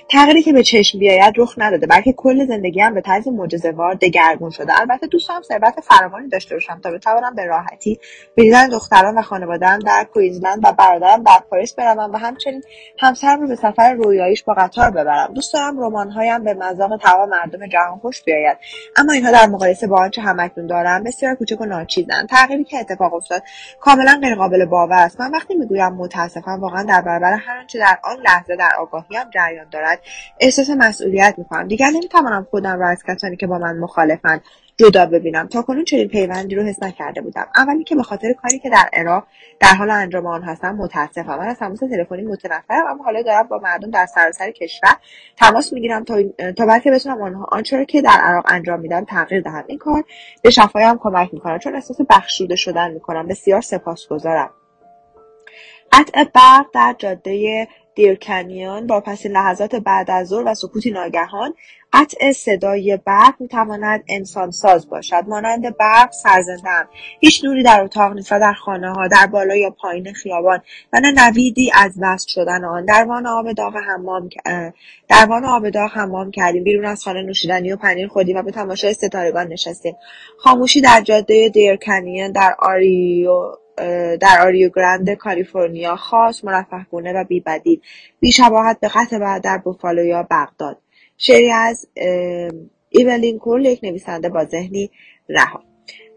تغییری 0.09 0.43
که 0.43 0.53
به 0.53 0.62
چشم 0.62 0.99
بیاید 0.99 1.35
رخ 1.37 1.55
نداده 1.59 1.87
بلکه 1.87 2.12
کل 2.12 2.47
زندگی 2.47 2.81
هم 2.81 2.95
به 2.95 3.01
طرز 3.01 3.29
معجزه‌وار 3.29 3.95
دگرگون 3.95 4.51
شده. 4.51 4.81
البته 4.81 5.07
دوست 5.07 5.29
دارم 5.29 5.43
ثروت 5.43 5.81
فراوانی 5.81 6.29
داشته 6.29 6.55
باشم 6.55 6.81
تا 6.83 6.91
بتوانم 6.91 7.35
به 7.35 7.45
راحتی 7.45 8.01
به 8.35 8.43
دیدن 8.43 8.69
دختران 8.69 9.19
و 9.19 9.23
خانوادهام 9.23 9.79
در 9.79 10.07
کویزلند 10.14 10.61
و 10.64 10.73
برادرم 10.73 11.23
در 11.23 11.41
پاریس 11.51 11.75
بروم 11.75 12.12
و 12.12 12.17
همچنین 12.17 12.62
همسرم 12.99 13.41
رو 13.41 13.49
به 13.49 13.57
سفر 13.57 13.93
رویاییش 13.95 14.45
با 14.45 14.55
قطار 14.55 14.91
ببرم. 14.91 15.35
دوست 15.35 15.55
دارم 15.55 15.81
رمانهایم 15.81 16.45
به 16.45 16.55
مذاق 16.55 16.97
تمام 16.97 17.29
مردم 17.29 17.67
جهان 17.67 17.99
خوش 17.99 18.23
بیاید. 18.23 18.59
اما 18.97 19.12
اینها 19.12 19.33
در 19.33 19.47
مقایسه 19.47 19.87
با 19.87 20.01
آنچه 20.01 20.23
همکنون 20.23 20.67
دارم 20.67 21.05
بسیار 21.05 21.35
کوچک 21.35 21.61
و 21.61 21.64
ناچیزند. 21.64 22.29
تغییری 22.29 22.64
که 22.64 22.79
اتفاق 22.79 23.14
افتاد 23.14 23.43
کاملا 23.81 24.19
غیرقابل 24.23 24.64
باور 24.64 24.99
است. 24.99 25.21
من 25.21 25.31
وقتی 25.31 25.55
می‌گویم 25.55 25.93
متاسفم 25.93 26.61
واقعا 26.61 26.83
در 26.83 27.01
برابر 27.01 27.33
هر 27.33 27.59
آنچه 27.59 27.79
در 27.79 27.99
آن 28.05 28.17
لحظه 28.21 28.57
در 28.57 28.71
آگاهیم 28.79 29.31
جریان 29.35 29.56
دارد. 29.65 30.01
احساس 30.41 30.71
مسئولیت 30.71 31.35
می‌کنم. 31.39 31.69
دیگر 31.69 31.91
نمی‌توانم 31.91 32.47
خودم 32.51 32.81
را 32.81 32.89
از 32.89 33.03
کسانی 33.09 33.37
که 33.37 33.47
با 33.47 33.59
من 33.59 33.79
مخالفند 33.79 34.43
جدا 34.77 35.07
ببینم. 35.07 35.47
تا 35.47 35.63
کنون 35.63 35.85
چنین 35.85 36.09
پیوندی 36.09 36.55
رو 36.55 36.63
حس 36.63 36.83
نکرده 36.83 37.21
بودم. 37.21 37.47
اولی 37.57 37.85
که 37.85 37.95
به 37.95 38.03
خاطر 38.03 38.33
کاری 38.33 38.59
که 38.59 38.71
در 38.71 38.89
عراق 38.93 39.27
در 39.61 39.75
حال 39.75 39.91
انجام 39.91 40.27
آن 40.27 40.43
هستم 40.43 40.75
متاسفم. 40.75 41.39
من 41.39 41.49
از 41.49 41.59
تماس 41.59 41.81
تلفنی 41.81 42.23
متنفرم 42.23 42.87
اما 42.87 43.05
حالا 43.05 43.23
دارم 43.23 43.49
با 43.49 43.59
مردم 43.59 43.91
در 43.91 44.07
سراسر 44.07 44.51
کشور 44.51 44.97
تماس 45.37 45.73
می‌گیرم 45.73 46.05
تا 46.05 46.23
تا 46.57 46.67
بلکه 46.67 46.91
بتونم 46.91 47.23
آنها 47.23 47.47
آنچه 47.53 47.85
که 47.85 48.03
در 48.03 48.19
عراق 48.23 48.45
انجام 48.49 48.81
میدم 48.81 49.05
تغییر 49.05 49.41
دهم. 49.41 49.65
این 49.67 49.79
کار 49.79 50.05
به 50.43 50.51
شفایم 50.51 50.99
کمک 50.99 51.35
می‌کنه 51.35 51.59
چون 51.59 51.75
احساس 51.75 51.97
بخشوده 52.11 52.57
شدن 52.57 52.91
می‌کنم. 52.91 53.27
بسیار 53.27 53.61
سپاسگزارم. 53.61 54.51
قطع 55.93 56.25
برق 56.25 56.67
در 56.75 56.95
جاده 56.99 57.69
دیرکنیان 57.97 58.87
با 58.87 59.01
پس 59.01 59.27
لحظات 59.27 59.75
بعد 59.75 60.11
از 60.11 60.29
ظهر 60.29 60.43
و 60.47 60.55
سکوتی 60.55 60.91
ناگهان 60.91 61.55
قطع 61.93 62.33
صدای 62.33 62.99
برق 63.05 63.35
می‌تواند 63.41 64.05
انسانساز 64.09 64.89
باشد. 64.91 65.25
مانند 65.29 65.77
برق 65.77 66.13
سرزندهام 66.13 66.85
هیچ 67.21 67.45
نوری 67.45 67.63
در 67.63 67.81
اتاق 67.81 68.13
نیست 68.13 68.33
و 68.33 68.41
در 68.41 68.53
خانه 68.53 68.93
ها 68.93 69.09
در 69.09 69.27
بالا 69.27 69.57
یا 69.57 69.71
پایین 69.71 70.13
خیابان. 70.13 70.63
و 70.93 71.01
نه 71.01 71.13
نویدی 71.13 71.71
از 71.75 71.95
وصل 72.01 72.29
شدن 72.29 72.65
آن. 72.65 72.85
در 72.85 73.05
وان 73.05 73.27
آب 73.27 73.53
داغ 73.53 73.75
حمام 73.77 74.29
در 75.09 75.27
وان 75.29 75.45
آب 75.45 75.71
داغ 75.71 75.91
حمام 75.95 76.31
کردیم. 76.31 76.65
بیرون 76.65 76.85
از 76.85 77.03
خانه 77.03 77.23
نوشیدنی 77.23 77.73
و 77.73 77.77
پنیر 77.77 78.09
خودیم 78.09 78.37
و 78.37 78.43
به 78.43 78.51
تماشای 78.51 78.95
ستارگان 78.95 79.47
نشستیم. 79.47 79.97
خاموشی 80.39 80.81
در 80.81 81.01
جاده 81.01 81.49
دیرکنیان 81.49 82.33
در 82.33 82.55
آریو 82.59 83.33
در 84.20 84.39
آریو 84.41 84.70
گرند 84.77 85.11
کالیفرنیا 85.11 85.97
خاص 85.97 86.45
مرفهگونه 86.45 87.12
و 87.12 87.24
بیبدیل. 87.24 87.81
بیشباهت 88.20 88.81
به 88.81 88.89
قطع 88.89 89.18
بعد 89.18 89.43
در 89.43 89.59
بوفالو 89.59 90.05
یا 90.05 90.27
بغداد. 90.31 90.79
شعری 91.18 91.51
از 91.51 91.89
ایولین 92.91 93.39
کول 93.39 93.64
یک 93.64 93.81
نویسنده 93.85 94.29
با 94.29 94.45
ذهنی 94.45 94.91
رها. 95.29 95.66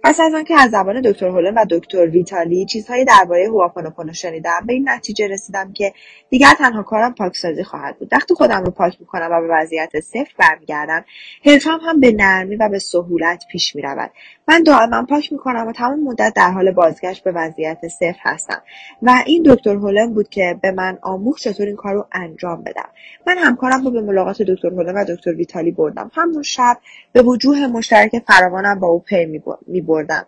پس 0.04 0.20
از 0.20 0.34
آنکه 0.34 0.62
از 0.62 0.72
زبان 0.72 1.02
دکتر 1.02 1.28
هولن 1.28 1.54
و 1.54 1.66
دکتر 1.70 2.08
ویتالی 2.08 2.66
چیزهایی 2.66 3.06
درباره 3.06 3.48
هواپونوپونو 3.48 4.14
شنیدم 4.14 4.60
به 4.68 4.74
این 4.74 4.90
نتیجه 4.90 5.28
رسیدم 5.28 5.74
که 5.74 5.94
دیگر 6.30 6.54
تنها 6.58 6.84
کارم 6.84 7.14
پاکسازی 7.14 7.64
خواهد 7.64 8.00
بود. 8.00 8.10
وقتی 8.12 8.34
خودم 8.34 8.64
رو 8.64 8.72
پاک 8.72 8.98
می‌کنم 9.00 9.30
و 9.32 9.42
به 9.42 9.48
وضعیت 9.52 10.00
صفر 10.00 10.32
برمیگردم 10.38 11.06
حرفم 11.46 11.80
هم 11.84 12.00
به 12.00 12.12
نرمی 12.12 12.56
و 12.56 12.70
به 12.70 12.80
سهولت 12.80 13.44
پیش 13.52 13.76
می‌رود. 13.76 14.12
من 14.48 14.64
دائما 14.64 15.06
پاک 15.10 15.32
می‌کنم 15.32 15.68
و 15.68 15.72
تمام 15.72 16.04
مدت 16.04 16.34
در 16.36 16.52
حال 16.52 16.72
بازگشت 16.72 17.24
به 17.24 17.32
وضعیت 17.32 17.88
صفر 17.88 18.20
هستم. 18.22 18.62
و 19.02 19.24
این 19.26 19.44
دکتر 19.46 19.76
هولن 19.76 20.14
بود 20.14 20.30
که 20.30 20.60
به 20.62 20.72
من 20.72 20.98
آموخت 21.02 21.42
چطور 21.42 21.68
این 21.68 21.76
کار 21.76 21.94
رو 21.94 22.08
انجام 22.12 22.64
بدم. 22.64 22.90
من 23.28 23.38
همکارم 23.38 23.84
رو 23.84 23.92
به 23.92 24.02
ملاقات 24.02 24.42
دکتر 24.42 24.68
هولن 24.68 24.94
و 24.94 25.06
دکتر 25.16 25.34
ویتالی 25.34 25.72
بردم. 25.72 26.12
همون 26.14 26.44
شب 26.44 26.78
به 27.14 27.22
وجوه 27.22 27.68
مشترک 27.68 28.24
فراوانم 28.28 28.80
با 28.80 28.88
او 28.88 29.00
پی 29.00 29.26
می 29.68 29.82
بردم 29.90 30.26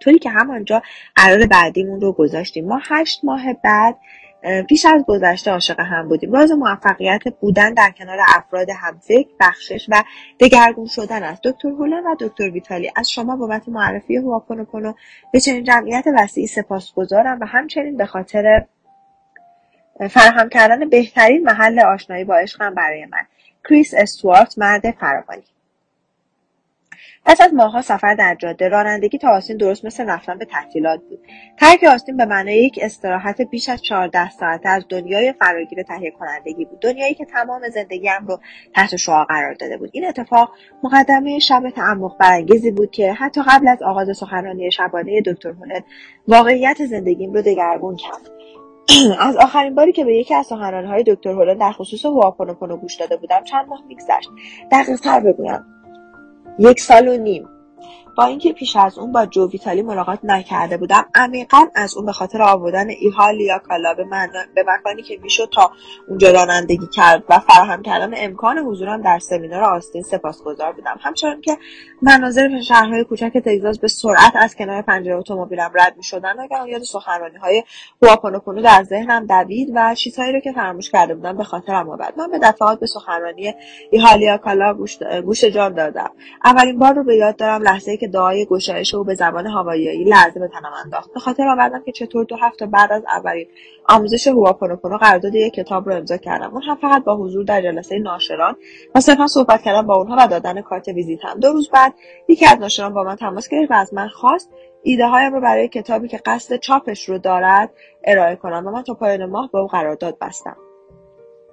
طوری 0.00 0.18
که 0.18 0.30
همانجا 0.30 0.82
قرار 1.16 1.46
بعدیمون 1.46 2.00
رو 2.00 2.12
گذاشتیم. 2.12 2.66
ما 2.66 2.80
هشت 2.90 3.20
ماه 3.24 3.52
بعد 3.52 3.96
پیش 4.68 4.86
از 4.86 5.04
گذشته 5.08 5.50
عاشق 5.50 5.80
هم 5.80 6.08
بودیم. 6.08 6.32
راز 6.32 6.52
موفقیت 6.52 7.22
بودن 7.40 7.74
در 7.74 7.90
کنار 7.90 8.18
افراد 8.28 8.70
همفکر 8.70 9.28
بخشش 9.40 9.86
و 9.88 10.04
دگرگون 10.40 10.86
شدن 10.86 11.22
است. 11.22 11.42
دکتر 11.44 11.68
هولن 11.68 12.06
و 12.06 12.16
دکتر 12.20 12.50
ویتالی 12.50 12.90
از 12.96 13.10
شما 13.10 13.36
بابت 13.36 13.68
معرفی 13.68 14.16
هواپونوپونو 14.16 14.92
به 15.32 15.40
چنین 15.40 15.64
جمعیت 15.64 16.04
وسیعی 16.18 16.46
سپاسگزارم 16.46 17.38
و 17.40 17.44
همچنین 17.44 17.96
به 17.96 18.06
خاطر 18.06 18.66
فراهم 20.10 20.48
کردن 20.48 20.88
بهترین 20.88 21.42
محل 21.42 21.80
آشنایی 21.80 22.24
با 22.24 22.36
عشقم 22.36 22.74
برای 22.74 23.06
من. 23.06 23.26
کریس 23.68 23.94
استوارت 23.96 24.58
مرد 24.58 24.90
فراوانی. 24.90 25.42
پس 27.28 27.40
از 27.40 27.54
ماهها 27.54 27.82
سفر 27.82 28.14
در 28.14 28.36
جاده 28.38 28.68
رانندگی 28.68 29.18
تا 29.18 29.28
آستین 29.28 29.56
درست 29.56 29.84
مثل 29.84 30.10
رفتن 30.10 30.38
به 30.38 30.44
تعطیلات 30.44 31.00
بود. 31.00 31.18
ترک 31.60 31.84
آستین 31.84 32.16
به 32.16 32.24
معنای 32.24 32.56
یک 32.56 32.78
استراحت 32.82 33.40
بیش 33.42 33.68
از 33.68 33.82
چهارده 33.82 34.30
ساعته 34.30 34.68
از 34.68 34.84
دنیای 34.88 35.32
فراگیر 35.32 35.82
تهیه 35.82 36.10
کنندگی 36.10 36.64
بود. 36.64 36.80
دنیایی 36.80 37.14
که 37.14 37.24
تمام 37.24 37.68
زندگیم 37.68 38.26
رو 38.28 38.38
تحت 38.74 38.96
شعا 38.96 39.24
قرار 39.24 39.54
داده 39.54 39.76
بود. 39.76 39.90
این 39.92 40.06
اتفاق 40.06 40.50
مقدمه 40.82 41.38
شب 41.38 41.70
تعمق 41.70 42.16
برانگیزی 42.18 42.70
بود 42.70 42.90
که 42.90 43.12
حتی 43.12 43.42
قبل 43.48 43.68
از 43.68 43.82
آغاز 43.82 44.16
سخنرانی 44.16 44.70
شبانه 44.70 45.20
دکتر 45.20 45.48
هولن 45.48 45.80
واقعیت 46.28 46.84
زندگیم 46.84 47.32
رو 47.32 47.42
دگرگون 47.42 47.96
کرد. 47.96 48.30
از 49.28 49.36
آخرین 49.36 49.74
باری 49.74 49.92
که 49.92 50.04
به 50.04 50.16
یکی 50.16 50.34
از 50.34 50.52
های 50.52 51.04
دکتر 51.06 51.30
هولن 51.30 51.58
در 51.58 51.72
خصوص 51.72 52.04
هواپونوپونو 52.04 52.76
گوش 52.76 52.94
داده 52.94 53.16
بودم 53.16 53.44
چند 53.44 53.68
ماه 53.68 53.82
میگذشت. 53.88 54.30
دقیقتر 54.72 55.20
بگویم. 55.20 55.77
یک 56.58 56.80
سال 56.80 57.08
و 57.08 57.16
نیم. 57.16 57.48
با 58.18 58.24
اینکه 58.24 58.52
پیش 58.52 58.76
از 58.76 58.98
اون 58.98 59.12
با 59.12 59.26
جو 59.26 59.50
ویتالی 59.50 59.82
ملاقات 59.82 60.18
نکرده 60.22 60.76
بودم 60.76 61.06
عمیقا 61.14 61.66
از 61.74 61.96
اون 61.96 62.06
به 62.06 62.12
خاطر 62.12 62.42
آوردن 62.42 62.88
ایحال 62.88 63.40
یا 63.40 63.58
کالا 63.58 63.94
به, 63.94 64.04
من... 64.04 64.28
به 64.54 64.64
مکانی 64.68 65.02
که 65.02 65.18
می‌شد 65.22 65.48
تا 65.52 65.70
اونجا 66.08 66.30
رانندگی 66.30 66.86
کرد 66.86 67.24
و 67.28 67.38
فراهم 67.38 67.82
کردن 67.82 68.14
امکان 68.16 68.58
حضورم 68.58 69.02
در 69.02 69.18
سمینار 69.18 69.64
آستین 69.64 70.02
سپاسگزار 70.02 70.72
بودم. 70.72 70.96
همچنان 71.00 71.40
که 71.40 71.58
مناظر 72.02 72.60
شهرهای 72.60 73.04
کوچک 73.04 73.32
تگزاس 73.44 73.78
به 73.78 73.88
سرعت 73.88 74.32
از 74.34 74.56
کنار 74.56 74.82
پنجره 74.82 75.16
اتومبیلم 75.16 75.70
رد 75.74 75.96
می‌شدن 75.96 76.36
و 76.40 76.68
یاد 76.68 76.82
سخنرانی 76.82 77.36
های 77.36 77.62
هواپونوپونو 78.02 78.62
در 78.62 78.84
ذهنم 78.84 79.26
دوید 79.26 79.72
و 79.74 79.94
چیزهایی 79.94 80.32
رو 80.32 80.40
که 80.40 80.52
فراموش 80.52 80.90
کرده 80.90 81.14
بودم 81.14 81.36
به 81.36 81.44
خاطرم 81.44 81.90
آورد. 81.90 82.18
من 82.18 82.30
به 82.30 82.38
دفعات 82.38 82.80
به 82.80 82.86
سخنرانی 82.86 83.54
ایحالیا 83.90 84.36
کالا 84.36 84.74
گوش, 84.74 84.98
گوش 85.24 85.44
جان 85.44 85.74
دادم. 85.74 86.10
اولین 86.44 86.78
بار 86.78 86.94
رو 86.94 87.04
به 87.04 87.16
یاد 87.16 87.36
دارم 87.36 87.62
لحظه 87.62 87.96
دعای 88.08 88.46
گشایش 88.46 88.94
او 88.94 89.04
به 89.04 89.14
زبان 89.14 89.46
هاواییایی 89.46 90.04
لرزه 90.04 90.40
به 90.40 90.48
تنم 90.48 90.72
انداخت. 90.84 91.12
به 91.14 91.20
خاطر 91.20 91.48
آوردم 91.48 91.82
که 91.82 91.92
چطور 91.92 92.24
دو 92.24 92.36
هفته 92.36 92.66
بعد 92.66 92.92
از 92.92 93.02
اولین 93.16 93.46
آموزش 93.88 94.26
هواپونوپونو 94.26 94.96
قرارداد 94.96 95.34
یک 95.34 95.54
کتاب 95.54 95.88
رو 95.88 95.94
امضا 95.94 96.16
کردم. 96.16 96.50
اون 96.52 96.62
هم 96.62 96.76
فقط 96.76 97.04
با 97.04 97.16
حضور 97.16 97.44
در 97.44 97.62
جلسه 97.62 97.98
ناشران 97.98 98.56
و 98.94 99.00
صرفا 99.00 99.26
صحبت 99.26 99.62
کردن 99.62 99.86
با 99.86 99.96
اونها 99.96 100.16
و 100.20 100.28
دادن 100.28 100.60
کارت 100.60 100.88
ویزیتم. 100.88 101.40
دو 101.40 101.52
روز 101.52 101.70
بعد 101.70 101.94
یکی 102.28 102.46
از 102.46 102.58
ناشران 102.58 102.94
با 102.94 103.04
من 103.04 103.16
تماس 103.16 103.48
گرفت 103.48 103.70
و 103.70 103.74
از 103.74 103.94
من 103.94 104.08
خواست 104.08 104.50
ایده 104.82 105.06
هایم 105.06 105.34
رو 105.34 105.40
برای 105.40 105.68
کتابی 105.68 106.08
که 106.08 106.20
قصد 106.26 106.56
چاپش 106.56 107.08
رو 107.08 107.18
دارد 107.18 107.70
ارائه 108.04 108.36
کنم 108.36 108.66
و 108.66 108.70
من 108.70 108.82
تا 108.82 108.94
پایان 108.94 109.26
ماه 109.26 109.50
به 109.52 109.58
او 109.58 109.66
قرارداد 109.66 110.18
بستم. 110.20 110.56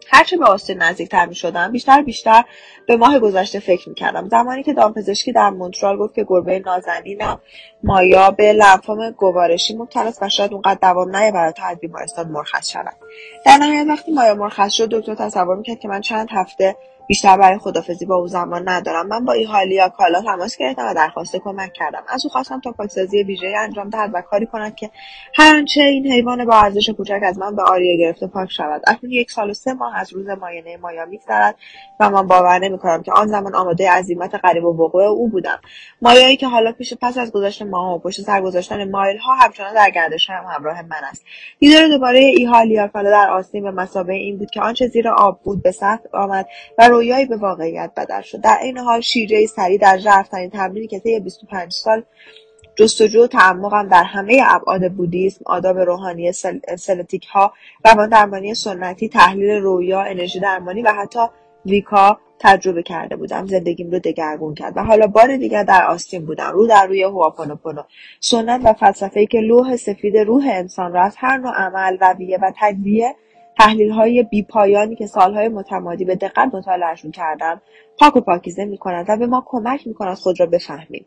هرچه 0.07 0.37
به 0.37 0.45
آستین 0.45 0.77
نزدیکتر 0.77 1.25
می 1.25 1.35
شدم 1.35 1.71
بیشتر 1.71 2.01
بیشتر 2.01 2.43
به 2.87 2.97
ماه 2.97 3.19
گذشته 3.19 3.59
فکر 3.59 3.89
می 3.89 3.95
کردم 3.95 4.29
زمانی 4.29 4.63
که 4.63 4.73
دامپزشکی 4.73 5.31
در 5.31 5.49
مونترال 5.49 5.97
گفت 5.97 6.15
که 6.15 6.25
گربه 6.27 6.59
نازنین 6.59 7.21
مایا 7.83 8.31
به 8.31 8.53
لنفوم 8.53 9.11
گوارشی 9.11 9.75
مبتلاست 9.75 10.23
و 10.23 10.29
شاید 10.29 10.53
اونقدر 10.53 10.79
دوام 10.81 11.15
نیاورد 11.15 11.55
تا 11.55 11.65
از 11.65 11.79
بیمارستان 11.79 12.27
مرخص 12.27 12.69
شود. 12.71 12.95
در 13.45 13.57
نهایت 13.57 13.87
وقتی 13.87 14.11
مایا 14.11 14.35
مرخص 14.35 14.73
شد 14.73 14.89
دکتر 14.89 15.15
تصور 15.15 15.55
می‌کرد 15.55 15.79
که 15.79 15.87
من 15.87 16.01
چند 16.01 16.27
هفته 16.31 16.75
بیشتر 17.08 17.38
برای 17.38 17.58
خدافزی 17.58 18.06
با 18.06 18.16
او 18.16 18.28
زمان 18.28 18.70
ندارم. 18.70 19.08
من 19.08 19.26
با 19.26 19.34
ایحالیا 19.34 19.89
کالا 19.89 20.22
تماس 20.22 20.58
گرفتم 20.58 20.88
و 20.88 20.93
درخواست 20.93 21.36
کمک 21.36 21.74
کردم. 21.74 22.03
از 22.08 22.26
او 22.26 22.32
خواستم 22.32 22.60
تا 22.60 22.72
پاکسازی 22.72 23.24
ویژه 23.24 23.53
انجام 23.58 23.89
دهد 23.89 24.12
و 24.14 24.22
کاری 24.22 24.45
کند 24.45 24.76
که 24.76 24.89
هر 25.36 25.56
آنچه 25.56 25.82
این 25.82 26.12
حیوان 26.12 26.45
با 26.45 26.56
ارزش 26.56 26.89
کوچک 26.89 27.20
از 27.24 27.38
من 27.38 27.56
به 27.56 27.64
آریه 27.64 27.97
گرفته 27.97 28.28
پاک 28.28 28.51
شود. 28.51 28.82
اکنون 28.88 29.12
یک 29.12 29.32
سال 29.32 29.49
و 29.49 29.53
سه 29.53 29.74
ماه 29.74 29.97
از 29.97 30.14
روز 30.14 30.28
ماینه 30.30 30.78
مایا 30.78 31.06
میگذرد 31.06 31.56
و 31.99 32.10
من 32.10 32.28
باور 32.28 32.60
نمی‌کنم 32.60 33.03
که 33.03 33.12
آن 33.12 33.28
زمان 33.28 33.56
آماده 33.56 33.91
عزیمت 33.91 34.36
قریب 34.36 34.66
و 34.66 34.84
وقوع 34.84 35.03
او 35.03 35.30
بودم. 35.30 35.60
مایایی 36.01 36.38
که 36.38 36.47
حالا 36.47 36.72
پیش 36.72 36.93
پس 37.01 37.18
از 37.18 37.32
گذشت 37.32 37.62
ماه 37.62 37.95
و 37.95 37.99
پشت 37.99 38.22
سر 38.22 38.41
گذاشتن 38.41 38.91
ها 38.91 39.36
همچنان 39.36 39.74
در 39.74 39.89
گردش 39.89 40.30
هم 40.30 40.43
همراه 40.56 40.82
من 40.82 41.03
است. 41.10 41.26
دیدار 41.60 41.88
دوباره 41.88 42.20
ایحالیا 42.20 42.88
کالا 42.88 43.10
در 43.10 43.30
آستین 43.30 43.64
به 43.64 43.72
مسابقه 43.72 44.14
این 44.14 44.38
بود 44.38 44.51
که 44.51 44.62
آنچه 44.62 44.88
زیر 44.88 45.10
آب 45.10 45.39
بود 45.43 45.64
به 45.64 45.72
سطح 45.72 46.10
آمد 46.14 46.47
و 46.78 46.89
رویایی 46.95 47.25
به 47.25 47.37
واقعیت 47.37 47.91
بدل 47.97 48.21
شد. 48.21 48.41
در 48.41 48.57
این 48.61 48.77
حال 48.77 49.01
شیرجه 49.01 49.45
سری 49.45 49.77
در 49.77 49.97
ژرفترین 49.97 50.49
تمرینی 50.49 50.87
که 50.87 50.99
طی 50.99 51.19
25 51.19 51.71
سال 51.71 52.03
جستجو 52.75 53.23
و 53.23 53.27
تعمقم 53.27 53.87
در 53.87 54.03
همه 54.03 54.41
ابعاد 54.45 54.91
بودیسم 54.91 55.41
آداب 55.45 55.77
روحانی 55.77 56.31
سلتیک 56.77 57.25
ها 57.25 57.53
روان 57.85 58.09
درمانی 58.09 58.53
سنتی 58.53 59.09
تحلیل 59.09 59.51
رویا 59.51 60.01
انرژی 60.01 60.39
درمانی 60.39 60.81
و 60.81 60.91
حتی 60.91 61.19
ویکا 61.65 62.19
تجربه 62.39 62.83
کرده 62.83 63.15
بودم. 63.15 63.47
زندگیم 63.47 63.91
رو 63.91 63.99
دگرگون 63.99 64.53
کرد 64.53 64.77
و 64.77 64.83
حالا 64.83 65.07
بار 65.07 65.37
دیگر 65.37 65.63
در 65.63 65.85
آستین 65.85 66.25
بودم. 66.25 66.51
رو 66.51 66.67
در 66.67 66.87
روی 66.87 67.03
هواپونوپونو 67.03 67.81
سنت 68.19 68.61
و 68.63 68.73
فلسفه 68.73 69.25
که 69.25 69.39
لوح 69.39 69.75
سفید 69.75 70.17
روح 70.17 70.47
انسان 70.51 70.93
را 70.93 71.03
از 71.03 71.15
هر 71.17 71.37
نوع 71.37 71.53
عمل 71.53 71.97
رویه 71.97 72.37
و 72.41 72.51
تجزیه 72.59 73.15
های 73.91 74.24
بیپایانی 74.24 74.95
که 74.95 75.08
سالهای 75.08 75.47
متمادی 75.47 76.06
به 76.06 76.16
دقت 76.16 76.56
مطالعهشون 76.56 77.12
کردم 77.12 77.62
پاک 77.99 78.16
و 78.16 78.22
پاکیزه 78.22 78.66
می‌کنند 78.66 79.06
و 79.10 79.18
به 79.18 79.28
ما 79.28 79.43
کمک 79.45 79.88
می‌کنند 79.88 80.18
خود 80.18 80.39
را 80.39 80.45
بفهمیم. 80.45 81.06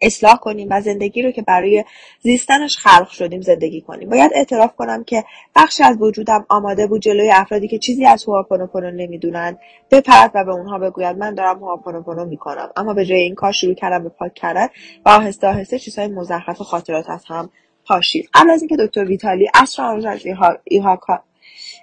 اصلاح 0.00 0.36
کنیم 0.36 0.68
و 0.70 0.80
زندگی 0.80 1.22
رو 1.22 1.30
که 1.30 1.42
برای 1.42 1.84
زیستنش 2.20 2.76
خلق 2.76 3.08
شدیم 3.08 3.40
زندگی 3.40 3.80
کنیم. 3.80 4.08
باید 4.08 4.30
اعتراف 4.34 4.76
کنم 4.76 5.04
که 5.04 5.24
بخشی 5.56 5.82
از 5.82 5.96
وجودم 6.00 6.46
آماده 6.48 6.86
بود 6.86 7.02
جلوی 7.02 7.30
افرادی 7.30 7.68
که 7.68 7.78
چیزی 7.78 8.06
از 8.06 8.24
هواپونوپونو 8.24 8.90
نمی‌دونند 8.90 9.58
بپرد 9.90 10.30
و 10.34 10.44
به 10.44 10.52
اونها 10.52 10.78
بگوید 10.78 11.18
من 11.18 11.34
دارم 11.34 11.56
هواپونوپونو 11.56 12.24
می‌کنم. 12.24 12.70
اما 12.76 12.94
به 12.94 13.04
جای 13.04 13.20
این 13.20 13.34
کار 13.34 13.52
شروع 13.52 13.74
کردم 13.74 14.02
به 14.02 14.08
پاک 14.08 14.34
کردن 14.34 14.66
و 15.06 15.08
آهسته 15.08 15.46
آهسته 15.46 15.78
چیزهای 15.78 16.08
مزخرف 16.08 16.62
خاطرات 16.62 17.10
از 17.10 17.24
هم 17.26 17.50
پاشید. 17.86 18.28
قبل 18.34 18.50
از 18.50 18.62
اینکه 18.62 18.76
دکتر 18.76 19.04
ویتالی 19.04 19.48
اصر 19.54 19.82
آن 19.82 20.06
از 20.06 20.26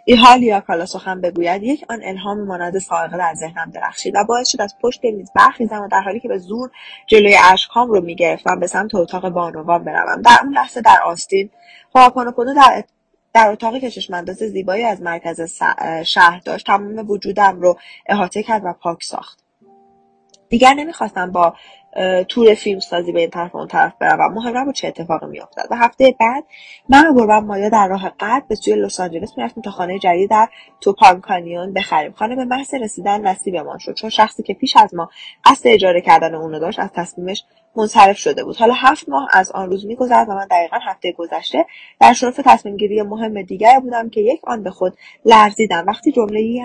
یا 0.08 0.60
کالا 0.60 0.86
سخن 0.86 1.22
بگوید 1.22 1.64
یک 1.64 1.86
آن 1.90 2.00
الهام 2.04 2.46
مانند 2.46 2.80
سائقه 2.80 3.18
در 3.18 3.34
ذهنم 3.34 3.72
درخشید 3.72 4.16
و 4.16 4.24
باعث 4.24 4.48
شد 4.48 4.62
از 4.62 4.76
پشت 4.82 5.04
میز 5.04 5.32
برخیزم 5.36 5.82
و 5.82 5.88
در 5.88 6.02
حالی 6.02 6.20
که 6.20 6.28
به 6.28 6.38
زور 6.38 6.72
جلوی 7.08 7.36
اشکهام 7.52 7.90
رو 7.90 8.02
می‌گرفتم 8.02 8.60
به 8.60 8.68
سمت 8.68 8.96
اتاق 8.96 9.30
بانوان 9.30 9.84
بروم. 9.84 10.22
در 10.22 10.38
اون 10.44 10.54
لحظه 10.54 10.82
در 10.82 10.98
آستین 11.06 11.50
هواپونوپونو 11.96 12.54
در 12.54 12.84
در 13.34 13.52
اتاقی 13.52 13.80
که 13.80 13.90
چشمانداز 13.90 14.38
زیبایی 14.38 14.84
از 14.84 15.02
مرکز 15.02 15.62
شهر 16.06 16.42
داشت. 16.46 16.68
تمام 16.68 17.10
وجودم 17.10 17.62
رو 17.62 17.78
احاطه 18.06 18.44
کرد 18.44 18.62
و 18.66 18.74
پاک 18.74 19.04
ساخت. 19.04 19.40
دیگر 20.50 20.74
نمی‌خواستم 20.74 21.32
با 21.32 21.54
تور 22.28 22.54
فیلم 22.54 22.80
سازی 22.80 23.12
به 23.12 23.20
این 23.20 23.30
طرف 23.30 23.56
اون 23.56 23.68
طرف 23.68 23.94
بروم 24.00 24.34
مهم 24.34 24.58
نبود 24.58 24.76
چه 24.76 24.88
اتفاقی 24.88 25.28
میافتد 25.28 25.68
و 25.72 25.76
هفته 25.76 26.16
بعد 26.20 26.44
من 26.90 27.08
و 27.08 27.14
گربم 27.14 27.46
مایا 27.46 27.70
در 27.70 27.88
راه 27.88 28.10
قرد 28.10 28.48
به 28.48 28.56
سوی 28.56 28.76
لس 28.76 29.00
آنجلس 29.00 29.38
می‌رفتیم 29.38 29.64
تا 29.64 29.72
خانه 29.72 30.00
جدید 30.00 30.30
در 30.30 30.50
توپان 30.82 31.22
کانیون 31.22 31.74
بخریم. 31.74 32.12
خانه 32.12 32.36
به 32.36 32.46
محض 32.46 32.74
رسیدن 32.74 33.28
نصیبمان 33.28 33.78
شد. 33.78 33.94
چون 33.94 34.10
شخصی 34.10 34.44
که 34.44 34.54
پیش 34.54 34.78
از 34.78 34.96
ما 34.96 35.10
قصد 35.46 35.68
اجاره 35.68 36.02
کردن 36.02 36.36
اونو 36.36 36.60
داشت 36.60 36.80
از 36.80 36.90
تصمیمش 36.96 37.44
منصرف 37.76 38.18
شده 38.18 38.44
بود. 38.44 38.56
حالا 38.56 38.74
هفت 38.74 39.10
ماه 39.10 39.28
از 39.34 39.52
آن 39.52 39.70
روز 39.70 39.86
میگذرد 39.86 40.30
و 40.30 40.34
من 40.34 40.48
دقیقا 40.52 40.78
هفته 40.82 41.12
گذشته 41.12 41.66
در 42.00 42.14
شرف 42.14 42.40
تصمیم 42.46 42.78
گیری 42.78 43.02
مهم 43.02 43.42
دیگری 43.42 43.80
بودم 43.80 44.10
که 44.10 44.22
یک 44.22 44.40
آن 44.44 44.64
به 44.64 44.72
خود 44.72 44.98
لرزیدم. 45.26 45.86
وقتی 45.88 46.12
جمله 46.12 46.62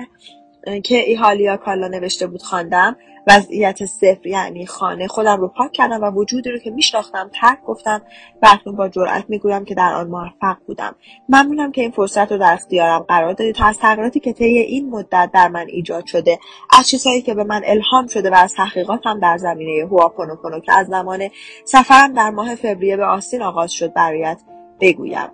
که 0.85 0.97
ایهالیا 0.97 1.57
کالا 1.57 1.89
نوشته 1.89 2.27
بود 2.27 2.43
خواندم. 2.43 2.97
وضعیت 3.27 3.85
صفر 3.85 4.27
یعنی 4.27 4.67
خانه 4.67 5.07
خودم 5.07 5.41
رو 5.41 5.49
پاک 5.49 5.73
کردم 5.73 6.03
و 6.03 6.11
وجودی 6.11 6.51
رو 6.51 6.59
که 6.59 6.71
میشناختم 6.71 7.31
ترک 7.35 7.63
گفتم. 7.67 8.03
و 8.43 8.49
اکنون 8.53 8.77
با 8.77 8.89
جرأت 8.89 9.25
می‌گویم 9.29 9.65
که 9.65 9.75
در 9.75 9.93
آن 9.95 10.09
موفق 10.09 10.57
بودم. 10.67 10.95
ممنونم 11.29 11.73
که 11.73 11.81
این 11.81 11.91
فرصت 11.91 12.33
رو 12.33 12.39
در 12.39 12.53
اختیارم 12.53 12.99
قرار 12.99 13.33
دادید. 13.33 13.55
تا 13.55 13.67
از 13.67 13.79
تغییراتی 13.79 14.21
که 14.21 14.33
طی 14.33 14.45
این 14.45 14.91
مدت 14.91 15.31
در 15.35 15.49
من 15.49 15.67
ایجاد 15.69 16.07
شده 16.07 16.39
از 16.79 16.89
چیزهایی 16.89 17.23
که 17.23 17.35
به 17.35 17.45
من 17.45 17.63
الهام 17.65 18.07
شده 18.07 18.31
و 18.31 18.35
از 18.35 18.55
تحقیقاتم 18.55 19.21
در 19.21 19.39
زمینه 19.39 19.87
هواپونوپونو 19.87 20.61
که 20.61 20.73
از 20.73 20.87
زمان 20.87 21.29
سفرم 21.65 22.13
در 22.13 22.31
ماه 22.31 22.55
فوریه 22.55 22.97
به 22.97 23.05
آستین 23.05 23.43
آغاز 23.43 23.73
شد 23.73 23.93
برایت 23.93 24.41
بگویم. 24.81 25.29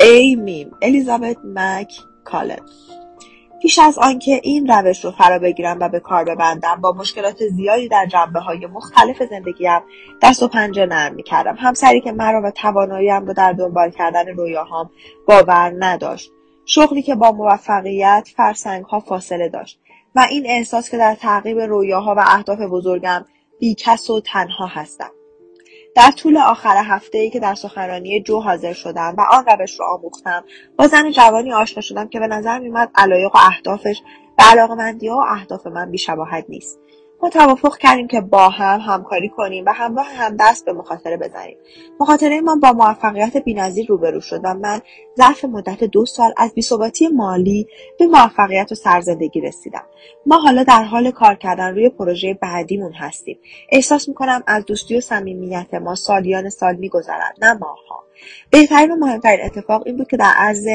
ای 0.00 0.36
میم 0.36 0.70
الیزابت 0.82 1.36
مک 1.44 1.92
کالن 2.24 2.58
پیش 3.62 3.78
از 3.78 3.98
آنکه 3.98 4.40
این 4.42 4.66
روش 4.66 5.04
رو 5.04 5.10
فرا 5.10 5.38
بگیرم 5.38 5.78
و 5.80 5.88
به 5.88 6.00
کار 6.00 6.24
ببندم 6.24 6.80
با 6.80 6.92
مشکلات 6.92 7.48
زیادی 7.48 7.88
در 7.88 8.06
جنبه 8.06 8.40
های 8.40 8.66
مختلف 8.66 9.22
زندگیم 9.22 9.80
دست 10.22 10.42
و 10.42 10.48
پنجه 10.48 10.86
نرم 10.86 11.14
می‌کردم. 11.14 11.56
همسری 11.58 12.00
که 12.00 12.12
مرا 12.12 12.42
و 12.44 12.50
تواناییم 12.50 13.26
رو 13.26 13.32
در 13.32 13.52
دنبال 13.52 13.90
کردن 13.90 14.28
رویاهام 14.28 14.90
باور 15.26 15.74
نداشت. 15.78 16.32
شغلی 16.66 17.02
که 17.02 17.14
با 17.14 17.32
موفقیت 17.32 18.28
فرسنگ 18.36 18.84
ها 18.84 19.00
فاصله 19.00 19.48
داشت 19.48 19.80
و 20.14 20.26
این 20.30 20.46
احساس 20.46 20.90
که 20.90 20.96
در 20.96 21.14
تعقیب 21.14 21.58
رویاها 21.58 22.14
و 22.14 22.24
اهداف 22.26 22.58
بزرگم 22.58 23.24
بیکس 23.60 24.10
و 24.10 24.20
تنها 24.20 24.66
هستم. 24.66 25.10
در 25.94 26.10
طول 26.10 26.36
آخر 26.36 26.82
هفته 26.84 27.18
ای 27.18 27.30
که 27.30 27.40
در 27.40 27.54
سخنرانی 27.54 28.20
جو 28.20 28.40
حاضر 28.40 28.72
شدم 28.72 29.14
و 29.18 29.20
آن 29.32 29.44
روش 29.44 29.80
رو 29.80 29.86
آموختم 29.86 30.44
با 30.76 30.86
زن 30.86 31.10
جوانی 31.10 31.52
آشنا 31.52 31.80
شدم 31.80 32.08
که 32.08 32.20
به 32.20 32.26
نظر 32.26 32.58
میومد 32.58 32.90
علایق 32.94 33.34
و 33.34 33.38
اهدافش 33.38 34.02
به 34.38 34.44
علاقمندی 34.44 35.08
و 35.08 35.12
اهداف 35.28 35.66
من 35.66 35.90
بیشباهت 35.90 36.44
نیست. 36.48 36.78
ما 37.22 37.30
توافق 37.30 37.78
کردیم 37.78 38.06
که 38.06 38.20
با 38.20 38.48
هم 38.48 38.80
همکاری 38.80 39.28
کنیم 39.28 39.64
و 39.66 39.72
همراه 39.72 40.06
هم 40.06 40.36
دست 40.36 40.64
به 40.64 40.72
مخاطره 40.72 41.16
بزنیم. 41.16 41.56
مخاطره 42.00 42.40
ما 42.40 42.56
با 42.56 42.72
موفقیت 42.72 43.36
بینظیر 43.36 43.86
روبرو 43.88 44.20
شد 44.20 44.40
و 44.44 44.54
من 44.54 44.80
ظرف 45.18 45.44
مدت 45.44 45.84
دو 45.84 46.06
سال 46.06 46.32
از 46.36 46.54
بیثباتی 46.54 47.08
مالی 47.08 47.66
به 47.98 48.06
موفقیت 48.06 48.72
و 48.72 48.74
سرزندگی 48.74 49.40
رسیدم. 49.40 49.84
ما 50.26 50.38
حالا 50.38 50.62
در 50.62 50.82
حال 50.82 51.10
کار 51.10 51.34
کردن 51.34 51.74
روی 51.74 51.88
پروژه 51.88 52.34
بعدیمون 52.34 52.92
هستیم. 52.92 53.38
احساس 53.72 54.08
می‌کنم 54.08 54.42
از 54.46 54.64
دوستی 54.64 54.96
و 54.96 55.00
صمیمیت 55.00 55.74
ما 55.74 55.94
سالیان 55.94 56.48
سال 56.48 56.76
میگذرد 56.76 57.36
نه 57.42 57.52
ماهها. 57.52 58.04
بهترین 58.50 58.90
و 58.90 58.96
مهمترین 58.96 59.44
اتفاق 59.44 59.82
این 59.86 59.96
بود 59.96 60.08
که 60.08 60.16
در 60.16 60.32
عرض 60.36 60.66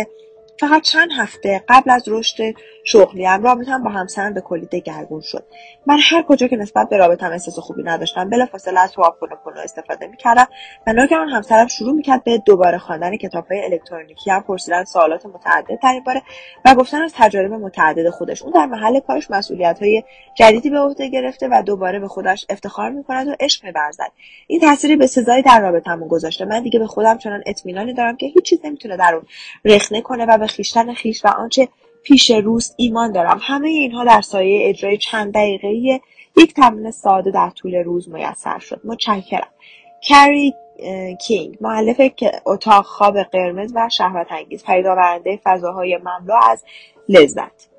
فقط 0.60 0.82
چند 0.82 1.10
هفته 1.18 1.64
قبل 1.70 1.90
از 1.92 2.04
رشد 2.08 2.38
شغلیم 2.84 3.44
رابطم 3.44 3.84
با 3.84 3.90
همسرم 3.90 4.34
به 4.34 4.42
کلی 4.42 4.66
دگرگون 4.66 5.22
شد. 5.22 5.44
من 5.88 6.00
هر 6.02 6.22
کجا 6.22 6.48
که 6.48 6.56
نسبت 6.56 6.90
به 6.90 6.98
رابطم 6.98 7.32
احساس 7.32 7.60
خوبی 7.60 7.84
نداشتم 7.84 8.30
بلافاصله 8.30 8.80
از 8.80 8.96
هواپونوپونو 8.98 9.60
استفاده 9.60 10.08
می‌کردم. 10.08 10.48
و 10.88 10.94
ناگهان 10.94 11.30
همسرم 11.30 11.68
شروع 11.68 11.94
می‌کرد 11.94 12.24
به 12.24 12.38
دوباره 12.38 12.78
خواندن 12.78 13.18
کتابهای 13.18 13.64
الکترونیکی 13.64 14.32
هم 14.32 14.42
پرسیدن 14.42 14.84
سوالات 14.84 15.26
متعدد 15.26 15.80
در 15.84 16.00
باره 16.06 16.22
و 16.66 16.76
گفتن 16.76 17.02
از 17.02 17.14
تجارب 17.18 17.54
متعدد 17.54 18.10
خودش. 18.10 18.42
اون 18.42 18.52
در 18.52 18.66
محل 18.66 19.00
کارش 19.00 19.32
مسئولیت 19.32 19.80
های 19.82 20.04
جدیدی 20.36 20.70
به 20.70 20.80
عهده 20.80 21.10
گرفته 21.10 21.48
و 21.52 21.64
دوباره 21.66 22.00
به 22.00 22.08
خودش 22.08 22.46
افتخار 22.50 22.90
می‌کند 22.90 23.28
و 23.28 23.36
عشق 23.40 23.66
میورزد. 23.66 24.12
این 24.48 24.60
تاثیری 24.60 24.96
به 24.96 25.08
سزایی 25.08 25.42
در 25.42 25.60
رابطمون 25.62 26.08
گذاشته. 26.08 26.46
من 26.46 26.64
دیگه 26.64 26.80
به 26.80 26.88
خودم 26.88 27.18
چنان 27.18 27.44
اطمینانی 27.46 27.94
دارم 27.94 28.18
که 28.18 28.26
هیچ 28.26 28.44
چیز 28.44 28.60
نمی‌تونه 28.64 28.98
در 28.98 29.14
اون 29.16 29.24
رخنه 29.66 30.02
کنه 30.02 30.26
و 30.26 30.38
به 30.46 30.52
خویشتن 30.52 30.94
خویش 30.94 31.26
و 31.26 31.28
آنچه 31.28 31.68
پیش 32.04 32.32
روز 32.32 32.74
ایمان 32.78 33.12
دارم. 33.12 33.40
همه 33.42 33.70
اینها 33.70 34.04
در 34.04 34.22
سایه 34.22 34.70
اجرای 34.70 34.98
چند 34.98 35.34
دقیقه 35.34 36.02
یک 36.38 36.54
تمرین 36.54 36.92
ساده 36.92 37.32
در 37.32 37.50
طول 37.50 37.76
روز 37.76 38.10
میسر 38.10 38.60
شد. 38.60 38.82
متشکرم. 38.84 39.48
کری 40.04 40.54
کینگ 41.22 41.58
معلف 41.62 42.02
اتاق 42.46 42.86
خواب 42.86 43.24
قرمز 43.24 43.72
و 43.76 43.90
شهوت 43.90 44.32
انگیز 44.32 44.64
پیداورنده 44.64 45.40
فضاهای 45.44 45.98
مملو 45.98 46.34
از 46.42 46.64
لذت. 47.10 47.75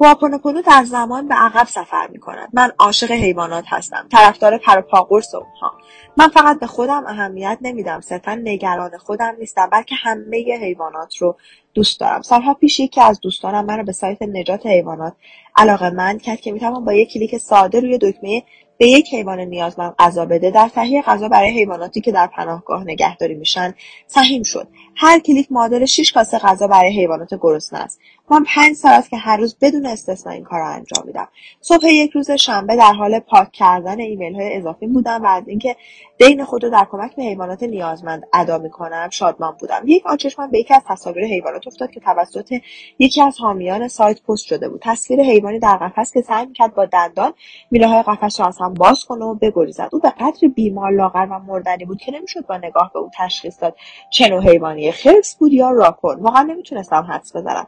هواپونوپونو 0.00 0.62
در 0.62 0.84
زمان 0.84 1.28
به 1.28 1.34
عقب 1.34 1.66
سفر 1.66 2.06
می 2.06 2.18
کند. 2.18 2.48
من 2.52 2.72
عاشق 2.78 3.10
حیوانات 3.10 3.64
هستم. 3.68 4.06
طرفدار 4.12 4.58
پر 4.58 4.78
و 4.78 4.94
اونها. 5.14 5.72
من 6.16 6.28
فقط 6.28 6.60
به 6.60 6.66
خودم 6.66 7.06
اهمیت 7.06 7.58
نمیدم. 7.60 8.00
صرفا 8.00 8.34
نگران 8.34 8.98
خودم 8.98 9.34
نیستم 9.38 9.68
بلکه 9.72 9.94
همه 9.94 10.58
حیوانات 10.60 11.16
رو 11.16 11.36
دوست 11.74 12.00
دارم. 12.00 12.22
سالها 12.22 12.54
پیش 12.54 12.80
یکی 12.80 13.00
از 13.00 13.20
دوستانم 13.20 13.64
من 13.64 13.78
رو 13.78 13.84
به 13.84 13.92
سایت 13.92 14.22
نجات 14.22 14.66
حیوانات 14.66 15.12
علاقه‌مند 15.56 16.18
کرد 16.18 16.40
که 16.40 16.52
می‌توان 16.52 16.84
با 16.84 16.92
یک 16.92 17.12
کلیک 17.12 17.36
ساده 17.36 17.80
روی 17.80 17.98
دکمه 17.98 18.42
به 18.78 18.88
یک 18.88 19.14
حیوان 19.14 19.40
نیازمند 19.40 19.94
غذا 19.98 20.24
بده 20.24 20.50
در 20.50 20.68
تهیه 20.68 21.02
غذا 21.02 21.28
برای 21.28 21.50
حیواناتی 21.50 22.00
که 22.00 22.12
در 22.12 22.26
پناهگاه 22.26 22.84
نگهداری 22.84 23.34
میشن 23.34 23.74
سهیم 24.06 24.42
شد 24.42 24.68
هر 24.96 25.18
کلیک 25.18 25.52
معادل 25.52 25.84
6 25.84 26.12
کاسه 26.12 26.38
غذا 26.38 26.66
برای 26.66 26.98
حیوانات 26.98 27.34
گرسنه 27.40 27.80
است 27.80 28.00
من 28.30 28.44
پنج 28.54 28.76
سال 28.76 28.92
است 28.92 29.10
که 29.10 29.16
هر 29.16 29.36
روز 29.36 29.56
بدون 29.60 29.86
استثنا 29.86 30.32
این 30.32 30.44
کار 30.44 30.60
را 30.60 30.68
انجام 30.68 31.06
میدم. 31.06 31.28
صبح 31.60 31.86
یک 31.86 32.10
روز 32.10 32.30
شنبه 32.30 32.76
در 32.76 32.92
حال 32.92 33.18
پاک 33.18 33.52
کردن 33.52 34.00
ایمیل 34.00 34.34
های 34.34 34.56
اضافی 34.56 34.86
بودم 34.86 35.22
و 35.22 35.26
از 35.26 35.48
اینکه 35.48 35.76
دین 36.18 36.44
خود 36.44 36.64
را 36.64 36.70
در 36.70 36.86
کمک 36.90 37.16
به 37.16 37.22
حیوانات 37.22 37.62
نیازمند 37.62 38.22
ادا 38.32 38.58
می‌کنم 38.58 39.08
شادمان 39.10 39.56
بودم. 39.60 39.82
یک 39.86 40.06
آن 40.06 40.16
چشمم 40.16 40.50
به 40.50 40.58
یکی 40.58 40.74
از 40.74 40.82
تصاویر 40.88 41.24
حیوانات 41.24 41.66
افتاد 41.66 41.90
که 41.90 42.00
توسط 42.00 42.54
یکی 42.98 43.22
از 43.22 43.38
حامیان 43.38 43.88
سایت 43.88 44.22
پست 44.22 44.46
شده 44.46 44.68
بود. 44.68 44.80
تصویر 44.82 45.20
حیوانی 45.20 45.58
در 45.58 45.76
قفس 45.76 46.12
که 46.12 46.22
سعی 46.22 46.46
می‌کرد 46.46 46.74
با 46.74 46.84
دندان 46.84 47.32
میله 47.70 47.88
های 47.88 48.02
قفس 48.02 48.40
را 48.40 48.46
از 48.46 48.58
هم 48.58 48.74
باز 48.74 49.04
کنه 49.04 49.24
و 49.24 49.34
بگریزد. 49.34 49.88
او 49.92 49.98
به 49.98 50.10
قدری 50.10 50.48
بیمار 50.48 50.90
لاغر 50.90 51.26
و 51.30 51.38
مردنی 51.38 51.84
بود 51.84 51.98
که 51.98 52.12
نمی‌شد 52.12 52.46
با 52.46 52.56
نگاه 52.56 52.90
به 52.94 52.98
او 52.98 53.10
تشخیص 53.18 53.62
داد 53.62 53.76
چه 54.10 54.28
نوع 54.28 54.42
حیوانی 54.42 54.92
خرس 54.92 55.36
بود 55.36 55.52
یا 55.52 55.70
راکون 55.70 56.20
واقعا 56.20 56.42
نمی‌تونستم 56.42 57.06
حدس 57.10 57.36
بزنم. 57.36 57.66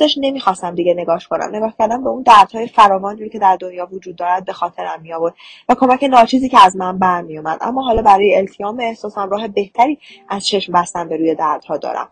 راستش 0.00 0.18
نمی‌خواستم 0.20 0.74
دیگه 0.74 0.94
نگاش 0.94 1.28
کنم. 1.28 1.56
نگاه 1.56 1.74
کردم 1.78 2.04
به 2.04 2.10
اون 2.10 2.22
دردهای 2.22 2.66
فراوانی 2.66 3.28
که 3.28 3.38
در 3.38 3.56
دنیا 3.56 3.88
وجود 3.92 4.16
دارد 4.16 4.44
به 4.44 4.52
خاطرم 4.52 5.00
میآورد 5.02 5.34
و 5.68 5.74
کمک 5.74 6.04
ناچیزی 6.04 6.48
که 6.48 6.64
از 6.64 6.76
من 6.76 6.98
برمیومد 6.98 7.58
اما 7.60 7.82
حالا 7.82 8.02
برای 8.02 8.36
التیام 8.36 8.80
احساسم 8.80 9.30
راه 9.30 9.48
بهتری 9.48 9.98
از 10.28 10.46
چشم 10.46 10.72
بستن 10.72 11.08
به 11.08 11.16
روی 11.16 11.34
دردها 11.34 11.76
دارم. 11.76 12.08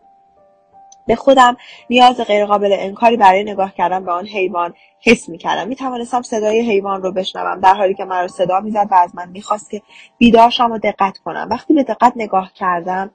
به 1.07 1.17
خودم 1.17 1.57
نیاز 1.91 2.21
غیرقابل 2.21 2.77
انکاری 2.79 3.17
برای 3.17 3.45
نگاه 3.45 3.75
کردن 3.75 4.05
به 4.05 4.13
آن 4.13 4.27
حیوان 4.27 4.75
حس 5.01 5.29
می‌کردم. 5.29 5.69
می‌توانستم 5.69 6.23
صدای 6.23 6.61
حیوان 6.61 7.03
رو 7.03 7.13
بشنوم 7.13 7.61
در 7.61 7.75
حالی 7.75 7.95
که 7.95 8.05
مرا 8.05 8.29
صدا 8.29 8.61
می‌زد 8.61 8.89
و 8.91 8.95
از 8.95 9.15
من 9.15 9.29
می‌خواست 9.29 9.71
که 9.71 9.83
بیدارشم 10.19 10.73
و 10.73 10.79
دقت 10.79 11.19
کنم. 11.19 11.49
وقتی 11.51 11.75
به 11.75 11.83
دقت 11.83 12.13
نگاه 12.17 12.53
کردم 12.55 13.11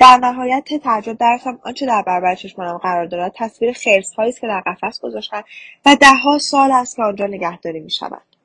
در 0.00 0.16
نهایت 0.16 0.74
تعجب 0.74 1.12
دریافتم 1.12 1.58
آنچه 1.64 1.86
در 1.86 2.02
برابر 2.02 2.34
چشمانم 2.34 2.78
قرار 2.78 3.06
دارد 3.06 3.32
تصویر 3.36 3.72
خرسهایی 3.72 4.30
است 4.30 4.40
که 4.40 4.46
در 4.46 4.60
قفس 4.60 5.00
گذاشتند 5.00 5.44
و 5.86 5.96
دهها 5.96 6.38
سال 6.38 6.72
است 6.72 6.96
که 6.96 7.02
آنجا 7.02 7.26
نگهداری 7.26 7.80
می‌شوند 7.80 8.35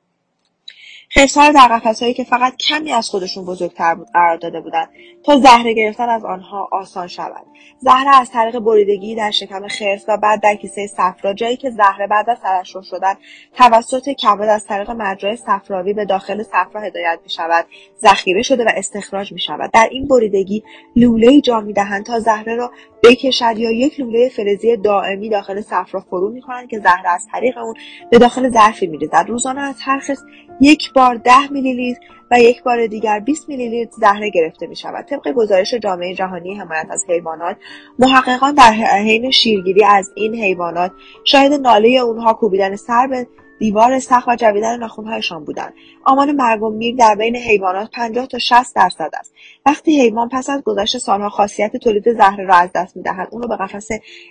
خرسها 1.14 1.52
در 1.52 1.68
قفسهایی 1.68 2.14
که 2.14 2.24
فقط 2.24 2.56
کمی 2.56 2.92
از 2.92 3.08
خودشون 3.08 3.44
بزرگتر 3.44 3.94
بود 3.94 4.08
قرار 4.12 4.36
داده 4.36 4.60
بودند 4.60 4.88
تا 5.24 5.38
زهره 5.40 5.72
گرفتن 5.74 6.08
از 6.08 6.24
آنها 6.24 6.68
آسان 6.72 7.06
شود. 7.06 7.46
زهره 7.78 8.20
از 8.20 8.30
طریق 8.30 8.58
بریدگی 8.58 9.14
در 9.14 9.30
شکم 9.30 9.68
خرس 9.68 10.04
و 10.08 10.16
بعد 10.16 10.40
در 10.42 10.54
کیسه 10.54 10.86
صفرا 10.86 11.34
جایی 11.34 11.56
که 11.56 11.70
زهره 11.70 12.06
بعد 12.06 12.30
از 12.30 12.38
ترشح 12.40 12.82
شدن 12.82 13.14
توسط 13.54 14.08
کبد 14.08 14.48
از 14.48 14.64
طریق 14.64 14.90
مجرای 14.90 15.36
صفراوی 15.36 15.92
به 15.92 16.04
داخل 16.04 16.42
صفرا 16.42 16.80
هدایت 16.80 17.18
می 17.22 17.30
شود 17.30 17.66
ذخیره 18.02 18.42
شده 18.42 18.64
و 18.64 18.68
استخراج 18.76 19.32
می 19.32 19.40
شود 19.40 19.70
در 19.70 19.88
این 19.90 20.08
بریدگی 20.08 20.62
لوله 20.96 21.40
جا 21.40 21.60
می 21.60 21.72
دهند 21.72 22.06
تا 22.06 22.20
زهره 22.20 22.54
را 22.54 22.70
بکشد 23.04 23.58
یا 23.58 23.70
یک 23.70 24.00
لوله 24.00 24.28
فلزی 24.28 24.76
دائمی 24.76 25.28
داخل 25.28 25.60
صفرا 25.60 26.00
فرو 26.00 26.28
می 26.28 26.40
کنند 26.40 26.68
که 26.68 26.78
زهره 26.78 27.08
از 27.08 27.26
طریق 27.32 27.58
اون 27.58 27.74
به 28.10 28.18
داخل 28.18 28.50
ظرفی 28.50 28.86
می 28.86 28.98
ریزد 28.98 29.24
روزانه 29.28 29.60
از 29.60 29.76
هر 29.80 29.98
خرس 29.98 30.22
یک 30.60 30.92
بار 30.92 31.14
ده 31.14 31.52
میلی 31.52 31.72
لیتر 31.72 32.00
و 32.30 32.40
یک 32.40 32.62
بار 32.62 32.86
دیگر 32.86 33.20
20 33.20 33.48
میلی 33.48 33.68
لیتر 33.68 33.92
زهره 34.00 34.30
گرفته 34.30 34.66
می 34.66 34.76
شود. 34.76 35.04
طبق 35.04 35.32
گزارش 35.32 35.74
جامعه 35.74 36.14
جهانی 36.14 36.54
حمایت 36.54 36.86
از 36.90 37.04
حیوانات 37.08 37.56
محققان 37.98 38.54
در 38.54 38.72
حین 38.72 39.30
شیرگیری 39.30 39.84
از 39.84 40.10
این 40.14 40.34
حیوانات 40.34 40.92
شاهد 41.24 41.52
ناله 41.52 41.88
اونها 41.88 42.32
کوبیدن 42.32 42.76
سر 42.76 43.06
به 43.06 43.26
دیوار 43.58 43.98
سخت 43.98 44.28
و 44.28 44.36
جویدن 44.36 44.78
ناخونهایشان 44.78 45.44
بودند. 45.44 45.74
آمار 46.04 46.32
مرگ 46.32 46.62
و 46.62 46.70
میر 46.70 46.96
در 46.96 47.14
بین 47.14 47.36
حیوانات 47.36 47.90
50 47.90 48.26
تا 48.26 48.38
60 48.38 48.76
درصد 48.76 49.10
است. 49.18 49.34
وقتی 49.66 50.00
حیوان 50.00 50.28
پس 50.28 50.50
از 50.50 50.62
گذشت 50.62 50.98
سالها 50.98 51.28
خاصیت 51.28 51.76
تولید 51.76 52.12
زهره 52.12 52.44
را 52.44 52.54
از 52.54 52.70
دست 52.74 52.96
می‌دهد 52.96 53.28
اون 53.30 53.42
را 53.42 53.48
به 53.48 53.56
قفس 53.56 53.88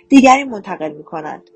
دیگری 0.08 0.44
منتقل 0.44 0.92
می‌کنند 0.92 1.50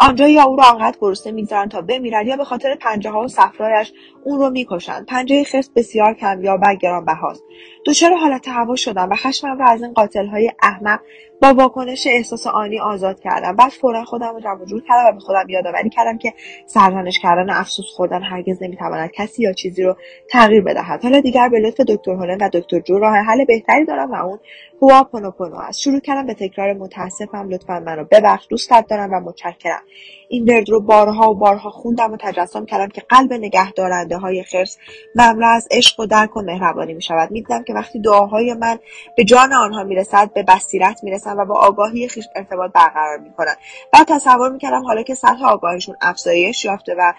آنجا 0.00 0.28
یا 0.28 0.42
او 0.42 0.56
را 0.56 0.64
آنقدر 0.64 0.96
گرسنه 1.00 1.32
می‌گذارند 1.32 1.70
تا 1.70 1.80
بمیرد 1.80 2.26
یا 2.26 2.36
به 2.36 2.44
خاطر 2.44 2.74
پنجه 2.74 3.10
ها 3.10 3.20
و 3.20 3.28
صفرایش 3.28 3.92
اون 4.24 4.38
رو 4.38 4.50
می‌کشند 4.50 5.06
پنجه 5.06 5.44
خرس 5.44 5.70
بسیار 5.76 6.14
کم 6.14 6.44
یا 6.44 6.58
و 6.62 6.74
گرانبهاست 6.74 7.42
دچار 7.86 8.14
حالت 8.14 8.48
هوا 8.48 8.76
شدم 8.76 9.08
و 9.10 9.16
خشمم 9.16 9.58
را 9.58 9.68
از 9.68 9.82
این 9.82 9.92
قاتل 9.92 10.26
های 10.26 10.52
احمق 10.62 11.00
با 11.42 11.54
واکنش 11.54 12.06
احساس 12.06 12.46
آنی 12.46 12.80
آزاد 12.80 13.20
کردم. 13.20 13.56
بعد 13.56 13.70
فورا 13.70 14.04
خودم 14.04 14.34
رو 14.34 14.40
جمع 14.40 14.64
جور 14.64 14.82
کردم 14.88 15.08
و 15.08 15.12
به 15.12 15.20
خودم 15.20 15.48
یادآوری 15.48 15.90
کردم 15.90 16.18
که 16.18 16.32
سرزنش 16.66 17.18
کردن 17.18 17.50
و 17.50 17.52
افسوس 17.56 17.86
خوردن 17.96 18.22
هرگز 18.22 18.62
نمی‌تواند 18.62 19.10
کسی 19.10 19.42
یا 19.42 19.52
چیزی 19.52 19.82
رو 19.82 19.96
تغییر 20.30 20.62
بدهد. 20.62 21.02
حالا 21.02 21.20
دیگر 21.20 21.48
به 21.48 21.60
لطف 21.60 21.80
دکتر 21.80 22.10
هولن 22.10 22.38
و 22.40 22.48
دکتر 22.52 22.80
جو 22.80 22.98
راه 22.98 23.16
حل 23.16 23.44
بهتری 23.44 23.84
دارم 23.84 24.10
و 24.10 24.14
اون 24.14 24.38
هواپونوپونو 24.82 25.56
است. 25.56 25.80
شروع 25.80 26.00
کردم 26.00 26.26
به 26.26 26.34
تکرار 26.34 26.72
متاسفم. 26.72 27.48
لطفا 27.48 27.80
منو 27.80 28.04
ببخش. 28.10 28.46
دوستت 28.50 28.86
دارم 28.88 29.12
و 29.12 29.20
متشکرم. 29.20 29.82
این 30.28 30.44
ورد 30.44 30.70
رو 30.70 30.80
بارها 30.80 31.30
و 31.30 31.34
بارها 31.34 31.70
خوندم 31.70 32.12
و 32.12 32.16
تجسم 32.20 32.64
کردم 32.64 32.88
که 32.88 33.02
قلب 33.08 33.32
نگهدارنده 33.32 34.16
های 34.16 34.42
خرس 34.42 34.78
مملو 35.14 35.46
از 35.46 35.68
عشق 35.70 36.00
و 36.00 36.06
درک 36.06 36.36
و 36.36 36.42
مهربانی 36.42 36.94
می 36.94 37.02
شود 37.02 37.30
می‌دیدم 37.30 37.64
که 37.64 37.74
وقتی 37.74 38.00
دعاهای 38.00 38.54
من 38.54 38.78
به 39.16 39.24
جان 39.24 39.52
آنها 39.52 39.84
می‌رسد 39.84 40.32
به 40.32 40.42
بصیرت 40.42 41.00
می‌رسن 41.30 41.42
و 41.42 41.44
با 41.44 41.60
آگاهی 41.60 42.08
خیش 42.08 42.28
ارتباط 42.34 42.72
برقرار 42.72 43.18
می‌کنن. 43.18 43.54
و 43.92 44.04
تصور 44.08 44.50
می‌کردم 44.52 44.82
حالا 44.84 45.02
که 45.02 45.14
سطح 45.14 45.44
آگاهیشون 45.44 45.96
افزایش 46.00 46.64
یافته 46.64 46.94
و 46.98 47.12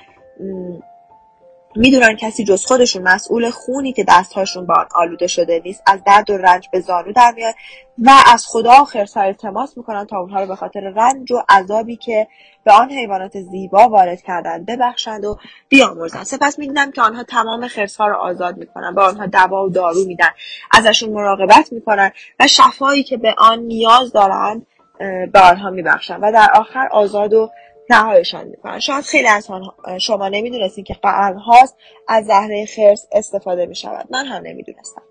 می‌دونن 1.76 2.16
کسی 2.16 2.44
جز 2.44 2.66
خودشون 2.66 3.02
مسئول 3.04 3.50
خونی 3.50 3.94
که 3.94 4.06
دستهاشون 4.08 4.66
با 4.66 4.74
آن 4.74 4.88
آلوده 4.96 5.28
شده 5.28 5.62
نیست 5.66 5.84
از 5.86 6.00
درد 6.06 6.30
و 6.30 6.38
رنج 6.38 6.70
به 6.72 6.80
زانو 6.80 7.12
در 7.14 7.34
میاد 7.36 7.56
و 7.98 8.12
از 8.34 8.46
خدا 8.48 8.86
خرسها 8.86 9.24
التماس 9.24 9.78
می‌کنن 9.78 10.06
تا 10.06 10.20
اونها 10.20 10.42
رو 10.42 10.48
به 10.48 10.56
خاطر 10.56 10.80
رنج 10.80 11.32
و 11.32 11.44
عذابی 11.50 11.96
که 11.96 12.28
به 12.64 12.74
آن 12.74 12.92
حیوانات 12.92 13.42
زیبا 13.42 13.90
وارد 13.90 14.22
کردن 14.22 14.66
ببخشند 14.66 15.26
و 15.26 15.38
بیامرزند. 15.70 16.26
سپس 16.26 16.60
می‌دیدم 16.60 16.92
که 16.92 17.02
آنها 17.02 17.24
تمام 17.24 17.68
خرسها 17.68 18.08
رو 18.08 18.16
آزاد 18.16 18.58
می‌کنن 18.58 18.96
به 18.96 19.02
آنها 19.02 19.26
دوا 19.26 19.66
و 19.66 19.70
دارو 19.70 20.06
میدن 20.06 20.30
ازشون 20.72 21.10
مراقبت 21.10 21.74
می‌کنن 21.74 22.12
و 22.40 22.48
شفایی 22.48 23.04
که 23.04 23.18
به 23.18 23.36
آن 23.38 23.60
نیاز 23.60 24.12
دارند 24.12 24.68
به 25.34 25.40
آنها 25.40 25.70
میبخشند 25.70 26.20
و 26.24 26.32
در 26.32 26.50
آخر 26.54 26.88
آزاد 26.92 27.34
و 27.34 27.50
نهایشان 27.94 28.48
می‌کنن. 28.48 28.80
شاید 28.80 29.04
خیلی 29.04 29.28
از 29.28 29.48
شما 30.02 30.28
نمی‌دونستید 30.28 30.86
که 30.86 30.94
قرنهاست 30.94 31.76
از 32.08 32.26
زهره 32.26 32.66
خرس 32.66 33.08
استفاده 33.12 33.66
می‌شود. 33.66 34.08
من 34.10 34.26
هم 34.26 34.44
نمی‌دونستم. 34.44 35.02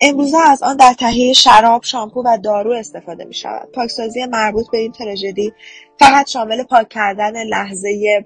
امروزه 0.00 0.38
از 0.38 0.62
آن 0.62 0.76
در 0.76 0.92
تهیه 0.92 1.32
شراب، 1.32 1.84
شامپو 1.84 2.22
و 2.26 2.38
دارو 2.42 2.72
استفاده 2.72 3.24
می 3.24 3.34
شود. 3.34 3.72
پاکسازی 3.72 4.26
مربوط 4.26 4.70
به 4.70 4.78
این 4.78 4.92
تراژدی 4.92 5.52
فقط 5.98 6.28
شامل 6.28 6.62
پاک 6.62 6.88
کردن 6.88 7.46
لحظه 7.46 8.24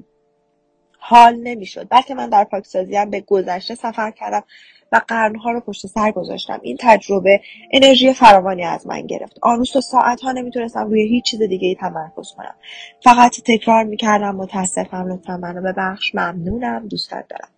حال 0.99 1.35
نمی‌شد 1.35 1.87
بلکه 1.91 2.15
من 2.15 2.29
در 2.29 2.45
پاکسازی 2.45 2.97
هم 2.97 3.11
به 3.11 3.21
گذشته 3.21 3.75
سفر 3.75 4.11
کردم. 4.11 4.45
قرنها 4.99 5.51
رو 5.51 5.61
پشت 5.61 5.87
سر 5.87 6.11
گذاشتم. 6.11 6.61
این 6.63 6.77
تجربه 6.81 7.41
انرژی 7.73 8.13
فراوانی 8.13 8.65
از 8.65 8.87
من 8.87 9.07
گرفت. 9.07 9.39
آن 9.43 9.59
روز 9.59 9.73
تا 9.73 9.81
ساعتها 9.81 10.33
نمی‌تونستم 10.33 10.87
روی 10.87 11.09
هیچ 11.09 11.25
چیز 11.25 11.43
دیگه 11.43 11.69
ای 11.69 11.75
تمرکز 11.75 12.33
کنم. 12.37 12.55
فقط 13.05 13.41
تکرار 13.45 13.85
می‌کردم 13.85 14.37
متاسفم 14.37 15.13
لطفا 15.13 15.37
منو 15.37 15.73
ببخش. 15.73 16.15
ممنونم 16.15 16.89
دوستت 16.89 17.25
دارم. 17.29 17.49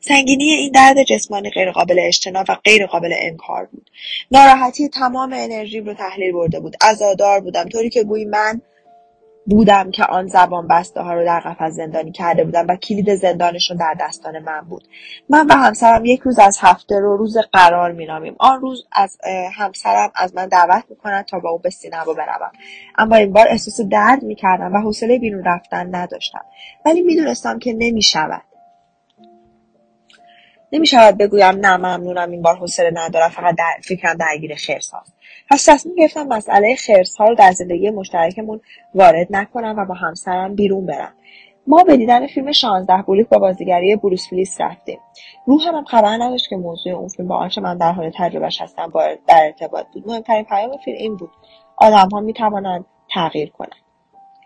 سنگینی 0.00 0.44
این 0.44 0.72
درد 0.72 1.02
جسمانی 1.02 1.50
غیرقابل 1.50 1.96
اجتناب 1.98 2.46
و 2.48 2.56
غیرقابل 2.64 3.12
انکار 3.16 3.66
بود. 3.66 3.90
ناراحتی 4.30 4.88
تمام 4.88 5.32
انرژیم 5.32 5.84
رو 5.84 5.94
تحلیل 5.94 6.32
برده 6.32 6.60
بود. 6.60 6.76
عزادار 6.80 7.40
بودم. 7.40 7.68
طوری 7.68 7.90
که 7.90 8.04
گویی 8.04 8.24
من 8.24 8.62
بودم 9.46 9.90
که 9.90 10.04
آن 10.04 10.26
زبان 10.26 10.68
بسته 10.68 11.00
ها 11.00 11.14
رو 11.14 11.24
در 11.24 11.40
قفس 11.40 11.72
زندانی 11.72 12.12
کرده 12.12 12.44
بودم 12.44 12.66
و 12.68 12.76
کلید 12.76 13.14
زندانشون 13.14 13.76
در 13.76 13.96
دستان 14.00 14.38
من 14.38 14.60
بود. 14.60 14.88
من 15.28 15.46
و 15.46 15.54
همسرم 15.54 16.04
یک 16.04 16.20
روز 16.20 16.38
از 16.38 16.58
هفته 16.60 17.00
رو 17.00 17.16
روز 17.16 17.36
قرار 17.52 17.92
مینامیم. 17.92 18.36
آن 18.38 18.60
روز 18.60 18.86
از 18.92 19.18
همسرم 19.54 20.12
از 20.14 20.34
من 20.34 20.46
دعوت 20.46 20.84
می‌کند 20.90 21.24
تا 21.24 21.38
با 21.38 21.50
او 21.50 21.58
به 21.58 21.70
سینما 21.70 22.14
بروم. 22.14 22.52
اما 22.98 23.16
این 23.16 23.32
بار 23.32 23.46
احساس 23.48 23.80
درد 23.80 24.22
می‌کردم 24.22 24.72
و 24.72 24.78
حوصله 24.78 25.18
بیرون 25.18 25.44
رفتن 25.44 25.94
نداشتم. 25.94 26.44
ولی 26.84 27.02
می‌دونستم 27.02 27.58
که 27.58 27.72
نمی‌شود. 27.72 28.42
نمی‌شود 30.72 31.18
بگویم 31.18 31.56
نه 31.56 31.76
ممنونم 31.76 32.30
این 32.30 32.42
بار 32.42 32.56
حوصله 32.56 32.90
ندارم 32.94 33.28
فقط 33.28 33.54
در 33.58 33.72
فکرم 33.84 34.14
درگیر 34.14 34.54
خرس 34.54 34.90
هاست 34.90 35.14
پس 35.50 35.64
تصمیم 35.64 35.94
گرفتم 35.94 36.26
مسئله 36.26 36.76
خرس 36.76 37.16
ها 37.16 37.28
رو 37.28 37.34
در 37.34 37.52
زندگی 37.52 37.90
مشترکمون 37.90 38.60
وارد 38.94 39.26
نکنم 39.30 39.74
و 39.78 39.84
با 39.84 39.94
همسرم 39.94 40.54
بیرون 40.54 40.86
برم. 40.86 41.12
ما 41.66 41.84
به 41.84 41.96
دیدن 41.96 42.26
فیلم 42.26 42.52
16 42.52 43.02
بولیک 43.02 43.28
با 43.28 43.38
بازیگری 43.38 43.96
بروس 43.96 44.32
ویلیس 44.32 44.60
رفتیم. 44.60 44.98
روحم 45.46 45.74
هم 45.74 45.84
خبر 45.84 46.16
نداشت 46.16 46.48
که 46.48 46.56
موضوع 46.56 46.92
اون 46.92 47.08
فیلم 47.08 47.28
با 47.28 47.36
آنچه 47.36 47.60
من 47.60 47.78
در 47.78 47.92
حال 47.92 48.10
تجربهش 48.18 48.60
هستم 48.60 48.86
با 48.86 49.08
در 49.26 49.44
ارتباط 49.44 49.86
بود. 49.92 50.06
مهمترین 50.06 50.44
پیام 50.44 50.76
فیلم 50.84 50.96
این 50.98 51.16
بود. 51.16 51.30
آدم 51.76 52.08
ها 52.12 52.20
می 52.20 52.32
توانند 52.32 52.84
تغییر 53.14 53.50
کنند. 53.50 53.80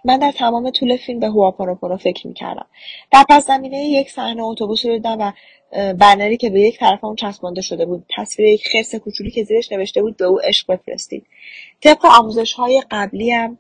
من 0.05 0.19
در 0.19 0.33
تمام 0.33 0.71
طول 0.71 0.97
فیلم 0.97 1.21
به 1.21 1.27
هواپونوپونو 1.27 1.97
فکر 1.97 2.27
می‌کردم. 2.27 2.67
در 3.13 3.25
پس 3.29 3.47
زمینه 3.47 3.77
یک 3.77 4.11
صحنه 4.11 4.43
اتوبوس 4.43 4.87
رو 4.87 4.93
دیدم 4.93 5.17
و 5.21 5.33
بنری 5.75 6.37
که 6.37 6.51
به 6.51 6.61
یک 6.61 6.79
طرف 6.79 7.05
اون 7.05 7.17
چسبانده 7.17 7.61
شده 7.61 7.87
بود 7.87 8.07
تصویر 8.17 8.49
یک 8.49 8.69
خرس 8.69 8.95
کوچولی 8.95 9.31
که 9.31 9.45
زیرش 9.45 9.73
نوشته 9.73 10.03
بود 10.03 10.17
به 10.17 10.25
او 10.25 10.41
عشق 10.41 10.73
بفرستید. 10.73 11.27
طبق 11.83 12.07
آموزش 12.21 12.53
های 12.53 12.83
قبلی 12.91 13.31
هم 13.31 13.59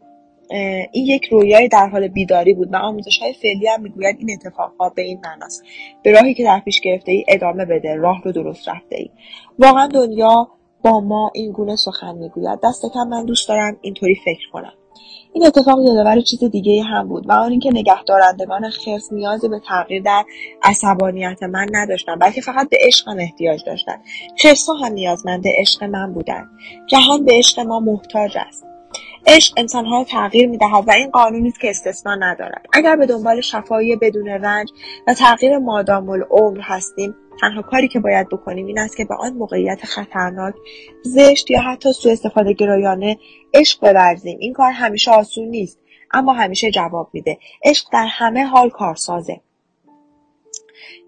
این 0.92 1.06
یک 1.06 1.24
رویای 1.24 1.68
در 1.68 1.88
حال 1.88 2.08
بیداری 2.08 2.54
بود 2.54 2.72
و 2.72 2.76
آموزش 2.76 3.18
های 3.18 3.32
فعلی 3.32 3.68
هم 3.68 3.82
می‌گوید 3.82 4.16
این 4.18 4.30
اتفاقها 4.30 4.88
به 4.88 5.02
این 5.02 5.20
معناست. 5.24 5.62
به 6.02 6.12
راهی 6.12 6.34
که 6.34 6.44
در 6.44 6.60
پیش 6.60 6.80
گرفته 6.80 7.12
ای 7.12 7.24
ادامه 7.28 7.64
بده 7.64 7.94
راه 7.94 8.22
رو 8.24 8.32
درست 8.32 8.68
رفته 8.68 8.96
ای 8.96 9.10
واقعا 9.58 9.86
دنیا 9.86 10.48
با 10.82 11.00
ما 11.00 11.30
این 11.34 11.52
گونه 11.52 11.76
سخن 11.76 12.14
می‌گوید. 12.14 12.58
دست 12.64 12.84
کم 12.94 13.08
من 13.08 13.24
دوست 13.24 13.48
دارم 13.48 13.76
اینطوری 13.80 14.14
فکر 14.24 14.50
کنم. 14.52 14.72
این 15.32 15.47
اتفاق 15.47 15.78
یادآور 15.82 16.20
چیز 16.20 16.45
دیگه 16.45 16.82
هم 16.82 17.09
بود. 17.09 17.28
و 17.28 17.32
آن 17.32 17.51
اینکه 17.51 17.70
نگهدارندگان 17.70 18.70
خرس 18.70 19.12
نیازی 19.12 19.49
به 19.49 19.61
تغییر 19.68 20.03
در 20.03 20.24
عصبانیت 20.62 21.42
من 21.42 21.66
نداشتن 21.72 22.18
بلکه 22.18 22.40
فقط 22.40 22.68
به 22.68 22.78
عشقم 22.80 23.16
احتیاج 23.18 23.64
داشتن 23.66 23.97
خرسها 24.38 24.74
هم 24.74 24.92
نیازمند 24.92 25.45
عشق 25.47 25.84
من 25.84 26.12
بودند. 26.12 26.51
جهان 26.86 27.24
به 27.24 27.32
عشق 27.32 27.61
ما 27.61 27.80
محتاج 27.80 28.38
است. 28.49 28.73
عشق 29.26 29.54
انسانها 29.56 29.98
را 29.98 30.04
تغییر 30.04 30.48
می‌دهد 30.48 30.88
و 30.88 30.90
این 30.90 31.10
قانونی 31.10 31.48
است 31.48 31.60
که 31.60 31.70
استثنا 31.70 32.14
ندارد. 32.14 32.66
اگر 32.72 32.96
به 32.96 33.06
دنبال 33.06 33.40
شفایی 33.40 33.96
بدون 33.96 34.28
رنج 34.28 34.72
و 35.06 35.14
تغییر 35.14 35.58
مادام 35.58 36.08
العمر 36.08 36.60
هستیم 36.60 37.14
تنها 37.40 37.62
کاری 37.62 37.88
که 37.88 38.00
باید 38.00 38.28
بکنیم 38.28 38.66
این 38.66 38.78
است 38.78 38.96
که 38.96 39.04
به 39.04 39.14
آن 39.14 39.32
موقعیت 39.32 39.84
خطرناک 39.84 40.54
زشت 41.02 41.50
یا 41.50 41.60
حتی 41.60 41.92
سوء 41.92 42.12
استفاده 42.12 42.52
گرایانه 42.52 43.18
عشق 43.54 43.80
بورزیم. 43.80 44.38
این 44.40 44.52
کار 44.52 44.72
همیشه 44.72 45.10
آسون 45.10 45.48
نیست 45.48 45.78
اما 46.12 46.32
همیشه 46.32 46.70
جواب 46.70 47.10
میده. 47.12 47.38
عشق 47.64 47.86
در 47.92 48.06
همه 48.06 48.44
حال 48.44 48.70
کارسازه. 48.70 49.40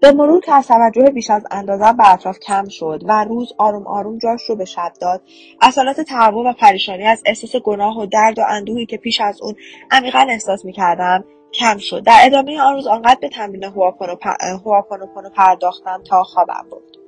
به 0.01 0.11
مرور 0.11 0.41
که 0.41 0.53
از 0.53 0.67
توجه 0.67 1.03
بیش 1.03 1.29
از 1.29 1.45
اندازه 1.51 1.93
به 1.93 2.13
اطراف 2.13 2.39
کم 2.39 2.69
شد 2.69 3.01
و 3.07 3.23
روز 3.23 3.53
آروم 3.57 3.87
آروم 3.87 4.17
جاش 4.17 4.41
رو 4.49 4.55
به 4.55 4.65
شب 4.65 4.93
داد 5.01 5.21
اصالت 5.61 6.01
تهوع 6.01 6.49
و 6.49 6.53
پریشانی 6.53 7.03
از 7.03 7.23
احساس 7.25 7.55
گناه 7.55 7.99
و 7.99 8.05
درد 8.05 8.39
و 8.39 8.43
اندوهی 8.47 8.85
که 8.85 8.97
پیش 8.97 9.21
از 9.21 9.41
اون 9.41 9.55
عمیقا 9.91 10.27
احساس 10.29 10.65
می‌کردم 10.65 11.23
کم 11.53 11.77
شد. 11.77 12.03
در 12.03 12.19
ادامه 12.23 12.61
آن 12.61 12.73
روز 12.73 12.87
آنقدر 12.87 13.17
به 13.21 13.29
تمرین 13.29 13.63
هواپونوپونو 13.63 15.29
پرداختم 15.29 16.03
تا 16.03 16.23
خوابم 16.23 16.65
برد. 16.71 17.06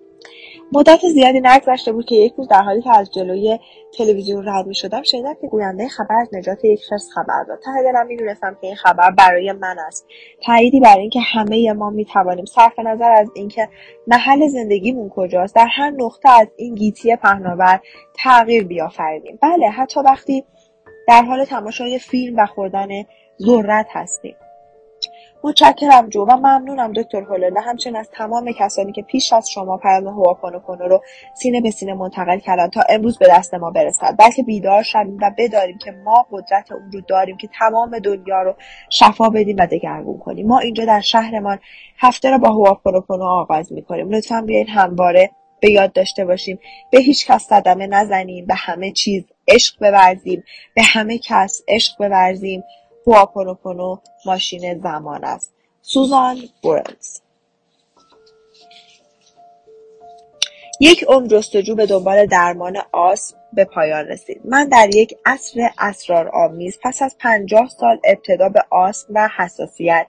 مدت 0.71 0.99
زیادی 1.13 1.41
نگذشته 1.41 1.91
بود 1.91 2.05
که 2.05 2.15
یک 2.15 2.33
روز 2.37 2.47
در 2.47 2.61
حالی 2.61 2.81
که 2.81 2.97
از 2.97 3.11
جلوی 3.11 3.59
تلویزیون 3.97 4.45
رد 4.47 4.67
می 4.67 4.75
شدم 4.75 5.03
شنیدم 5.03 5.33
که 5.41 5.47
گوینده 5.47 5.87
خبر 5.87 6.15
از 6.21 6.29
نجات 6.33 6.65
یک 6.65 6.85
خرس 6.89 7.09
خبر 7.15 7.43
داد. 7.47 7.59
ته 7.59 7.83
دلم 7.83 8.07
می‌دونستم 8.07 8.57
که 8.61 8.67
این 8.67 8.75
خبر 8.75 9.11
برای 9.11 9.51
من 9.51 9.75
است. 9.87 10.07
تاییدی 10.45 10.79
برای 10.79 11.01
اینکه 11.01 11.19
همه 11.19 11.73
ما 11.73 11.89
می 11.89 12.05
توانیم 12.05 12.45
صرف 12.45 12.79
نظر 12.79 13.11
از 13.11 13.27
اینکه 13.35 13.69
محل 14.07 14.47
زندگیمون 14.47 15.09
کجاست 15.09 15.55
در 15.55 15.67
هر 15.69 15.89
نقطه 15.89 16.29
از 16.29 16.47
این 16.57 16.75
گیتی 16.75 17.15
پهناور 17.15 17.79
تغییر 18.15 18.63
بیافرینیم. 18.63 19.39
بله 19.41 19.69
حتی 19.69 19.99
وقتی 19.99 20.45
در 21.07 21.23
حال 21.23 21.45
تماشای 21.45 21.99
فیلم 21.99 22.37
و 22.37 22.45
خوردن 22.45 22.87
ذرت 23.41 23.87
هستیم. 23.89 24.35
متشکرم 25.43 26.09
جو 26.09 26.25
و 26.25 26.35
ممنونم 26.35 26.93
دکتر 26.93 27.21
هولنده 27.21 27.59
همچنین 27.59 27.95
از 27.95 28.09
تمام 28.13 28.51
کسانی 28.51 28.91
که 28.91 29.01
پیش 29.01 29.33
از 29.33 29.49
شما 29.49 29.77
پیام 29.77 30.07
هواپونوپونو 30.07 30.87
رو 30.87 31.01
سینه 31.35 31.61
به 31.61 31.71
سینه 31.71 31.93
منتقل 31.93 32.39
کردن 32.39 32.67
تا 32.67 32.81
امروز 32.89 33.17
به 33.17 33.27
دست 33.29 33.53
ما 33.53 33.71
برسد 33.71 34.15
بلکه 34.19 34.43
بیدار 34.43 34.83
شویم 34.83 35.17
و 35.21 35.31
بداریم 35.37 35.77
که 35.77 35.91
ما 35.91 36.27
قدرت 36.31 36.71
اون 36.71 36.91
رو 36.91 37.01
داریم 37.01 37.37
که 37.37 37.49
تمام 37.59 37.99
دنیا 37.99 38.41
رو 38.41 38.55
شفا 38.89 39.29
بدیم 39.29 39.55
و 39.59 39.67
دگرگون 39.67 40.19
کنیم. 40.19 40.47
ما 40.47 40.59
اینجا 40.59 40.85
در 40.85 41.01
شهرمان 41.01 41.59
هفته 41.97 42.31
رو 42.31 42.37
با 42.37 42.49
هواپونوپونو 42.49 43.23
آغاز 43.23 43.73
می‌کنیم. 43.73 44.09
لطفا 44.09 44.41
بیاین 44.41 44.67
همواره 44.67 45.29
به 45.59 45.71
یاد 45.71 45.93
داشته 45.93 46.25
باشیم. 46.25 46.59
به 46.91 46.99
هیچ 46.99 47.27
کس 47.27 47.43
صدمه 47.43 47.87
نزنیم. 47.87 48.45
به 48.45 48.55
همه 48.55 48.91
چیز 48.91 49.23
عشق 49.47 49.79
بورزیم. 49.79 50.43
به 50.75 50.83
همه 50.83 51.17
کس 51.17 51.61
عشق 51.67 51.97
بورزیم. 51.97 52.63
هواپونوپونو 53.07 53.97
ماشین 54.25 54.79
زمان 54.79 55.23
است. 55.23 55.53
سوزان 55.81 56.37
بورنز 56.61 57.19
یک 60.79 61.03
عمر 61.03 61.27
جستجو 61.27 61.75
به 61.75 61.85
دنبال 61.85 62.25
درمان 62.25 62.77
آسم 62.91 63.37
به 63.53 63.65
پایان 63.65 64.05
رسید. 64.05 64.41
من 64.45 64.69
در 64.69 64.95
یک 64.95 65.17
عصر 65.25 65.69
اسرارآمیز 65.79 66.79
پس 66.83 67.01
از 67.01 67.15
پنجاه 67.19 67.69
سال 67.79 67.99
ابتدا 68.03 68.49
به 68.49 68.63
آسم 68.69 69.07
و 69.15 69.29
حساسیت 69.37 70.07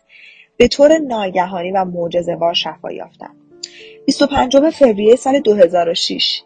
به 0.57 0.69
طور 0.69 0.99
ناگهانی 0.99 1.71
و 1.73 1.85
معجزه‌وار 1.85 2.55
شفا 2.55 2.93
یافتم. 2.93 3.37
25 4.07 4.71
فوریه 4.71 5.17
سال 5.17 5.41
2006 5.41 6.43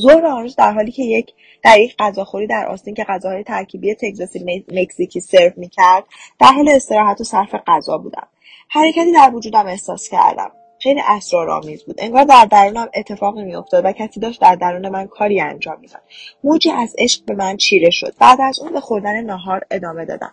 ظهر 0.00 0.26
آن 0.26 0.42
روز 0.42 0.56
در 0.56 0.72
حالی 0.72 0.92
که 0.92 1.02
یک 1.02 1.32
در 1.62 1.80
یک 1.80 1.96
غذاخوری 1.98 2.46
در 2.46 2.66
آستین 2.66 2.94
که 2.94 3.04
غذاهای 3.04 3.42
ترکیبی 3.42 3.94
تگزاسی 3.94 4.64
مکزیکی 4.72 5.20
سرو 5.20 5.52
می‌کرد 5.56 6.04
در 6.40 6.46
حال 6.46 6.68
استراحت 6.68 7.20
و 7.20 7.24
صرف 7.24 7.54
غذا 7.66 7.98
بودم. 7.98 8.26
حرکتی 8.68 9.12
در 9.12 9.30
وجودم 9.34 9.66
احساس 9.66 10.08
کردم. 10.08 10.50
خیلی 10.78 11.00
اسرارآمیز 11.08 11.84
بود. 11.84 11.96
انگار 11.98 12.24
در 12.24 12.44
درونم 12.50 12.88
اتفاقی 12.94 13.42
میافتاد 13.42 13.84
و 13.84 13.92
کسی 13.92 14.20
داشت 14.20 14.40
در 14.40 14.54
درون 14.54 14.88
من 14.88 15.06
کاری 15.06 15.40
انجام 15.40 15.80
می‌داد. 15.80 16.02
موجی 16.44 16.70
از 16.70 16.94
عشق 16.98 17.24
به 17.24 17.34
من 17.34 17.56
چیره 17.56 17.90
شد. 17.90 18.14
بعد 18.20 18.38
از 18.40 18.60
اون 18.60 18.72
به 18.72 18.80
خوردن 18.80 19.20
ناهار 19.20 19.60
ادامه 19.70 20.04
دادم. 20.04 20.32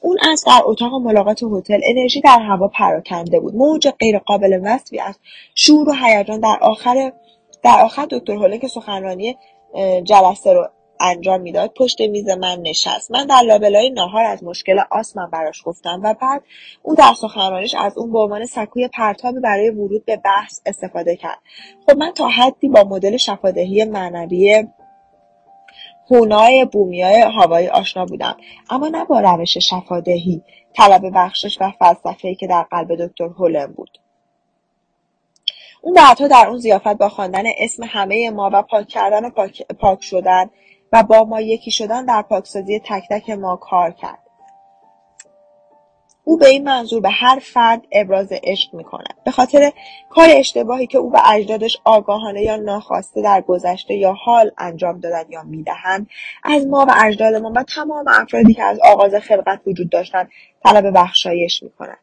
اون 0.00 0.18
از 0.32 0.44
در 0.46 0.60
اتاق 0.64 0.94
ملاقات 0.94 1.42
هتل 1.42 1.80
انرژی 1.84 2.20
در 2.20 2.38
هوا 2.38 2.68
پراکنده 2.68 3.40
بود. 3.40 3.54
موج 3.54 3.88
غیرقابل 3.88 4.60
وصفی 4.64 5.00
از 5.00 5.18
شور 5.54 5.88
و 5.88 5.92
هیجان 5.92 6.40
در 6.40 6.58
آخر 6.60 7.12
در 7.66 7.80
آخر 7.80 8.06
دکتر 8.10 8.32
هوله 8.32 8.58
که 8.58 8.68
سخنرانی 8.68 9.36
جلسه 10.04 10.52
رو 10.52 10.68
انجام 11.00 11.40
می‌داد 11.40 11.72
پشت 11.76 12.00
میز 12.00 12.28
من 12.28 12.58
نشست. 12.62 13.10
من 13.10 13.26
در 13.26 13.40
لابلای 13.40 13.90
ناهار 13.90 14.24
از 14.24 14.44
مشکل 14.44 14.80
آسمم 14.90 15.30
براش 15.32 15.62
گفتم 15.64 16.00
و 16.04 16.14
بعد 16.14 16.42
او 16.82 16.94
در 16.94 17.12
سخنرانیش 17.20 17.74
از 17.74 17.98
اون 17.98 18.12
به 18.12 18.18
عنوان 18.18 18.46
سکوی 18.46 18.88
پرتابی 18.88 19.40
برای 19.40 19.70
ورود 19.70 20.04
به 20.04 20.16
بحث 20.16 20.60
استفاده 20.66 21.16
کرد. 21.16 21.38
خب 21.86 21.96
من 21.96 22.12
تا 22.12 22.28
حدی 22.28 22.68
با 22.68 22.84
مدل 22.84 23.16
شفادهی 23.16 23.84
معنوی 23.84 24.66
هونای 26.10 26.64
بومیای 26.64 27.20
هوایی 27.20 27.68
آشنا 27.68 28.06
بودم. 28.06 28.36
اما 28.70 28.88
نه 28.88 29.04
با 29.04 29.20
روش 29.20 29.58
شفادهی 29.58 30.42
طلب 30.76 31.02
بخشش 31.14 31.58
و 31.60 31.72
فلسفهای 31.78 32.34
که 32.34 32.46
در 32.46 32.62
قلب 32.62 33.06
دکتر 33.06 33.24
هولن 33.24 33.66
بود. 33.66 33.98
اون 35.82 35.94
بعدها 35.94 36.28
در 36.28 36.46
اون 36.48 36.58
زیافت 36.58 36.88
با 36.88 37.08
خواندن 37.08 37.44
اسم 37.58 37.82
همه 37.88 38.30
ما 38.30 38.50
و 38.52 38.62
پاک 38.62 38.88
کردن 38.88 39.24
و 39.24 39.30
پاک, 39.30 39.62
پاک 39.62 40.02
شدن 40.02 40.50
و 40.92 41.02
با 41.02 41.24
ما 41.24 41.40
یکی 41.40 41.70
شدن 41.70 42.04
در 42.04 42.22
پاکسازی 42.22 42.78
تک 42.78 43.02
تک 43.10 43.30
ما 43.30 43.56
کار 43.56 43.90
کرد. 43.90 44.18
او 46.28 46.36
به 46.36 46.46
این 46.46 46.64
منظور 46.64 47.00
به 47.00 47.10
هر 47.10 47.38
فرد 47.42 47.82
ابراز 47.92 48.28
عشق 48.32 48.74
می‌کند. 48.74 49.14
به 49.24 49.30
خاطر 49.30 49.72
کار 50.10 50.28
اشتباهی 50.30 50.86
که 50.86 50.98
او 50.98 51.10
به 51.10 51.30
اجدادش 51.30 51.78
آگاهانه 51.84 52.42
یا 52.42 52.56
ناخواسته 52.56 53.22
در 53.22 53.40
گذشته 53.40 53.94
یا 53.94 54.12
حال 54.12 54.50
انجام 54.58 55.00
دادن 55.00 55.24
یا 55.30 55.42
می‌دهند 55.42 56.08
از 56.44 56.66
ما 56.66 56.86
و 56.88 56.94
اجدادمان 57.04 57.52
و 57.52 57.62
تمام 57.62 58.04
افرادی 58.08 58.54
که 58.54 58.64
از 58.64 58.78
آغاز 58.80 59.14
خلقت 59.14 59.60
وجود 59.66 59.90
داشتند 59.90 60.30
طلب 60.64 60.98
بخشایش 60.98 61.62
می‌کنند 61.62 61.98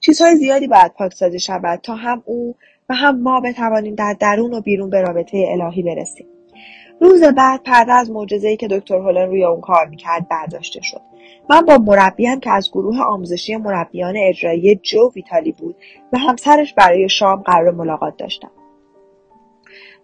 چیزهای 0.00 0.36
زیادی 0.36 0.66
باید 0.66 0.92
پاکسازی 0.92 1.40
شود 1.40 1.80
تا 1.82 1.94
هم 1.94 2.22
او 2.26 2.54
و 2.88 2.94
هم 2.94 3.20
ما 3.20 3.40
بتوانیم 3.40 3.94
در 3.94 4.16
درون 4.20 4.54
و 4.54 4.60
بیرون 4.60 4.90
به 4.90 5.00
رابطه 5.00 5.46
الهی 5.48 5.82
برسیم. 5.82 6.26
روز 7.00 7.24
بعد 7.24 7.62
پرده 7.62 7.92
از 7.92 8.10
معجزه‌ای 8.10 8.56
که 8.56 8.68
دکتر 8.68 8.94
هولن 8.94 9.26
روی 9.28 9.44
اون 9.44 9.60
کار 9.60 9.86
می‌کرد 9.86 10.28
برداشته 10.28 10.80
شد. 10.82 11.00
من 11.50 11.60
با 11.60 11.78
مربیم 11.78 12.40
که 12.40 12.50
از 12.50 12.70
گروه 12.70 13.00
آموزشی 13.00 13.56
مربیان 13.56 14.14
اجرایی 14.16 14.76
جو 14.76 15.10
ویتالی 15.14 15.52
بود 15.52 15.76
و 16.12 16.18
همسرش 16.18 16.74
برای 16.74 17.08
شام 17.08 17.42
قرار 17.42 17.70
ملاقات 17.70 18.16
داشتم. 18.16 18.50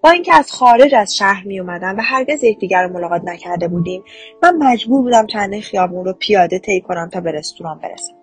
با 0.03 0.11
اینکه 0.11 0.35
از 0.35 0.53
خارج 0.53 0.95
از 0.95 1.16
شهر 1.16 1.47
می 1.47 1.61
اومدم 1.61 1.99
و 1.99 2.01
هرگز 2.03 2.45
یکدیگر 2.45 2.87
ملاقات 2.87 3.22
نکرده 3.24 3.68
بودیم 3.68 4.03
من 4.43 4.57
مجبور 4.57 5.03
بودم 5.03 5.26
چند 5.26 5.61
خیابون 5.61 6.05
رو 6.05 6.12
پیاده 6.12 6.59
طی 6.59 6.81
کنم 6.81 7.09
تا 7.12 7.20
به 7.20 7.33
رستوران 7.33 7.78
برسم. 7.78 8.20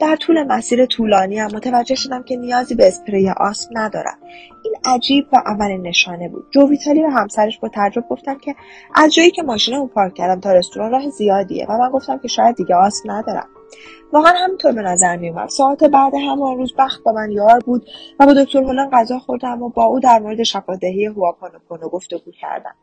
در 0.00 0.16
طول 0.16 0.42
مسیر 0.42 0.86
طولانی 0.86 1.38
هم 1.38 1.50
متوجه 1.54 1.94
شدم 1.94 2.22
که 2.22 2.36
نیازی 2.36 2.74
به 2.74 2.88
اسپری 2.88 3.30
آسم 3.30 3.70
ندارم. 3.72 4.18
این 4.64 4.74
عجیب 4.84 5.26
و 5.32 5.36
اولین 5.46 5.82
نشانه 5.82 6.28
بود. 6.28 6.46
جو 6.50 6.68
ویتالی 6.68 7.02
و 7.02 7.08
همسرش 7.08 7.58
با 7.58 7.68
تعجب 7.68 8.04
گفتن 8.10 8.38
که 8.38 8.54
از 8.94 9.14
جایی 9.14 9.30
که 9.30 9.42
ماشینمو 9.42 9.86
پارک 9.86 10.14
کردم 10.14 10.40
تا 10.40 10.52
رستوران 10.52 10.90
راه 10.90 11.10
زیادیه 11.10 11.66
و 11.68 11.78
من 11.78 11.90
گفتم 11.90 12.18
که 12.18 12.28
شاید 12.28 12.56
دیگه 12.56 12.74
آسم 12.74 13.10
ندارم. 13.10 13.48
واقعا 14.12 14.32
همینطور 14.32 14.72
به 14.72 14.82
نظر 14.82 15.16
میومد 15.16 15.48
ساعت 15.48 15.84
بعد 15.84 16.14
همان 16.14 16.56
روز 16.56 16.74
بخت 16.78 17.02
با 17.02 17.12
من 17.12 17.30
یار 17.30 17.58
بود 17.58 17.86
و 18.20 18.26
با 18.26 18.32
دکتر 18.32 18.58
هلن 18.58 18.90
غذا 18.90 19.18
خوردم 19.18 19.62
و 19.62 19.68
با 19.68 19.84
او 19.84 20.00
در 20.00 20.18
مورد 20.18 20.42
شفادهی 20.42 21.06
هواپانوپونو 21.06 21.88
گفتگو 21.88 22.30
کردم. 22.40 22.74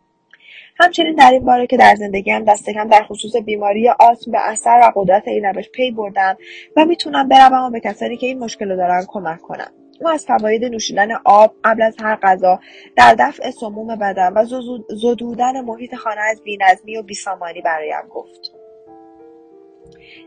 همچنین 0.80 1.16
در 1.16 1.32
این 1.32 1.46
باره 1.46 1.68
که 1.68 1.78
در 1.78 1.96
زندگیم 1.96 2.44
دست 2.44 2.70
کم 2.70 2.88
در 2.88 3.04
خصوص 3.04 3.36
بیماری 3.36 3.90
آسم 3.90 4.32
به 4.32 4.40
اثر 4.50 4.80
و 4.84 4.92
قدرت 4.96 5.28
این 5.28 5.46
روش 5.46 5.70
پی 5.70 5.92
بردم 5.92 6.38
و 6.78 6.86
می‌تونم 6.86 7.28
بروم 7.28 7.64
و 7.64 7.70
به 7.70 7.80
کسانی 7.80 8.18
که 8.18 8.28
این 8.28 8.40
مشکل 8.40 8.70
رو 8.70 8.78
دارن 8.78 9.06
کمک 9.08 9.42
کنم. 9.42 9.72
او 10.02 10.10
از 10.10 10.26
فواید 10.26 10.66
نوشیدن 10.66 11.12
آب 11.26 11.56
قبل 11.64 11.82
از 11.82 11.96
هر 12.00 12.16
غذا 12.16 12.60
در 12.96 13.16
دفع 13.20 13.52
سموم 13.52 13.96
بدن 13.96 14.34
و 14.34 14.46
زدودن 14.90 15.62
محیط 15.62 15.96
خانه 15.96 16.22
از 16.22 16.42
بینظمی 16.44 16.98
و 16.98 17.02
بیسامانی 17.02 17.62
برایم 17.62 18.08
گفت. 18.10 18.52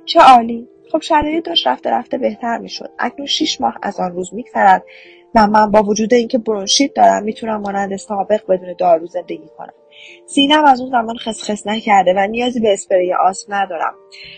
چه 0.04 0.20
عالی! 0.20 0.68
خب 0.92 1.00
شرایط 1.00 1.44
داشت 1.44 1.66
رفته 1.66 1.90
رفته 1.90 2.18
بهتر 2.18 2.58
می‌شد. 2.58 2.90
اکنون 2.98 3.26
شیش 3.26 3.60
ماه 3.60 3.78
از 3.82 4.00
آن 4.00 4.12
روز 4.12 4.34
میگذرد 4.34 4.84
و 5.34 5.46
من 5.46 5.70
با 5.70 5.82
وجود 5.82 6.14
اینکه 6.14 6.38
برونشیت 6.38 6.94
دارم 6.94 7.22
می‌تونم 7.22 7.60
مانند 7.60 7.96
سابق 7.96 8.40
بدون 8.48 8.74
دارو 8.78 9.06
زندگی 9.06 9.48
کنم. 9.58 9.74
سینم 10.26 10.64
از 10.64 10.80
اون 10.80 10.90
زمان 10.90 11.16
خسخس 11.16 11.66
نکرده 11.66 12.14
و 12.16 12.26
نیازی 12.26 12.60
به 12.60 12.72
اسپری 12.72 13.14
آسم 13.14 13.54
ندارم. 13.54 13.94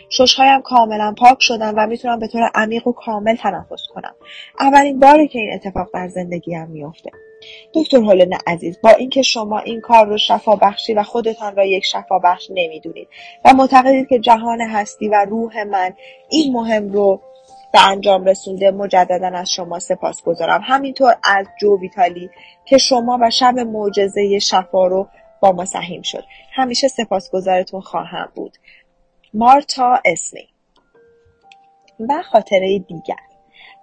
ششهایم 0.09 0.63
کاملا 0.63 1.15
پاک 1.19 1.37
شدن 1.41 1.75
و 1.75 1.87
می‌تونم 1.87 2.19
به 2.19 2.29
طور 2.29 2.51
عمیق 2.55 2.87
و 2.87 2.93
کامل 2.93 3.37
تنفس 3.37 3.83
کنم. 3.95 4.15
اولین 4.61 5.01
باره 5.01 5.29
که 5.29 5.39
این 5.39 5.53
اتفاق 5.55 5.89
در 5.95 6.09
زندگیم 6.09 6.67
میافته. 6.67 7.11
دکتر 7.75 7.97
هولن 7.97 8.39
عزیز 8.47 8.79
با 8.83 8.91
اینکه 8.91 9.23
شما 9.23 9.59
این 9.59 9.81
کار 9.81 10.07
رو 10.07 10.19
شفا 10.19 10.57
بخشی 10.57 10.95
و 10.95 11.03
خودتان 11.03 11.57
را 11.57 11.65
یک 11.65 11.85
شفا 11.85 12.19
بخش 12.19 12.51
نمی‌دونید 12.51 13.09
و 13.45 13.53
معتقدید 13.53 14.09
که 14.09 14.19
جهان 14.19 14.61
هستی 14.61 15.09
و 15.09 15.27
روح 15.29 15.65
من 15.65 15.91
این 16.31 16.53
مهم 16.53 16.93
رو 16.93 17.21
به 17.73 17.89
انجام 17.89 18.25
رسونده 18.25 18.71
مجددا 18.71 19.31
از 19.35 19.51
شما 19.51 19.79
سپاس 19.79 20.23
گذارم 20.23 20.61
همینطور 20.65 21.17
از 21.25 21.47
جو 21.61 21.81
ویتالی 21.81 22.31
که 22.65 22.79
شما 22.79 23.19
و 23.23 23.31
شب 23.31 23.59
معجزه 23.59 24.39
شفا 24.39 24.87
رو 24.87 25.09
با 25.41 25.53
ما 25.53 25.65
سهیم 25.65 26.03
شد. 26.03 26.25
همیشه 26.53 26.89
سپاسگزارتون 26.89 27.81
خواهم 27.81 28.29
بود. 28.35 28.57
مارتا 29.35 30.01
اسمی. 30.05 30.49
و 32.01 32.23
خاطره 32.23 32.79
دیگر. 32.79 33.17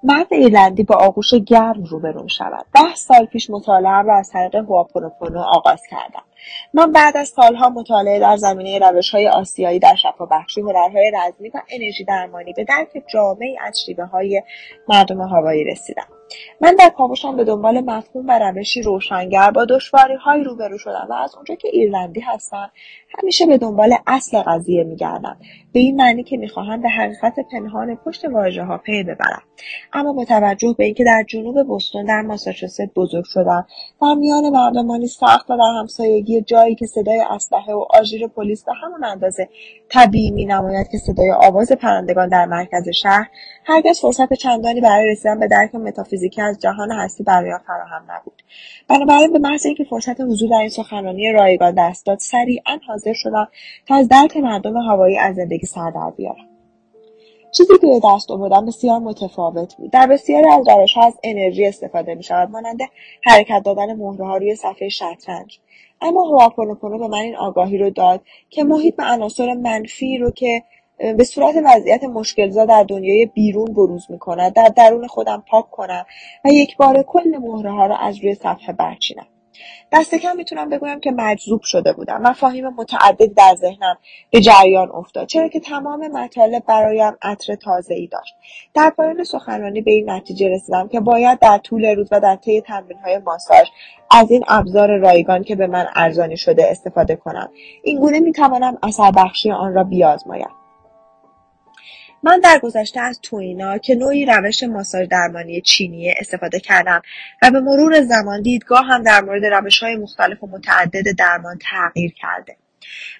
مرد 0.04 0.34
ایرلندی 0.34 0.84
با 0.84 0.95
آغوش 0.95 1.34
گرم 1.34 1.84
روبرو 1.84 2.28
شود 2.28 2.66
ده 2.76 2.95
سال 2.95 3.26
پیش 3.26 3.49
مطالعه 3.49 4.01
را 4.01 4.18
از 4.18 4.30
طریق 4.30 4.56
هواپونوپونو 4.56 5.39
آغاز 5.39 5.82
کردم. 5.89 6.24
من 6.74 6.91
بعد 6.91 7.18
از 7.18 7.28
سالها 7.30 7.70
مطالعه 7.70 8.20
در 8.20 8.38
زمینه 8.38 8.80
های 9.14 9.28
آسیایی 9.28 9.80
در 9.80 9.95
شفابخشی 9.95 10.62
هنرهای 10.62 11.12
رزمی 11.16 11.49
و 11.49 11.62
انرژی 11.70 12.04
درمانی 12.04 12.54
به 12.54 12.64
درک 12.64 13.04
جامعی 13.14 13.58
از 13.58 13.80
شیوه 13.86 14.06
های 14.06 14.43
مردم 14.88 15.22
هوایی 15.22 15.64
رسیدم. 15.64 16.08
من 16.61 16.76
در 16.80 16.89
کاوشم 16.89 17.36
به 17.36 17.43
دنبال 17.43 17.82
مفهوم 17.82 18.28
و 18.28 18.39
روشی 18.39 18.82
روشنگر 18.82 19.51
با 19.51 19.67
های 20.24 20.43
روبرو 20.43 20.78
شدم 20.78 21.07
و 21.09 21.13
از 21.13 21.36
اونجا 21.36 21.55
که 21.55 21.67
ایرلندی 21.67 22.19
هستم 22.19 22.71
همیشه 23.19 23.45
به 23.45 23.57
دنبال 23.57 23.93
اصل 24.07 24.41
قضیه 24.41 24.84
میگردم. 24.84 25.38
به 25.74 25.80
این 25.80 25.95
معنی 25.95 26.24
که 26.24 26.38
می‌خواهم 26.38 26.82
به 26.82 26.89
حقیقت 26.89 27.36
پنهان 27.51 27.95
پشت 27.95 28.26
واژه 28.26 28.63
ها 28.63 28.78
پی 28.78 29.03
ببرم. 29.03 29.41
اما 29.93 30.13
با 30.13 30.26
توجه 30.26 30.76
به 30.78 30.86
اینکه 30.86 31.03
در 31.03 31.24
جنوب 31.28 31.63
بوستون 31.63 32.05
در 32.05 32.21
ماساچوست 32.21 32.82
بزرگ 32.95 33.24
شدم 33.26 33.65
در 34.01 34.13
میان 34.13 34.49
مردمانی 34.49 35.07
سخت 35.07 35.51
و 35.51 35.57
در 35.57 35.80
همسایگی 35.80 36.41
جایی 36.41 36.76
که 36.76 36.86
صدای 36.86 37.21
اسلحه 37.30 37.74
و 37.74 37.86
آژیر 37.89 38.28
پلیس 38.28 38.65
به 38.65 38.71
همون 38.74 39.03
اندازه 39.03 39.49
طبیعی 39.89 40.32
مینماید 40.32 40.88
که 40.91 40.97
صدای 40.97 41.32
آواز 41.32 41.71
پرندگان 41.71 42.30
در 42.30 42.45
مرکز 42.45 42.89
شهر 42.89 43.30
هرگز 43.65 43.99
فرصت 43.99 44.34
چندانی 44.34 44.82
برای 44.82 45.11
رسیدن 45.11 45.39
به 45.39 45.47
درک 45.47 45.76
متافیزیکی 46.14 46.41
از 46.41 46.59
جهان 46.59 46.91
هستی 46.91 47.24
برایم 47.24 47.57
فراهم 47.57 48.05
نبود. 48.09 48.43
بنابراین 48.88 49.34
به 49.34 49.39
محض 49.39 49.66
اینکه 49.66 49.84
فرصت 49.84 50.22
حضور 50.22 50.49
در 50.49 50.57
این 50.57 50.70
سخنرانی 50.70 51.32
رایگان 51.32 51.76
دست 51.78 52.05
داد 52.05 52.20
سریعا 52.20 52.80
حاضر 52.88 53.14
شدم 53.14 53.47
تا 53.88 53.95
از 53.95 54.07
درک 54.07 54.38
مردم 54.38 54.78
هوایی 54.78 55.18
از 55.18 55.36
زندگی 55.36 55.66
سر 55.66 55.91
در 55.91 56.11
بیارم. 56.18 56.47
چیزی 57.51 57.74
که 57.82 57.88
به 57.88 57.99
دست 58.03 58.32
آوردم 58.32 58.66
بسیار 58.66 58.99
متفاوت 58.99 59.76
بود. 59.76 59.91
در 59.91 60.07
بسیاری 60.07 60.49
از 60.49 60.68
روشها 60.70 61.07
از 61.07 61.14
انرژی 61.24 61.66
استفاده 61.66 62.16
می 62.16 62.24
شود 62.24 62.49
مانند 62.49 62.80
حرکت 63.24 63.61
دادن 63.66 63.93
مهره 63.93 64.26
ها 64.26 64.38
روی 64.38 64.55
صفحه 64.55 64.89
شطرنج. 64.89 65.59
اما 66.01 66.24
هواپونوپونو 66.24 66.99
به 66.99 67.07
من 67.07 67.18
این 67.18 67.36
آگاهی 67.36 67.78
رو 67.78 67.89
داد 67.89 68.22
که 68.49 68.64
محیط 68.64 68.95
به 68.95 69.03
عناصر 69.03 69.53
منفی 69.53 70.18
رو 70.18 70.32
که 70.32 70.64
به 70.98 71.24
صورت 71.24 71.56
وضعیت 71.66 72.04
مشکلزا 72.04 72.66
در 72.66 72.84
دنیای 72.84 73.26
بیرون 73.26 73.74
بروز 73.74 74.12
می 74.12 74.20
کند 74.20 74.54
در 74.54 74.70
درون 74.76 75.08
خودم 75.08 75.44
پاک 75.48 75.72
کنم 75.72 76.06
و 76.46 76.50
یک 76.50 76.78
بار 76.78 77.04
کل 77.04 77.38
مهره 77.41 77.72
ها 77.72 77.86
را 77.86 77.98
از 77.98 78.18
روی 78.18 78.36
صفحه 78.36 78.74
برچینم. 78.74 79.28
دست 79.91 80.16
کم 80.16 80.36
می‌تونم 80.38 80.70
بگویم 80.70 81.00
که 81.00 81.12
مجذوب 81.12 81.62
شده 81.64 81.94
بودم. 81.94 82.22
مفاهیم 82.22 82.68
متعدد 82.68 83.34
در 83.34 83.56
ذهنم 83.56 83.98
به 84.32 84.41
جریان 84.41 84.91
افتاد 84.91 85.28
چرا 85.28 85.48
که 85.48 85.60
تمام 85.60 86.08
مطالب 86.08 86.64
برایم 86.66 87.14
عطر 87.22 87.56
تازه 87.56 87.94
ای 87.94 88.08
داشت. 88.08 88.36
در 88.74 88.89
پایان 88.89 89.24
سخنرانی 89.24 89.82
به 89.82 89.91
این 89.91 90.10
نتیجه 90.10 90.50
رسیدم 90.50 90.88
که 90.88 91.00
باید 91.00 91.39
در 91.39 91.58
طول 91.58 91.86
روز 91.86 92.08
و 92.12 92.20
در 92.20 92.36
طی 92.36 92.62
تمرین 92.62 92.98
های 92.98 93.18
ماساژ 93.18 93.68
از 94.12 94.32
این 94.32 94.44
ابزار 94.48 94.98
رایگان 94.98 95.44
که 95.44 95.56
به 95.56 95.68
من 95.68 95.88
ارزانی 95.96 96.38
شده 96.38 96.72
استفاده 96.72 97.16
کنم. 97.16 97.52
اینگونه 97.84 98.20
می‌توانم 98.20 98.78
اثر 98.84 99.12
بخشی 99.12 99.52
آن 99.52 99.74
را 99.74 99.84
بیازمایم. 99.84 100.50
من 102.24 102.39
در 102.39 102.59
گذشته 102.63 102.99
از 102.99 103.19
توینا 103.21 103.78
که 103.78 103.95
نوعی 103.95 104.26
روش 104.26 104.63
ماساژ 104.63 105.07
درمانی 105.07 105.61
چینیه 105.61 106.15
استفاده 106.19 106.59
کردم 106.59 107.01
و 107.41 107.51
به 107.51 107.59
مرور 107.59 108.01
زمان 108.01 108.41
دیدگاه 108.41 108.86
هم 108.86 109.03
در 109.03 109.21
مورد 109.21 109.45
روش 109.45 109.84
های 109.84 109.95
مختلف 109.95 110.43
و 110.43 110.47
متعدد 110.47 111.15
درمان 111.17 111.59
تغییر 111.61 112.13
کرده. 112.13 112.57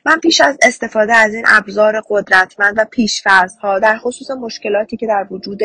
من 0.06 0.20
پیش 0.20 0.42
از 0.42 0.58
استفاده 0.62 1.14
از 1.14 1.34
این 1.34 1.44
ابزار 1.48 2.02
قدرتمند 2.10 2.76
و 2.78 2.86
ها 3.62 3.80
در 3.80 3.98
خصوص 3.98 4.32
مشکلاتی 4.32 4.98
که 4.98 5.08
در 5.08 5.28
وجود 5.32 5.60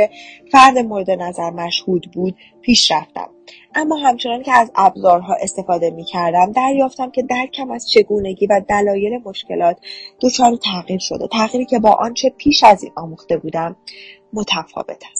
فرد 0.53 0.79
مورد 0.79 1.11
نظر 1.11 1.51
مشهود 1.51 2.11
بود 2.15 2.37
پیش 2.63 2.91
رفتم. 2.91 3.31
اما 3.75 3.97
همچنان 3.97 4.43
که 4.43 4.53
از 4.53 4.71
ابزارها 4.75 5.37
استفاده 5.41 5.91
می 5.91 6.05
کردم 6.05 6.53
دریافتم 6.53 7.11
که 7.11 7.23
درکم 7.23 7.71
از 7.71 7.91
چگونگی 7.91 8.47
و 8.47 8.61
دلایل 8.69 9.21
مشکلات 9.25 9.77
دچار 10.21 10.57
تغییر 10.57 11.01
شده 11.01 11.29
تغییری 11.29 11.67
که 11.67 11.79
با 11.79 11.91
آنچه 11.91 12.31
پیش 12.31 12.65
از 12.65 12.83
این 12.83 12.93
آموخته 12.97 13.37
بودم 13.37 13.77
متفاوت 14.33 15.03
است. 15.13 15.18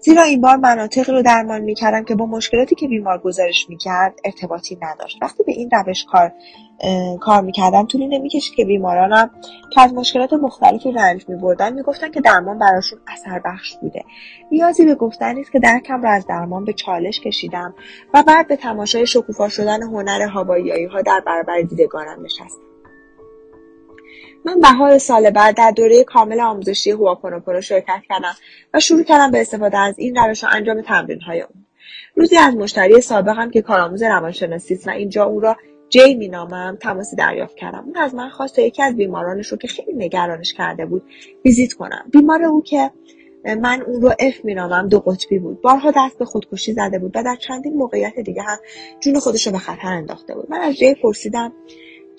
زیرا 0.00 0.22
این 0.22 0.40
بار 0.40 0.56
مناطقی 0.56 1.12
رو 1.12 1.22
درمان 1.22 1.60
می‌کردم 1.60 2.04
که 2.04 2.14
با 2.14 2.26
مشکلاتی 2.26 2.74
که 2.74 2.88
بیمار 2.88 3.18
گزارش 3.18 3.66
می‌کرد 3.68 4.14
ارتباطی 4.24 4.78
نداشت. 4.82 5.18
وقتی 5.22 5.42
به 5.42 5.52
این 5.52 5.70
روش 5.72 6.04
کار 6.04 6.32
کار 7.20 7.42
می‌کردم 7.42 7.86
طولی 7.86 8.06
نمی‌کشید 8.06 8.54
که 8.54 8.64
بیمارانم 8.64 9.30
که 9.72 9.80
از 9.80 9.94
مشکلات 9.94 10.32
مختلفی 10.32 10.92
رنج 10.92 11.28
میبردن 11.28 11.72
می‌گفتن 11.72 12.10
که 12.10 12.20
درمان 12.20 12.58
براشون 12.58 12.98
اثر 13.08 13.40
بخش 13.44 13.76
بوده. 13.76 14.04
نیازی 14.52 14.84
به 14.84 14.94
گفتن 14.94 15.34
نیست 15.34 15.52
که 15.52 15.58
درکم 15.58 16.02
را 16.02 16.10
از 16.10 16.26
درمان 16.26 16.64
به 16.64 16.72
چالش 16.72 17.20
کشیدم 17.20 17.74
و 18.14 18.22
بعد 18.22 18.48
به 18.48 18.56
تماشای 18.56 19.06
شکوفا 19.06 19.48
شدن 19.48 19.82
هنر 19.82 20.22
هواییایی 20.22 20.86
ها 20.86 21.02
در 21.02 21.22
برابر 21.26 21.60
دیدگانم 21.60 22.24
نشستم. 22.24 22.69
من 24.44 24.60
بهار 24.60 24.98
سال 24.98 25.30
بعد 25.30 25.56
در 25.56 25.70
دوره 25.70 26.04
کامل 26.04 26.40
آموزشی 26.40 26.90
هواپونوپونو 26.90 27.60
شرکت 27.60 28.02
کردم 28.08 28.34
و 28.74 28.80
شروع 28.80 29.02
کردم 29.02 29.30
به 29.30 29.40
استفاده 29.40 29.78
از 29.78 29.98
این 29.98 30.16
روش 30.16 30.44
و 30.44 30.46
انجام 30.50 30.80
تمرین 30.80 31.20
های 31.20 31.40
اون. 31.40 31.64
روزی 32.14 32.36
از 32.36 32.54
مشتری 32.54 33.00
سابقم 33.00 33.50
که 33.50 33.62
کارآموز 33.62 34.02
روانشناسی 34.02 34.74
است 34.74 34.88
و 34.88 34.90
اینجا 34.90 35.24
او 35.24 35.40
را 35.40 35.56
جی 35.88 36.14
مینامم 36.14 36.78
تماسی 36.80 37.16
دریافت 37.16 37.56
کردم. 37.56 37.84
اون 37.86 37.96
از 37.96 38.14
من 38.14 38.28
خواست 38.28 38.56
تا 38.56 38.62
یکی 38.62 38.82
از 38.82 38.96
بیمارانش 38.96 39.48
رو 39.48 39.58
که 39.58 39.68
خیلی 39.68 39.92
نگرانش 39.92 40.52
کرده 40.52 40.86
بود 40.86 41.02
ویزیت 41.44 41.72
کنم. 41.72 42.04
بیمار 42.12 42.44
او 42.44 42.62
که 42.62 42.90
من 43.44 43.82
اون 43.86 44.02
رو 44.02 44.12
اف 44.18 44.44
مینامم 44.44 44.88
دو 44.88 45.00
قطبی 45.00 45.38
بود. 45.38 45.60
بارها 45.60 45.92
دست 45.96 46.18
به 46.18 46.24
خودکشی 46.24 46.72
زده 46.72 46.98
بود 46.98 47.12
و 47.14 47.22
در 47.22 47.36
چندین 47.36 47.74
موقعیت 47.74 48.18
دیگه 48.20 48.42
هم 48.42 48.58
جون 49.00 49.20
خودش 49.20 49.46
رو 49.46 49.52
به 49.52 49.58
خطر 49.58 49.88
انداخته 49.88 50.34
بود. 50.34 50.50
من 50.50 50.60
از 50.60 50.74
جی 50.74 50.94
پرسیدم 50.94 51.52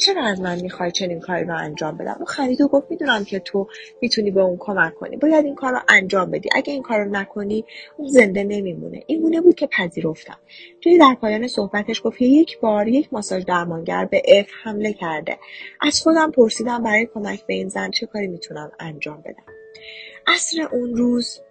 چرا 0.01 0.25
از 0.25 0.41
من 0.41 0.61
می‌خوای 0.61 0.91
چنین 0.91 1.19
کاری 1.19 1.45
رو 1.45 1.57
انجام 1.57 1.97
بدم؟ 1.97 2.15
اون 2.17 2.25
خرید 2.25 2.61
و 2.61 2.67
گفت 2.67 2.91
می‌دونم 2.91 3.25
که 3.25 3.39
تو 3.39 3.67
می‌تونی 4.01 4.31
به 4.31 4.41
اون 4.41 4.57
کمک 4.59 4.95
کنی. 4.95 5.17
باید 5.17 5.45
این 5.45 5.55
کار 5.55 5.71
رو 5.73 5.79
انجام 5.89 6.31
بدی. 6.31 6.49
اگه 6.55 6.73
این 6.73 6.81
کار 6.83 6.99
رو 7.03 7.11
نکنی 7.11 7.65
اون 7.97 8.07
زنده 8.07 8.43
نمیمونه. 8.43 9.03
این 9.07 9.21
گونه 9.21 9.41
بود 9.41 9.55
که 9.55 9.67
پذیرفتم. 9.67 10.37
توی 10.81 10.97
در 10.97 11.17
پایان 11.21 11.47
صحبتش 11.47 12.01
گفت 12.03 12.21
یک 12.21 12.59
بار 12.59 12.87
یک 12.87 13.13
ماساژ 13.13 13.43
درمانگر 13.43 14.05
به 14.05 14.21
اف 14.27 14.47
حمله 14.63 14.93
کرده. 14.93 15.37
از 15.81 16.01
خودم 16.01 16.31
پرسیدم 16.31 16.83
برای 16.83 17.07
کمک 17.13 17.45
به 17.45 17.53
این 17.53 17.69
زن 17.69 17.91
چه 17.91 18.05
کاری 18.05 18.27
می‌تونم 18.27 18.71
انجام 18.79 19.21
بدم. 19.21 19.53
اصر 20.27 20.61
اون 20.71 20.95
روز 20.95 21.41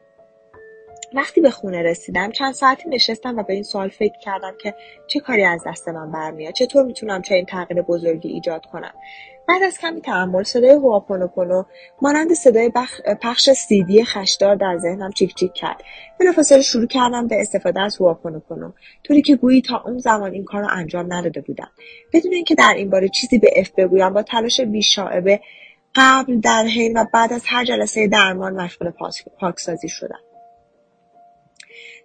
وقتی 1.15 1.41
به 1.41 1.51
خونه 1.51 1.83
رسیدم 1.83 2.31
چند 2.31 2.55
ساعتی 2.55 2.89
نشستم 2.89 3.39
و 3.39 3.43
به 3.43 3.53
این 3.53 3.63
سوال 3.63 3.89
فکر 3.89 4.19
کردم 4.19 4.53
که 4.63 4.75
چه 5.07 5.21
کاری 5.21 5.45
از 5.45 5.61
دست 5.67 5.89
من 5.89 6.13
برمیاد 6.13 6.55
چطور 6.55 6.85
می‌تونم 6.85 7.23
چه 7.23 7.35
این 7.35 7.47
تغییر 7.47 7.83
بزرگی 7.83 8.29
ایجاد 8.29 8.67
کنم. 8.67 8.93
بعد 9.49 9.63
از 9.63 9.79
کمی 9.79 10.01
تحمل 10.01 10.43
صدای 10.43 10.71
هواپونوپونو 10.71 11.65
مانند 12.03 12.33
صدای 12.33 12.73
پخش 13.23 13.51
سیدی 13.51 14.05
خشدار 14.05 14.55
در 14.57 14.79
ذهنم 14.79 15.13
چیک 15.13 15.35
چیک 15.35 15.53
کرد. 15.53 15.83
بلافاصله 16.21 16.63
شروع 16.63 16.87
کردم 16.87 17.29
به 17.29 17.41
استفاده 17.41 17.81
از 17.81 17.97
هواپونوپونو. 17.97 18.73
طوری 19.05 19.23
که 19.23 19.37
گویی 19.37 19.63
تا 19.63 19.83
اون 19.87 19.99
زمان 19.99 20.33
این 20.33 20.45
کار 20.45 20.61
رو 20.61 20.69
انجام 20.71 21.13
نداده 21.13 21.41
بودم. 21.41 21.71
بدون 22.13 22.33
اینکه 22.33 22.55
در 22.55 22.75
این 22.77 22.91
باره 22.91 23.09
چیزی 23.09 23.39
به 23.39 23.51
اف 23.57 23.71
بگویم 23.71 24.11
با 24.11 24.23
تلاش 24.23 24.61
بیشاعبه 24.61 25.41
قبل 25.95 26.41
در 26.41 26.65
حین 26.65 26.99
و 26.99 27.05
بعد 27.13 27.33
از 27.33 27.43
هر 27.47 27.65
جلسه 27.65 28.09
درمان 28.09 28.61
مشغول 28.61 28.93
پاکسازی 29.41 29.89
شدم. 29.89 30.21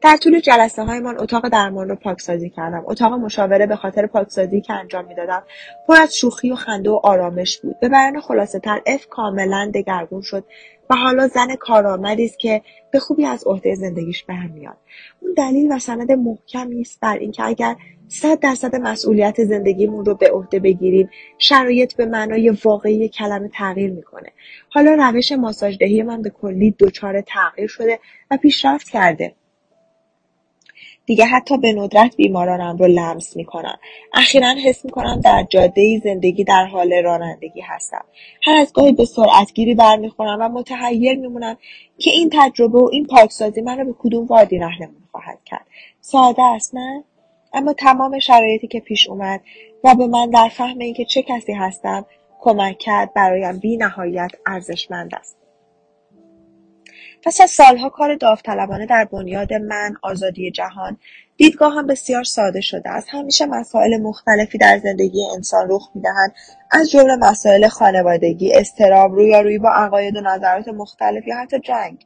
در 0.01 0.17
طول 0.17 0.39
جلسه 0.39 0.84
هایمان 0.84 1.19
اتاق 1.19 1.49
درمان 1.49 1.89
رو 1.89 1.95
پاکسازی 1.95 2.49
کردم. 2.49 2.84
اتاق 2.85 3.13
مشاوره 3.13 3.65
به 3.65 3.76
خاطر 3.76 4.07
پاکسازی 4.07 4.61
که 4.61 4.73
انجام 4.73 5.05
می‌دادم 5.05 5.43
پر 5.88 5.95
از 6.01 6.15
شوخی 6.15 6.51
و 6.51 6.55
خنده 6.55 6.89
و 6.89 6.99
آرامش 7.03 7.57
بود. 7.57 7.80
به 7.80 7.89
بیان 7.89 8.22
خلاصه 8.22 8.59
تر 8.59 8.81
اف 8.85 9.07
کاملا 9.07 9.72
دگرگون 9.73 10.22
شد 10.22 10.45
و 10.89 10.95
حالا 10.95 11.27
زن 11.27 11.55
کارآمدی 11.55 12.26
است 12.26 12.39
که 12.39 12.61
به 12.91 12.99
خوبی 12.99 13.26
از 13.26 13.43
عهده 13.47 13.76
زندگیش 13.76 14.23
برمیاد 14.23 14.77
اون 15.19 15.34
دلیل 15.38 15.72
و 15.72 15.80
سند 15.80 16.11
محکمی 16.11 16.81
است 16.81 16.99
بر 16.99 17.17
اینکه 17.17 17.43
اگر 17.43 17.76
صد 18.07 18.39
درصد 18.39 18.76
مسئولیت 18.76 19.43
زندگیمون 19.43 20.05
رو 20.05 20.15
به 20.15 20.31
عهده 20.31 20.59
بگیریم 20.59 21.09
شرایط 21.38 21.93
به 21.93 22.05
معنای 22.05 22.49
واقعی 22.49 23.09
کلمه 23.09 23.49
تغییر 23.53 23.91
می‌کنه. 23.91 24.30
حالا 24.69 25.09
روش 25.09 25.31
ماساژدهی 25.31 26.03
من 26.03 26.22
به 26.22 26.30
کلی 26.30 26.76
دچار 26.80 27.22
تغییر 27.22 27.67
شده 27.67 27.99
و 28.31 28.38
پیشرفت 28.38 28.89
کرده. 28.89 29.35
دیگه 31.06 31.26
حتی 31.26 31.57
به 31.57 31.73
ندرت 31.73 32.15
بیمارانم 32.15 32.77
رو 32.77 32.88
لمس 32.88 33.36
می‌کنم 33.36 33.77
اخیرا 34.14 34.56
حس 34.65 34.86
می‌کنم 34.86 35.22
در 35.23 35.45
جاده 35.49 36.02
زندگی 36.03 36.44
در 36.44 36.65
حال 36.65 36.94
رانندگی 36.94 37.61
هستم. 37.61 38.06
هر 38.44 38.56
از 38.56 38.73
گاهی 38.73 38.91
به 38.91 39.06
سرعتگیری 39.06 39.76
برمیخورم 39.76 40.38
و 40.41 40.49
متحیر 40.49 41.18
میمونم 41.18 41.57
که 41.98 42.11
این 42.11 42.30
تجربه 42.34 42.80
و 42.80 42.90
این 42.91 43.06
پاکسازی 43.06 43.61
منو 43.61 43.86
به 43.86 43.94
کدوم 43.99 44.26
وادی 44.26 44.57
رهنمون 44.57 45.03
خواهد 45.11 45.40
کرد. 45.45 45.65
ساده 46.02 46.44
است 46.44 46.76
نه؟ 46.76 47.03
اما 47.53 47.73
تمام 47.73 48.19
شرایطی 48.19 48.68
که 48.68 48.80
پیش 48.80 49.10
اومد 49.10 49.41
و 49.84 49.95
به 49.95 50.07
من 50.07 50.30
در 50.30 50.49
فهم 50.49 50.80
اینکه 50.80 51.06
چه 51.06 51.22
کسی 51.22 51.53
هستم 51.53 52.06
کمک 52.40 52.77
کرد 52.77 53.14
برایم 53.14 53.57
بی 53.57 53.77
نهایت 53.77 54.32
ارزشمند 54.45 55.15
است. 55.15 55.44
پس 57.26 57.41
از 57.41 57.52
سالها 57.52 57.89
کار 57.89 58.15
داوطلبانه 58.15 58.85
در 58.85 59.06
بنیاد 59.06 59.53
من 59.53 59.95
آزادی 60.02 60.52
جهان 60.52 60.97
دیدگاهم 61.38 61.88
بسیار 61.88 62.23
ساده 62.23 62.61
شده 62.61 62.89
است. 62.89 63.07
همیشه 63.11 63.45
مسائل 63.45 63.97
مختلفی 63.97 64.57
در 64.57 64.80
زندگی 64.84 65.26
انسان 65.35 65.68
رخ 65.69 65.89
می‌دهند. 65.95 66.34
از 66.72 66.91
جمله 66.91 67.15
مسائل 67.15 67.68
خانوادگی 67.68 68.53
استراب 68.53 69.11
رویارویی 69.11 69.57
با 69.57 69.69
عقاید 69.69 70.18
و 70.18 70.22
نظرات 70.22 70.68
مختلف 70.68 71.27
یا 71.27 71.38
حتی 71.38 71.60
جنگ. 71.60 72.06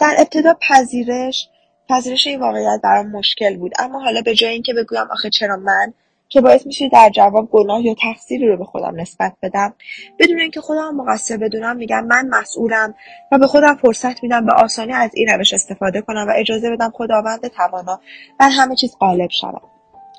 در 0.00 0.14
ابتدا 0.18 0.56
پذیرش 0.68 1.48
پذیرش 1.88 2.26
این 2.26 2.40
واقعیت 2.40 2.80
برام 2.82 3.10
مشکل 3.10 3.56
بود. 3.56 3.72
اما 3.78 4.00
حالا 4.00 4.22
به 4.22 4.34
جای 4.34 4.50
اینکه 4.52 4.74
بگویم 4.74 5.06
آخه 5.10 5.30
چرا 5.30 5.56
من 5.56 5.94
که 6.28 6.40
باعث 6.40 6.66
میشه 6.66 6.88
در 6.88 7.10
جواب 7.10 7.50
گناه 7.50 7.86
یا 7.86 7.94
تقصیری 7.94 8.48
رو 8.48 8.56
به 8.56 8.64
خودم 8.64 9.00
نسبت 9.00 9.32
بدم. 9.42 9.74
بدون 10.18 10.40
اینکه 10.40 10.60
خودم 10.60 10.94
مقصر 10.94 11.36
بدونم 11.36 11.76
میگم 11.76 12.06
من 12.06 12.28
مسئولم 12.28 12.94
و 13.32 13.38
به 13.38 13.46
خودم 13.46 13.74
فرصت 13.74 14.22
میدم 14.22 14.46
به 14.46 14.52
آسانی 14.52 14.92
از 14.92 15.10
این 15.14 15.28
روش 15.28 15.54
استفاده 15.54 16.00
کنم 16.00 16.26
و 16.28 16.32
اجازه 16.36 16.70
بدم 16.70 16.90
خداوند 16.94 17.46
توانا 17.46 18.00
بر 18.38 18.48
همه 18.48 18.76
چیز 18.76 18.96
غالب 19.00 19.30
شود. 19.30 19.62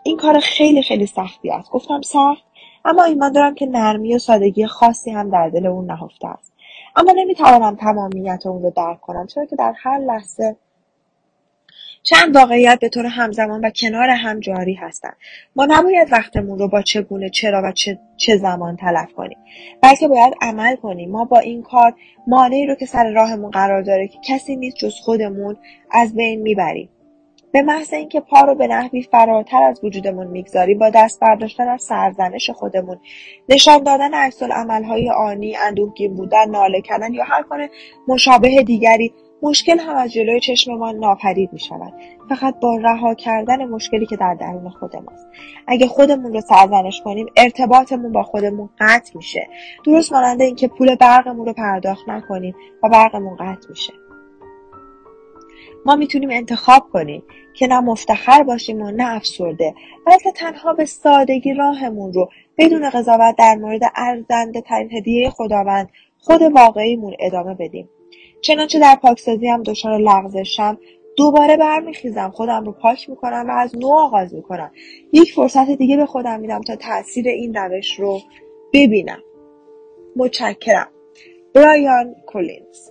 این 0.03 0.17
کار 0.17 0.39
خیلی 0.39 0.81
خیلی 0.81 1.05
سختی 1.05 1.51
است. 1.51 1.71
گفتم 1.71 2.01
سخت 2.01 2.43
اما 2.85 3.03
ایمان 3.03 3.31
دارم 3.31 3.55
که 3.55 3.65
نرمی 3.65 4.15
و 4.15 4.19
سادگی 4.19 4.65
خاصی 4.65 5.11
هم 5.11 5.29
در 5.29 5.49
دل 5.49 5.65
اون 5.65 5.85
نهفته 5.85 6.27
است. 6.27 6.53
اما 6.95 7.11
نمی‌توانم 7.15 7.75
تمامیت 7.75 8.45
اون 8.45 8.63
رو 8.63 8.71
درک 8.75 9.01
کنم 9.01 9.27
چرا 9.27 9.45
که 9.45 9.55
در 9.55 9.73
هر 9.77 9.97
لحظه 9.97 10.55
چند 12.05 12.35
واقعیت 12.35 12.79
به 12.81 12.89
طور 12.89 13.05
همزمان 13.05 13.65
و 13.65 13.69
کنار 13.69 14.09
هم 14.09 14.39
جاری 14.39 14.73
هستند. 14.73 15.15
ما 15.55 15.65
نباید 15.69 16.11
وقتمون 16.11 16.59
رو 16.59 16.67
با 16.67 16.81
چگونه 16.81 17.29
چرا 17.29 17.61
و 17.63 17.71
چه, 17.71 17.99
چه 18.17 18.37
زمان 18.37 18.75
تلف 18.75 19.13
کنیم. 19.13 19.37
بلکه 19.81 20.07
باید 20.07 20.33
عمل 20.41 20.75
کنیم. 20.75 21.11
ما 21.11 21.25
با 21.25 21.39
این 21.39 21.63
کار 21.63 21.93
مانعی 22.27 22.65
رو 22.65 22.75
که 22.75 22.85
سر 22.85 23.11
راهمون 23.11 23.51
قرار 23.51 23.81
داره 23.81 24.07
که 24.07 24.17
کسی 24.27 24.55
نیست 24.55 24.77
جز 24.77 24.95
خودمون 24.95 25.57
از 25.91 26.15
بین 26.15 26.41
می‌بریم. 26.41 26.89
به 27.51 27.61
محض 27.61 27.93
اینکه 27.93 28.19
پا 28.19 28.41
رو 28.41 28.55
به 28.55 28.67
نحوی 28.67 29.01
فراتر 29.01 29.63
از 29.63 29.83
وجودمون 29.83 30.27
می‌گذاریم 30.27 30.79
با 30.79 30.89
دست 30.89 31.19
برداشتن 31.19 31.67
از 31.67 31.81
سرزنش 31.81 32.49
خودمون 32.49 32.99
نشان 33.49 33.83
دادن 33.83 34.13
عکس 34.13 34.43
عملهای 34.43 35.09
آنی 35.09 35.55
اندوهگین 35.55 36.15
بودن 36.15 36.49
ناله 36.49 36.81
کردن 36.81 37.13
یا 37.13 37.23
هر 37.23 37.43
کار 37.43 37.69
مشابه 38.07 38.63
دیگری 38.63 39.13
مشکل 39.45 39.79
هم 39.79 39.95
از 39.95 40.13
جلوی 40.13 40.39
چشممان 40.39 40.95
ناپدید 40.95 41.53
می 41.53 41.59
شود. 41.59 41.93
فقط 42.29 42.59
با 42.59 42.77
رها 42.77 43.13
کردن 43.13 43.65
مشکلی 43.65 44.05
که 44.05 44.15
در 44.15 44.33
درون 44.33 44.69
خود 44.69 44.95
ماست. 44.95 45.27
اگه 45.67 45.87
خودمون 45.87 46.33
رو 46.33 46.41
سرزنش 46.41 47.01
کنیم 47.01 47.25
ارتباطمون 47.37 48.11
با 48.11 48.23
خودمون 48.23 48.69
قطع 48.79 49.11
میشه. 49.15 49.47
درست 49.85 50.13
مانند 50.13 50.41
اینکه 50.41 50.67
پول 50.67 50.95
برقمون 50.95 51.45
رو 51.45 51.53
پرداخت 51.53 52.09
نکنیم 52.09 52.55
و 52.83 52.89
برقمون 52.89 53.35
قطع 53.35 53.69
میشه. 53.69 53.93
ما 55.85 55.95
می‌تونیم 55.95 56.29
انتخاب 56.31 56.89
کنیم 56.93 57.23
که 57.53 57.67
نه 57.67 57.79
مفتخر 57.79 58.43
باشیم 58.43 58.81
و 58.81 58.91
نه 58.91 59.15
افسرده 59.15 59.75
بلکه 60.05 60.31
تنها 60.31 60.73
به 60.73 60.85
سادگی 60.85 61.53
راهمون 61.53 62.13
رو 62.13 62.29
بدون 62.57 62.89
قضاوت 62.89 63.35
در 63.37 63.55
مورد 63.55 63.81
ارزنده 63.95 64.61
ترین 64.61 64.93
هدیه 64.93 65.29
خداوند 65.29 65.89
خود 66.19 66.41
واقعیمون 66.41 67.13
ادامه 67.19 67.53
بدیم 67.53 67.89
چنانچه 68.45 68.79
در 68.79 68.95
پاکسازی 69.01 69.47
هم 69.47 69.63
دچار 69.63 69.97
لغزشم 69.97 70.79
دوباره 71.17 71.57
برمیخیزم 71.57 72.29
خودم 72.29 72.65
رو 72.65 72.71
پاک 72.71 73.09
می‌کنم 73.09 73.45
و 73.49 73.51
از 73.51 73.77
نو 73.77 73.87
آغاز 73.87 74.33
می‌کنم. 74.33 74.71
یک 75.13 75.33
فرصت 75.33 75.71
دیگه 75.71 75.97
به 75.97 76.05
خودم 76.05 76.39
میدم 76.39 76.61
تا 76.61 76.75
تاثیر 76.75 77.27
این 77.27 77.53
روش 77.53 77.99
رو 77.99 78.19
ببینم. 78.73 79.19
متشکرم. 80.15 80.87
برایان 81.53 82.15
کولینز. 82.27 82.89